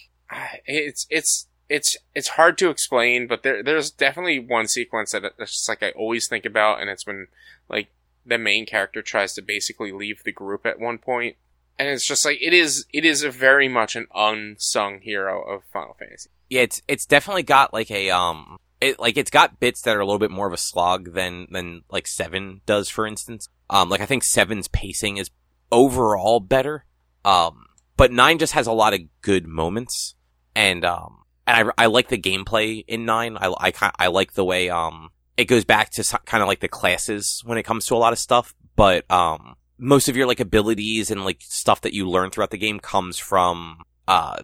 it's 0.66 1.06
it's 1.10 1.48
it's 1.68 1.96
it's 2.14 2.28
hard 2.28 2.58
to 2.58 2.70
explain, 2.70 3.26
but 3.26 3.42
there 3.42 3.62
there's 3.62 3.90
definitely 3.90 4.38
one 4.38 4.68
sequence 4.68 5.12
that 5.12 5.24
it's 5.24 5.52
just 5.52 5.68
like 5.68 5.82
I 5.82 5.90
always 5.90 6.28
think 6.28 6.44
about, 6.44 6.80
and 6.80 6.90
it's 6.90 7.06
when 7.06 7.28
like 7.68 7.88
the 8.24 8.38
main 8.38 8.66
character 8.66 9.02
tries 9.02 9.34
to 9.34 9.42
basically 9.42 9.92
leave 9.92 10.22
the 10.24 10.32
group 10.32 10.66
at 10.66 10.80
one 10.80 10.98
point, 10.98 11.36
and 11.78 11.88
it's 11.88 12.06
just 12.06 12.24
like 12.24 12.38
it 12.40 12.52
is 12.52 12.86
it 12.92 13.04
is 13.04 13.22
a 13.22 13.30
very 13.30 13.68
much 13.68 13.96
an 13.96 14.06
unsung 14.14 15.00
hero 15.00 15.42
of 15.42 15.62
Final 15.72 15.96
Fantasy. 15.98 16.30
Yeah, 16.48 16.62
it's 16.62 16.82
it's 16.86 17.06
definitely 17.06 17.42
got 17.42 17.72
like 17.72 17.90
a 17.90 18.10
um, 18.10 18.58
it 18.80 18.98
like 18.98 19.16
it's 19.16 19.30
got 19.30 19.60
bits 19.60 19.82
that 19.82 19.96
are 19.96 20.00
a 20.00 20.06
little 20.06 20.18
bit 20.18 20.30
more 20.30 20.46
of 20.46 20.52
a 20.52 20.58
slog 20.58 21.12
than 21.12 21.46
than 21.50 21.82
like 21.90 22.06
seven 22.06 22.60
does, 22.66 22.88
for 22.88 23.06
instance. 23.06 23.48
Um, 23.70 23.88
like 23.88 24.00
I 24.00 24.06
think 24.06 24.24
seven's 24.24 24.68
pacing 24.68 25.16
is 25.16 25.30
overall 25.72 26.40
better. 26.40 26.84
Um, 27.24 27.66
but 27.96 28.12
nine 28.12 28.38
just 28.38 28.52
has 28.52 28.66
a 28.66 28.72
lot 28.72 28.94
of 28.94 29.00
good 29.22 29.46
moments, 29.46 30.14
and 30.54 30.84
um, 30.84 31.24
and 31.46 31.70
I 31.78 31.84
I 31.84 31.86
like 31.86 32.08
the 32.08 32.18
gameplay 32.18 32.84
in 32.86 33.04
nine. 33.04 33.36
I 33.38 33.52
I 33.58 33.92
I 33.98 34.06
like 34.08 34.34
the 34.34 34.44
way 34.44 34.70
um 34.70 35.10
it 35.36 35.46
goes 35.46 35.64
back 35.64 35.90
to 35.92 36.04
kind 36.24 36.42
of 36.42 36.48
like 36.48 36.60
the 36.60 36.68
classes 36.68 37.42
when 37.44 37.58
it 37.58 37.64
comes 37.64 37.86
to 37.86 37.94
a 37.94 37.98
lot 37.98 38.12
of 38.12 38.18
stuff, 38.18 38.54
but 38.74 39.10
um 39.10 39.56
most 39.78 40.08
of 40.08 40.16
your 40.16 40.26
like 40.26 40.40
abilities 40.40 41.10
and 41.10 41.24
like 41.24 41.38
stuff 41.40 41.82
that 41.82 41.92
you 41.92 42.08
learn 42.08 42.30
throughout 42.30 42.50
the 42.50 42.58
game 42.58 42.80
comes 42.80 43.18
from 43.18 43.82
uh 44.08 44.36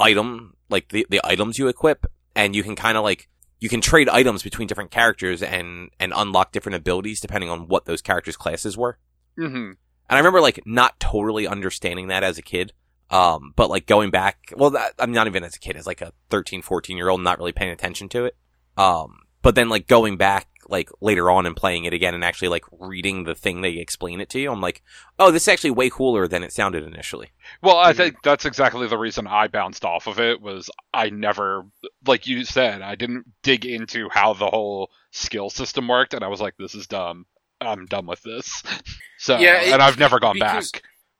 item 0.00 0.54
like 0.70 0.88
the 0.88 1.06
the 1.10 1.20
items 1.24 1.58
you 1.58 1.68
equip 1.68 2.06
and 2.34 2.56
you 2.56 2.62
can 2.62 2.76
kind 2.76 2.96
of 2.96 3.04
like 3.04 3.28
you 3.60 3.68
can 3.68 3.80
trade 3.80 4.08
items 4.08 4.42
between 4.42 4.68
different 4.68 4.90
characters 4.90 5.42
and 5.42 5.90
and 5.98 6.12
unlock 6.14 6.52
different 6.52 6.76
abilities 6.76 7.20
depending 7.20 7.50
on 7.50 7.68
what 7.68 7.84
those 7.84 8.02
characters 8.02 8.36
classes 8.36 8.76
were. 8.76 8.98
Hmm 9.36 9.72
and 10.08 10.16
i 10.16 10.18
remember 10.18 10.40
like 10.40 10.60
not 10.66 10.98
totally 10.98 11.46
understanding 11.46 12.08
that 12.08 12.24
as 12.24 12.38
a 12.38 12.42
kid 12.42 12.72
um 13.10 13.52
but 13.56 13.70
like 13.70 13.86
going 13.86 14.10
back 14.10 14.52
well 14.56 14.70
that, 14.70 14.92
i'm 14.98 15.12
not 15.12 15.26
even 15.26 15.44
as 15.44 15.54
a 15.54 15.58
kid 15.58 15.76
as 15.76 15.86
like 15.86 16.00
a 16.00 16.12
13 16.30 16.62
14 16.62 16.96
year 16.96 17.08
old 17.08 17.20
not 17.22 17.38
really 17.38 17.52
paying 17.52 17.70
attention 17.70 18.08
to 18.08 18.24
it. 18.24 18.36
Um 18.76 19.20
but 19.42 19.54
then 19.54 19.68
like 19.68 19.86
going 19.86 20.16
back 20.16 20.48
like 20.70 20.90
later 21.00 21.30
on 21.30 21.46
and 21.46 21.56
playing 21.56 21.86
it 21.86 21.94
again 21.94 22.12
and 22.14 22.22
actually 22.22 22.48
like 22.48 22.64
reading 22.78 23.24
the 23.24 23.34
thing 23.34 23.62
they 23.62 23.76
explain 23.78 24.20
it 24.20 24.28
to 24.30 24.38
you, 24.38 24.52
I'm 24.52 24.60
like, 24.60 24.82
oh, 25.18 25.30
this 25.30 25.42
is 25.44 25.48
actually 25.48 25.70
way 25.70 25.88
cooler 25.88 26.28
than 26.28 26.42
it 26.42 26.52
sounded 26.52 26.84
initially. 26.84 27.30
Well, 27.62 27.78
I 27.78 27.94
think 27.94 28.16
that's 28.22 28.44
exactly 28.44 28.86
the 28.86 28.98
reason 28.98 29.26
I 29.26 29.48
bounced 29.48 29.84
off 29.84 30.06
of 30.06 30.20
it 30.20 30.42
was 30.42 30.68
I 30.92 31.08
never, 31.08 31.64
like 32.06 32.26
you 32.26 32.44
said, 32.44 32.82
I 32.82 32.96
didn't 32.96 33.26
dig 33.42 33.64
into 33.64 34.08
how 34.10 34.34
the 34.34 34.48
whole 34.48 34.90
skill 35.10 35.48
system 35.48 35.88
worked, 35.88 36.12
and 36.12 36.22
I 36.22 36.28
was 36.28 36.40
like, 36.40 36.56
this 36.58 36.74
is 36.74 36.86
dumb. 36.86 37.24
I'm 37.60 37.86
done 37.86 38.06
with 38.06 38.22
this. 38.22 38.62
So, 39.20 39.36
Yeah, 39.38 39.62
it- 39.62 39.72
and 39.72 39.82
I've 39.82 39.98
never 39.98 40.20
gone 40.20 40.38
back. 40.38 40.62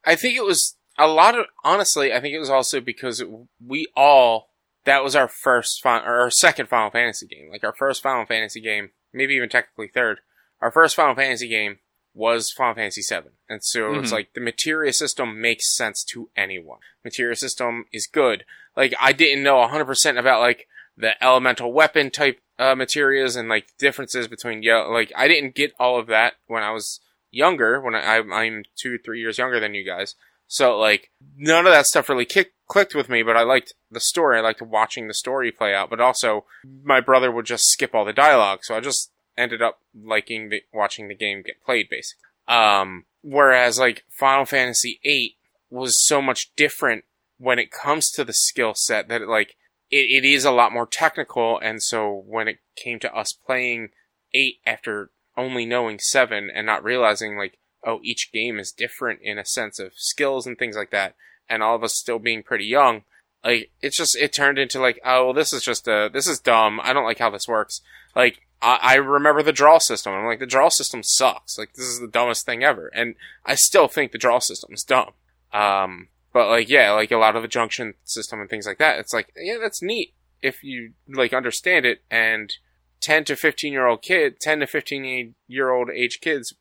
I 0.04 0.14
think 0.14 0.36
it 0.36 0.44
was 0.44 0.76
a 0.96 1.08
lot 1.08 1.36
of 1.36 1.46
honestly. 1.64 2.12
I 2.12 2.20
think 2.20 2.32
it 2.32 2.38
was 2.38 2.48
also 2.50 2.80
because 2.80 3.24
we 3.66 3.86
all 3.96 4.47
that 4.88 5.04
was 5.04 5.14
our 5.14 5.28
first 5.28 5.82
fin- 5.82 6.02
or 6.04 6.20
our 6.20 6.30
second 6.30 6.68
Final 6.68 6.90
Fantasy 6.90 7.26
game. 7.26 7.48
Like 7.50 7.62
our 7.64 7.74
first 7.74 8.02
Final 8.02 8.26
Fantasy 8.26 8.60
game, 8.60 8.90
maybe 9.12 9.34
even 9.34 9.48
technically 9.48 9.88
third. 9.88 10.20
Our 10.60 10.72
first 10.72 10.96
Final 10.96 11.14
Fantasy 11.14 11.48
game 11.48 11.78
was 12.14 12.50
Final 12.56 12.74
Fantasy 12.74 13.02
VII, 13.08 13.30
and 13.48 13.62
so 13.62 13.94
it's 13.94 14.08
Mhm. 14.10 14.12
like 14.12 14.32
the 14.34 14.40
materia 14.40 14.92
system 14.92 15.40
makes 15.40 15.76
sense 15.76 16.02
to 16.12 16.30
anyone. 16.36 16.80
Materia 17.04 17.36
system 17.36 17.84
is 17.92 18.08
good. 18.08 18.44
Like 18.76 18.92
I 18.98 19.12
didn't 19.12 19.44
know 19.44 19.58
100% 19.60 20.18
about 20.18 20.40
like 20.40 20.66
the 20.96 21.22
elemental 21.22 21.72
weapon 21.72 22.10
type 22.10 22.40
uh, 22.58 22.74
materias 22.74 23.36
and 23.36 23.48
like 23.48 23.68
differences 23.78 24.26
between 24.26 24.64
yellow. 24.64 24.90
Like 24.92 25.12
I 25.14 25.28
didn't 25.28 25.54
get 25.54 25.74
all 25.78 25.96
of 25.96 26.08
that 26.08 26.34
when 26.48 26.64
I 26.64 26.72
was 26.72 26.98
younger. 27.30 27.80
When 27.80 27.94
I, 27.94 28.16
I'm 28.18 28.64
two, 28.74 28.98
three 28.98 29.20
years 29.20 29.38
younger 29.38 29.60
than 29.60 29.74
you 29.74 29.84
guys. 29.84 30.16
So 30.48 30.76
like 30.76 31.10
none 31.36 31.66
of 31.66 31.72
that 31.72 31.86
stuff 31.86 32.08
really 32.08 32.24
kick, 32.24 32.52
clicked 32.66 32.94
with 32.94 33.08
me. 33.08 33.22
But 33.22 33.36
I 33.36 33.42
liked 33.42 33.74
the 33.90 34.00
story. 34.00 34.38
I 34.38 34.42
liked 34.42 34.62
watching 34.62 35.06
the 35.06 35.14
story 35.14 35.52
play 35.52 35.74
out. 35.74 35.90
But 35.90 36.00
also 36.00 36.46
my 36.82 37.00
brother 37.00 37.30
would 37.30 37.46
just 37.46 37.66
skip 37.66 37.94
all 37.94 38.04
the 38.04 38.12
dialogue, 38.12 38.60
so 38.62 38.74
I 38.74 38.80
just 38.80 39.12
ended 39.36 39.62
up 39.62 39.78
liking 39.94 40.48
the, 40.48 40.62
watching 40.72 41.06
the 41.08 41.14
game 41.14 41.42
get 41.42 41.62
played 41.62 41.88
basically. 41.88 42.24
Um, 42.48 43.04
whereas 43.22 43.78
like 43.78 44.04
Final 44.10 44.46
Fantasy 44.46 44.98
VIII 45.04 45.36
was 45.70 46.04
so 46.04 46.20
much 46.20 46.50
different 46.56 47.04
when 47.38 47.58
it 47.58 47.70
comes 47.70 48.10
to 48.10 48.24
the 48.24 48.32
skill 48.32 48.74
set 48.74 49.08
that 49.08 49.28
like 49.28 49.54
it, 49.90 50.24
it 50.24 50.24
is 50.24 50.44
a 50.44 50.50
lot 50.50 50.72
more 50.72 50.86
technical 50.86 51.58
and 51.58 51.82
so 51.82 52.24
when 52.26 52.48
it 52.48 52.58
came 52.74 52.98
to 52.98 53.14
us 53.14 53.32
playing 53.32 53.90
8 54.34 54.56
after 54.66 55.10
only 55.36 55.66
knowing 55.66 55.98
7 55.98 56.50
and 56.52 56.66
not 56.66 56.82
realizing 56.82 57.38
like 57.38 57.58
oh 57.86 58.00
each 58.02 58.30
game 58.32 58.58
is 58.58 58.72
different 58.72 59.20
in 59.22 59.38
a 59.38 59.44
sense 59.44 59.78
of 59.78 59.92
skills 59.94 60.46
and 60.46 60.58
things 60.58 60.76
like 60.76 60.90
that 60.90 61.14
and 61.48 61.62
all 61.62 61.74
of 61.74 61.84
us 61.84 61.94
still 61.94 62.18
being 62.18 62.42
pretty 62.42 62.64
young 62.64 63.02
like 63.44 63.70
it's 63.80 63.96
just 63.96 64.16
it 64.16 64.32
turned 64.32 64.58
into 64.58 64.80
like 64.80 65.00
oh 65.04 65.26
well 65.26 65.34
this 65.34 65.52
is 65.52 65.62
just 65.62 65.86
a 65.86 66.10
this 66.12 66.26
is 66.26 66.40
dumb. 66.40 66.80
I 66.82 66.92
don't 66.92 67.04
like 67.04 67.18
how 67.18 67.30
this 67.30 67.46
works. 67.46 67.80
Like 68.16 68.42
I, 68.60 68.78
I 68.82 68.94
remember 68.96 69.42
the 69.42 69.52
draw 69.52 69.78
system. 69.78 70.12
I'm 70.12 70.26
like 70.26 70.40
the 70.40 70.46
draw 70.46 70.68
system 70.68 71.02
sucks. 71.02 71.56
Like 71.56 71.74
this 71.74 71.86
is 71.86 72.00
the 72.00 72.08
dumbest 72.08 72.44
thing 72.44 72.64
ever. 72.64 72.88
And 72.88 73.14
i 73.44 73.54
still 73.54 73.88
think 73.88 74.12
the 74.12 74.18
draw 74.18 74.40
system 74.40 74.74
is 74.74 74.82
dumb. 74.82 75.12
Um 75.52 76.08
but 76.32 76.48
like 76.48 76.68
yeah 76.68 76.92
like 76.92 77.12
a 77.12 77.16
lot 77.16 77.36
of 77.36 77.42
the 77.42 77.48
junction 77.48 77.94
system 78.04 78.40
and 78.40 78.50
things 78.50 78.66
like 78.66 78.78
that 78.78 78.98
it's 78.98 79.14
like 79.14 79.32
yeah 79.36 79.56
that's 79.60 79.82
neat 79.82 80.12
if 80.42 80.62
you 80.64 80.92
like 81.08 81.32
understand 81.32 81.86
it. 81.86 82.02
And 82.10 82.52
10 83.00 83.24
to 83.24 83.36
15 83.36 83.72
year 83.72 83.86
old 83.86 84.02
kid 84.02 84.40
10 84.40 84.60
to 84.60 84.66
15 84.66 85.34
year 85.46 85.70
old 85.70 85.90
age 85.90 86.20
kids 86.20 86.54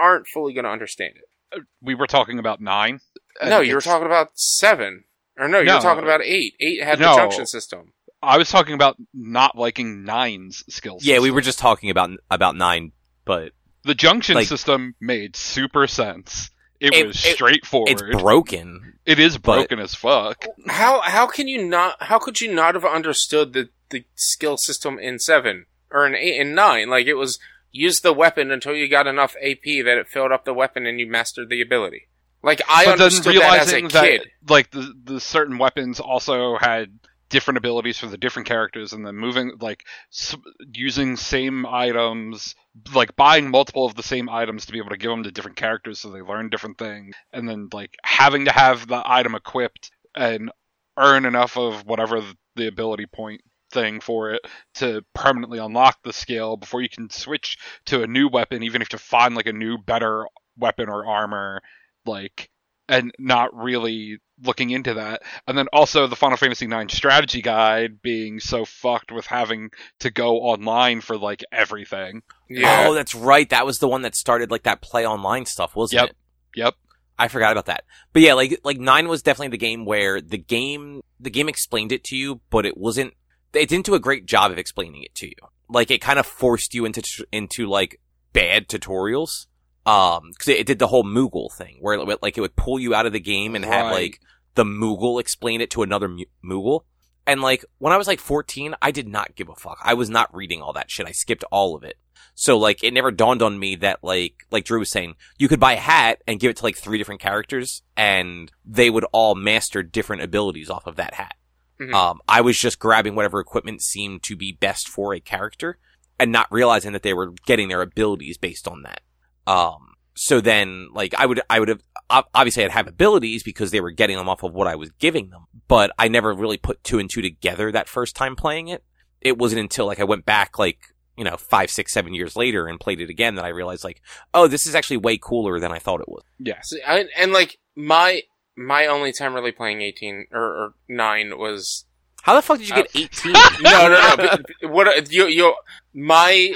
aren't 0.00 0.10
aren't 0.12 0.26
fully 0.28 0.52
going 0.54 0.64
to 0.64 0.70
understand 0.70 1.14
it 1.16 1.24
uh, 1.58 1.60
We 1.82 1.94
were 1.94 2.06
talking 2.06 2.38
about 2.38 2.60
nine. 2.60 3.00
no 3.44 3.60
you 3.60 3.74
were 3.74 3.80
talking 3.80 4.06
about 4.06 4.30
7 4.34 5.04
or 5.38 5.48
no 5.48 5.58
you 5.60 5.66
No. 5.66 5.76
were 5.76 5.80
talking 5.82 6.04
about 6.04 6.22
8 6.22 6.54
8 6.60 6.82
had 6.82 6.98
No. 7.00 7.10
the 7.12 7.16
junction 7.16 7.46
system 7.46 7.92
I 8.22 8.36
was 8.36 8.50
talking 8.50 8.74
about 8.74 8.96
not 9.14 9.56
liking 9.56 10.04
nine's 10.04 10.62
skill 10.68 10.98
Yeah, 11.00 11.20
we 11.20 11.30
were 11.30 11.40
just 11.40 11.58
talking 11.58 11.88
about 11.90 12.10
about 12.30 12.54
nine, 12.56 12.92
but 13.24 13.52
The 13.84 13.94
junction 13.94 14.34
like- 14.34 14.46
system 14.46 14.94
made 15.00 15.36
super 15.36 15.86
sense. 15.86 16.50
It, 16.80 16.92
It- 16.94 17.06
was 17.06 17.24
it- 17.24 17.34
straightforward. 17.34 17.90
it's 17.90 18.02
broken. 18.22 18.98
it 19.06 19.18
is 19.18 19.38
but- 19.38 19.54
broken 19.68 19.78
as 19.78 19.94
fuck. 19.94 20.44
how 20.68 21.00
how 21.00 21.26
can 21.26 21.48
you 21.48 21.64
not 21.64 22.02
how 22.02 22.18
could 22.18 22.40
you 22.42 22.52
not 22.52 22.74
have 22.74 22.84
understood 22.84 23.52
the 23.54 23.70
the 23.90 24.04
skill 24.14 24.56
system 24.58 24.98
in 24.98 25.18
7 25.18 25.64
or 25.90 26.06
in 26.06 26.14
8 26.14 26.40
and 26.40 26.54
9 26.54 26.88
like 26.90 27.06
it 27.06 27.14
was 27.14 27.38
use 27.72 28.00
the 28.00 28.12
weapon 28.12 28.50
until 28.50 28.74
you 28.74 28.88
got 28.88 29.06
enough 29.06 29.34
AP 29.42 29.62
that 29.84 29.98
it 29.98 30.08
filled 30.08 30.32
up 30.32 30.44
the 30.44 30.54
weapon 30.54 30.86
and 30.86 30.98
you 31.00 31.06
mastered 31.06 31.48
the 31.48 31.60
ability. 31.62 32.08
Like 32.42 32.62
I 32.68 32.86
but 32.86 32.92
understood 33.00 33.36
that 33.36 33.60
as 33.60 33.72
a 33.72 33.76
realizing 33.76 33.88
that, 33.88 34.02
kid. 34.02 34.30
like 34.48 34.70
the 34.70 34.94
the 35.04 35.20
certain 35.20 35.58
weapons 35.58 36.00
also 36.00 36.56
had 36.56 36.98
different 37.28 37.58
abilities 37.58 37.98
for 37.98 38.06
the 38.06 38.16
different 38.16 38.48
characters, 38.48 38.92
and 38.92 39.06
then 39.06 39.14
moving 39.14 39.52
like 39.60 39.84
s- 40.10 40.34
using 40.72 41.16
same 41.16 41.66
items, 41.66 42.54
like 42.94 43.14
buying 43.14 43.50
multiple 43.50 43.84
of 43.84 43.94
the 43.94 44.02
same 44.02 44.28
items 44.28 44.66
to 44.66 44.72
be 44.72 44.78
able 44.78 44.88
to 44.90 44.96
give 44.96 45.10
them 45.10 45.22
to 45.22 45.30
different 45.30 45.56
characters 45.56 46.00
so 46.00 46.10
they 46.10 46.22
learn 46.22 46.48
different 46.48 46.78
things, 46.78 47.14
and 47.32 47.48
then 47.48 47.68
like 47.72 47.94
having 48.02 48.46
to 48.46 48.52
have 48.52 48.86
the 48.88 49.02
item 49.04 49.34
equipped 49.34 49.90
and 50.16 50.50
earn 50.96 51.24
enough 51.26 51.56
of 51.56 51.86
whatever 51.86 52.22
the 52.56 52.66
ability 52.66 53.06
point 53.06 53.42
thing 53.70 54.00
for 54.00 54.32
it 54.32 54.40
to 54.74 55.02
permanently 55.14 55.58
unlock 55.58 55.98
the 56.02 56.12
skill 56.12 56.56
before 56.56 56.80
you 56.80 56.88
can 56.88 57.10
switch 57.10 57.58
to 57.86 58.02
a 58.02 58.06
new 58.06 58.28
weapon 58.28 58.62
even 58.62 58.82
if 58.82 58.92
you 58.92 58.98
find 58.98 59.34
like 59.34 59.46
a 59.46 59.52
new 59.52 59.78
better 59.78 60.26
weapon 60.56 60.88
or 60.88 61.06
armor 61.06 61.62
like 62.06 62.50
and 62.88 63.12
not 63.18 63.54
really 63.54 64.18
looking 64.42 64.70
into 64.70 64.94
that 64.94 65.22
and 65.46 65.56
then 65.56 65.66
also 65.72 66.06
the 66.06 66.16
final 66.16 66.36
fantasy 66.36 66.66
9 66.66 66.88
strategy 66.88 67.42
guide 67.42 68.02
being 68.02 68.40
so 68.40 68.64
fucked 68.64 69.12
with 69.12 69.26
having 69.26 69.70
to 70.00 70.10
go 70.10 70.38
online 70.38 71.00
for 71.00 71.16
like 71.16 71.44
everything 71.52 72.22
yeah 72.48 72.86
Oh, 72.88 72.94
that's 72.94 73.14
right. 73.14 73.48
That 73.50 73.66
was 73.66 73.78
the 73.78 73.86
one 73.86 74.02
that 74.02 74.16
started 74.16 74.50
like 74.50 74.64
that 74.64 74.80
play 74.80 75.06
online 75.06 75.46
stuff, 75.46 75.76
wasn't 75.76 76.02
it? 76.02 76.02
Yep. 76.02 76.10
it? 76.10 76.16
yep 76.56 76.74
I 77.20 77.28
forgot 77.28 77.52
about 77.52 77.66
that. 77.66 77.84
But 78.14 78.22
yeah, 78.22 78.32
like 78.32 78.58
like 78.64 78.78
nine 78.78 79.06
was 79.06 79.22
definitely 79.22 79.50
the 79.50 79.58
game 79.58 79.84
where 79.84 80.22
the 80.22 80.38
game 80.38 81.02
the 81.20 81.28
game 81.28 81.50
explained 81.50 81.92
it 81.92 82.02
to 82.04 82.16
you, 82.16 82.40
but 82.48 82.64
it 82.64 82.78
wasn't. 82.78 83.12
It 83.52 83.68
didn't 83.68 83.86
do 83.86 83.94
a 83.94 84.00
great 84.00 84.26
job 84.26 84.50
of 84.52 84.58
explaining 84.58 85.02
it 85.02 85.14
to 85.16 85.26
you. 85.26 85.34
Like 85.68 85.90
it 85.90 86.00
kind 86.00 86.18
of 86.18 86.26
forced 86.26 86.74
you 86.74 86.84
into 86.84 87.02
into 87.32 87.66
like 87.66 88.00
bad 88.32 88.68
tutorials. 88.68 89.46
Um, 89.86 90.30
because 90.32 90.48
it, 90.48 90.58
it 90.60 90.66
did 90.66 90.78
the 90.78 90.86
whole 90.88 91.04
Moogle 91.04 91.50
thing 91.52 91.78
where 91.80 91.94
it, 91.94 92.06
would- 92.06 92.18
like 92.22 92.36
it 92.36 92.42
would 92.42 92.54
pull 92.56 92.78
you 92.78 92.94
out 92.94 93.06
of 93.06 93.12
the 93.12 93.20
game 93.20 93.54
and 93.54 93.64
have 93.64 93.86
like 93.92 94.20
the 94.54 94.64
Moogle 94.64 95.20
explain 95.20 95.60
it 95.60 95.70
to 95.70 95.82
another 95.82 96.14
Moogle. 96.44 96.82
And 97.26 97.40
like 97.40 97.64
when 97.78 97.92
I 97.92 97.96
was 97.96 98.06
like 98.06 98.20
14, 98.20 98.74
I 98.82 98.90
did 98.90 99.08
not 99.08 99.34
give 99.36 99.48
a 99.48 99.54
fuck. 99.54 99.78
I 99.82 99.94
was 99.94 100.10
not 100.10 100.34
reading 100.34 100.60
all 100.60 100.72
that 100.74 100.90
shit. 100.90 101.06
I 101.06 101.12
skipped 101.12 101.44
all 101.50 101.74
of 101.76 101.84
it. 101.84 101.96
So 102.34 102.58
like 102.58 102.82
it 102.84 102.92
never 102.94 103.10
dawned 103.10 103.42
on 103.42 103.58
me 103.58 103.76
that 103.76 104.00
like 104.02 104.46
like 104.50 104.64
Drew 104.64 104.78
was 104.80 104.90
saying, 104.90 105.14
you 105.38 105.48
could 105.48 105.60
buy 105.60 105.74
a 105.74 105.80
hat 105.80 106.22
and 106.26 106.40
give 106.40 106.50
it 106.50 106.56
to 106.58 106.64
like 106.64 106.76
three 106.76 106.98
different 106.98 107.20
characters 107.20 107.82
and 107.96 108.50
they 108.64 108.90
would 108.90 109.04
all 109.12 109.34
master 109.34 109.82
different 109.82 110.22
abilities 110.22 110.70
off 110.70 110.86
of 110.86 110.96
that 110.96 111.14
hat. 111.14 111.34
Mhm. 111.80 111.94
Um 111.94 112.20
I 112.28 112.40
was 112.42 112.58
just 112.58 112.78
grabbing 112.78 113.14
whatever 113.14 113.40
equipment 113.40 113.82
seemed 113.82 114.22
to 114.24 114.36
be 114.36 114.52
best 114.52 114.88
for 114.88 115.14
a 115.14 115.20
character 115.20 115.78
and 116.18 116.30
not 116.30 116.46
realizing 116.50 116.92
that 116.92 117.02
they 117.02 117.14
were 117.14 117.32
getting 117.46 117.68
their 117.68 117.82
abilities 117.82 118.36
based 118.38 118.68
on 118.68 118.82
that. 118.82 119.00
Um 119.46 119.94
so 120.14 120.40
then 120.40 120.88
like 120.92 121.14
I 121.16 121.24
would 121.26 121.40
I 121.48 121.58
would 121.60 121.68
have 121.68 121.82
obviously 122.10 122.64
I'd 122.64 122.72
have 122.72 122.88
abilities 122.88 123.42
because 123.42 123.70
they 123.70 123.80
were 123.80 123.92
getting 123.92 124.16
them 124.16 124.28
off 124.28 124.42
of 124.42 124.52
what 124.52 124.66
I 124.66 124.74
was 124.74 124.90
giving 124.98 125.30
them, 125.30 125.46
but 125.68 125.92
I 125.98 126.08
never 126.08 126.34
really 126.34 126.58
put 126.58 126.82
two 126.84 126.98
and 126.98 127.08
two 127.08 127.22
together 127.22 127.72
that 127.72 127.88
first 127.88 128.16
time 128.16 128.36
playing 128.36 128.68
it. 128.68 128.84
It 129.20 129.38
wasn't 129.38 129.60
until 129.60 129.86
like 129.86 130.00
I 130.00 130.04
went 130.04 130.26
back 130.26 130.58
like 130.58 130.78
you 131.16 131.24
know 131.24 131.36
five, 131.36 131.70
six, 131.70 131.92
seven 131.92 132.12
years 132.12 132.36
later 132.36 132.66
and 132.66 132.80
played 132.80 133.00
it 133.00 133.08
again 133.10 133.36
that 133.36 133.44
I 133.44 133.48
realized 133.48 133.84
like, 133.84 134.02
oh, 134.34 134.46
this 134.46 134.66
is 134.66 134.74
actually 134.74 134.96
way 134.98 135.16
cooler 135.16 135.60
than 135.60 135.72
I 135.72 135.78
thought 135.78 136.00
it 136.00 136.08
was. 136.08 136.24
yes 136.38 136.72
I, 136.86 137.06
and 137.16 137.32
like 137.32 137.58
my 137.76 138.22
my 138.60 138.86
only 138.86 139.12
time 139.12 139.34
really 139.34 139.52
playing 139.52 139.80
18 139.80 140.26
or, 140.32 140.40
or 140.42 140.74
9 140.88 141.38
was 141.38 141.84
How 142.22 142.34
the 142.34 142.42
fuck 142.42 142.58
did 142.58 142.68
you 142.68 142.74
Uh, 142.74 142.82
get 142.82 142.96
eighteen? 142.96 143.32
no 143.62 143.88
no 143.88 143.88
no. 143.88 144.16
But- 144.16 144.42
but 144.60 144.70
what 144.70 145.10
you 145.12 145.26
you 145.26 145.54
my 145.94 146.54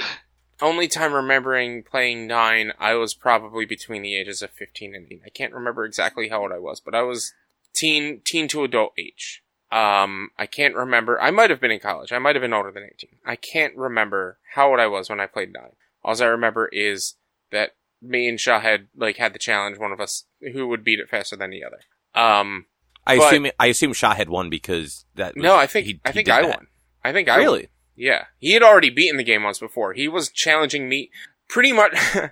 only 0.61 0.87
time 0.87 1.13
remembering 1.13 1.83
playing 1.83 2.27
9 2.27 2.71
I 2.79 2.93
was 2.93 3.13
probably 3.13 3.65
between 3.65 4.01
the 4.03 4.15
ages 4.15 4.41
of 4.41 4.51
15 4.51 4.95
and 4.95 5.05
18 5.07 5.21
I 5.25 5.29
can't 5.29 5.53
remember 5.53 5.83
exactly 5.85 6.29
how 6.29 6.41
old 6.43 6.51
I 6.51 6.59
was 6.59 6.79
but 6.79 6.95
I 6.95 7.01
was 7.01 7.33
teen 7.73 8.21
teen 8.23 8.47
to 8.49 8.63
adult 8.63 8.93
age. 8.97 9.43
Um 9.71 10.29
I 10.37 10.45
can't 10.45 10.75
remember. 10.75 11.19
I 11.21 11.31
might 11.31 11.49
have 11.49 11.59
been 11.59 11.71
in 11.71 11.79
college. 11.79 12.11
I 12.13 12.19
might 12.19 12.35
have 12.35 12.41
been 12.41 12.53
older 12.53 12.71
than 12.71 12.83
18 12.83 13.09
I 13.25 13.35
can't 13.35 13.75
remember 13.75 14.37
how 14.53 14.69
old 14.69 14.79
I 14.79 14.87
was 14.87 15.09
when 15.09 15.19
I 15.19 15.25
played 15.27 15.51
9 15.53 15.63
all 16.03 16.21
I 16.21 16.25
remember 16.25 16.67
is 16.71 17.15
that 17.51 17.71
me 18.01 18.27
and 18.29 18.39
Shaw 18.39 18.59
had 18.59 18.87
like 18.95 19.17
had 19.17 19.33
the 19.33 19.39
challenge 19.39 19.79
one 19.79 19.91
of 19.91 19.99
us 19.99 20.25
who 20.53 20.67
would 20.67 20.83
beat 20.83 20.99
it 20.99 21.09
faster 21.09 21.35
than 21.35 21.49
the 21.49 21.63
other 21.63 21.79
um 22.15 22.65
I 23.07 23.17
But- 23.17 23.27
assume 23.33 23.47
I 23.59 23.67
assume 23.67 23.93
Shahid 23.93 24.29
won 24.29 24.49
because 24.49 25.05
that. 25.15 25.35
Was, 25.35 25.43
no 25.43 25.55
I 25.55 25.67
think 25.67 25.85
he- 25.85 26.01
I 26.05 26.11
think 26.11 26.29
I 26.29 26.41
that. 26.41 26.49
won 26.49 26.67
I 27.03 27.11
think 27.13 27.29
I 27.29 27.33
won. 27.37 27.39
Really? 27.45 27.67
Yeah, 27.95 28.25
he 28.39 28.51
had 28.53 28.63
already 28.63 28.89
beaten 28.89 29.17
the 29.17 29.23
game 29.23 29.43
once 29.43 29.59
before. 29.59 29.93
He 29.93 30.07
was 30.07 30.29
challenging 30.29 30.89
me 30.89 31.11
pretty 31.47 31.71
much. 31.71 31.95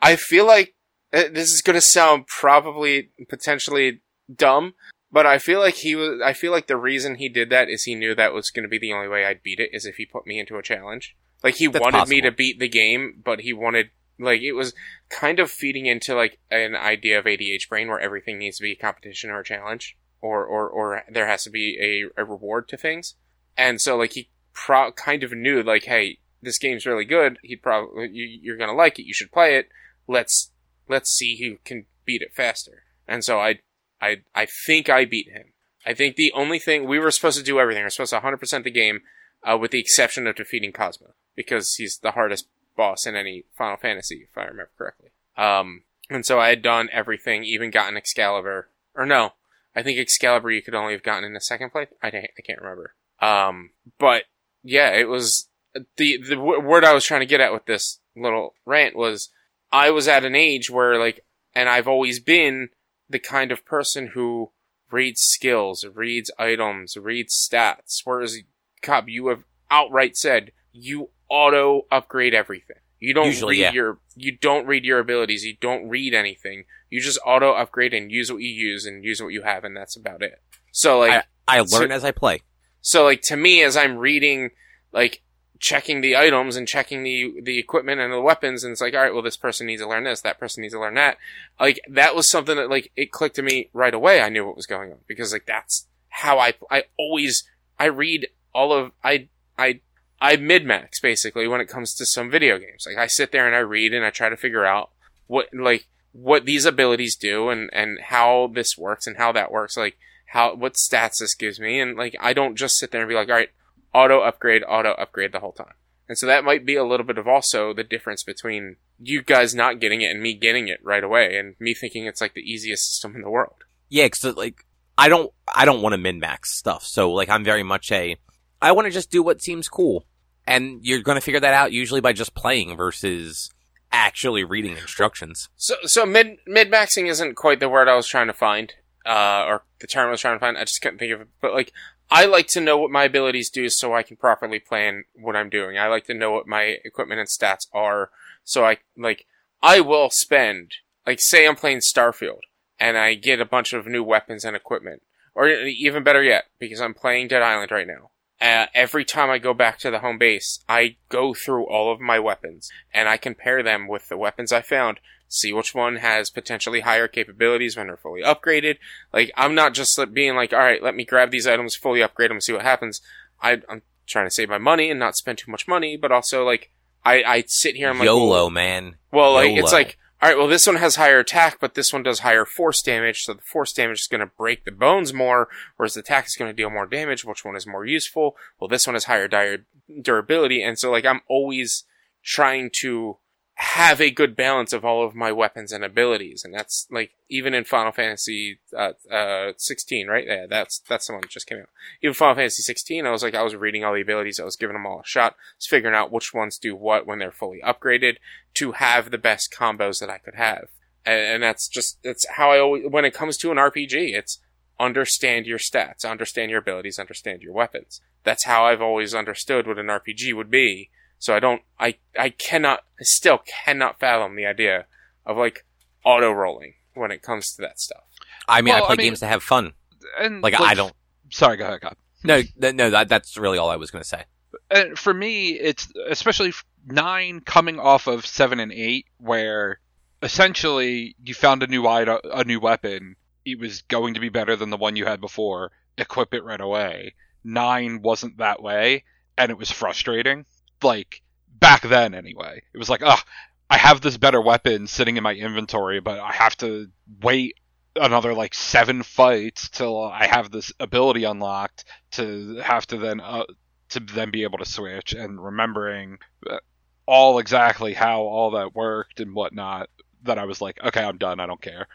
I 0.00 0.16
feel 0.16 0.46
like 0.46 0.74
uh, 1.12 1.24
this 1.32 1.50
is 1.50 1.62
going 1.62 1.74
to 1.74 1.80
sound 1.80 2.26
probably 2.26 3.10
potentially 3.28 4.02
dumb, 4.32 4.74
But 5.10 5.24
I 5.26 5.38
feel 5.38 5.60
like 5.60 5.74
he 5.74 5.96
was. 5.96 6.20
I 6.24 6.32
feel 6.34 6.52
like 6.52 6.66
the 6.66 6.76
reason 6.76 7.14
he 7.16 7.28
did 7.28 7.48
that 7.50 7.68
is 7.68 7.84
he 7.84 7.94
knew 7.94 8.14
that 8.14 8.32
was 8.34 8.50
going 8.50 8.64
to 8.64 8.68
be 8.68 8.78
the 8.78 8.92
only 8.92 9.08
way 9.08 9.24
I'd 9.24 9.42
beat 9.42 9.58
it 9.60 9.70
is 9.72 9.86
if 9.86 9.96
he 9.96 10.04
put 10.06 10.26
me 10.26 10.38
into 10.38 10.56
a 10.56 10.62
challenge. 10.62 11.16
Like 11.42 11.56
he 11.56 11.66
That's 11.68 11.82
wanted 11.82 12.08
me 12.08 12.20
to 12.20 12.30
beat 12.32 12.58
the 12.60 12.68
game, 12.68 13.22
but 13.24 13.40
he 13.40 13.52
wanted 13.52 13.90
like 14.18 14.40
it 14.40 14.52
was 14.52 14.74
kind 15.08 15.38
of 15.38 15.50
feeding 15.50 15.86
into 15.86 16.14
like 16.14 16.38
an 16.50 16.74
idea 16.74 17.18
of 17.18 17.24
ADH 17.24 17.68
brain 17.68 17.88
where 17.88 18.00
everything 18.00 18.38
needs 18.38 18.58
to 18.58 18.62
be 18.62 18.72
a 18.72 18.76
competition 18.76 19.30
or 19.30 19.40
a 19.40 19.44
challenge, 19.44 19.96
or 20.20 20.44
or 20.44 20.68
or 20.68 21.02
there 21.10 21.26
has 21.26 21.44
to 21.44 21.50
be 21.50 21.78
a, 21.80 22.20
a 22.20 22.24
reward 22.24 22.68
to 22.68 22.76
things. 22.76 23.14
And 23.56 23.80
so 23.80 23.96
like 23.96 24.12
he 24.12 24.30
pro- 24.52 24.92
kind 24.92 25.22
of 25.22 25.32
knew 25.32 25.62
like, 25.62 25.84
hey, 25.84 26.18
this 26.42 26.58
game's 26.58 26.86
really 26.86 27.04
good. 27.04 27.38
He'd 27.42 27.62
probably 27.62 28.08
you, 28.12 28.24
you're 28.42 28.56
gonna 28.56 28.74
like 28.74 28.98
it. 28.98 29.06
You 29.06 29.14
should 29.14 29.32
play 29.32 29.56
it. 29.56 29.68
Let's 30.06 30.50
let's 30.88 31.10
see 31.10 31.38
who 31.38 31.58
can 31.64 31.86
beat 32.04 32.22
it 32.22 32.34
faster. 32.34 32.84
And 33.06 33.24
so 33.24 33.38
I 33.38 33.60
I 34.00 34.18
I 34.34 34.46
think 34.66 34.88
I 34.88 35.04
beat 35.04 35.30
him. 35.30 35.52
I 35.84 35.94
think 35.94 36.16
the 36.16 36.32
only 36.34 36.58
thing 36.58 36.86
we 36.86 36.98
were 36.98 37.10
supposed 37.10 37.38
to 37.38 37.44
do 37.44 37.60
everything. 37.60 37.82
We 37.82 37.86
are 37.86 37.90
supposed 37.90 38.10
to 38.10 38.20
100% 38.20 38.64
the 38.64 38.70
game, 38.72 39.02
uh, 39.44 39.56
with 39.56 39.70
the 39.70 39.78
exception 39.78 40.26
of 40.26 40.34
defeating 40.34 40.72
Ozma 40.76 41.10
because 41.36 41.74
he's 41.74 41.98
the 42.02 42.12
hardest 42.12 42.48
boss 42.76 43.06
in 43.06 43.16
any 43.16 43.44
Final 43.56 43.76
Fantasy, 43.76 44.28
if 44.30 44.36
I 44.36 44.42
remember 44.42 44.70
correctly. 44.76 45.10
Um, 45.36 45.82
and 46.10 46.24
so 46.24 46.38
I 46.38 46.48
had 46.48 46.62
done 46.62 46.88
everything, 46.92 47.44
even 47.44 47.70
gotten 47.70 47.96
Excalibur. 47.96 48.68
Or 48.94 49.06
no, 49.06 49.32
I 49.74 49.82
think 49.82 49.98
Excalibur 49.98 50.50
you 50.50 50.62
could 50.62 50.74
only 50.74 50.92
have 50.92 51.02
gotten 51.02 51.24
in 51.24 51.34
the 51.34 51.40
second 51.40 51.70
play. 51.70 51.88
I 52.02 52.10
can't, 52.10 52.30
I 52.38 52.42
can't 52.42 52.60
remember. 52.60 52.94
Um, 53.20 53.70
but 53.98 54.24
yeah, 54.62 54.90
it 54.90 55.08
was 55.08 55.48
the 55.96 56.18
the 56.18 56.36
w- 56.36 56.60
word 56.60 56.84
I 56.84 56.94
was 56.94 57.04
trying 57.04 57.20
to 57.20 57.26
get 57.26 57.40
at 57.40 57.52
with 57.52 57.66
this 57.66 58.00
little 58.14 58.54
rant 58.64 58.96
was 58.96 59.30
I 59.72 59.90
was 59.90 60.08
at 60.08 60.24
an 60.24 60.34
age 60.34 60.70
where 60.70 60.98
like, 60.98 61.24
and 61.54 61.68
I've 61.68 61.88
always 61.88 62.20
been 62.20 62.70
the 63.08 63.18
kind 63.18 63.52
of 63.52 63.64
person 63.64 64.08
who 64.08 64.50
reads 64.90 65.20
skills, 65.20 65.84
reads 65.94 66.30
items, 66.38 66.96
reads 66.96 67.34
stats. 67.34 68.00
Whereas, 68.04 68.38
Cobb, 68.82 69.08
you 69.08 69.28
have 69.28 69.44
outright 69.70 70.16
said 70.16 70.52
you 70.72 71.10
auto 71.28 71.86
upgrade 71.90 72.34
everything. 72.34 72.76
You 72.98 73.12
don't 73.14 73.26
Usually, 73.26 73.56
read 73.56 73.60
yeah. 73.60 73.72
your 73.72 73.98
you 74.14 74.36
don't 74.38 74.66
read 74.66 74.84
your 74.84 74.98
abilities. 74.98 75.44
You 75.44 75.56
don't 75.60 75.88
read 75.88 76.14
anything. 76.14 76.64
You 76.88 77.00
just 77.00 77.18
auto 77.26 77.52
upgrade 77.52 77.92
and 77.92 78.10
use 78.10 78.32
what 78.32 78.40
you 78.40 78.48
use 78.48 78.86
and 78.86 79.04
use 79.04 79.20
what 79.20 79.28
you 79.28 79.42
have, 79.42 79.64
and 79.64 79.76
that's 79.76 79.96
about 79.96 80.22
it. 80.22 80.40
So 80.72 81.00
like, 81.00 81.24
I 81.46 81.64
So- 81.64 81.78
learn 81.78 81.92
as 81.92 82.04
I 82.04 82.10
play. 82.12 82.42
so 82.80 83.04
like 83.04 83.20
to 83.24 83.36
me, 83.36 83.62
as 83.62 83.76
I'm 83.76 83.98
reading, 83.98 84.50
like 84.92 85.22
checking 85.58 86.00
the 86.02 86.16
items 86.16 86.56
and 86.56 86.66
checking 86.68 87.02
the 87.02 87.34
the 87.42 87.58
equipment 87.58 88.00
and 88.00 88.12
the 88.12 88.20
weapons, 88.20 88.64
and 88.64 88.72
it's 88.72 88.80
like, 88.80 88.94
all 88.94 89.00
right, 89.02 89.12
well, 89.12 89.22
this 89.22 89.36
person 89.36 89.66
needs 89.66 89.82
to 89.82 89.88
learn 89.88 90.04
this, 90.04 90.22
that 90.22 90.38
person 90.38 90.62
needs 90.62 90.72
to 90.74 90.80
learn 90.80 90.94
that. 90.94 91.18
Like 91.60 91.78
that 91.90 92.14
was 92.16 92.30
something 92.30 92.56
that 92.56 92.70
like 92.70 92.92
it 92.96 93.10
clicked 93.12 93.36
to 93.36 93.42
me 93.42 93.68
right 93.74 93.94
away. 93.94 94.22
I 94.22 94.30
knew 94.30 94.46
what 94.46 94.56
was 94.56 94.66
going 94.66 94.90
on 94.92 94.98
because 95.06 95.32
like 95.34 95.44
that's 95.46 95.86
how 96.08 96.38
I 96.38 96.54
I 96.70 96.84
always 96.98 97.44
I 97.78 97.86
read 97.86 98.28
all 98.54 98.72
of 98.72 98.92
I 99.04 99.28
I 99.58 99.80
I 100.20 100.36
mid 100.36 100.64
max 100.64 101.00
basically 101.00 101.46
when 101.46 101.60
it 101.60 101.68
comes 101.68 101.94
to 101.94 102.06
some 102.06 102.30
video 102.30 102.58
games. 102.58 102.84
Like 102.86 102.96
I 102.96 103.06
sit 103.06 103.32
there 103.32 103.46
and 103.46 103.54
I 103.54 103.60
read 103.60 103.92
and 103.92 104.04
I 104.04 104.10
try 104.10 104.28
to 104.28 104.36
figure 104.36 104.64
out 104.64 104.90
what 105.26 105.48
like 105.52 105.86
what 106.12 106.46
these 106.46 106.64
abilities 106.64 107.16
do 107.16 107.50
and 107.50 107.68
and 107.72 107.98
how 108.00 108.50
this 108.54 108.78
works 108.78 109.06
and 109.06 109.16
how 109.16 109.32
that 109.32 109.52
works. 109.52 109.76
Like 109.76 109.98
how 110.28 110.54
what 110.54 110.74
stats 110.74 111.18
this 111.20 111.34
gives 111.34 111.60
me 111.60 111.80
and 111.80 111.96
like 111.96 112.16
I 112.20 112.32
don't 112.32 112.56
just 112.56 112.78
sit 112.78 112.90
there 112.90 113.02
and 113.02 113.08
be 113.08 113.14
like, 113.14 113.28
all 113.28 113.34
right, 113.34 113.50
auto 113.92 114.20
upgrade, 114.20 114.62
auto 114.66 114.92
upgrade 114.92 115.32
the 115.32 115.40
whole 115.40 115.52
time. 115.52 115.74
And 116.08 116.16
so 116.16 116.26
that 116.26 116.44
might 116.44 116.64
be 116.64 116.76
a 116.76 116.84
little 116.84 117.04
bit 117.04 117.18
of 117.18 117.26
also 117.26 117.74
the 117.74 117.82
difference 117.82 118.22
between 118.22 118.76
you 118.98 119.22
guys 119.22 119.54
not 119.54 119.80
getting 119.80 120.02
it 120.02 120.10
and 120.12 120.22
me 120.22 120.34
getting 120.34 120.68
it 120.68 120.78
right 120.82 121.02
away 121.02 121.36
and 121.36 121.56
me 121.58 121.74
thinking 121.74 122.06
it's 122.06 122.20
like 122.20 122.34
the 122.34 122.40
easiest 122.40 122.88
system 122.88 123.16
in 123.16 123.22
the 123.22 123.30
world. 123.30 123.64
Yeah, 123.88 124.08
cause 124.08 124.36
like 124.36 124.64
I 124.96 125.08
don't 125.08 125.32
I 125.52 125.64
don't 125.64 125.82
want 125.82 125.92
to 125.92 125.98
min 125.98 126.20
max 126.20 126.56
stuff. 126.56 126.84
So 126.84 127.12
like 127.12 127.28
I'm 127.28 127.44
very 127.44 127.62
much 127.62 127.90
a 127.92 128.16
I 128.60 128.72
want 128.72 128.86
to 128.86 128.90
just 128.90 129.10
do 129.10 129.22
what 129.22 129.42
seems 129.42 129.68
cool, 129.68 130.04
and 130.46 130.84
you're 130.84 131.02
going 131.02 131.16
to 131.16 131.22
figure 131.22 131.40
that 131.40 131.54
out 131.54 131.72
usually 131.72 132.00
by 132.00 132.12
just 132.12 132.34
playing 132.34 132.76
versus 132.76 133.50
actually 133.92 134.44
reading 134.44 134.76
instructions. 134.76 135.48
So 135.56 135.74
so 135.84 136.06
mid 136.06 136.38
mid 136.46 136.70
maxing 136.70 137.08
isn't 137.08 137.36
quite 137.36 137.60
the 137.60 137.68
word 137.68 137.88
I 137.88 137.96
was 137.96 138.06
trying 138.06 138.26
to 138.26 138.32
find, 138.32 138.74
uh, 139.04 139.44
or 139.46 139.64
the 139.80 139.86
term 139.86 140.08
I 140.08 140.12
was 140.12 140.20
trying 140.20 140.36
to 140.36 140.40
find. 140.40 140.56
I 140.56 140.64
just 140.64 140.80
couldn't 140.80 140.98
think 140.98 141.12
of 141.12 141.20
it. 141.22 141.28
But 141.40 141.54
like, 141.54 141.72
I 142.10 142.26
like 142.26 142.46
to 142.48 142.60
know 142.60 142.78
what 142.78 142.90
my 142.90 143.04
abilities 143.04 143.50
do 143.50 143.68
so 143.68 143.94
I 143.94 144.02
can 144.02 144.16
properly 144.16 144.58
plan 144.58 145.04
what 145.14 145.36
I'm 145.36 145.50
doing. 145.50 145.78
I 145.78 145.88
like 145.88 146.06
to 146.06 146.14
know 146.14 146.32
what 146.32 146.46
my 146.46 146.76
equipment 146.84 147.20
and 147.20 147.28
stats 147.28 147.66
are, 147.72 148.10
so 148.44 148.64
I 148.64 148.78
like 148.96 149.26
I 149.62 149.80
will 149.80 150.10
spend 150.10 150.72
like 151.06 151.20
say 151.20 151.46
I'm 151.46 151.56
playing 151.56 151.80
Starfield 151.80 152.40
and 152.78 152.98
I 152.98 153.14
get 153.14 153.40
a 153.40 153.46
bunch 153.46 153.72
of 153.72 153.86
new 153.86 154.02
weapons 154.02 154.44
and 154.44 154.54
equipment, 154.56 155.02
or 155.34 155.48
even 155.48 156.02
better 156.02 156.22
yet, 156.22 156.44
because 156.58 156.80
I'm 156.80 156.94
playing 156.94 157.28
Dead 157.28 157.42
Island 157.42 157.70
right 157.70 157.86
now. 157.86 158.10
Uh, 158.40 158.66
every 158.74 159.04
time 159.04 159.30
I 159.30 159.38
go 159.38 159.54
back 159.54 159.78
to 159.78 159.90
the 159.90 160.00
home 160.00 160.18
base, 160.18 160.60
I 160.68 160.96
go 161.08 161.32
through 161.32 161.66
all 161.66 161.90
of 161.90 162.00
my 162.00 162.18
weapons 162.18 162.70
and 162.92 163.08
I 163.08 163.16
compare 163.16 163.62
them 163.62 163.88
with 163.88 164.08
the 164.08 164.18
weapons 164.18 164.52
I 164.52 164.60
found 164.60 165.00
see 165.28 165.52
which 165.52 165.74
one 165.74 165.96
has 165.96 166.30
potentially 166.30 166.80
higher 166.80 167.08
capabilities 167.08 167.76
when 167.76 167.88
they're 167.88 167.96
fully 167.96 168.22
upgraded. 168.22 168.76
Like, 169.12 169.32
I'm 169.36 169.54
not 169.54 169.74
just 169.74 169.98
being 170.12 170.34
like, 170.34 170.52
all 170.52 170.58
right, 170.58 170.82
let 170.82 170.94
me 170.94 171.04
grab 171.04 171.30
these 171.30 171.46
items, 171.46 171.74
fully 171.74 172.02
upgrade 172.02 172.30
them, 172.30 172.40
see 172.40 172.52
what 172.52 172.62
happens. 172.62 173.00
I, 173.42 173.62
I'm 173.68 173.82
trying 174.06 174.26
to 174.26 174.30
save 174.30 174.48
my 174.48 174.58
money 174.58 174.90
and 174.90 175.00
not 175.00 175.16
spend 175.16 175.38
too 175.38 175.50
much 175.50 175.66
money, 175.66 175.96
but 175.96 176.12
also 176.12 176.44
like, 176.44 176.70
I, 177.04 177.22
I 177.22 177.44
sit 177.46 177.76
here 177.76 177.90
I'm 177.90 177.98
like, 177.98 178.06
YOLO, 178.06 178.50
man. 178.50 178.96
well, 179.12 179.34
like 179.34 179.50
YOLO. 179.50 179.60
it's 179.60 179.72
like, 179.72 179.98
all 180.22 180.30
right, 180.30 180.38
well, 180.38 180.48
this 180.48 180.66
one 180.66 180.76
has 180.76 180.96
higher 180.96 181.18
attack, 181.18 181.58
but 181.60 181.74
this 181.74 181.92
one 181.92 182.02
does 182.02 182.20
higher 182.20 182.46
force 182.46 182.80
damage, 182.80 183.22
so 183.22 183.34
the 183.34 183.42
force 183.42 183.72
damage 183.72 184.00
is 184.00 184.06
going 184.06 184.22
to 184.22 184.30
break 184.38 184.64
the 184.64 184.70
bones 184.70 185.12
more, 185.12 185.48
whereas 185.76 185.94
the 185.94 186.00
attack 186.00 186.26
is 186.26 186.36
going 186.36 186.48
to 186.48 186.56
deal 186.56 186.70
more 186.70 186.86
damage. 186.86 187.24
Which 187.24 187.44
one 187.44 187.54
is 187.54 187.66
more 187.66 187.84
useful? 187.84 188.34
Well, 188.58 188.68
this 188.68 188.86
one 188.86 188.94
has 188.94 189.04
higher 189.04 189.28
di- 189.28 189.58
durability, 190.00 190.62
and 190.62 190.78
so 190.78 190.90
like 190.90 191.04
I'm 191.04 191.20
always 191.28 191.84
trying 192.24 192.70
to 192.80 193.18
have 193.58 194.02
a 194.02 194.10
good 194.10 194.36
balance 194.36 194.74
of 194.74 194.84
all 194.84 195.04
of 195.04 195.14
my 195.14 195.32
weapons 195.32 195.72
and 195.72 195.82
abilities, 195.82 196.44
and 196.44 196.52
that's 196.52 196.86
like 196.90 197.12
even 197.30 197.54
in 197.54 197.64
Final 197.64 197.90
Fantasy 197.90 198.58
uh, 198.76 198.92
uh, 199.10 199.52
16, 199.56 200.08
right? 200.08 200.26
Yeah, 200.26 200.46
that's 200.48 200.80
that's 200.80 201.06
the 201.06 201.14
one 201.14 201.22
that 201.22 201.30
just 201.30 201.46
came 201.46 201.60
out. 201.60 201.70
Even 202.02 202.12
Final 202.12 202.34
Fantasy 202.34 202.62
16, 202.62 203.06
I 203.06 203.10
was 203.10 203.22
like, 203.22 203.34
I 203.34 203.42
was 203.42 203.56
reading 203.56 203.82
all 203.82 203.94
the 203.94 204.02
abilities, 204.02 204.38
I 204.38 204.44
was 204.44 204.56
giving 204.56 204.74
them 204.74 204.84
all 204.84 205.00
a 205.00 205.06
shot, 205.06 205.36
was 205.56 205.66
figuring 205.66 205.94
out 205.94 206.12
which 206.12 206.34
ones 206.34 206.58
do 206.58 206.76
what 206.76 207.06
when 207.06 207.18
they're 207.18 207.32
fully 207.32 207.60
upgraded 207.64 208.16
to 208.54 208.72
have 208.72 209.10
the 209.10 209.18
best 209.18 209.50
combos 209.50 210.00
that 210.00 210.10
I 210.10 210.18
could 210.18 210.34
have. 210.34 210.68
And, 211.06 211.20
and 211.20 211.42
that's 211.42 211.66
just, 211.66 212.02
that's 212.02 212.26
how 212.36 212.50
I 212.50 212.58
always, 212.58 212.84
when 212.90 213.06
it 213.06 213.14
comes 213.14 213.38
to 213.38 213.50
an 213.50 213.56
RPG, 213.56 214.14
it's 214.14 214.38
understand 214.78 215.46
your 215.46 215.58
stats, 215.58 216.08
understand 216.08 216.50
your 216.50 216.60
abilities, 216.60 216.98
understand 216.98 217.42
your 217.42 217.54
weapons. 217.54 218.02
That's 218.22 218.44
how 218.44 218.66
I've 218.66 218.82
always 218.82 219.14
understood 219.14 219.66
what 219.66 219.78
an 219.78 219.86
RPG 219.86 220.34
would 220.34 220.50
be. 220.50 220.90
So 221.18 221.34
I 221.34 221.40
don't, 221.40 221.62
I, 221.78 221.96
I 222.18 222.30
cannot, 222.30 222.80
I 223.00 223.04
still 223.04 223.38
cannot 223.64 223.98
fathom 223.98 224.36
the 224.36 224.46
idea 224.46 224.86
of 225.24 225.36
like 225.36 225.64
auto 226.04 226.30
rolling 226.32 226.74
when 226.94 227.10
it 227.10 227.22
comes 227.22 227.54
to 227.54 227.62
that 227.62 227.80
stuff. 227.80 228.04
I 228.48 228.60
mean, 228.62 228.74
Well, 228.74 228.84
I 228.84 228.86
play 228.86 228.92
I 228.92 228.96
mean- 228.96 229.06
games 229.08 229.20
to 229.20 229.26
have 229.26 229.42
fun. 229.42 229.72
And 230.20 230.42
Like, 230.42 230.58
I 230.60 230.74
don't. 230.74 230.92
Sorry, 231.30 231.56
go 231.56 231.64
ahead, 231.66 231.80
God. 231.80 231.96
No, 232.22 232.40
th- 232.42 232.74
no, 232.74 232.90
that, 232.90 233.08
that's 233.08 233.36
really 233.36 233.58
all 233.58 233.68
I 233.70 233.76
was 233.76 233.90
going 233.90 234.02
to 234.02 234.08
say. 234.08 234.24
And 234.70 234.98
for 234.98 235.12
me, 235.12 235.50
it's 235.50 235.92
especially 236.08 236.52
nine 236.86 237.40
coming 237.40 237.78
off 237.80 238.06
of 238.06 238.24
seven 238.24 238.60
and 238.60 238.72
eight, 238.72 239.06
where 239.18 239.80
essentially 240.22 241.16
you 241.22 241.34
found 241.34 241.62
a 241.62 241.66
new 241.66 241.86
item, 241.86 242.18
a 242.24 242.44
new 242.44 242.60
weapon. 242.60 243.16
It 243.44 243.58
was 243.58 243.82
going 243.82 244.14
to 244.14 244.20
be 244.20 244.28
better 244.28 244.56
than 244.56 244.70
the 244.70 244.76
one 244.76 244.96
you 244.96 245.06
had 245.06 245.20
before. 245.20 245.72
Equip 245.98 246.34
it 246.34 246.44
right 246.44 246.60
away. 246.60 247.14
Nine 247.44 248.00
wasn't 248.02 248.38
that 248.38 248.62
way, 248.62 249.04
and 249.38 249.50
it 249.50 249.58
was 249.58 249.70
frustrating. 249.70 250.44
Like 250.86 251.22
back 251.50 251.82
then, 251.82 252.14
anyway, 252.14 252.62
it 252.72 252.78
was 252.78 252.88
like, 252.88 253.02
ah, 253.04 253.22
I 253.68 253.76
have 253.76 254.00
this 254.00 254.16
better 254.16 254.40
weapon 254.40 254.86
sitting 254.86 255.16
in 255.16 255.22
my 255.22 255.34
inventory, 255.34 256.00
but 256.00 256.18
I 256.20 256.32
have 256.32 256.56
to 256.58 256.88
wait 257.22 257.56
another 257.96 258.34
like 258.34 258.54
seven 258.54 259.02
fights 259.02 259.68
till 259.68 260.02
I 260.02 260.26
have 260.26 260.50
this 260.50 260.72
ability 260.78 261.24
unlocked 261.24 261.84
to 262.12 262.56
have 262.56 262.86
to 262.88 262.98
then 262.98 263.20
uh, 263.20 263.44
to 263.90 264.00
then 264.00 264.30
be 264.30 264.44
able 264.44 264.58
to 264.58 264.64
switch 264.64 265.12
and 265.12 265.42
remembering 265.42 266.18
uh, 266.48 266.58
all 267.06 267.38
exactly 267.38 267.94
how 267.94 268.22
all 268.22 268.52
that 268.52 268.74
worked 268.74 269.20
and 269.20 269.34
whatnot. 269.34 269.88
That 270.22 270.38
I 270.38 270.44
was 270.44 270.60
like, 270.60 270.78
okay, 270.82 271.04
I'm 271.04 271.18
done. 271.18 271.40
I 271.40 271.46
don't 271.46 271.62
care. 271.62 271.86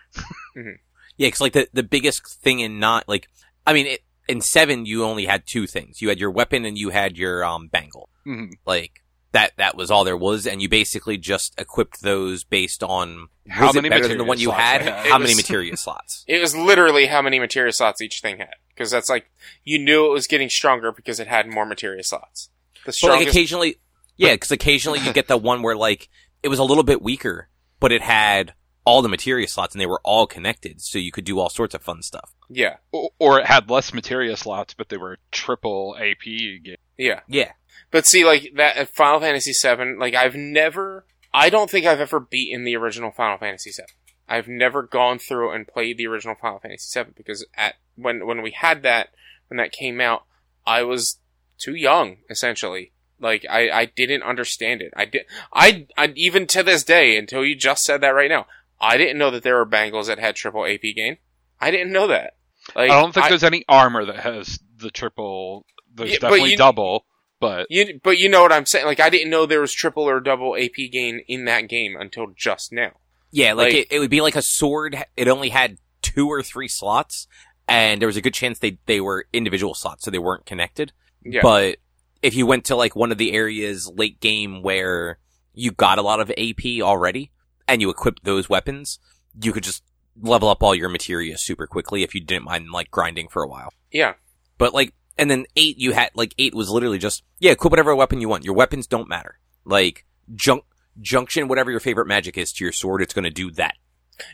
Yeah, 1.18 1.28
because 1.28 1.42
like 1.42 1.54
the 1.54 1.68
the 1.74 1.84
biggest 1.84 2.26
thing 2.26 2.62
in 2.62 2.80
not 2.80 3.08
like, 3.08 3.28
I 3.68 3.74
mean, 3.74 3.86
it, 3.86 4.02
in 4.32 4.42
seven 4.42 4.86
you 4.86 5.04
only 5.04 5.26
had 5.26 5.44
two 5.46 5.68
things. 5.68 6.02
You 6.02 6.10
had 6.10 6.20
your 6.20 6.32
weapon 6.32 6.66
and 6.66 6.78
you 6.78 6.90
had 6.90 7.18
your 7.18 7.44
um 7.46 7.68
bangle. 7.68 8.10
Mhm. 8.26 8.52
Like 8.66 9.04
that 9.34 9.52
that 9.58 9.76
was 9.78 9.90
all 9.92 10.04
there 10.04 10.18
was, 10.18 10.46
and 10.48 10.62
you 10.62 10.68
basically 10.70 11.18
just 11.18 11.54
equipped 11.58 12.02
those 12.02 12.44
based 12.44 12.84
on 12.84 13.28
How 13.50 13.68
was 13.68 13.76
many 13.76 13.90
better 13.90 14.08
than 14.08 14.18
the 14.18 14.24
one 14.26 14.40
you 14.40 14.52
had? 14.52 14.82
had. 14.82 15.08
How 15.08 15.16
It 15.16 15.20
many 15.20 15.36
was- 15.36 15.44
materia 15.44 15.78
slots? 15.86 16.24
It 16.28 16.40
was 16.42 16.56
literally 16.56 17.06
how 17.08 17.22
many 17.22 17.40
materia 17.40 17.72
slots 17.72 18.02
each 18.02 18.20
thing 18.22 18.38
had. 18.40 18.56
Because 18.70 18.90
that's 18.92 19.10
like, 19.10 19.30
you 19.64 19.78
knew 19.80 20.06
it 20.08 20.12
was 20.12 20.28
getting 20.28 20.50
stronger 20.50 20.92
because 20.92 21.20
it 21.20 21.28
had 21.28 21.48
more 21.48 21.66
materia 21.66 22.04
slots. 22.04 22.50
The 22.86 22.98
But 23.02 23.10
like 23.20 23.28
occasionally, 23.28 23.78
yeah, 24.18 24.34
because 24.34 24.52
occasionally 24.52 25.00
you 25.00 25.14
get 25.20 25.28
the 25.28 25.38
one 25.38 25.62
where 25.62 25.76
like 25.76 26.10
it 26.44 26.48
was 26.50 26.60
a 26.60 26.64
little 26.64 26.84
bit 26.84 27.02
weaker, 27.02 27.48
but 27.80 27.92
it 27.92 28.02
had 28.02 28.54
all 28.86 29.02
the 29.02 29.10
materia 29.10 29.48
slots 29.48 29.74
and 29.76 29.82
they 29.82 29.86
were 29.86 30.02
all 30.04 30.26
connected, 30.28 30.82
so 30.82 30.98
you 31.00 31.12
could 31.12 31.26
do 31.26 31.40
all 31.40 31.50
sorts 31.50 31.76
of 31.76 31.84
fun 31.84 32.02
stuff. 32.02 32.34
Yeah, 32.50 32.78
O- 32.94 33.10
Or 33.20 33.40
it 33.40 33.46
had 33.48 33.70
less 33.70 33.94
materia 33.94 34.36
slots, 34.38 34.74
but 34.74 34.90
they 34.90 34.98
were 34.98 35.20
triple 35.32 35.96
AP 36.00 36.24
games. 36.64 36.78
yeah. 36.98 37.22
Yeah. 37.28 37.52
But 37.92 38.06
see, 38.06 38.24
like 38.26 38.52
that 38.56 38.78
uh, 38.78 38.86
Final 38.86 39.20
Fantasy 39.20 39.52
VII, 39.54 39.96
like 40.00 40.16
I've 40.16 40.36
never, 40.36 41.06
I 41.34 41.50
don't 41.50 41.70
think 41.70 41.86
I've 41.86 42.00
ever 42.00 42.20
beaten 42.20 42.64
the 42.64 42.76
original 42.78 43.12
Final 43.12 43.38
Fantasy 43.38 43.70
VII. 43.72 43.84
I've 44.30 44.48
never 44.48 44.82
gone 44.84 45.20
through 45.20 45.52
and 45.52 45.68
played 45.68 45.98
the 45.98 46.08
original 46.08 46.36
Final 46.42 46.60
Fantasy 46.60 46.98
VII 47.00 47.12
because 47.16 47.46
at 47.56 47.76
when 47.96 48.26
when 48.26 48.42
we 48.42 48.52
had 48.52 48.82
that 48.84 49.10
when 49.50 49.58
that 49.58 49.74
came 49.74 50.00
out, 50.00 50.24
I 50.66 50.84
was 50.84 51.20
too 51.58 51.76
young 51.76 52.18
essentially. 52.30 52.94
Like 53.20 53.46
I, 53.50 53.70
I 53.70 53.86
didn't 53.86 54.24
understand 54.24 54.82
it. 54.82 54.94
I 54.96 55.04
did. 55.06 55.24
I, 55.54 55.86
I 55.98 56.14
even 56.16 56.48
to 56.48 56.64
this 56.64 56.84
day, 56.86 57.18
until 57.18 57.44
you 57.46 57.56
just 57.56 57.84
said 57.84 58.00
that 58.02 58.10
right 58.16 58.30
now, 58.30 58.48
I 58.82 58.98
didn't 58.98 59.18
know 59.20 59.32
that 59.32 59.44
there 59.44 59.56
were 59.58 59.66
bangles 59.66 60.08
that 60.08 60.20
had 60.20 60.36
triple 60.36 60.66
AP 60.66 60.82
gain. 60.96 61.18
I 61.60 61.72
didn't 61.72 61.92
know 61.94 62.08
that. 62.08 62.34
Like 62.76 62.92
I 62.92 63.00
don't 63.02 63.14
think 63.14 63.30
there's 63.30 63.44
any 63.44 63.64
armor 63.70 64.06
that 64.06 64.20
has 64.22 64.60
the 64.78 64.92
triple. 64.92 65.66
There's 65.94 66.12
Yeah, 66.12 66.18
but 66.22 66.28
definitely 66.30 66.52
you- 66.52 66.58
double, 66.58 67.06
but 67.40 67.68
You, 67.70 68.00
but 68.04 68.18
you 68.18 68.30
know 68.30 68.42
what 68.42 68.52
I'm 68.52 68.66
saying? 68.66 68.86
Like, 68.86 69.00
I 69.00 69.10
didn't 69.10 69.30
know 69.30 69.46
there 69.46 69.62
was 69.62 69.74
triple 69.74 70.04
or 70.04 70.20
double 70.20 70.56
AP 70.56 70.92
gain 70.92 71.22
in 71.28 71.46
that 71.46 71.68
game 71.70 71.96
until 72.00 72.28
just 72.36 72.72
now. 72.72 72.92
Yeah, 73.32 73.54
like, 73.54 73.74
Like- 73.74 73.76
it, 73.76 73.88
it 73.92 74.00
would 74.00 74.10
be 74.10 74.22
like 74.22 74.36
a 74.36 74.42
sword. 74.42 74.98
It 75.18 75.28
only 75.28 75.50
had 75.50 75.78
two 76.02 76.28
or 76.28 76.42
three 76.44 76.68
slots, 76.68 77.28
and 77.68 78.02
there 78.02 78.08
was 78.08 78.18
a 78.18 78.22
good 78.22 78.34
chance 78.34 78.60
they 78.60 78.78
they 78.86 79.02
were 79.02 79.28
individual 79.34 79.74
slots, 79.74 80.04
so 80.04 80.12
they 80.12 80.20
weren't 80.20 80.46
connected. 80.46 80.92
Yeah. 81.24 81.42
But 81.42 81.78
if 82.22 82.36
you 82.36 82.46
went 82.46 82.66
to 82.66 82.76
like 82.76 82.96
one 82.96 83.12
of 83.12 83.18
the 83.18 83.34
areas 83.34 83.88
late 83.88 84.20
game 84.20 84.62
where 84.62 85.18
you 85.54 85.72
got 85.72 85.98
a 85.98 86.02
lot 86.02 86.20
of 86.20 86.32
AP 86.38 86.82
already, 86.82 87.32
and 87.72 87.82
you 87.82 87.90
equipped 87.90 88.24
those 88.24 88.50
weapons, 88.50 89.00
you 89.42 89.52
could 89.52 89.64
just 89.64 89.84
level 90.22 90.50
up 90.50 90.62
all 90.62 90.76
your 90.76 90.90
materia 90.90 91.38
super 91.38 91.66
quickly 91.66 92.04
if 92.04 92.14
you 92.14 92.22
didn't 92.22 92.44
mind 92.44 92.70
like 92.72 92.92
grinding 92.92 93.28
for 93.28 93.44
a 93.44 93.48
while. 93.48 93.74
yeah. 93.92 94.14
But 94.58 94.74
like, 94.74 94.94
and 95.18 95.30
then 95.30 95.46
eight, 95.56 95.78
you 95.78 95.94
had 95.94 96.12
like 96.14 96.36
eight 96.38 96.54
was 96.54 96.70
literally 96.70 97.00
just 97.00 97.24
yeah, 97.40 97.52
equip 97.52 97.72
whatever 97.72 97.96
weapon 97.96 98.22
you 98.22 98.30
want. 98.30 98.46
Your 98.46 98.54
weapons 98.54 98.86
don't 98.86 99.10
matter. 99.10 99.40
Like 99.66 100.06
junk 100.36 100.64
junction, 101.00 101.48
whatever 101.48 101.72
your 101.72 101.80
favorite 101.80 102.08
magic 102.08 102.38
is 102.38 102.52
to 102.54 102.64
your 102.64 102.72
sword, 102.72 103.02
it's 103.02 103.14
going 103.14 103.24
to 103.24 103.32
do 103.32 103.52
that. 103.52 103.76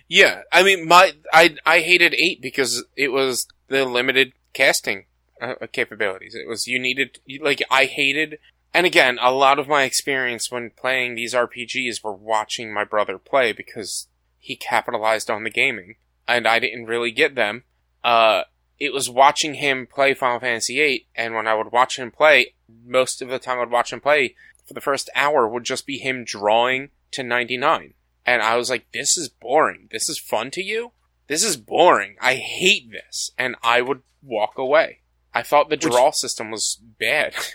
Yeah. 0.07 0.41
I 0.51 0.63
mean, 0.63 0.87
my, 0.87 1.13
I, 1.31 1.55
I 1.65 1.79
hated 1.79 2.13
8 2.13 2.41
because 2.41 2.83
it 2.95 3.11
was 3.11 3.47
the 3.67 3.85
limited 3.85 4.33
casting 4.53 5.05
uh, 5.41 5.53
capabilities. 5.71 6.35
It 6.35 6.47
was, 6.47 6.67
you 6.67 6.79
needed, 6.79 7.19
like, 7.41 7.61
I 7.69 7.85
hated, 7.85 8.39
and 8.73 8.85
again, 8.85 9.17
a 9.21 9.31
lot 9.31 9.59
of 9.59 9.67
my 9.67 9.83
experience 9.83 10.51
when 10.51 10.71
playing 10.71 11.15
these 11.15 11.33
RPGs 11.33 12.03
were 12.03 12.13
watching 12.13 12.73
my 12.73 12.83
brother 12.83 13.17
play 13.17 13.51
because 13.51 14.07
he 14.37 14.55
capitalized 14.55 15.29
on 15.29 15.43
the 15.43 15.49
gaming, 15.49 15.95
and 16.27 16.47
I 16.47 16.59
didn't 16.59 16.85
really 16.85 17.11
get 17.11 17.35
them. 17.35 17.63
Uh, 18.03 18.43
it 18.79 18.93
was 18.93 19.09
watching 19.09 19.55
him 19.55 19.87
play 19.87 20.13
Final 20.13 20.39
Fantasy 20.39 20.75
VIII, 20.75 21.07
and 21.15 21.33
when 21.33 21.47
I 21.47 21.55
would 21.55 21.71
watch 21.71 21.97
him 21.97 22.11
play, 22.11 22.53
most 22.85 23.21
of 23.21 23.29
the 23.29 23.39
time 23.39 23.59
I'd 23.59 23.71
watch 23.71 23.91
him 23.91 24.01
play, 24.01 24.35
for 24.65 24.73
the 24.73 24.81
first 24.81 25.09
hour 25.15 25.47
would 25.47 25.63
just 25.63 25.85
be 25.87 25.97
him 25.97 26.23
drawing 26.23 26.89
to 27.11 27.23
99. 27.23 27.93
And 28.25 28.41
I 28.41 28.57
was 28.57 28.69
like, 28.69 28.87
this 28.93 29.17
is 29.17 29.29
boring. 29.29 29.87
This 29.91 30.09
is 30.09 30.19
fun 30.19 30.51
to 30.51 30.61
you? 30.61 30.91
This 31.27 31.43
is 31.43 31.55
boring. 31.57 32.17
I 32.21 32.35
hate 32.35 32.91
this. 32.91 33.31
And 33.37 33.55
I 33.63 33.81
would 33.81 34.01
walk 34.21 34.57
away. 34.57 34.99
I 35.33 35.43
thought 35.43 35.69
the 35.69 35.75
Which- 35.75 35.81
draw 35.83 36.11
system 36.11 36.51
was 36.51 36.79
bad. 36.99 37.33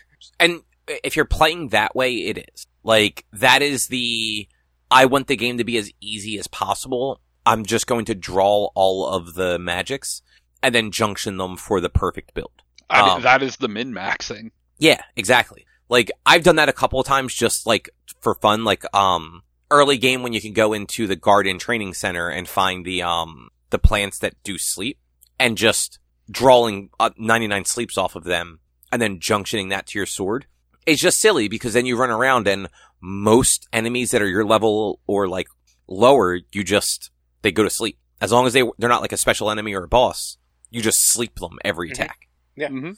And 0.40 0.62
if 1.02 1.16
you're 1.16 1.24
playing 1.24 1.68
that 1.68 1.94
way, 1.94 2.14
it 2.14 2.38
is. 2.38 2.66
Like, 2.82 3.24
that 3.32 3.62
is 3.62 3.86
the, 3.86 4.48
I 4.90 5.06
want 5.06 5.26
the 5.26 5.36
game 5.36 5.58
to 5.58 5.64
be 5.64 5.76
as 5.76 5.90
easy 6.00 6.38
as 6.38 6.46
possible. 6.46 7.20
I'm 7.44 7.64
just 7.64 7.86
going 7.86 8.04
to 8.06 8.14
draw 8.14 8.70
all 8.74 9.06
of 9.06 9.34
the 9.34 9.58
magics 9.58 10.22
and 10.62 10.74
then 10.74 10.90
junction 10.90 11.36
them 11.36 11.56
for 11.56 11.80
the 11.80 11.88
perfect 11.88 12.34
build. 12.34 12.62
I 12.88 13.10
Um, 13.16 13.22
that 13.22 13.42
is 13.42 13.56
the 13.56 13.68
min 13.68 13.92
maxing. 13.92 14.50
Yeah, 14.78 15.00
exactly. 15.16 15.66
Like, 15.88 16.10
I've 16.24 16.42
done 16.42 16.56
that 16.56 16.68
a 16.68 16.72
couple 16.72 17.00
of 17.00 17.06
times 17.06 17.34
just 17.34 17.66
like 17.66 17.90
for 18.20 18.34
fun, 18.34 18.64
like, 18.64 18.84
um, 18.94 19.42
early 19.70 19.98
game 19.98 20.22
when 20.22 20.32
you 20.32 20.40
can 20.40 20.52
go 20.52 20.72
into 20.72 21.06
the 21.06 21.16
garden 21.16 21.58
training 21.58 21.94
center 21.94 22.28
and 22.28 22.48
find 22.48 22.84
the, 22.84 23.02
um, 23.02 23.50
the 23.70 23.78
plants 23.78 24.18
that 24.18 24.34
do 24.44 24.58
sleep 24.58 24.98
and 25.38 25.56
just 25.56 25.98
drawing 26.30 26.90
uh, 27.00 27.10
99 27.16 27.64
sleeps 27.64 27.98
off 27.98 28.14
of 28.14 28.24
them 28.24 28.60
and 28.92 29.00
then 29.00 29.18
junctioning 29.18 29.70
that 29.70 29.86
to 29.88 29.98
your 29.98 30.06
sword. 30.06 30.46
It's 30.86 31.00
just 31.00 31.20
silly 31.20 31.48
because 31.48 31.74
then 31.74 31.86
you 31.86 31.96
run 31.96 32.10
around 32.10 32.48
and 32.48 32.68
most 33.00 33.68
enemies 33.72 34.10
that 34.10 34.22
are 34.22 34.28
your 34.28 34.44
level 34.44 35.00
or 35.06 35.28
like 35.28 35.46
lower, 35.88 36.40
you 36.52 36.64
just, 36.64 37.10
they 37.42 37.52
go 37.52 37.62
to 37.62 37.70
sleep. 37.70 37.98
As 38.20 38.32
long 38.32 38.46
as 38.46 38.52
they, 38.52 38.62
they're 38.78 38.88
not 38.88 39.02
like 39.02 39.12
a 39.12 39.16
special 39.16 39.50
enemy 39.50 39.74
or 39.74 39.84
a 39.84 39.88
boss, 39.88 40.38
you 40.70 40.80
just 40.82 40.98
sleep 41.12 41.36
them 41.40 41.58
every 41.64 41.88
Mhm. 41.88 41.92
attack. 41.92 42.28
Yeah. 42.56 42.68
Mhm. 42.68 42.96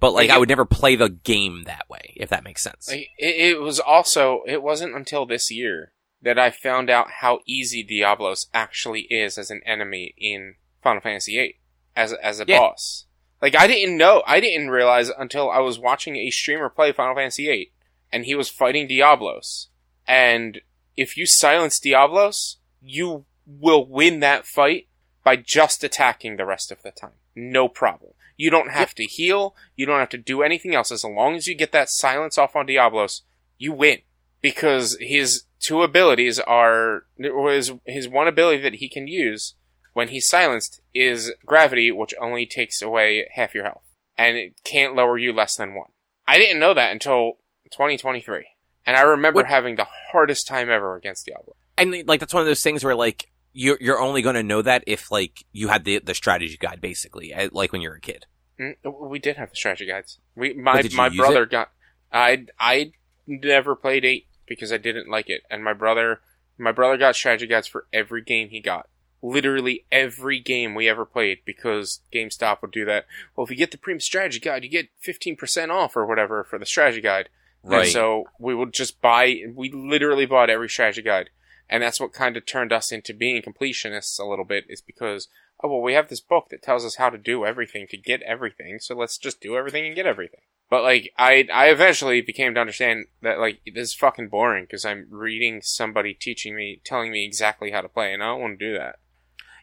But 0.00 0.12
like, 0.12 0.28
Like 0.28 0.36
I 0.36 0.38
would 0.38 0.48
never 0.48 0.64
play 0.64 0.96
the 0.96 1.08
game 1.08 1.62
that 1.64 1.88
way, 1.88 2.12
if 2.16 2.28
that 2.30 2.44
makes 2.44 2.62
sense. 2.62 2.88
Like, 2.88 3.08
it, 3.18 3.52
it 3.54 3.60
was 3.60 3.78
also, 3.80 4.42
it 4.46 4.62
wasn't 4.62 4.94
until 4.94 5.24
this 5.26 5.50
year 5.50 5.92
that 6.22 6.38
I 6.38 6.50
found 6.50 6.90
out 6.90 7.10
how 7.20 7.40
easy 7.46 7.82
Diablos 7.82 8.46
actually 8.52 9.02
is 9.10 9.38
as 9.38 9.50
an 9.50 9.60
enemy 9.64 10.14
in 10.18 10.56
Final 10.82 11.00
Fantasy 11.00 11.36
VIII 11.36 11.60
as, 11.96 12.12
a- 12.12 12.24
as 12.24 12.40
a 12.40 12.44
Yeah. 12.46 12.58
boss. 12.58 13.06
Like, 13.44 13.56
I 13.56 13.66
didn't 13.66 13.98
know, 13.98 14.22
I 14.26 14.40
didn't 14.40 14.70
realize 14.70 15.10
until 15.10 15.50
I 15.50 15.58
was 15.58 15.78
watching 15.78 16.16
a 16.16 16.30
streamer 16.30 16.70
play 16.70 16.92
Final 16.92 17.14
Fantasy 17.14 17.44
VIII 17.44 17.72
and 18.10 18.24
he 18.24 18.34
was 18.34 18.48
fighting 18.48 18.88
Diablos. 18.88 19.68
And 20.08 20.62
if 20.96 21.18
you 21.18 21.26
silence 21.26 21.78
Diablos, 21.78 22.56
you 22.80 23.26
will 23.46 23.84
win 23.84 24.20
that 24.20 24.46
fight 24.46 24.86
by 25.22 25.36
just 25.36 25.84
attacking 25.84 26.38
the 26.38 26.46
rest 26.46 26.72
of 26.72 26.82
the 26.82 26.90
time. 26.90 27.18
No 27.36 27.68
problem. 27.68 28.12
You 28.38 28.48
don't 28.48 28.70
have 28.70 28.94
to 28.94 29.04
heal. 29.04 29.54
You 29.76 29.84
don't 29.84 30.00
have 30.00 30.08
to 30.08 30.16
do 30.16 30.42
anything 30.42 30.74
else. 30.74 30.90
As 30.90 31.04
long 31.04 31.34
as 31.34 31.46
you 31.46 31.54
get 31.54 31.72
that 31.72 31.90
silence 31.90 32.38
off 32.38 32.56
on 32.56 32.64
Diablos, 32.64 33.24
you 33.58 33.74
win. 33.74 33.98
Because 34.40 34.96
his 35.00 35.42
two 35.60 35.82
abilities 35.82 36.38
are, 36.40 37.04
or 37.22 37.52
his, 37.52 37.72
his 37.84 38.08
one 38.08 38.26
ability 38.26 38.62
that 38.62 38.76
he 38.76 38.88
can 38.88 39.06
use 39.06 39.52
when 39.94 40.08
he's 40.08 40.28
silenced 40.28 40.80
is 40.92 41.32
gravity, 41.46 41.90
which 41.90 42.12
only 42.20 42.44
takes 42.46 42.82
away 42.82 43.26
half 43.34 43.54
your 43.54 43.64
health. 43.64 43.82
And 44.18 44.36
it 44.36 44.62
can't 44.64 44.94
lower 44.94 45.16
you 45.18 45.32
less 45.32 45.56
than 45.56 45.74
one. 45.74 45.88
I 46.26 46.38
didn't 46.38 46.60
know 46.60 46.74
that 46.74 46.92
until 46.92 47.38
2023. 47.72 48.46
And 48.86 48.96
I 48.96 49.00
remember 49.02 49.38
What- 49.40 49.46
having 49.46 49.76
the 49.76 49.86
hardest 50.12 50.46
time 50.46 50.70
ever 50.70 50.94
against 50.96 51.26
Diablo. 51.26 51.56
and 51.76 52.06
like 52.06 52.20
that's 52.20 52.32
one 52.34 52.42
of 52.42 52.46
those 52.46 52.62
things 52.62 52.84
where 52.84 52.94
like 52.94 53.30
you're 53.52 53.78
you're 53.80 54.00
only 54.00 54.22
going 54.22 54.34
to 54.36 54.42
know 54.42 54.62
that 54.62 54.84
if 54.86 55.10
like 55.10 55.44
you 55.52 55.68
had 55.68 55.84
the 55.84 55.98
the 56.00 56.14
strategy 56.14 56.56
guide 56.56 56.80
basically, 56.80 57.32
like 57.52 57.72
when 57.72 57.80
you're 57.80 57.94
a 57.96 58.00
kid. 58.00 58.26
Mm, 58.60 58.76
We 59.10 59.18
did 59.18 59.36
have 59.36 59.50
the 59.50 59.56
strategy 59.56 59.86
guides. 59.86 60.20
We 60.36 60.54
my 60.54 60.82
my 60.94 61.08
brother 61.08 61.46
got 61.46 61.70
I 62.12 62.46
I 62.60 62.92
never 63.26 63.74
played 63.74 64.04
eight 64.04 64.26
because 64.46 64.72
I 64.72 64.76
didn't 64.76 65.08
like 65.08 65.28
it, 65.30 65.42
and 65.50 65.64
my 65.64 65.72
brother 65.72 66.20
my 66.58 66.70
brother 66.72 66.96
got 66.96 67.16
strategy 67.16 67.46
guides 67.48 67.66
for 67.66 67.86
every 67.92 68.22
game 68.22 68.50
he 68.50 68.60
got. 68.60 68.88
Literally 69.26 69.86
every 69.90 70.38
game 70.38 70.74
we 70.74 70.86
ever 70.86 71.06
played 71.06 71.38
because 71.46 72.00
GameStop 72.12 72.60
would 72.60 72.72
do 72.72 72.84
that. 72.84 73.06
Well, 73.34 73.44
if 73.44 73.50
you 73.50 73.56
get 73.56 73.70
the 73.70 73.78
premium 73.78 74.00
strategy 74.00 74.38
guide, 74.38 74.64
you 74.64 74.68
get 74.68 74.90
fifteen 75.00 75.34
percent 75.34 75.70
off 75.70 75.96
or 75.96 76.04
whatever 76.04 76.44
for 76.44 76.58
the 76.58 76.66
strategy 76.66 77.00
guide. 77.00 77.30
And 77.64 77.88
so 77.88 78.24
we 78.38 78.54
would 78.54 78.74
just 78.74 79.00
buy. 79.00 79.44
We 79.54 79.70
literally 79.70 80.26
bought 80.26 80.50
every 80.50 80.68
strategy 80.68 81.00
guide, 81.00 81.30
and 81.70 81.82
that's 81.82 81.98
what 81.98 82.12
kind 82.12 82.36
of 82.36 82.44
turned 82.44 82.70
us 82.70 82.92
into 82.92 83.14
being 83.14 83.40
completionists 83.40 84.20
a 84.20 84.26
little 84.26 84.44
bit. 84.44 84.64
Is 84.68 84.82
because 84.82 85.28
oh 85.62 85.68
well, 85.68 85.80
we 85.80 85.94
have 85.94 86.08
this 86.08 86.20
book 86.20 86.48
that 86.50 86.62
tells 86.62 86.84
us 86.84 86.96
how 86.96 87.08
to 87.08 87.16
do 87.16 87.46
everything 87.46 87.86
to 87.88 87.96
get 87.96 88.20
everything, 88.22 88.78
so 88.78 88.94
let's 88.94 89.16
just 89.16 89.40
do 89.40 89.56
everything 89.56 89.86
and 89.86 89.96
get 89.96 90.06
everything. 90.06 90.40
But 90.68 90.82
like 90.82 91.10
I, 91.16 91.48
I 91.52 91.68
eventually 91.68 92.20
became 92.20 92.54
to 92.54 92.60
understand 92.60 93.06
that 93.22 93.38
like 93.38 93.60
this 93.64 93.88
is 93.88 93.94
fucking 93.94 94.28
boring 94.28 94.64
because 94.64 94.84
I'm 94.84 95.06
reading 95.08 95.62
somebody 95.62 96.12
teaching 96.12 96.54
me, 96.54 96.82
telling 96.84 97.10
me 97.10 97.24
exactly 97.24 97.70
how 97.70 97.80
to 97.80 97.88
play, 97.88 98.12
and 98.12 98.22
I 98.22 98.26
don't 98.26 98.40
want 98.42 98.58
to 98.58 98.72
do 98.72 98.76
that. 98.76 98.96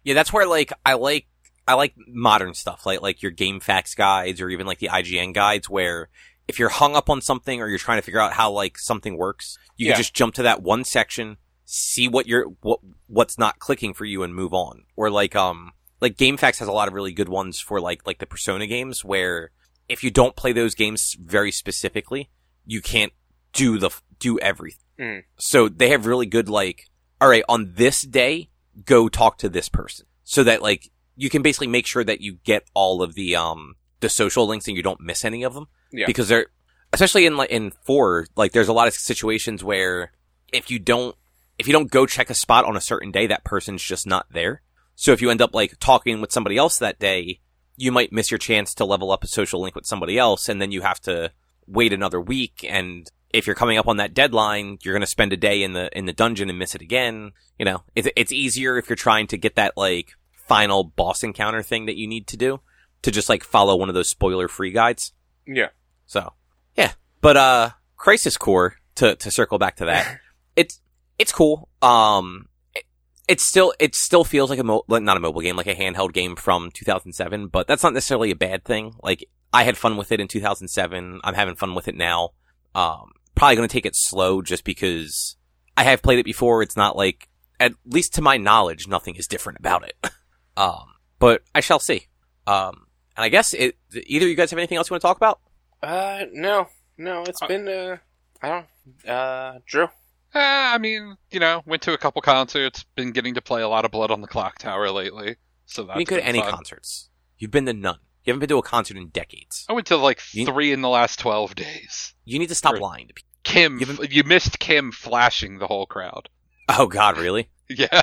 Yeah, 0.04 0.14
that's 0.14 0.34
where 0.34 0.48
like 0.48 0.72
I 0.86 0.94
like 0.94 1.28
I 1.68 1.76
like 1.76 1.94
modern 2.08 2.54
stuff 2.54 2.86
like 2.86 3.02
like 3.02 3.22
your 3.22 3.32
GameFAQs 3.32 3.96
guides 3.96 4.42
or 4.42 4.50
even 4.50 4.66
like 4.68 4.80
the 4.80 4.90
IGN 4.90 5.34
guides 5.34 5.70
where 5.70 6.10
if 6.48 6.58
you're 6.60 6.70
hung 6.70 6.96
up 6.96 7.10
on 7.10 7.22
something 7.22 7.62
or 7.62 7.68
you're 7.70 7.78
trying 7.78 8.00
to 8.00 8.02
figure 8.02 8.20
out 8.20 8.34
how 8.34 8.52
like 8.52 8.78
something 8.78 9.18
works, 9.18 9.58
you 9.78 9.88
Yeah. 9.88 9.94
can 9.94 10.00
just 10.02 10.14
jump 10.14 10.34
to 10.36 10.44
that 10.44 10.62
one 10.64 10.84
section, 10.84 11.38
see 11.66 12.08
what 12.08 12.28
you're 12.28 12.46
what 12.62 12.80
what's 13.08 13.38
not 13.38 13.60
clicking 13.60 13.94
for 13.94 14.06
you 14.06 14.24
and 14.24 14.34
move 14.36 14.54
on. 14.54 14.84
Or 14.96 15.10
like 15.10 15.36
um 15.36 15.72
like 16.02 16.18
GameFAQs 16.18 16.58
has 16.60 16.68
a 16.68 16.72
lot 16.72 16.88
of 16.88 16.94
really 16.96 17.14
good 17.14 17.30
ones 17.30 17.60
for 17.60 17.80
like 17.80 18.06
like 18.08 18.18
the 18.18 18.26
Persona 18.26 18.66
games 18.68 19.06
where 19.06 19.52
if 19.88 20.04
you 20.04 20.10
don't 20.10 20.36
play 20.36 20.52
those 20.52 20.74
games 20.74 21.16
very 21.22 21.52
specifically, 21.52 22.30
you 22.66 22.82
can't 22.82 23.14
do 23.54 23.78
the 23.78 23.92
do 24.20 24.40
everything. 24.40 24.80
Mm. 25.00 25.24
So 25.38 25.70
they 25.70 25.90
have 25.90 26.06
really 26.08 26.26
good 26.26 26.50
like 26.50 26.88
all 27.22 27.30
right, 27.30 27.44
on 27.48 27.74
this 27.76 28.02
day, 28.02 28.50
go 28.86 29.10
talk 29.10 29.38
to 29.40 29.50
this 29.50 29.70
person. 29.70 30.06
So 30.24 30.44
that 30.44 30.62
like 30.62 30.92
you 31.16 31.30
can 31.30 31.42
basically 31.42 31.68
make 31.68 31.86
sure 31.86 32.04
that 32.04 32.22
you 32.22 32.38
get 32.44 32.64
all 32.74 33.02
of 33.02 33.16
the 33.16 33.36
um 33.36 33.76
the 34.00 34.10
social 34.10 34.48
links 34.48 34.68
and 34.68 34.76
you 34.76 34.84
don't 34.84 35.02
miss 35.02 35.26
any 35.26 35.44
of 35.44 35.54
them. 35.54 35.68
Yeah. 35.92 36.06
Because 36.08 36.28
they're 36.28 36.48
especially 36.94 37.26
in 37.26 37.38
like 37.38 37.50
in 37.50 37.72
four, 37.86 38.28
like 38.36 38.52
there's 38.52 38.68
a 38.68 38.74
lot 38.74 38.88
of 38.88 38.94
situations 38.94 39.64
where 39.64 40.12
if 40.52 40.70
you 40.70 40.80
don't 40.80 41.16
if 41.58 41.68
you 41.68 41.74
don't 41.74 41.92
go 41.92 42.06
check 42.06 42.30
a 42.30 42.36
spot 42.36 42.66
on 42.66 42.76
a 42.76 42.82
certain 42.82 43.12
day, 43.12 43.28
that 43.28 43.44
person's 43.44 43.84
just 43.84 44.08
not 44.08 44.26
there. 44.32 44.62
So 44.96 45.12
if 45.12 45.22
you 45.22 45.30
end 45.30 45.42
up 45.42 45.54
like 45.54 45.80
talking 45.80 46.22
with 46.22 46.32
somebody 46.32 46.58
else 46.58 46.78
that 46.78 47.00
day, 47.00 47.40
you 47.76 47.92
might 47.92 48.12
miss 48.12 48.32
your 48.32 48.38
chance 48.38 48.74
to 48.76 48.86
level 48.86 49.12
up 49.12 49.24
a 49.24 49.28
social 49.28 49.62
link 49.62 49.76
with 49.76 49.86
somebody 49.86 50.18
else, 50.18 50.50
and 50.50 50.62
then 50.62 50.72
you 50.72 50.82
have 50.82 51.00
to 51.02 51.32
wait 51.68 51.94
another 51.94 52.20
week. 52.20 52.66
And 52.68 53.10
if 53.34 53.48
you're 53.48 53.56
coming 53.56 53.78
up 53.78 53.88
on 53.88 53.98
that 53.98 54.14
deadline, 54.14 54.78
you're 54.84 54.94
going 54.94 55.02
to 55.02 55.08
spend 55.08 55.34
a 55.34 55.38
day 55.38 55.64
in 55.64 55.74
the 55.74 55.96
in 55.98 56.06
the 56.06 56.14
dungeon 56.14 56.50
and 56.50 56.60
miss 56.60 56.76
it 56.76 56.82
again. 56.82 57.32
You 57.58 57.66
know, 57.66 57.84
it's 57.96 58.08
it's 58.16 58.32
easier 58.32 58.78
if 58.78 58.90
you're 58.90 58.96
trying 58.96 59.28
to 59.28 59.38
get 59.38 59.56
that 59.56 59.78
like 59.78 60.14
final 60.34 60.84
boss 60.84 61.24
encounter 61.24 61.64
thing 61.64 61.86
that 61.86 61.98
you 61.98 62.08
need 62.08 62.28
to 62.28 62.38
do 62.38 62.60
to 63.02 63.12
just 63.12 63.30
like 63.30 63.44
follow 63.44 63.76
one 63.76 63.90
of 63.90 63.96
those 63.96 64.10
spoiler 64.10 64.48
free 64.48 64.72
guides. 64.72 65.14
Yeah. 65.46 65.70
So 66.06 66.34
yeah, 66.76 66.94
but 67.22 67.38
uh, 67.38 67.70
Crisis 67.96 68.38
Core 68.38 68.76
to 68.96 69.16
to 69.16 69.32
circle 69.32 69.58
back 69.58 69.78
to 69.78 69.86
that, 69.86 70.20
it's 70.56 70.82
it's 71.18 71.32
cool. 71.32 71.70
Um, 71.82 72.48
it, 72.76 72.84
it's 73.28 73.46
still 73.46 73.74
it 73.80 73.96
still 73.96 74.24
feels 74.24 74.50
like 74.50 74.60
a 74.60 74.64
mo- 74.64 74.86
not 74.88 75.18
a 75.18 75.22
mobile 75.22 75.42
game, 75.42 75.56
like 75.56 75.68
a 75.68 75.76
handheld 75.76 76.14
game 76.14 76.36
from 76.36 76.72
2007, 76.72 77.48
but 77.48 77.68
that's 77.68 77.84
not 77.84 77.94
necessarily 77.94 78.32
a 78.32 78.36
bad 78.36 78.66
thing. 78.66 78.96
Like 79.02 79.26
I 79.54 79.64
had 79.64 79.78
fun 79.78 79.98
with 79.98 80.12
it 80.12 80.20
in 80.20 80.28
2007. 80.28 81.22
I'm 81.24 81.34
having 81.34 81.56
fun 81.56 81.76
with 81.76 81.88
it 81.88 81.96
now. 81.96 82.30
Um, 82.74 83.12
probably 83.36 83.56
going 83.56 83.68
to 83.68 83.74
take 83.74 83.86
it 83.86 83.96
slow 83.96 84.42
just 84.42 84.64
because 84.64 85.36
I 85.78 85.84
have 85.84 86.02
played 86.02 86.20
it 86.20 86.26
before. 86.26 86.62
It's 86.62 86.76
not 86.78 86.96
like, 86.96 87.28
at 87.60 87.74
least 87.86 88.14
to 88.16 88.22
my 88.22 88.38
knowledge, 88.38 88.88
nothing 88.88 89.16
is 89.16 89.28
different 89.28 89.60
about 89.60 89.88
it. 89.88 89.96
um, 90.58 90.94
but 91.20 91.44
I 91.54 91.60
shall 91.60 91.80
see. 91.80 92.08
Um, 92.48 92.88
and 93.16 93.24
I 93.24 93.30
guess 93.30 93.54
it, 93.54 93.78
either 93.94 94.28
you 94.28 94.36
guys 94.36 94.50
have 94.52 94.58
anything 94.58 94.78
else 94.78 94.90
you 94.90 94.94
want 94.94 95.02
to 95.02 95.08
talk 95.08 95.18
about? 95.18 95.40
Uh, 95.84 96.26
no, 96.32 96.68
no. 96.98 97.24
It's 97.24 97.42
Uh, 97.42 97.48
been 97.48 97.68
uh, 97.68 97.98
I 98.42 98.48
don't. 98.50 99.10
Uh, 99.10 99.60
Drew. 99.66 99.84
Uh, 100.34 100.40
I 100.40 100.78
mean, 100.78 101.18
you 101.30 101.40
know, 101.40 101.62
went 101.66 101.82
to 101.84 101.94
a 101.94 101.98
couple 101.98 102.22
concerts. 102.22 102.84
Been 102.96 103.12
getting 103.12 103.34
to 103.36 103.42
play 103.42 103.62
a 103.62 103.68
lot 103.68 103.84
of 103.86 103.92
Blood 103.92 104.12
on 104.12 104.22
the 104.22 104.28
Clocktower 104.28 104.94
lately, 104.94 105.36
so 105.66 105.84
that's 105.84 106.00
you 106.00 106.06
can 106.06 106.18
go 106.18 106.22
to 106.22 106.28
any 106.28 106.40
fun. 106.40 106.52
concerts. 106.52 107.10
You've 107.38 107.52
been 107.52 107.66
to 107.66 107.74
none. 107.74 108.00
You 108.24 108.32
haven't 108.32 108.40
been 108.42 108.50
to 108.50 108.58
a 108.58 108.64
concert 108.64 108.98
in 108.98 109.08
decades. 109.10 109.66
I 109.70 109.74
went 109.74 109.88
to 109.88 109.98
like 109.98 110.22
You- 110.34 110.46
three 110.46 110.72
in 110.72 110.82
the 110.82 110.90
last 110.90 111.20
twelve 111.20 111.56
days. 111.56 112.14
You 112.26 112.40
need 112.40 112.50
to 112.50 112.56
stop 112.56 112.76
Or- 112.76 112.80
lying 112.80 113.08
to 113.08 113.14
people. 113.14 113.28
Kim, 113.44 113.80
You 113.80 113.98
you 114.10 114.24
missed 114.24 114.60
Kim 114.60 114.92
flashing 114.92 115.58
the 115.58 115.68
whole 115.68 115.86
crowd. 115.88 116.30
Oh 116.70 116.88
God, 116.88 117.18
really? 117.18 117.50
Yeah, 117.70 118.02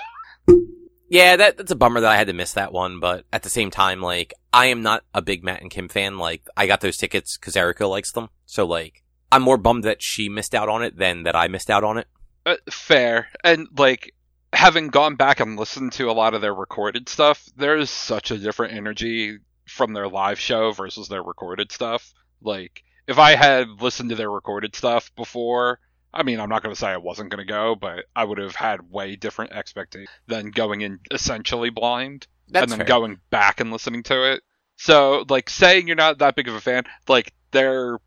Yeah, 1.10 1.36
that 1.36 1.56
that's 1.56 1.70
a 1.70 1.76
bummer 1.76 2.00
that 2.00 2.10
I 2.10 2.16
had 2.16 2.26
to 2.26 2.32
miss 2.32 2.52
that 2.54 2.72
one. 2.72 3.00
But 3.00 3.24
at 3.32 3.42
the 3.42 3.48
same 3.50 3.70
time, 3.70 4.00
like 4.02 4.34
I 4.52 4.66
am 4.66 4.82
not 4.82 5.04
a 5.14 5.22
big 5.22 5.42
Matt 5.44 5.62
and 5.62 5.70
Kim 5.70 5.88
fan. 5.88 6.18
Like 6.18 6.42
I 6.56 6.66
got 6.66 6.80
those 6.80 6.96
tickets 6.96 7.38
because 7.38 7.56
Erica 7.56 7.86
likes 7.86 8.12
them. 8.12 8.28
So 8.46 8.66
like 8.66 9.02
I'm 9.32 9.42
more 9.42 9.56
bummed 9.58 9.84
that 9.84 10.02
she 10.02 10.28
missed 10.28 10.54
out 10.54 10.68
on 10.68 10.82
it 10.82 10.96
than 10.98 11.22
that 11.22 11.36
I 11.36 11.48
missed 11.48 11.70
out 11.70 11.84
on 11.84 11.98
it. 11.98 12.08
uh, 12.46 12.56
fair. 12.70 13.28
And 13.44 13.68
like 13.76 14.14
having 14.52 14.88
gone 14.88 15.16
back 15.16 15.40
and 15.40 15.56
listened 15.58 15.92
to 15.92 16.10
a 16.10 16.12
lot 16.12 16.34
of 16.34 16.40
their 16.40 16.54
recorded 16.54 17.08
stuff, 17.08 17.46
there 17.56 17.76
is 17.76 17.90
such 17.90 18.30
a 18.30 18.38
different 18.38 18.74
energy 18.74 19.38
from 19.68 19.92
their 19.92 20.08
live 20.08 20.38
show 20.40 20.72
versus 20.72 21.08
their 21.08 21.22
recorded 21.22 21.70
stuff. 21.72 22.12
Like 22.42 22.82
if 23.06 23.18
I 23.18 23.34
had 23.36 23.68
listened 23.80 24.10
to 24.10 24.16
their 24.16 24.30
recorded 24.30 24.74
stuff 24.76 25.10
before, 25.16 25.80
I 26.12 26.22
mean, 26.22 26.40
I'm 26.40 26.48
not 26.48 26.62
going 26.62 26.74
to 26.74 26.78
say 26.78 26.88
I 26.88 26.96
wasn't 26.96 27.30
going 27.30 27.46
to 27.46 27.50
go, 27.52 27.74
but 27.74 28.04
I 28.16 28.24
would 28.24 28.38
have 28.38 28.54
had 28.54 28.90
way 28.90 29.16
different 29.16 29.52
expectations 29.52 30.08
than 30.26 30.50
going 30.50 30.80
in 30.80 31.00
essentially 31.10 31.70
blind 31.70 32.26
That's 32.48 32.62
and 32.64 32.72
then 32.72 32.78
fair. 32.80 32.86
going 32.86 33.20
back 33.30 33.60
and 33.60 33.70
listening 33.70 34.02
to 34.04 34.32
it. 34.32 34.42
So, 34.76 35.24
like 35.28 35.50
saying 35.50 35.86
you're 35.86 35.96
not 35.96 36.18
that 36.18 36.36
big 36.36 36.48
of 36.48 36.54
a 36.54 36.60
fan, 36.60 36.84
like 37.08 37.32
they're 37.50 37.98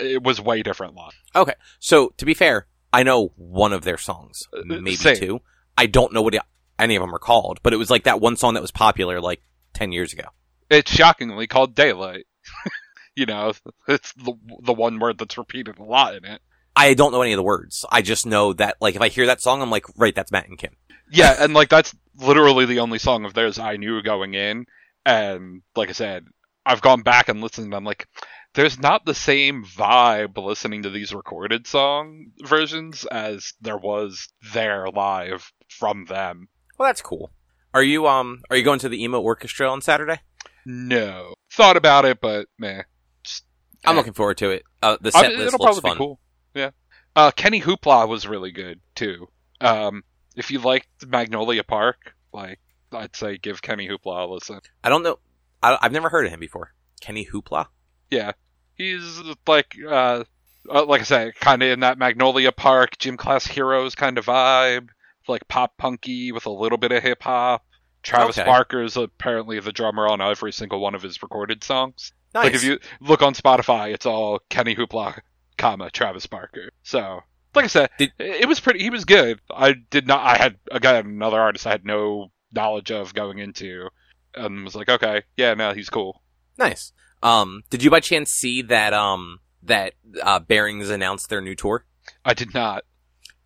it 0.00 0.22
was 0.22 0.40
way 0.40 0.62
different 0.62 0.94
live. 0.94 1.12
Okay. 1.34 1.54
So 1.78 2.12
to 2.16 2.24
be 2.24 2.34
fair, 2.34 2.66
I 2.92 3.02
know 3.04 3.32
one 3.36 3.72
of 3.72 3.82
their 3.84 3.98
songs, 3.98 4.42
Uh, 4.52 4.62
maybe 4.64 4.96
same. 4.96 5.16
two. 5.16 5.40
I 5.78 5.86
don't 5.86 6.12
know 6.12 6.22
what 6.22 6.34
it- 6.34 6.42
any 6.78 6.96
of 6.96 7.00
them 7.02 7.14
are 7.14 7.18
called, 7.20 7.60
but 7.62 7.72
it 7.72 7.76
was 7.76 7.88
like 7.90 8.04
that 8.04 8.20
one 8.20 8.36
song 8.36 8.54
that 8.54 8.62
was 8.62 8.70
popular 8.72 9.20
like 9.20 9.42
ten 9.74 9.92
years 9.92 10.12
ago. 10.12 10.24
It's 10.70 10.90
shockingly 10.90 11.46
called 11.46 11.74
Daylight. 11.74 12.26
you 13.16 13.26
know, 13.26 13.52
it's 13.88 14.12
the 14.14 14.34
the 14.62 14.72
one 14.72 14.98
word 14.98 15.18
that's 15.18 15.38
repeated 15.38 15.78
a 15.78 15.84
lot 15.84 16.14
in 16.14 16.24
it. 16.24 16.40
I 16.76 16.94
don't 16.94 17.12
know 17.12 17.22
any 17.22 17.32
of 17.32 17.36
the 17.36 17.42
words. 17.42 17.84
I 17.90 18.02
just 18.02 18.26
know 18.26 18.52
that 18.54 18.76
like 18.80 18.94
if 18.94 19.02
I 19.02 19.08
hear 19.08 19.26
that 19.26 19.42
song, 19.42 19.60
I'm 19.60 19.70
like, 19.70 19.84
right, 19.96 20.14
that's 20.14 20.32
Matt 20.32 20.48
and 20.48 20.58
Kim. 20.58 20.76
Yeah, 21.10 21.36
and 21.38 21.52
like 21.52 21.68
that's 21.68 21.94
literally 22.16 22.66
the 22.66 22.80
only 22.80 22.98
song 22.98 23.24
of 23.24 23.34
theirs 23.34 23.58
I 23.58 23.76
knew 23.76 24.02
going 24.02 24.34
in. 24.34 24.66
And 25.04 25.62
like 25.74 25.88
I 25.88 25.92
said, 25.92 26.26
I've 26.64 26.82
gone 26.82 27.02
back 27.02 27.28
and 27.28 27.40
listened 27.40 27.66
and 27.66 27.74
I'm 27.74 27.84
like, 27.84 28.06
there's 28.54 28.78
not 28.78 29.04
the 29.04 29.14
same 29.14 29.64
vibe 29.64 30.36
listening 30.36 30.82
to 30.82 30.90
these 30.90 31.14
recorded 31.14 31.66
song 31.66 32.32
versions 32.42 33.04
as 33.06 33.54
there 33.60 33.78
was 33.78 34.28
there 34.52 34.88
live 34.90 35.52
from 35.68 36.04
them. 36.06 36.48
Well, 36.78 36.88
that's 36.88 37.02
cool. 37.02 37.30
Are 37.72 37.82
you 37.82 38.06
um 38.06 38.42
are 38.50 38.56
you 38.56 38.64
going 38.64 38.80
to 38.80 38.88
the 38.88 39.02
emo 39.02 39.20
orchestra 39.20 39.68
on 39.70 39.80
Saturday? 39.80 40.20
No. 40.66 41.34
Thought 41.52 41.76
about 41.76 42.04
it, 42.04 42.20
but 42.20 42.46
meh. 42.58 42.82
Just, 43.22 43.44
I'm 43.84 43.94
eh. 43.94 43.98
looking 43.98 44.12
forward 44.12 44.38
to 44.38 44.50
it. 44.50 44.64
Uh, 44.82 44.96
the 45.00 45.10
I 45.14 45.20
set 45.20 45.30
mean, 45.30 45.38
list 45.38 45.54
it'll 45.54 45.64
looks 45.64 45.80
probably 45.80 45.90
fun. 45.90 45.96
be 45.96 45.98
cool. 45.98 46.20
Yeah. 46.54 46.70
Uh, 47.16 47.30
Kenny 47.30 47.60
Hoopla 47.60 48.08
was 48.08 48.26
really 48.26 48.52
good 48.52 48.80
too. 48.94 49.28
Um, 49.60 50.04
if 50.36 50.50
you 50.50 50.60
liked 50.60 50.88
Magnolia 51.06 51.64
Park, 51.64 52.14
like 52.32 52.60
I'd 52.92 53.16
say 53.16 53.38
give 53.38 53.62
Kenny 53.62 53.88
Hoopla 53.88 54.28
a 54.28 54.32
listen. 54.32 54.60
I 54.82 54.88
don't 54.88 55.02
know. 55.02 55.18
I, 55.62 55.78
I've 55.80 55.92
never 55.92 56.08
heard 56.08 56.26
of 56.26 56.32
him 56.32 56.40
before. 56.40 56.72
Kenny 57.00 57.26
Hoopla. 57.26 57.66
Yeah, 58.10 58.32
he's 58.74 59.20
like, 59.46 59.76
uh, 59.86 60.24
uh, 60.68 60.84
like 60.84 61.00
I 61.00 61.04
said, 61.04 61.34
kind 61.36 61.62
of 61.62 61.70
in 61.70 61.80
that 61.80 61.98
Magnolia 61.98 62.52
Park, 62.52 62.98
gym 62.98 63.16
class 63.16 63.46
heroes 63.46 63.94
kind 63.94 64.18
of 64.18 64.26
vibe, 64.26 64.88
like 65.28 65.46
pop 65.48 65.76
punky 65.76 66.32
with 66.32 66.46
a 66.46 66.50
little 66.50 66.78
bit 66.78 66.92
of 66.92 67.02
hip 67.02 67.22
hop. 67.22 67.64
Travis 68.02 68.38
Okay. 68.38 68.84
is 68.84 68.96
apparently 68.96 69.60
the 69.60 69.72
drummer 69.72 70.08
on 70.08 70.20
every 70.20 70.52
single 70.52 70.80
one 70.80 70.94
of 70.94 71.02
his 71.02 71.22
recorded 71.22 71.62
songs. 71.64 72.12
Nice. 72.34 72.44
Like 72.44 72.54
if 72.54 72.64
you 72.64 72.78
look 73.00 73.22
on 73.22 73.34
Spotify, 73.34 73.92
it's 73.92 74.06
all 74.06 74.40
Kenny 74.48 74.74
Hoopla, 74.74 75.20
comma 75.58 75.90
Travis 75.90 76.26
Barker. 76.26 76.70
So, 76.82 77.20
like 77.54 77.64
I 77.64 77.68
said, 77.68 77.90
Did- 77.98 78.12
it 78.18 78.48
was 78.48 78.60
pretty. 78.60 78.82
He 78.82 78.90
was 78.90 79.04
good. 79.04 79.40
I 79.50 79.74
did 79.90 80.06
not. 80.06 80.20
I 80.24 80.36
had 80.38 80.56
again 80.70 80.94
another 81.06 81.40
artist 81.40 81.66
I 81.66 81.70
had 81.72 81.84
no 81.84 82.30
knowledge 82.52 82.90
of 82.92 83.12
going 83.14 83.38
into, 83.38 83.88
and 84.34 84.64
was 84.64 84.74
like, 84.76 84.88
okay, 84.88 85.22
yeah, 85.36 85.54
no, 85.54 85.72
he's 85.72 85.90
cool. 85.90 86.22
nice. 86.58 86.92
Um, 87.22 87.62
did 87.68 87.82
you 87.82 87.90
by 87.90 88.00
chance 88.00 88.30
see 88.30 88.62
that 88.62 88.94
um 88.94 89.40
that 89.64 89.92
uh, 90.22 90.38
Bearings 90.38 90.88
announced 90.88 91.28
their 91.28 91.40
new 91.42 91.54
tour? 91.54 91.84
I 92.24 92.32
did 92.32 92.54
not. 92.54 92.84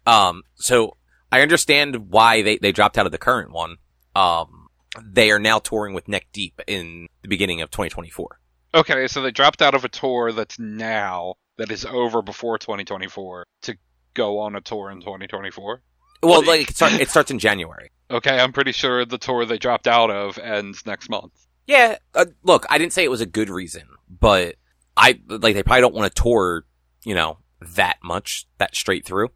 Um, 0.07 0.43
so 0.55 0.97
I 1.33 1.41
understand 1.41 2.11
why 2.11 2.43
they 2.43 2.59
they 2.59 2.71
dropped 2.71 2.99
out 2.99 3.07
of 3.07 3.13
the 3.13 3.19
current 3.19 3.51
one. 3.51 3.79
Um, 4.15 4.69
they 5.03 5.31
are 5.31 5.39
now 5.39 5.59
touring 5.59 5.95
with 5.95 6.09
Neck 6.09 6.27
Deep 6.33 6.61
in 6.67 7.09
the 7.23 7.29
beginning 7.29 7.61
of 7.63 7.71
2024. 7.71 8.39
Okay, 8.75 9.07
so 9.07 9.23
they 9.23 9.31
dropped 9.31 9.63
out 9.63 9.75
of 9.75 9.85
a 9.85 9.89
tour 9.89 10.33
that's 10.33 10.59
now 10.59 11.35
that 11.59 11.71
is 11.71 11.85
over 11.85 12.23
before 12.23 12.59
2024 12.59 13.47
to 13.63 13.77
go 14.15 14.39
on 14.41 14.57
a 14.57 14.61
tour 14.61 14.91
in 14.91 15.01
2024. 15.01 15.83
Well, 16.23 16.45
like 16.45 16.71
it, 16.71 16.77
start, 16.77 16.93
it 16.95 17.11
starts 17.11 17.31
in 17.31 17.39
January. 17.39 17.91
Okay, 18.11 18.39
I'm 18.39 18.53
pretty 18.53 18.73
sure 18.73 19.05
the 19.05 19.19
tour 19.19 19.45
they 19.45 19.59
dropped 19.59 19.87
out 19.87 20.11
of 20.11 20.39
ends 20.39 20.87
next 20.87 21.09
month. 21.11 21.33
Yeah, 21.67 21.97
uh, 22.15 22.27
look, 22.43 22.67
I 22.69 22.79
didn't 22.79 22.93
say 22.93 23.05
it 23.05 23.11
was 23.11 23.21
a 23.21 23.27
good 23.27 23.49
reason, 23.51 23.83
but 24.09 24.57
I 24.97 25.21
like 25.29 25.55
they 25.55 25.63
probably 25.63 25.81
don't 25.81 25.95
want 25.95 26.15
to 26.15 26.23
tour, 26.23 26.65
you 27.05 27.15
know, 27.15 27.39
that 27.75 27.99
much 28.03 28.47
that 28.59 28.75
straight 28.77 29.05
through. 29.05 29.29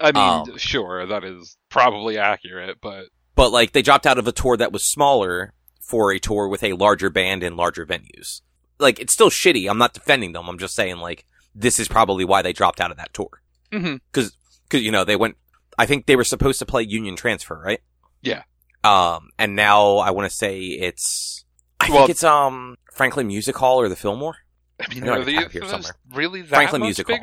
I 0.00 0.12
mean, 0.12 0.52
Um, 0.52 0.58
sure, 0.58 1.06
that 1.06 1.24
is 1.24 1.56
probably 1.68 2.18
accurate, 2.18 2.78
but 2.80 3.06
But 3.38 3.52
like 3.52 3.72
they 3.72 3.82
dropped 3.82 4.04
out 4.06 4.18
of 4.18 4.26
a 4.26 4.32
tour 4.32 4.56
that 4.56 4.72
was 4.72 4.82
smaller 4.84 5.54
for 5.80 6.12
a 6.12 6.18
tour 6.18 6.48
with 6.48 6.62
a 6.64 6.72
larger 6.72 7.08
band 7.08 7.42
and 7.44 7.56
larger 7.56 7.86
venues. 7.86 8.40
Like 8.80 8.98
it's 8.98 9.12
still 9.12 9.30
shitty. 9.30 9.70
I'm 9.70 9.78
not 9.78 9.94
defending 9.94 10.32
them. 10.32 10.48
I'm 10.48 10.58
just 10.58 10.74
saying 10.74 10.96
like 10.98 11.24
this 11.54 11.78
is 11.78 11.86
probably 11.88 12.24
why 12.24 12.42
they 12.42 12.52
dropped 12.52 12.80
out 12.80 12.90
of 12.90 12.96
that 12.96 13.14
tour 13.14 13.40
Mhm. 13.72 14.00
because 14.12 14.32
you 14.72 14.90
know 14.90 15.04
they 15.04 15.14
went. 15.16 15.36
I 15.78 15.86
think 15.86 16.06
they 16.06 16.16
were 16.16 16.24
supposed 16.24 16.58
to 16.58 16.66
play 16.66 16.82
Union 16.82 17.14
Transfer, 17.14 17.60
right? 17.64 17.80
Yeah. 18.22 18.42
Um, 18.82 19.30
and 19.38 19.54
now 19.54 19.98
I 19.98 20.10
want 20.10 20.28
to 20.28 20.36
say 20.36 20.58
it's. 20.60 21.44
I 21.80 21.88
Well- 21.90 21.98
think 22.00 22.10
it's 22.10 22.24
um 22.24 22.76
Franklin 22.92 23.28
Music 23.28 23.56
Hall 23.56 23.80
or 23.80 23.88
the 23.88 23.94
Fillmore. 23.96 24.36
I 24.80 24.92
mean, 24.92 25.04
I 25.04 25.06
know 25.06 25.12
I 25.12 25.16
are 25.18 25.28
it 25.46 25.52
here 25.52 25.64
somewhere. 25.66 25.92
really 26.12 26.42
that 26.42 26.48
Franklin 26.56 26.80
much 26.80 26.86
Music 26.88 27.06
Hall. 27.08 27.18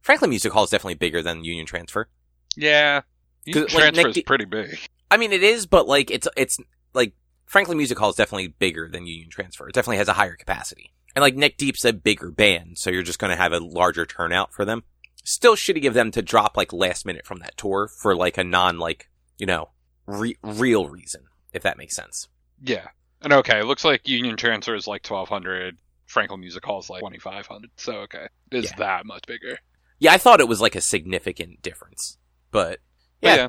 Franklin 0.00 0.30
Music 0.30 0.52
Hall 0.52 0.64
is 0.64 0.70
definitely 0.70 0.94
bigger 0.94 1.20
than 1.22 1.44
Union 1.44 1.66
Transfer. 1.66 2.08
Yeah, 2.56 3.02
like, 3.46 3.68
transfer 3.68 3.90
Nick 4.08 4.16
is 4.16 4.22
pretty 4.24 4.46
big. 4.46 4.78
I 5.10 5.16
mean, 5.16 5.32
it 5.32 5.42
is, 5.42 5.66
but 5.66 5.86
like 5.86 6.10
it's 6.10 6.28
it's 6.36 6.58
like 6.94 7.14
Franklin 7.46 7.78
Music 7.78 7.98
Hall 7.98 8.10
is 8.10 8.16
definitely 8.16 8.48
bigger 8.48 8.88
than 8.88 9.06
Union 9.06 9.30
Transfer. 9.30 9.68
It 9.68 9.74
definitely 9.74 9.98
has 9.98 10.08
a 10.08 10.12
higher 10.14 10.36
capacity, 10.36 10.92
and 11.14 11.22
like 11.22 11.34
Neck 11.36 11.56
Deep's 11.56 11.84
a 11.84 11.92
bigger 11.92 12.30
band, 12.30 12.78
so 12.78 12.90
you're 12.90 13.02
just 13.02 13.18
going 13.18 13.30
to 13.30 13.36
have 13.42 13.52
a 13.52 13.58
larger 13.58 14.04
turnout 14.06 14.52
for 14.52 14.64
them. 14.64 14.84
Still 15.24 15.56
shitty 15.56 15.86
of 15.86 15.94
them 15.94 16.10
to 16.12 16.22
drop 16.22 16.56
like 16.56 16.72
last 16.72 17.04
minute 17.06 17.26
from 17.26 17.38
that 17.40 17.56
tour 17.56 17.88
for 17.88 18.14
like 18.16 18.38
a 18.38 18.44
non 18.44 18.78
like 18.78 19.08
you 19.38 19.46
know 19.46 19.70
re- 20.06 20.36
real 20.42 20.88
reason, 20.88 21.22
if 21.52 21.62
that 21.62 21.78
makes 21.78 21.96
sense. 21.96 22.28
Yeah, 22.62 22.88
and 23.22 23.32
okay, 23.32 23.60
it 23.60 23.64
looks 23.66 23.84
like 23.84 24.06
Union 24.08 24.36
Transfer 24.36 24.74
is 24.74 24.86
like 24.86 25.08
1200. 25.08 25.76
Franklin 26.06 26.40
Music 26.40 26.64
Hall 26.64 26.80
is 26.80 26.88
like 26.88 27.00
2500. 27.00 27.70
So 27.76 27.92
okay, 28.00 28.28
it's 28.50 28.70
Yeah. 28.70 28.76
that 28.78 29.06
much 29.06 29.24
bigger. 29.26 29.58
Yeah, 29.98 30.12
I 30.12 30.18
thought 30.18 30.40
it 30.40 30.48
was 30.48 30.60
like 30.60 30.74
a 30.74 30.80
significant 30.80 31.60
difference, 31.62 32.16
but 32.50 32.80
But 33.20 33.36
Yeah. 33.36 33.48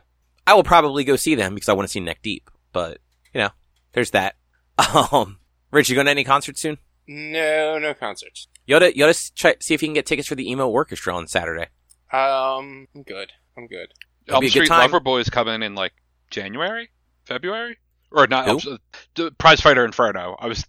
Yeah, 0.49 0.51
I 0.51 0.55
will 0.55 0.63
probably 0.63 1.03
go 1.03 1.15
see 1.15 1.35
them 1.35 1.53
because 1.55 1.69
I 1.69 1.73
want 1.73 1.87
to 1.87 1.91
see 1.91 1.99
Neck 1.99 2.21
Deep. 2.21 2.49
But 2.73 2.99
you 3.33 3.41
know, 3.41 3.49
there's 3.93 4.11
that. 4.11 4.35
Um, 5.11 5.39
Rich, 5.71 5.89
you 5.89 5.95
going 5.95 6.05
to 6.05 6.11
any 6.11 6.23
concerts 6.23 6.61
soon? 6.61 6.77
No, 7.07 7.77
no 7.79 7.93
concerts. 7.93 8.47
You 8.65 8.75
ought 8.77 8.79
to, 8.79 8.97
you 8.97 9.05
ought 9.05 9.13
to 9.13 9.35
try, 9.35 9.55
see 9.59 9.73
if 9.73 9.81
you 9.81 9.87
can 9.87 9.93
get 9.93 10.05
tickets 10.05 10.27
for 10.27 10.35
the 10.35 10.49
emo 10.49 10.67
orchestra 10.69 11.13
on 11.15 11.27
Saturday. 11.27 11.67
Um, 12.13 12.87
I'm 12.95 13.03
good. 13.05 13.33
I'm 13.57 13.67
good. 13.67 13.93
It'll 14.25 14.35
Elm 14.35 14.41
be 14.41 14.47
a 14.47 14.49
good 14.49 14.51
Street 14.51 14.67
time. 14.69 14.81
Lover 14.91 14.99
Boys 14.99 15.29
come 15.29 15.47
in 15.47 15.63
in 15.63 15.75
like 15.75 15.91
January, 16.31 16.89
February, 17.25 17.77
or 18.11 18.25
not? 18.27 18.45
Who? 18.45 18.51
Elm, 18.51 18.59
Street- 18.59 18.79
D- 19.15 19.29
Prize 19.37 19.59
Fighter 19.59 19.83
Inferno. 19.85 20.35
I 20.39 20.47
was 20.47 20.63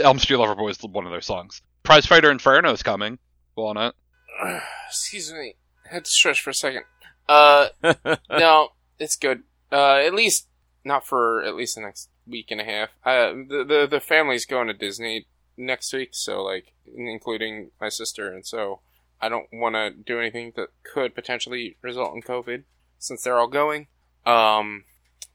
Elm 0.00 0.18
Street 0.18 0.36
Lover 0.36 0.54
Boys, 0.54 0.78
one 0.82 1.04
of 1.06 1.10
their 1.10 1.20
songs. 1.20 1.60
Prize 1.82 2.06
Fighter 2.06 2.30
Inferno 2.30 2.72
is 2.72 2.82
coming. 2.82 3.18
Want 3.56 3.78
it? 3.78 3.94
Excuse 4.88 5.32
me. 5.32 5.56
I 5.90 5.94
had 5.94 6.04
to 6.04 6.10
stretch 6.10 6.40
for 6.40 6.50
a 6.50 6.54
second. 6.54 6.82
Uh, 7.28 7.68
no, 8.30 8.68
it's 8.98 9.16
good. 9.16 9.42
Uh, 9.70 9.96
at 9.96 10.14
least 10.14 10.48
not 10.84 11.06
for 11.06 11.42
at 11.42 11.56
least 11.56 11.74
the 11.74 11.80
next 11.80 12.08
week 12.26 12.50
and 12.50 12.60
a 12.60 12.64
half. 12.64 12.90
Uh, 13.04 13.32
the 13.48 13.64
the 13.66 13.86
the 13.90 14.00
family's 14.00 14.46
going 14.46 14.68
to 14.68 14.74
Disney 14.74 15.26
next 15.56 15.92
week, 15.92 16.10
so 16.12 16.42
like, 16.42 16.72
including 16.96 17.70
my 17.80 17.88
sister, 17.88 18.32
and 18.32 18.46
so 18.46 18.80
I 19.20 19.28
don't 19.28 19.48
want 19.52 19.74
to 19.74 19.90
do 19.90 20.20
anything 20.20 20.52
that 20.56 20.68
could 20.82 21.14
potentially 21.14 21.76
result 21.82 22.14
in 22.14 22.22
COVID 22.22 22.64
since 22.98 23.22
they're 23.22 23.38
all 23.38 23.48
going. 23.48 23.86
Um, 24.24 24.84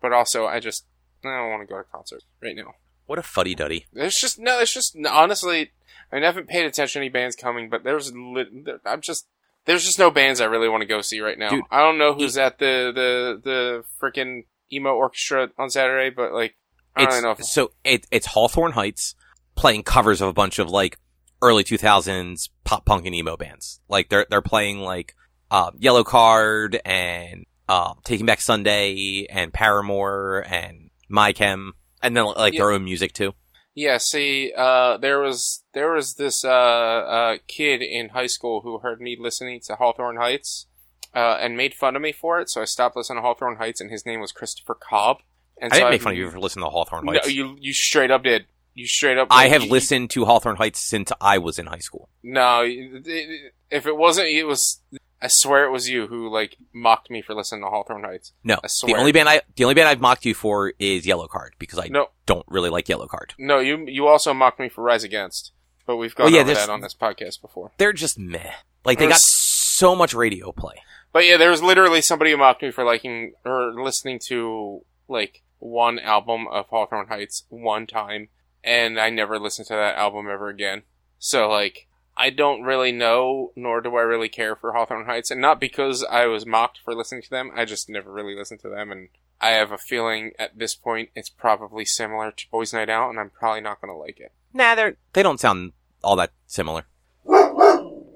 but 0.02 0.14
also 0.14 0.46
I 0.46 0.60
just 0.60 0.86
I 1.24 1.38
don't 1.38 1.50
want 1.50 1.62
to 1.68 1.72
go 1.74 1.78
to 1.78 1.84
concerts 1.84 2.26
right 2.42 2.56
now. 2.56 2.74
what 3.06 3.20
a 3.20 3.24
fuddy 3.24 3.56
duddy. 3.56 3.88
There's 3.94 4.16
just 4.16 4.40
no. 4.40 4.60
It's 4.60 4.74
just 4.74 4.96
honestly, 5.10 5.72
I, 6.12 6.16
mean, 6.16 6.24
I 6.24 6.28
haven't 6.28 6.48
paid 6.50 6.66
attention 6.66 7.00
to 7.00 7.06
any 7.06 7.10
bands 7.10 7.36
coming, 7.36 7.70
but 7.70 7.84
there's 7.84 8.12
there- 8.12 8.80
I'm 8.86 9.02
just 9.02 9.28
there's 9.66 9.84
just 9.86 10.00
no 10.00 10.12
bands 10.12 10.42
I 10.42 10.46
really 10.46 10.70
want 10.70 10.82
to 10.82 10.88
go 10.88 11.02
see 11.02 11.20
right 11.22 11.38
now. 11.38 11.50
Dude, 11.50 11.64
I 11.70 11.80
don't 11.80 11.98
know 11.98 12.14
who's 12.14 12.38
at 12.38 12.60
the 12.60 12.92
the 12.94 13.42
the 13.44 13.84
freaking 14.02 14.46
emo 14.72 14.94
orchestra 14.94 15.50
on 15.58 15.70
Saturday, 15.70 16.10
but 16.10 16.34
like 16.34 16.56
I 16.96 17.02
don't 17.02 17.08
It's 17.08 17.16
really 17.16 17.24
know. 17.24 17.32
If, 17.40 17.46
so 17.46 17.72
it, 17.84 18.08
it's 18.12 18.28
Hawthorne 18.28 18.74
Heights 18.74 19.16
playing 19.56 19.84
covers 19.84 20.22
of 20.22 20.30
a 20.30 20.34
bunch 20.34 20.60
of 20.60 20.70
like 20.70 20.98
early 21.42 21.64
2000s 21.64 22.50
pop 22.64 22.86
punk 22.86 23.06
and 23.06 23.16
emo 23.16 23.38
bands. 23.38 23.80
Like 23.88 24.10
they're 24.10 24.26
they're 24.30 24.42
playing 24.42 24.80
like 24.80 25.16
uh, 25.50 25.72
Yellowcard 25.72 26.80
and 26.86 27.46
uh, 27.68 27.94
Taking 28.04 28.26
Back 28.26 28.42
Sunday 28.42 29.26
and 29.30 29.54
Paramore 29.54 30.46
and 30.48 30.90
My 31.10 31.34
Chem 31.34 31.74
and 32.02 32.16
then 32.16 32.26
like 32.26 32.54
their 32.54 32.72
own 32.72 32.84
music 32.84 33.14
too. 33.14 33.34
Yeah, 33.76 33.98
see, 33.98 34.52
uh, 34.56 34.98
there 34.98 35.20
was 35.20 35.64
there 35.74 35.92
was 35.94 36.16
this 36.16 36.44
uh, 36.44 36.50
uh, 36.50 37.38
kid 37.48 37.82
in 37.82 38.10
high 38.10 38.28
school 38.28 38.62
who 38.62 38.80
heard 38.80 39.02
me 39.02 39.18
listening 39.20 39.60
to 39.68 39.76
Hawthorne 39.76 40.18
Heights. 40.18 40.68
Uh, 41.14 41.38
and 41.42 41.58
made 41.58 41.74
fun 41.74 41.94
of 41.98 42.02
me 42.02 42.14
for 42.14 42.40
it, 42.40 42.50
so 42.50 42.62
I 42.62 42.64
stopped 42.64 42.96
listening 42.96 43.18
to 43.18 43.22
Hawthorne 43.22 43.58
Heights, 43.58 43.82
and 43.82 43.92
his 43.92 44.06
name 44.06 44.22
was 44.22 44.32
Christopher 44.32 44.76
Cobb. 44.76 45.18
And 45.62 45.74
I 45.74 45.76
so 45.76 45.80
didn't 45.82 45.90
make 45.90 45.96
I've- 46.00 46.04
fun 46.06 46.14
of 46.14 46.18
you 46.20 46.30
for 46.32 46.40
listening 46.40 46.64
to 46.64 46.70
Hawthorne 46.70 47.04
No, 47.04 47.12
Heights. 47.12 47.30
you 47.34 47.58
you 47.60 47.74
straight 47.74 48.12
up 48.12 48.24
did. 48.24 48.46
You 48.76 48.88
straight 48.88 49.18
up. 49.18 49.28
I 49.30 49.44
like, 49.44 49.52
have 49.52 49.64
you- 49.64 49.72
listened 49.72 50.10
to 50.12 50.24
Hawthorne 50.24 50.56
Heights 50.56 50.80
since 50.80 51.12
I 51.20 51.38
was 51.38 51.60
in 51.60 51.66
high 51.66 51.80
school. 51.80 52.08
No, 52.24 52.64
if 52.66 53.86
it 53.86 53.98
wasn't, 53.98 54.30
it 54.30 54.46
was. 54.46 54.80
I 55.22 55.28
swear 55.30 55.66
it 55.66 55.72
was 55.72 55.88
you 55.90 56.08
who 56.08 56.30
like 56.30 56.58
mocked 56.74 57.10
me 57.12 57.22
for 57.22 57.34
listening 57.36 57.62
to 57.62 57.68
Hawthorne 57.70 58.04
Heights. 58.04 58.34
No, 58.44 58.58
the 58.86 58.96
only 58.96 59.12
band 59.12 59.30
I 59.30 59.42
the 59.56 59.64
only 59.66 59.76
band 59.76 59.88
I've 59.90 60.02
mocked 60.02 60.26
you 60.26 60.34
for 60.34 60.74
is 60.80 61.06
Yellowcard 61.06 61.50
because 61.60 61.78
I 61.80 61.88
No, 61.90 62.08
don't 62.26 62.46
really 62.48 62.70
like 62.70 62.86
Yellowcard. 62.88 63.32
no, 63.38 63.60
you 63.60 63.86
you 63.88 64.08
also 64.08 64.34
mocked 64.34 64.60
me 64.60 64.70
for 64.70 64.84
Rise 64.84 65.04
Against, 65.04 65.52
but 65.86 65.98
we've 65.98 66.16
gone 66.16 66.26
Well, 66.26 66.34
yeah, 66.34 66.42
over 66.42 66.54
that 66.54 66.70
on 66.70 66.82
this 66.82 66.96
podcast 66.96 67.42
before. 67.42 67.72
They're 67.78 67.94
just 67.94 68.18
meh. 68.18 68.52
Like 68.84 68.98
they 68.98 69.08
got 69.08 69.20
so 69.20 69.96
much 69.96 70.14
radio 70.14 70.52
play. 70.52 70.82
But 71.14 71.26
yeah, 71.26 71.38
there 71.38 71.52
was 71.52 71.62
literally 71.62 72.02
somebody 72.02 72.32
who 72.32 72.38
mocked 72.38 72.64
me 72.64 72.72
for 72.72 72.84
liking 72.84 73.34
or 73.46 73.74
listening 73.74 74.20
to 74.28 74.84
like 75.08 75.44
one 75.60 76.00
album 76.00 76.48
of 76.48 76.68
Hawthorne 76.70 77.08
Heights 77.10 77.44
one 77.50 77.86
time, 77.86 78.30
and 78.64 79.00
I 79.00 79.10
never 79.12 79.38
listened 79.38 79.68
to 79.68 79.76
that 79.76 79.98
album 79.98 80.28
ever 80.32 80.48
again. 80.50 80.82
So 81.20 81.48
like, 81.48 81.88
I 82.22 82.30
don't 82.30 82.62
really 82.64 82.92
know, 82.92 83.52
nor 83.56 83.82
do 83.82 83.96
I 83.96 84.02
really 84.02 84.30
care 84.30 84.56
for 84.56 84.74
Hawthorne 84.74 85.06
Heights, 85.06 85.32
and 85.32 85.42
not 85.42 85.60
because 85.60 86.04
I 86.04 86.28
was 86.28 86.46
mocked 86.46 86.80
for 86.86 86.94
listening 86.94 87.24
to 87.24 87.30
them. 87.30 87.52
I 87.56 87.66
just 87.66 87.90
never 87.90 88.12
really 88.12 88.36
listened 88.36 88.60
to 88.62 88.70
them, 88.70 88.92
and 88.92 89.10
I 89.40 89.50
have 89.52 89.72
a 89.72 89.78
feeling 89.78 90.32
at 90.38 90.58
this 90.58 90.76
point 90.76 91.10
it's 91.16 91.30
probably 91.30 91.84
similar 91.86 92.32
to 92.32 92.46
Boys 92.52 92.74
Night 92.74 92.90
Out, 92.90 93.10
and 93.10 93.20
I'm 93.20 93.32
probably 93.32 93.62
not 93.62 93.82
going 93.82 93.92
to 93.92 93.98
like 93.98 94.20
it. 94.20 94.32
Nah, 94.54 94.76
they're 94.76 94.98
they 95.14 95.24
don't 95.24 95.40
sound 95.40 95.72
all 96.04 96.16
that 96.18 96.32
similar. 96.48 96.84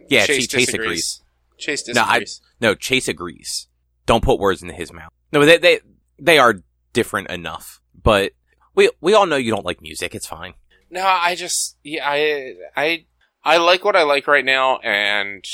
Yeah, 0.08 0.26
Chase, 0.26 0.48
Chase 0.48 0.66
disagrees. 0.68 0.74
agrees. 0.76 1.22
Chase 1.58 1.88
No, 1.88 2.04
I- 2.04 2.20
disagrees. 2.20 2.42
No, 2.62 2.76
Chase 2.76 3.08
agrees. 3.08 3.68
Don't 4.06 4.24
put 4.24 4.40
words 4.40 4.62
into 4.62 4.74
his 4.76 4.94
mouth. 4.94 5.12
No, 5.32 5.44
they 5.46 5.58
they 5.58 5.80
they 6.20 6.38
are 6.38 6.62
different 6.94 7.30
enough. 7.32 7.82
But 8.04 8.34
we 8.76 8.92
we 9.02 9.14
all 9.16 9.26
know 9.26 9.36
you 9.36 9.50
don't 9.52 9.66
like 9.66 9.82
music. 9.82 10.14
It's 10.14 10.28
fine. 10.28 10.54
No, 10.92 11.04
I 11.06 11.34
just 11.36 11.78
yeah, 11.84 12.08
I 12.08 12.54
I 12.76 13.06
I 13.46 13.58
like 13.58 13.86
what 13.86 13.96
I 13.96 14.04
like 14.04 14.28
right 14.28 14.44
now, 14.44 14.78
and 14.80 15.46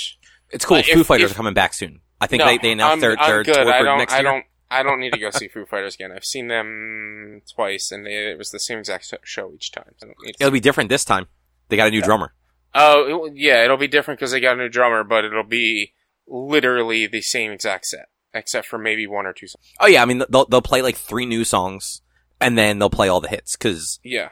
It's 0.50 0.66
cool. 0.66 0.78
Uh, 0.78 0.80
if- 0.80 0.88
Foo 0.88 1.04
Fighters 1.04 1.32
if- 1.32 1.36
are 1.36 1.38
coming 1.38 1.54
back 1.54 1.74
soon. 1.74 2.02
I 2.20 2.28
think 2.28 2.40
no, 2.42 2.46
they, 2.46 2.58
they 2.60 2.72
announced 2.72 2.94
I'm, 2.94 3.00
their, 3.02 3.20
I'm 3.20 3.44
good. 3.44 3.54
tour 3.56 3.74
I 3.74 3.80
for 3.80 3.84
don't. 3.86 3.98
next 3.98 4.14
I 4.14 4.18
year. 4.18 4.24
don't. 4.24 4.46
I 4.70 4.84
don't 4.84 5.00
need 5.00 5.12
to 5.14 5.20
go 5.20 5.30
see 5.32 5.48
Foo 5.48 5.66
Fighters 5.66 5.96
again. 5.96 6.12
I've 6.16 6.24
seen 6.24 6.48
them 6.48 7.42
twice, 7.54 7.92
and 7.92 8.06
they, 8.06 8.32
it 8.32 8.38
was 8.38 8.52
the 8.52 8.60
same 8.60 8.80
exact 8.80 9.14
show 9.24 9.52
each 9.54 9.72
time. 9.72 9.86
I 10.02 10.06
don't 10.06 10.16
need 10.24 10.34
to 10.34 10.44
It'll 10.44 10.52
be 10.54 10.60
different 10.60 10.90
this 10.90 11.04
time. 11.04 11.28
They 11.70 11.78
got 11.78 11.88
a 11.88 11.92
new 11.92 12.00
Yeah. 12.00 12.06
drummer. 12.06 12.34
Oh, 12.74 13.26
it- 13.26 13.34
yeah, 13.36 13.64
it'll 13.66 13.76
be 13.78 13.88
different 13.88 14.20
because 14.20 14.32
they 14.32 14.40
got 14.40 14.54
a 14.54 14.58
new 14.58 14.70
drummer, 14.70 15.04
but 15.04 15.26
it'll 15.26 15.44
be 15.44 15.94
literally 16.28 17.08
the 17.08 17.22
same 17.22 17.52
exact 17.52 17.86
set, 17.88 18.08
except 18.34 18.68
for 18.68 18.78
maybe 18.78 19.06
one 19.08 19.26
or 19.26 19.34
two 19.34 19.48
songs. 19.48 19.66
Oh 19.80 19.88
yeah, 19.88 20.02
I 20.02 20.06
mean 20.06 20.24
they'll 20.30 20.46
they'll 20.46 20.62
play 20.62 20.82
like 20.82 20.96
three 20.96 21.26
new 21.26 21.44
songs, 21.44 22.02
and 22.40 22.58
then 22.58 22.80
they'll 22.80 22.90
play 22.90 23.10
all 23.10 23.20
the 23.22 23.28
hits. 23.28 23.56
Because 23.58 24.00
Yeah, 24.04 24.30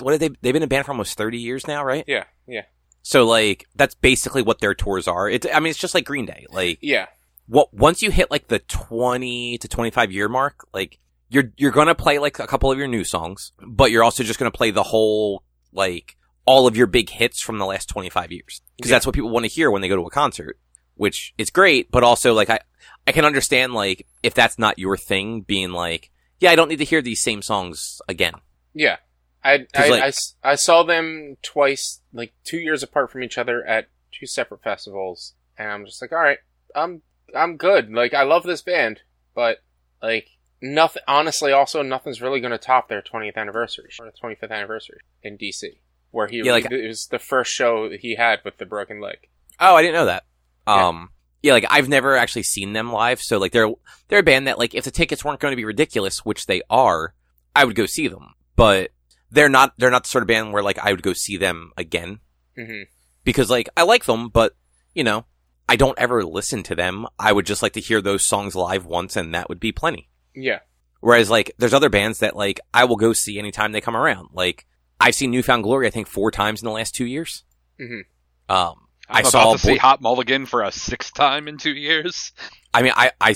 what 0.00 0.12
have 0.12 0.20
they? 0.20 0.30
They've 0.40 0.52
been 0.52 0.62
a 0.62 0.66
band 0.66 0.86
for 0.86 0.92
almost 0.92 1.16
thirty 1.16 1.38
years 1.38 1.66
now, 1.66 1.84
right? 1.84 2.04
yeah, 2.06 2.24
yeah, 2.46 2.62
So 3.02 3.24
like 3.24 3.66
that's 3.76 3.94
basically 3.94 4.42
what 4.42 4.60
their 4.60 4.74
tours 4.74 5.06
are. 5.08 5.28
It, 5.28 5.46
I 5.52 5.60
mean, 5.60 5.70
it's 5.70 5.78
just 5.78 5.94
like 5.94 6.04
Green 6.04 6.26
Day. 6.26 6.46
Like 6.50 6.78
yeah, 6.82 7.06
what 7.46 7.72
once 7.72 8.02
you 8.02 8.10
hit 8.10 8.30
like 8.30 8.48
the 8.48 8.58
20 8.60 9.58
to 9.58 9.68
25 9.68 10.12
year 10.12 10.28
mark, 10.28 10.66
like 10.72 10.98
you're 11.28 11.52
you're 11.56 11.70
going 11.70 11.86
to 11.88 11.94
play 11.94 12.18
like 12.18 12.38
a 12.38 12.46
couple 12.46 12.70
of 12.70 12.78
your 12.78 12.88
new 12.88 13.04
songs, 13.04 13.52
but 13.66 13.90
you're 13.90 14.04
also 14.04 14.22
just 14.22 14.38
going 14.38 14.50
to 14.50 14.56
play 14.56 14.70
the 14.70 14.82
whole 14.82 15.42
like 15.72 16.16
all 16.44 16.66
of 16.66 16.76
your 16.76 16.86
big 16.86 17.08
hits 17.08 17.40
from 17.40 17.58
the 17.58 17.66
last 17.66 17.88
25 17.88 18.32
years. 18.32 18.60
Cuz 18.82 18.90
Yeah. 18.90 18.96
that's 18.96 19.06
what 19.06 19.14
people 19.14 19.30
want 19.30 19.44
to 19.44 19.50
hear 19.50 19.70
when 19.70 19.80
they 19.80 19.88
go 19.88 19.96
to 19.96 20.02
a 20.02 20.10
concert, 20.10 20.58
which 20.94 21.34
is 21.38 21.50
great, 21.50 21.90
but 21.90 22.02
also 22.02 22.34
like 22.34 22.50
I 22.50 22.58
I 23.06 23.12
can 23.12 23.24
understand 23.24 23.74
like 23.74 24.06
if 24.22 24.34
that's 24.34 24.58
not 24.58 24.78
your 24.78 24.96
thing 24.96 25.42
being 25.42 25.70
like, 25.70 26.10
yeah, 26.40 26.50
I 26.50 26.56
don't 26.56 26.68
need 26.68 26.78
to 26.78 26.84
hear 26.84 27.00
these 27.02 27.22
same 27.22 27.42
songs 27.42 28.00
again. 28.08 28.34
yeah. 28.74 28.96
I, 29.44 29.66
I, 29.74 29.88
like- 29.88 30.02
I 30.44 30.50
I 30.52 30.54
saw 30.54 30.82
them 30.82 31.36
twice, 31.42 32.00
like 32.12 32.32
two 32.44 32.58
years 32.58 32.82
apart 32.82 33.10
from 33.10 33.22
each 33.22 33.38
other 33.38 33.64
at 33.64 33.88
two 34.12 34.26
separate 34.26 34.62
festivals, 34.62 35.34
and 35.58 35.68
I'm 35.70 35.84
just 35.86 36.00
like, 36.02 36.12
all 36.12 36.18
right, 36.18 36.38
I'm 36.74 37.02
I'm 37.34 37.56
good. 37.56 37.90
Like 37.92 38.14
I 38.14 38.22
love 38.22 38.44
this 38.44 38.62
band, 38.62 39.00
but 39.34 39.58
like 40.02 40.28
nothing. 40.60 41.02
Honestly, 41.08 41.52
also 41.52 41.82
nothing's 41.82 42.20
really 42.22 42.40
going 42.40 42.52
to 42.52 42.58
top 42.58 42.88
their 42.88 43.02
20th 43.02 43.36
anniversary 43.36 43.88
or 44.00 44.12
25th 44.22 44.50
anniversary 44.50 44.98
in 45.22 45.36
DC, 45.38 45.64
where 46.10 46.28
he 46.28 46.38
Yeah, 46.38 46.52
like- 46.52 46.70
it 46.70 46.86
was 46.86 47.08
the 47.08 47.18
first 47.18 47.52
show 47.52 47.90
he 47.90 48.14
had 48.16 48.40
with 48.44 48.58
the 48.58 48.66
broken 48.66 49.00
leg. 49.00 49.28
Oh, 49.58 49.74
I 49.74 49.82
didn't 49.82 49.94
know 49.94 50.06
that. 50.06 50.24
Yeah. 50.66 50.88
Um, 50.88 51.10
yeah, 51.42 51.52
like 51.54 51.66
I've 51.68 51.88
never 51.88 52.16
actually 52.16 52.44
seen 52.44 52.72
them 52.72 52.92
live, 52.92 53.20
so 53.20 53.38
like 53.38 53.50
they're 53.50 53.72
they're 54.08 54.20
a 54.20 54.22
band 54.22 54.46
that 54.46 54.58
like 54.58 54.74
if 54.76 54.84
the 54.84 54.90
tickets 54.92 55.24
weren't 55.24 55.40
going 55.40 55.50
to 55.52 55.56
be 55.56 55.64
ridiculous, 55.64 56.24
which 56.24 56.46
they 56.46 56.62
are, 56.70 57.14
I 57.56 57.64
would 57.64 57.74
go 57.74 57.86
see 57.86 58.06
them. 58.06 58.34
But 58.54 58.90
they're 59.32 59.48
not 59.48 59.72
they're 59.78 59.90
not 59.90 60.04
the 60.04 60.08
sort 60.10 60.22
of 60.22 60.28
band 60.28 60.52
where 60.52 60.62
like 60.62 60.78
I 60.78 60.92
would 60.92 61.02
go 61.02 61.12
see 61.12 61.36
them 61.36 61.72
again 61.76 62.20
hmm 62.56 62.82
because 63.24 63.50
like 63.50 63.68
I 63.76 63.82
like 63.82 64.04
them, 64.04 64.28
but 64.28 64.54
you 64.94 65.02
know 65.04 65.26
I 65.68 65.76
don't 65.76 65.98
ever 65.98 66.24
listen 66.24 66.62
to 66.64 66.74
them. 66.74 67.06
I 67.18 67.32
would 67.32 67.46
just 67.46 67.62
like 67.62 67.72
to 67.74 67.80
hear 67.80 68.00
those 68.02 68.24
songs 68.26 68.54
live 68.54 68.84
once, 68.84 69.16
and 69.16 69.34
that 69.34 69.48
would 69.48 69.60
be 69.60 69.72
plenty. 69.72 70.08
Yeah, 70.34 70.58
Whereas 71.00 71.30
like 71.30 71.52
there's 71.58 71.72
other 71.74 71.88
bands 71.88 72.18
that 72.20 72.36
like 72.36 72.60
I 72.74 72.84
will 72.84 72.96
go 72.96 73.12
see 73.12 73.38
anytime 73.38 73.72
they 73.72 73.80
come 73.80 73.96
around. 73.96 74.28
Like 74.32 74.66
I've 75.00 75.14
seen 75.14 75.30
New 75.30 75.42
Found 75.42 75.62
Glory 75.62 75.86
I 75.86 75.90
think 75.90 76.06
four 76.08 76.30
times 76.30 76.62
in 76.62 76.66
the 76.66 76.72
last 76.72 76.94
two 76.94 77.06
years. 77.06 77.44
Mhm. 77.80 78.02
Um, 78.48 78.86
I'm 79.08 79.16
I 79.16 79.20
about 79.20 79.30
saw 79.32 79.52
to 79.52 79.58
see 79.58 79.72
Boy- 79.74 79.78
Hot 79.78 80.00
Mulligan 80.02 80.46
for 80.46 80.62
a 80.62 80.70
sixth 80.72 81.14
time 81.14 81.48
in 81.48 81.58
two 81.58 81.74
years. 81.74 82.32
I 82.74 82.82
mean, 82.82 82.92
I, 82.94 83.12
I 83.20 83.34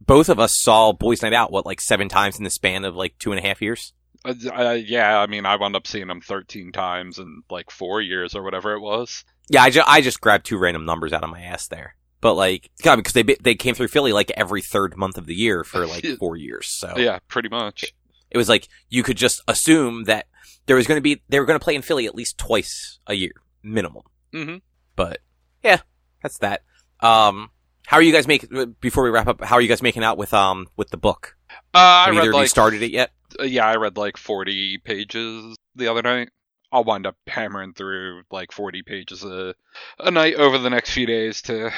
both 0.00 0.28
of 0.28 0.38
us 0.38 0.56
saw 0.58 0.92
Boys 0.92 1.22
Night 1.22 1.32
Out, 1.32 1.52
what, 1.52 1.66
like 1.66 1.80
seven 1.80 2.08
times 2.08 2.38
in 2.38 2.44
the 2.44 2.50
span 2.50 2.84
of 2.84 2.94
like 2.96 3.18
two 3.18 3.32
and 3.32 3.38
a 3.38 3.46
half 3.46 3.60
years? 3.62 3.92
Uh, 4.26 4.34
uh, 4.52 4.72
yeah, 4.72 5.18
I 5.18 5.26
mean, 5.26 5.46
I 5.46 5.56
wound 5.56 5.76
up 5.76 5.86
seeing 5.86 6.08
them 6.08 6.20
13 6.20 6.72
times 6.72 7.18
in 7.18 7.42
like 7.50 7.70
four 7.70 8.00
years 8.00 8.34
or 8.34 8.42
whatever 8.42 8.74
it 8.74 8.80
was. 8.80 9.24
Yeah, 9.48 9.62
I, 9.62 9.70
ju- 9.70 9.82
I 9.86 10.00
just 10.00 10.20
grabbed 10.20 10.46
two 10.46 10.58
random 10.58 10.84
numbers 10.84 11.12
out 11.12 11.22
of 11.24 11.30
my 11.30 11.40
ass 11.42 11.68
there. 11.68 11.94
But 12.20 12.34
like, 12.34 12.70
God, 12.82 12.96
because 12.96 13.12
they, 13.12 13.22
they 13.22 13.54
came 13.54 13.74
through 13.74 13.88
Philly 13.88 14.12
like 14.12 14.30
every 14.36 14.62
third 14.62 14.96
month 14.96 15.18
of 15.18 15.26
the 15.26 15.34
year 15.34 15.62
for 15.64 15.86
like 15.86 16.04
four 16.18 16.36
years. 16.36 16.66
So 16.66 16.94
Yeah, 16.96 17.18
pretty 17.28 17.48
much. 17.48 17.92
it 18.30 18.38
was 18.38 18.48
like, 18.48 18.68
you 18.88 19.02
could 19.02 19.16
just 19.16 19.42
assume 19.46 20.04
that 20.04 20.26
there 20.66 20.76
was 20.76 20.86
going 20.86 20.96
to 20.98 21.02
be, 21.02 21.22
they 21.28 21.38
were 21.38 21.46
going 21.46 21.58
to 21.58 21.62
play 21.64 21.74
in 21.76 21.82
Philly 21.82 22.06
at 22.06 22.14
least 22.14 22.38
twice 22.38 22.98
a 23.06 23.14
year, 23.14 23.32
minimum. 23.62 24.02
hmm 24.32 24.56
But 24.96 25.20
yeah, 25.62 25.80
that's 26.22 26.38
that. 26.38 26.62
Um, 27.00 27.50
How 27.86 27.98
are 27.98 28.02
you 28.02 28.12
guys 28.12 28.26
making? 28.26 28.74
Before 28.80 29.04
we 29.04 29.10
wrap 29.10 29.28
up, 29.28 29.44
how 29.44 29.56
are 29.56 29.60
you 29.60 29.68
guys 29.68 29.82
making 29.82 30.02
out 30.02 30.16
with 30.18 30.34
um 30.34 30.66
with 30.76 30.88
the 30.90 30.96
book? 30.96 31.36
Uh, 31.76 31.78
I 31.78 32.04
Have 32.06 32.14
either 32.14 32.20
read 32.20 32.26
you 32.26 32.32
like 32.40 32.48
started 32.48 32.82
it 32.82 32.90
yet? 32.90 33.10
uh, 33.38 33.44
yeah, 33.44 33.66
I 33.66 33.76
read 33.76 33.96
like 33.96 34.16
40 34.16 34.78
pages 34.78 35.56
the 35.74 35.88
other 35.88 36.02
night. 36.02 36.30
I'll 36.72 36.84
wind 36.84 37.06
up 37.06 37.16
hammering 37.26 37.74
through 37.74 38.22
like 38.30 38.50
40 38.52 38.82
pages 38.82 39.22
a, 39.24 39.54
a 39.98 40.10
night 40.10 40.34
over 40.34 40.58
the 40.58 40.70
next 40.70 40.90
few 40.90 41.06
days 41.06 41.42
to 41.42 41.70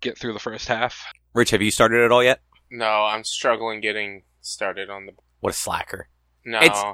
get 0.00 0.18
through 0.18 0.32
the 0.32 0.38
first 0.38 0.68
half. 0.68 1.04
Rich, 1.34 1.50
have 1.50 1.62
you 1.62 1.70
started 1.70 2.04
it 2.04 2.12
all 2.12 2.22
yet? 2.24 2.40
No, 2.70 2.86
I'm 3.04 3.24
struggling 3.24 3.80
getting 3.80 4.22
started 4.40 4.88
on 4.88 5.06
the. 5.06 5.12
What 5.40 5.50
a 5.50 5.56
slacker! 5.56 6.08
No, 6.44 6.58
It's- 6.62 6.84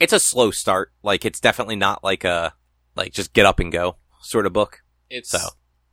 It's 0.00 0.12
a 0.12 0.18
slow 0.20 0.50
start. 0.50 0.92
Like 1.02 1.24
it's 1.24 1.40
definitely 1.40 1.76
not 1.76 2.02
like 2.02 2.24
a 2.24 2.54
like 2.96 3.12
just 3.12 3.32
get 3.32 3.46
up 3.46 3.60
and 3.60 3.70
go 3.70 3.96
sort 4.22 4.46
of 4.46 4.52
book. 4.52 4.82
it's 5.08 5.30
So. 5.30 5.38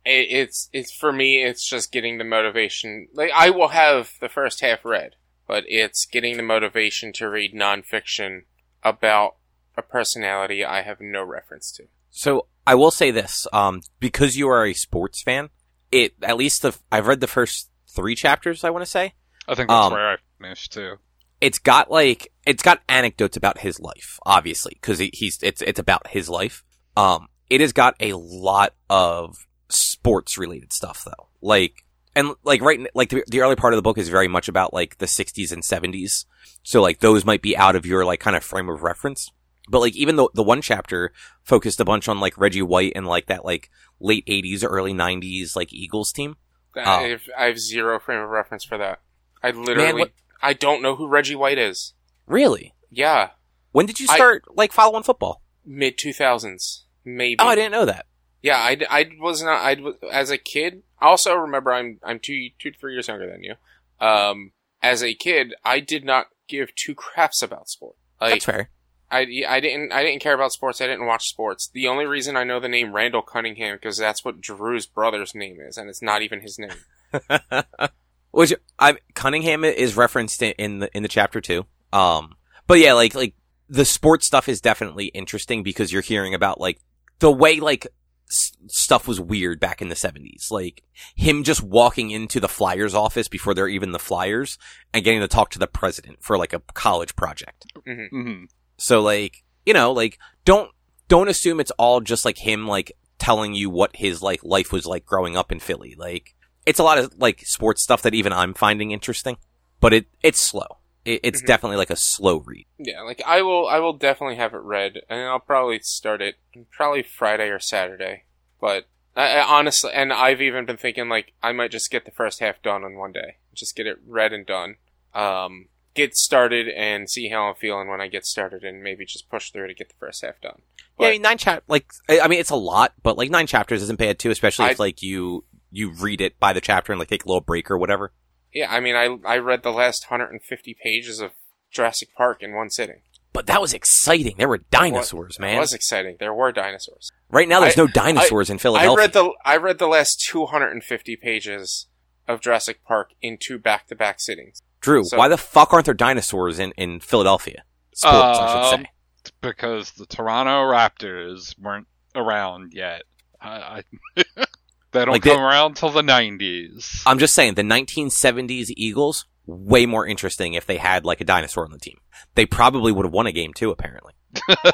it, 0.04 0.26
it's 0.30 0.68
it's 0.72 0.92
for 0.92 1.12
me. 1.12 1.42
It's 1.44 1.64
just 1.68 1.92
getting 1.92 2.18
the 2.18 2.24
motivation. 2.24 3.08
Like 3.14 3.30
I 3.34 3.50
will 3.50 3.68
have 3.68 4.12
the 4.20 4.28
first 4.28 4.60
half 4.60 4.84
read, 4.84 5.14
but 5.48 5.64
it's 5.66 6.06
getting 6.06 6.36
the 6.36 6.42
motivation 6.44 7.12
to 7.14 7.28
read 7.28 7.52
nonfiction 7.54 8.42
about 8.84 9.34
a 9.76 9.82
personality 9.82 10.64
I 10.64 10.82
have 10.82 11.00
no 11.00 11.24
reference 11.24 11.72
to. 11.72 11.84
So 12.10 12.46
I 12.66 12.74
will 12.76 12.90
say 12.92 13.10
this: 13.10 13.46
um, 13.52 13.80
because 13.98 14.36
you 14.36 14.48
are 14.48 14.64
a 14.66 14.74
sports 14.74 15.22
fan, 15.22 15.48
it 15.90 16.14
at 16.22 16.36
least 16.36 16.62
the 16.62 16.76
I've 16.92 17.06
read 17.08 17.20
the 17.20 17.26
first 17.26 17.70
three 17.88 18.14
chapters. 18.14 18.62
I 18.62 18.70
want 18.70 18.84
to 18.84 18.90
say 18.90 19.14
I 19.48 19.54
think 19.54 19.68
that's 19.68 19.86
Um, 19.86 19.92
where 19.94 20.10
I 20.12 20.16
finished 20.40 20.72
too. 20.72 20.96
it's 21.40 21.58
got 21.58 21.90
like 21.90 22.32
it's 22.46 22.62
got 22.62 22.82
anecdotes 22.88 23.36
about 23.36 23.58
his 23.58 23.80
life, 23.80 24.18
obviously, 24.26 24.72
because 24.74 24.98
he, 24.98 25.10
he's 25.12 25.38
it's 25.42 25.62
it's 25.62 25.78
about 25.78 26.08
his 26.08 26.28
life. 26.28 26.64
Um, 26.96 27.28
it 27.48 27.60
has 27.60 27.72
got 27.72 27.94
a 28.00 28.12
lot 28.14 28.74
of 28.90 29.36
sports 29.68 30.36
related 30.36 30.72
stuff 30.72 31.04
though, 31.04 31.28
like 31.40 31.84
and 32.18 32.34
like 32.44 32.60
right 32.60 32.80
like 32.94 33.10
the, 33.10 33.24
the 33.28 33.40
early 33.40 33.56
part 33.56 33.72
of 33.72 33.78
the 33.78 33.82
book 33.82 33.98
is 33.98 34.08
very 34.08 34.28
much 34.28 34.48
about 34.48 34.72
like 34.74 34.98
the 34.98 35.06
60s 35.06 35.52
and 35.52 35.62
70s, 35.62 36.24
so 36.62 36.82
like 36.82 37.00
those 37.00 37.24
might 37.24 37.42
be 37.42 37.56
out 37.56 37.76
of 37.76 37.86
your 37.86 38.04
like 38.04 38.20
kind 38.20 38.36
of 38.36 38.42
frame 38.44 38.68
of 38.68 38.82
reference. 38.82 39.30
But 39.70 39.80
like 39.80 39.96
even 39.96 40.16
though 40.16 40.30
the 40.34 40.42
one 40.42 40.62
chapter 40.62 41.12
focused 41.42 41.80
a 41.80 41.84
bunch 41.84 42.08
on 42.08 42.20
like 42.20 42.36
Reggie 42.38 42.62
White 42.62 42.92
and 42.96 43.06
like 43.06 43.26
that 43.26 43.44
like 43.44 43.70
late 44.00 44.24
80s 44.26 44.64
early 44.66 44.92
90s 44.94 45.54
like 45.56 45.72
Eagles 45.72 46.12
team. 46.12 46.36
I, 46.76 46.80
Oh. 47.04 47.08
have, 47.10 47.22
I 47.36 47.44
have 47.46 47.58
zero 47.58 47.98
frame 47.98 48.20
of 48.20 48.28
reference 48.28 48.64
for 48.64 48.78
that. 48.78 49.00
I 49.42 49.50
literally 49.50 50.00
what- 50.00 50.12
I 50.40 50.52
don't 50.52 50.82
know 50.82 50.94
who 50.96 51.08
Reggie 51.08 51.34
White 51.34 51.58
is. 51.58 51.94
Really? 52.26 52.74
Yeah, 52.90 53.30
When 53.72 53.86
did 53.86 53.98
you 54.00 54.06
I- 54.08 54.14
start 54.16 54.44
like 54.54 54.72
following 54.72 55.02
football? 55.02 55.42
mid 55.66 55.98
two 55.98 56.12
thousands 56.12 56.84
maybe. 57.04 57.36
Oh, 57.38 57.46
I 57.48 57.54
didn't 57.54 57.72
know 57.72 57.84
that. 57.86 58.06
Yeah, 58.42 58.56
I, 58.56 58.78
I 58.88 59.10
was 59.18 59.42
not. 59.42 59.60
I 59.62 59.74
was- 59.74 59.96
as 60.12 60.30
a 60.30 60.38
kid. 60.38 60.82
I 61.00 61.06
also 61.06 61.34
remember 61.34 61.72
I'm 61.72 61.98
I'm 62.02 62.18
two 62.18 62.50
two 62.58 62.70
to 62.70 62.78
three 62.78 62.94
years 62.94 63.08
younger 63.08 63.30
than 63.30 63.42
you. 63.42 63.54
Um, 64.00 64.52
as 64.82 65.02
a 65.02 65.14
kid, 65.14 65.54
I 65.64 65.80
did 65.80 66.04
not 66.04 66.26
give 66.48 66.74
two 66.74 66.94
craps 66.96 67.42
about 67.42 67.68
sport. 67.68 67.96
Like 68.20 68.34
That's 68.34 68.44
fair. 68.44 68.70
I, 69.10 69.26
I 69.48 69.60
didn't 69.60 69.92
I 69.92 70.02
didn't 70.02 70.20
care 70.20 70.34
about 70.34 70.52
sports. 70.52 70.80
I 70.80 70.86
didn't 70.86 71.06
watch 71.06 71.28
sports. 71.28 71.70
The 71.72 71.88
only 71.88 72.04
reason 72.04 72.36
I 72.36 72.44
know 72.44 72.60
the 72.60 72.68
name 72.68 72.92
Randall 72.92 73.22
Cunningham 73.22 73.76
because 73.76 73.96
that's 73.96 74.24
what 74.24 74.40
Drew's 74.40 74.86
brother's 74.86 75.34
name 75.34 75.58
is, 75.60 75.78
and 75.78 75.88
it's 75.88 76.02
not 76.02 76.22
even 76.22 76.40
his 76.40 76.58
name. 76.58 76.76
Which 78.30 78.52
I 78.78 78.98
Cunningham 79.14 79.64
is 79.64 79.96
referenced 79.96 80.42
in, 80.42 80.52
in 80.58 80.78
the 80.80 80.94
in 80.94 81.02
the 81.02 81.08
chapter 81.08 81.40
too. 81.40 81.64
Um, 81.90 82.36
but 82.66 82.80
yeah, 82.80 82.92
like 82.92 83.14
like 83.14 83.34
the 83.70 83.86
sports 83.86 84.26
stuff 84.26 84.46
is 84.48 84.60
definitely 84.60 85.06
interesting 85.06 85.62
because 85.62 85.90
you're 85.90 86.02
hearing 86.02 86.34
about 86.34 86.60
like 86.60 86.78
the 87.20 87.32
way 87.32 87.60
like 87.60 87.86
s- 88.30 88.52
stuff 88.68 89.06
was 89.08 89.20
weird 89.20 89.58
back 89.60 89.80
in 89.82 89.88
the 89.88 89.94
70s. 89.94 90.50
Like 90.50 90.82
him 91.14 91.42
just 91.44 91.62
walking 91.62 92.10
into 92.10 92.40
the 92.40 92.48
Flyers 92.48 92.94
office 92.94 93.28
before 93.28 93.54
they're 93.54 93.68
even 93.68 93.92
the 93.92 93.98
Flyers 93.98 94.58
and 94.92 95.04
getting 95.04 95.20
to 95.20 95.28
talk 95.28 95.50
to 95.50 95.58
the 95.58 95.66
president 95.66 96.18
for 96.22 96.36
like 96.38 96.52
a 96.52 96.60
college 96.74 97.16
project. 97.16 97.66
hmm 97.84 98.44
So 98.76 99.00
like, 99.00 99.44
you 99.66 99.72
know, 99.74 99.92
like 99.92 100.18
don't 100.44 100.70
don't 101.08 101.28
assume 101.28 101.58
it's 101.60 101.70
all 101.72 102.00
just 102.00 102.24
like 102.24 102.38
him 102.38 102.66
like 102.66 102.92
telling 103.18 103.54
you 103.54 103.68
what 103.70 103.96
his 103.96 104.22
like 104.22 104.44
life 104.44 104.72
was 104.72 104.86
like 104.86 105.04
growing 105.04 105.36
up 105.36 105.50
in 105.52 105.58
Philly. 105.60 105.94
Like 105.98 106.34
it's 106.66 106.78
a 106.78 106.84
lot 106.84 106.98
of 106.98 107.18
like 107.18 107.40
sports 107.46 107.82
stuff 107.82 108.02
that 108.02 108.14
even 108.14 108.32
I'm 108.32 108.54
finding 108.54 108.90
interesting, 108.90 109.36
but 109.80 109.92
it 109.92 110.06
it's 110.22 110.40
slow. 110.40 110.77
It, 111.08 111.20
it's 111.22 111.42
Mhm. 111.42 111.46
definitely 111.46 111.76
like 111.78 111.90
a 111.90 111.96
slow 111.96 112.36
read. 112.38 112.66
Yeah, 112.78 113.00
like 113.02 113.22
I 113.26 113.42
will 113.42 113.66
I 113.66 113.78
will 113.78 113.94
definitely 113.94 114.36
have 114.36 114.52
it 114.54 114.58
read, 114.62 115.00
and 115.08 115.20
I'll 115.22 115.38
probably 115.40 115.78
start 115.80 116.20
it 116.20 116.36
probably 116.70 117.02
Friday 117.02 117.48
or 117.48 117.58
Saturday. 117.58 118.24
But 118.60 118.86
I, 119.16 119.38
I 119.38 119.42
honestly, 119.58 119.90
and 119.94 120.12
I've 120.12 120.40
even 120.42 120.66
been 120.66 120.76
thinking 120.76 121.08
like 121.08 121.32
I 121.42 121.52
might 121.52 121.70
just 121.70 121.90
get 121.90 122.04
the 122.04 122.10
first 122.10 122.40
half 122.40 122.60
done 122.62 122.84
on 122.84 122.96
one 122.96 123.12
day, 123.12 123.36
just 123.54 123.74
get 123.76 123.86
it 123.86 123.98
read 124.06 124.32
and 124.32 124.44
done. 124.46 124.76
Um, 125.14 125.68
get 125.94 126.14
started 126.14 126.68
and 126.68 127.08
see 127.10 127.28
how 127.30 127.48
I'm 127.48 127.54
feeling 127.54 127.88
when 127.88 128.00
I 128.00 128.08
get 128.08 128.24
started, 128.26 128.62
and 128.62 128.82
maybe 128.82 129.04
just 129.06 129.30
push 129.30 129.50
through 129.50 129.68
to 129.68 129.74
get 129.74 129.88
the 129.88 129.94
first 129.98 130.22
half 130.22 130.40
done. 130.40 130.60
yeah, 131.00 131.08
I 131.08 131.10
mean 131.12 131.22
nine 131.22 131.38
chap 131.38 131.62
like 131.68 131.86
I 132.08 132.20
I 132.20 132.28
mean 132.28 132.40
it's 132.40 132.50
a 132.50 132.56
lot, 132.56 132.92
but 133.02 133.16
like 133.16 133.30
nine 133.30 133.46
chapters 133.46 133.82
isn't 133.82 133.98
bad 133.98 134.18
too, 134.18 134.30
especially 134.30 134.66
if 134.66 134.78
I- 134.80 134.84
like 134.84 135.02
you 135.02 135.44
you 135.70 135.90
read 135.90 136.20
it 136.20 136.38
by 136.40 136.52
the 136.52 136.60
chapter 136.60 136.92
and 136.92 136.98
like 136.98 137.08
take 137.08 137.24
a 137.24 137.28
little 137.28 137.40
break 137.40 137.70
or 137.70 137.78
whatever. 137.78 138.12
Yeah, 138.52 138.72
I 138.72 138.80
mean 138.80 138.94
I 138.96 139.16
I 139.26 139.38
read 139.38 139.62
the 139.62 139.72
last 139.72 140.06
150 140.10 140.76
pages 140.82 141.20
of 141.20 141.32
Jurassic 141.70 142.14
Park 142.16 142.42
in 142.42 142.54
one 142.54 142.70
sitting. 142.70 143.02
But 143.32 143.46
that 143.46 143.60
was 143.60 143.74
exciting. 143.74 144.36
There 144.38 144.48
were 144.48 144.58
dinosaurs, 144.58 145.36
It 145.36 145.40
man. 145.42 145.56
It 145.56 145.60
was 145.60 145.74
exciting. 145.74 146.16
There 146.18 146.32
were 146.34 146.50
dinosaurs. 146.50 147.12
Right 147.30 147.46
now, 147.46 147.60
there's 147.60 147.78
I- 147.78 147.82
no 147.82 147.86
dinosaurs 147.86 148.48
in 148.50 148.58
Philadelphia. 148.58 148.90
I 148.92 148.96
read 148.96 149.12
the 149.12 149.30
I 149.44 149.56
read 149.58 149.78
the 149.78 149.86
last 149.86 150.20
250 150.28 151.16
pages 151.16 151.86
of 152.26 152.40
Jurassic 152.40 152.82
Park 152.84 153.10
in 153.22 153.38
two 153.40 153.58
back-to-back 153.58 154.20
sittings. 154.20 154.60
Drew, 154.80 155.04
So- 155.04 155.16
why 155.18 155.28
the 155.28 155.36
fuck 155.38 155.72
aren't 155.72 155.84
there 155.86 155.94
dinosaurs 155.94 156.58
in, 156.58 156.72
in 156.72 157.00
Philadelphia? 157.00 157.64
Sports, 157.94 158.38
I 158.38 158.70
should 158.70 158.74
Um, 158.80 158.84
say. 158.84 159.30
Because 159.42 159.92
the 159.92 160.06
Toronto 160.06 160.62
Raptors 160.72 161.58
weren't 161.58 161.86
around 162.14 162.72
yet. 162.74 163.02
I, 163.40 163.82
I 164.16 164.24
they 164.92 165.04
don't 165.04 165.12
Like 165.12 165.22
they- 165.22 165.34
come 165.34 165.42
around 165.42 165.76
till 165.76 165.90
the 165.90 166.02
90s. 166.02 167.02
I'm 167.06 167.18
just 167.18 167.34
saying, 167.34 167.54
the 167.54 167.62
1970s 167.62 168.70
Eagles, 168.76 169.26
way 169.46 169.86
more 169.86 170.06
interesting 170.06 170.54
if 170.54 170.66
they 170.66 170.76
had 170.76 171.04
like 171.04 171.20
a 171.20 171.24
dinosaur 171.24 171.64
on 171.64 171.70
the 171.72 171.78
team. 171.78 171.98
They 172.34 172.46
probably 172.46 172.92
would 172.92 173.04
have 173.06 173.12
won 173.12 173.26
a 173.26 173.32
game 173.32 173.52
too, 173.54 173.70
apparently. 173.70 174.12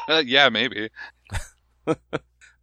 yeah, 0.24 0.48
maybe. 0.48 0.90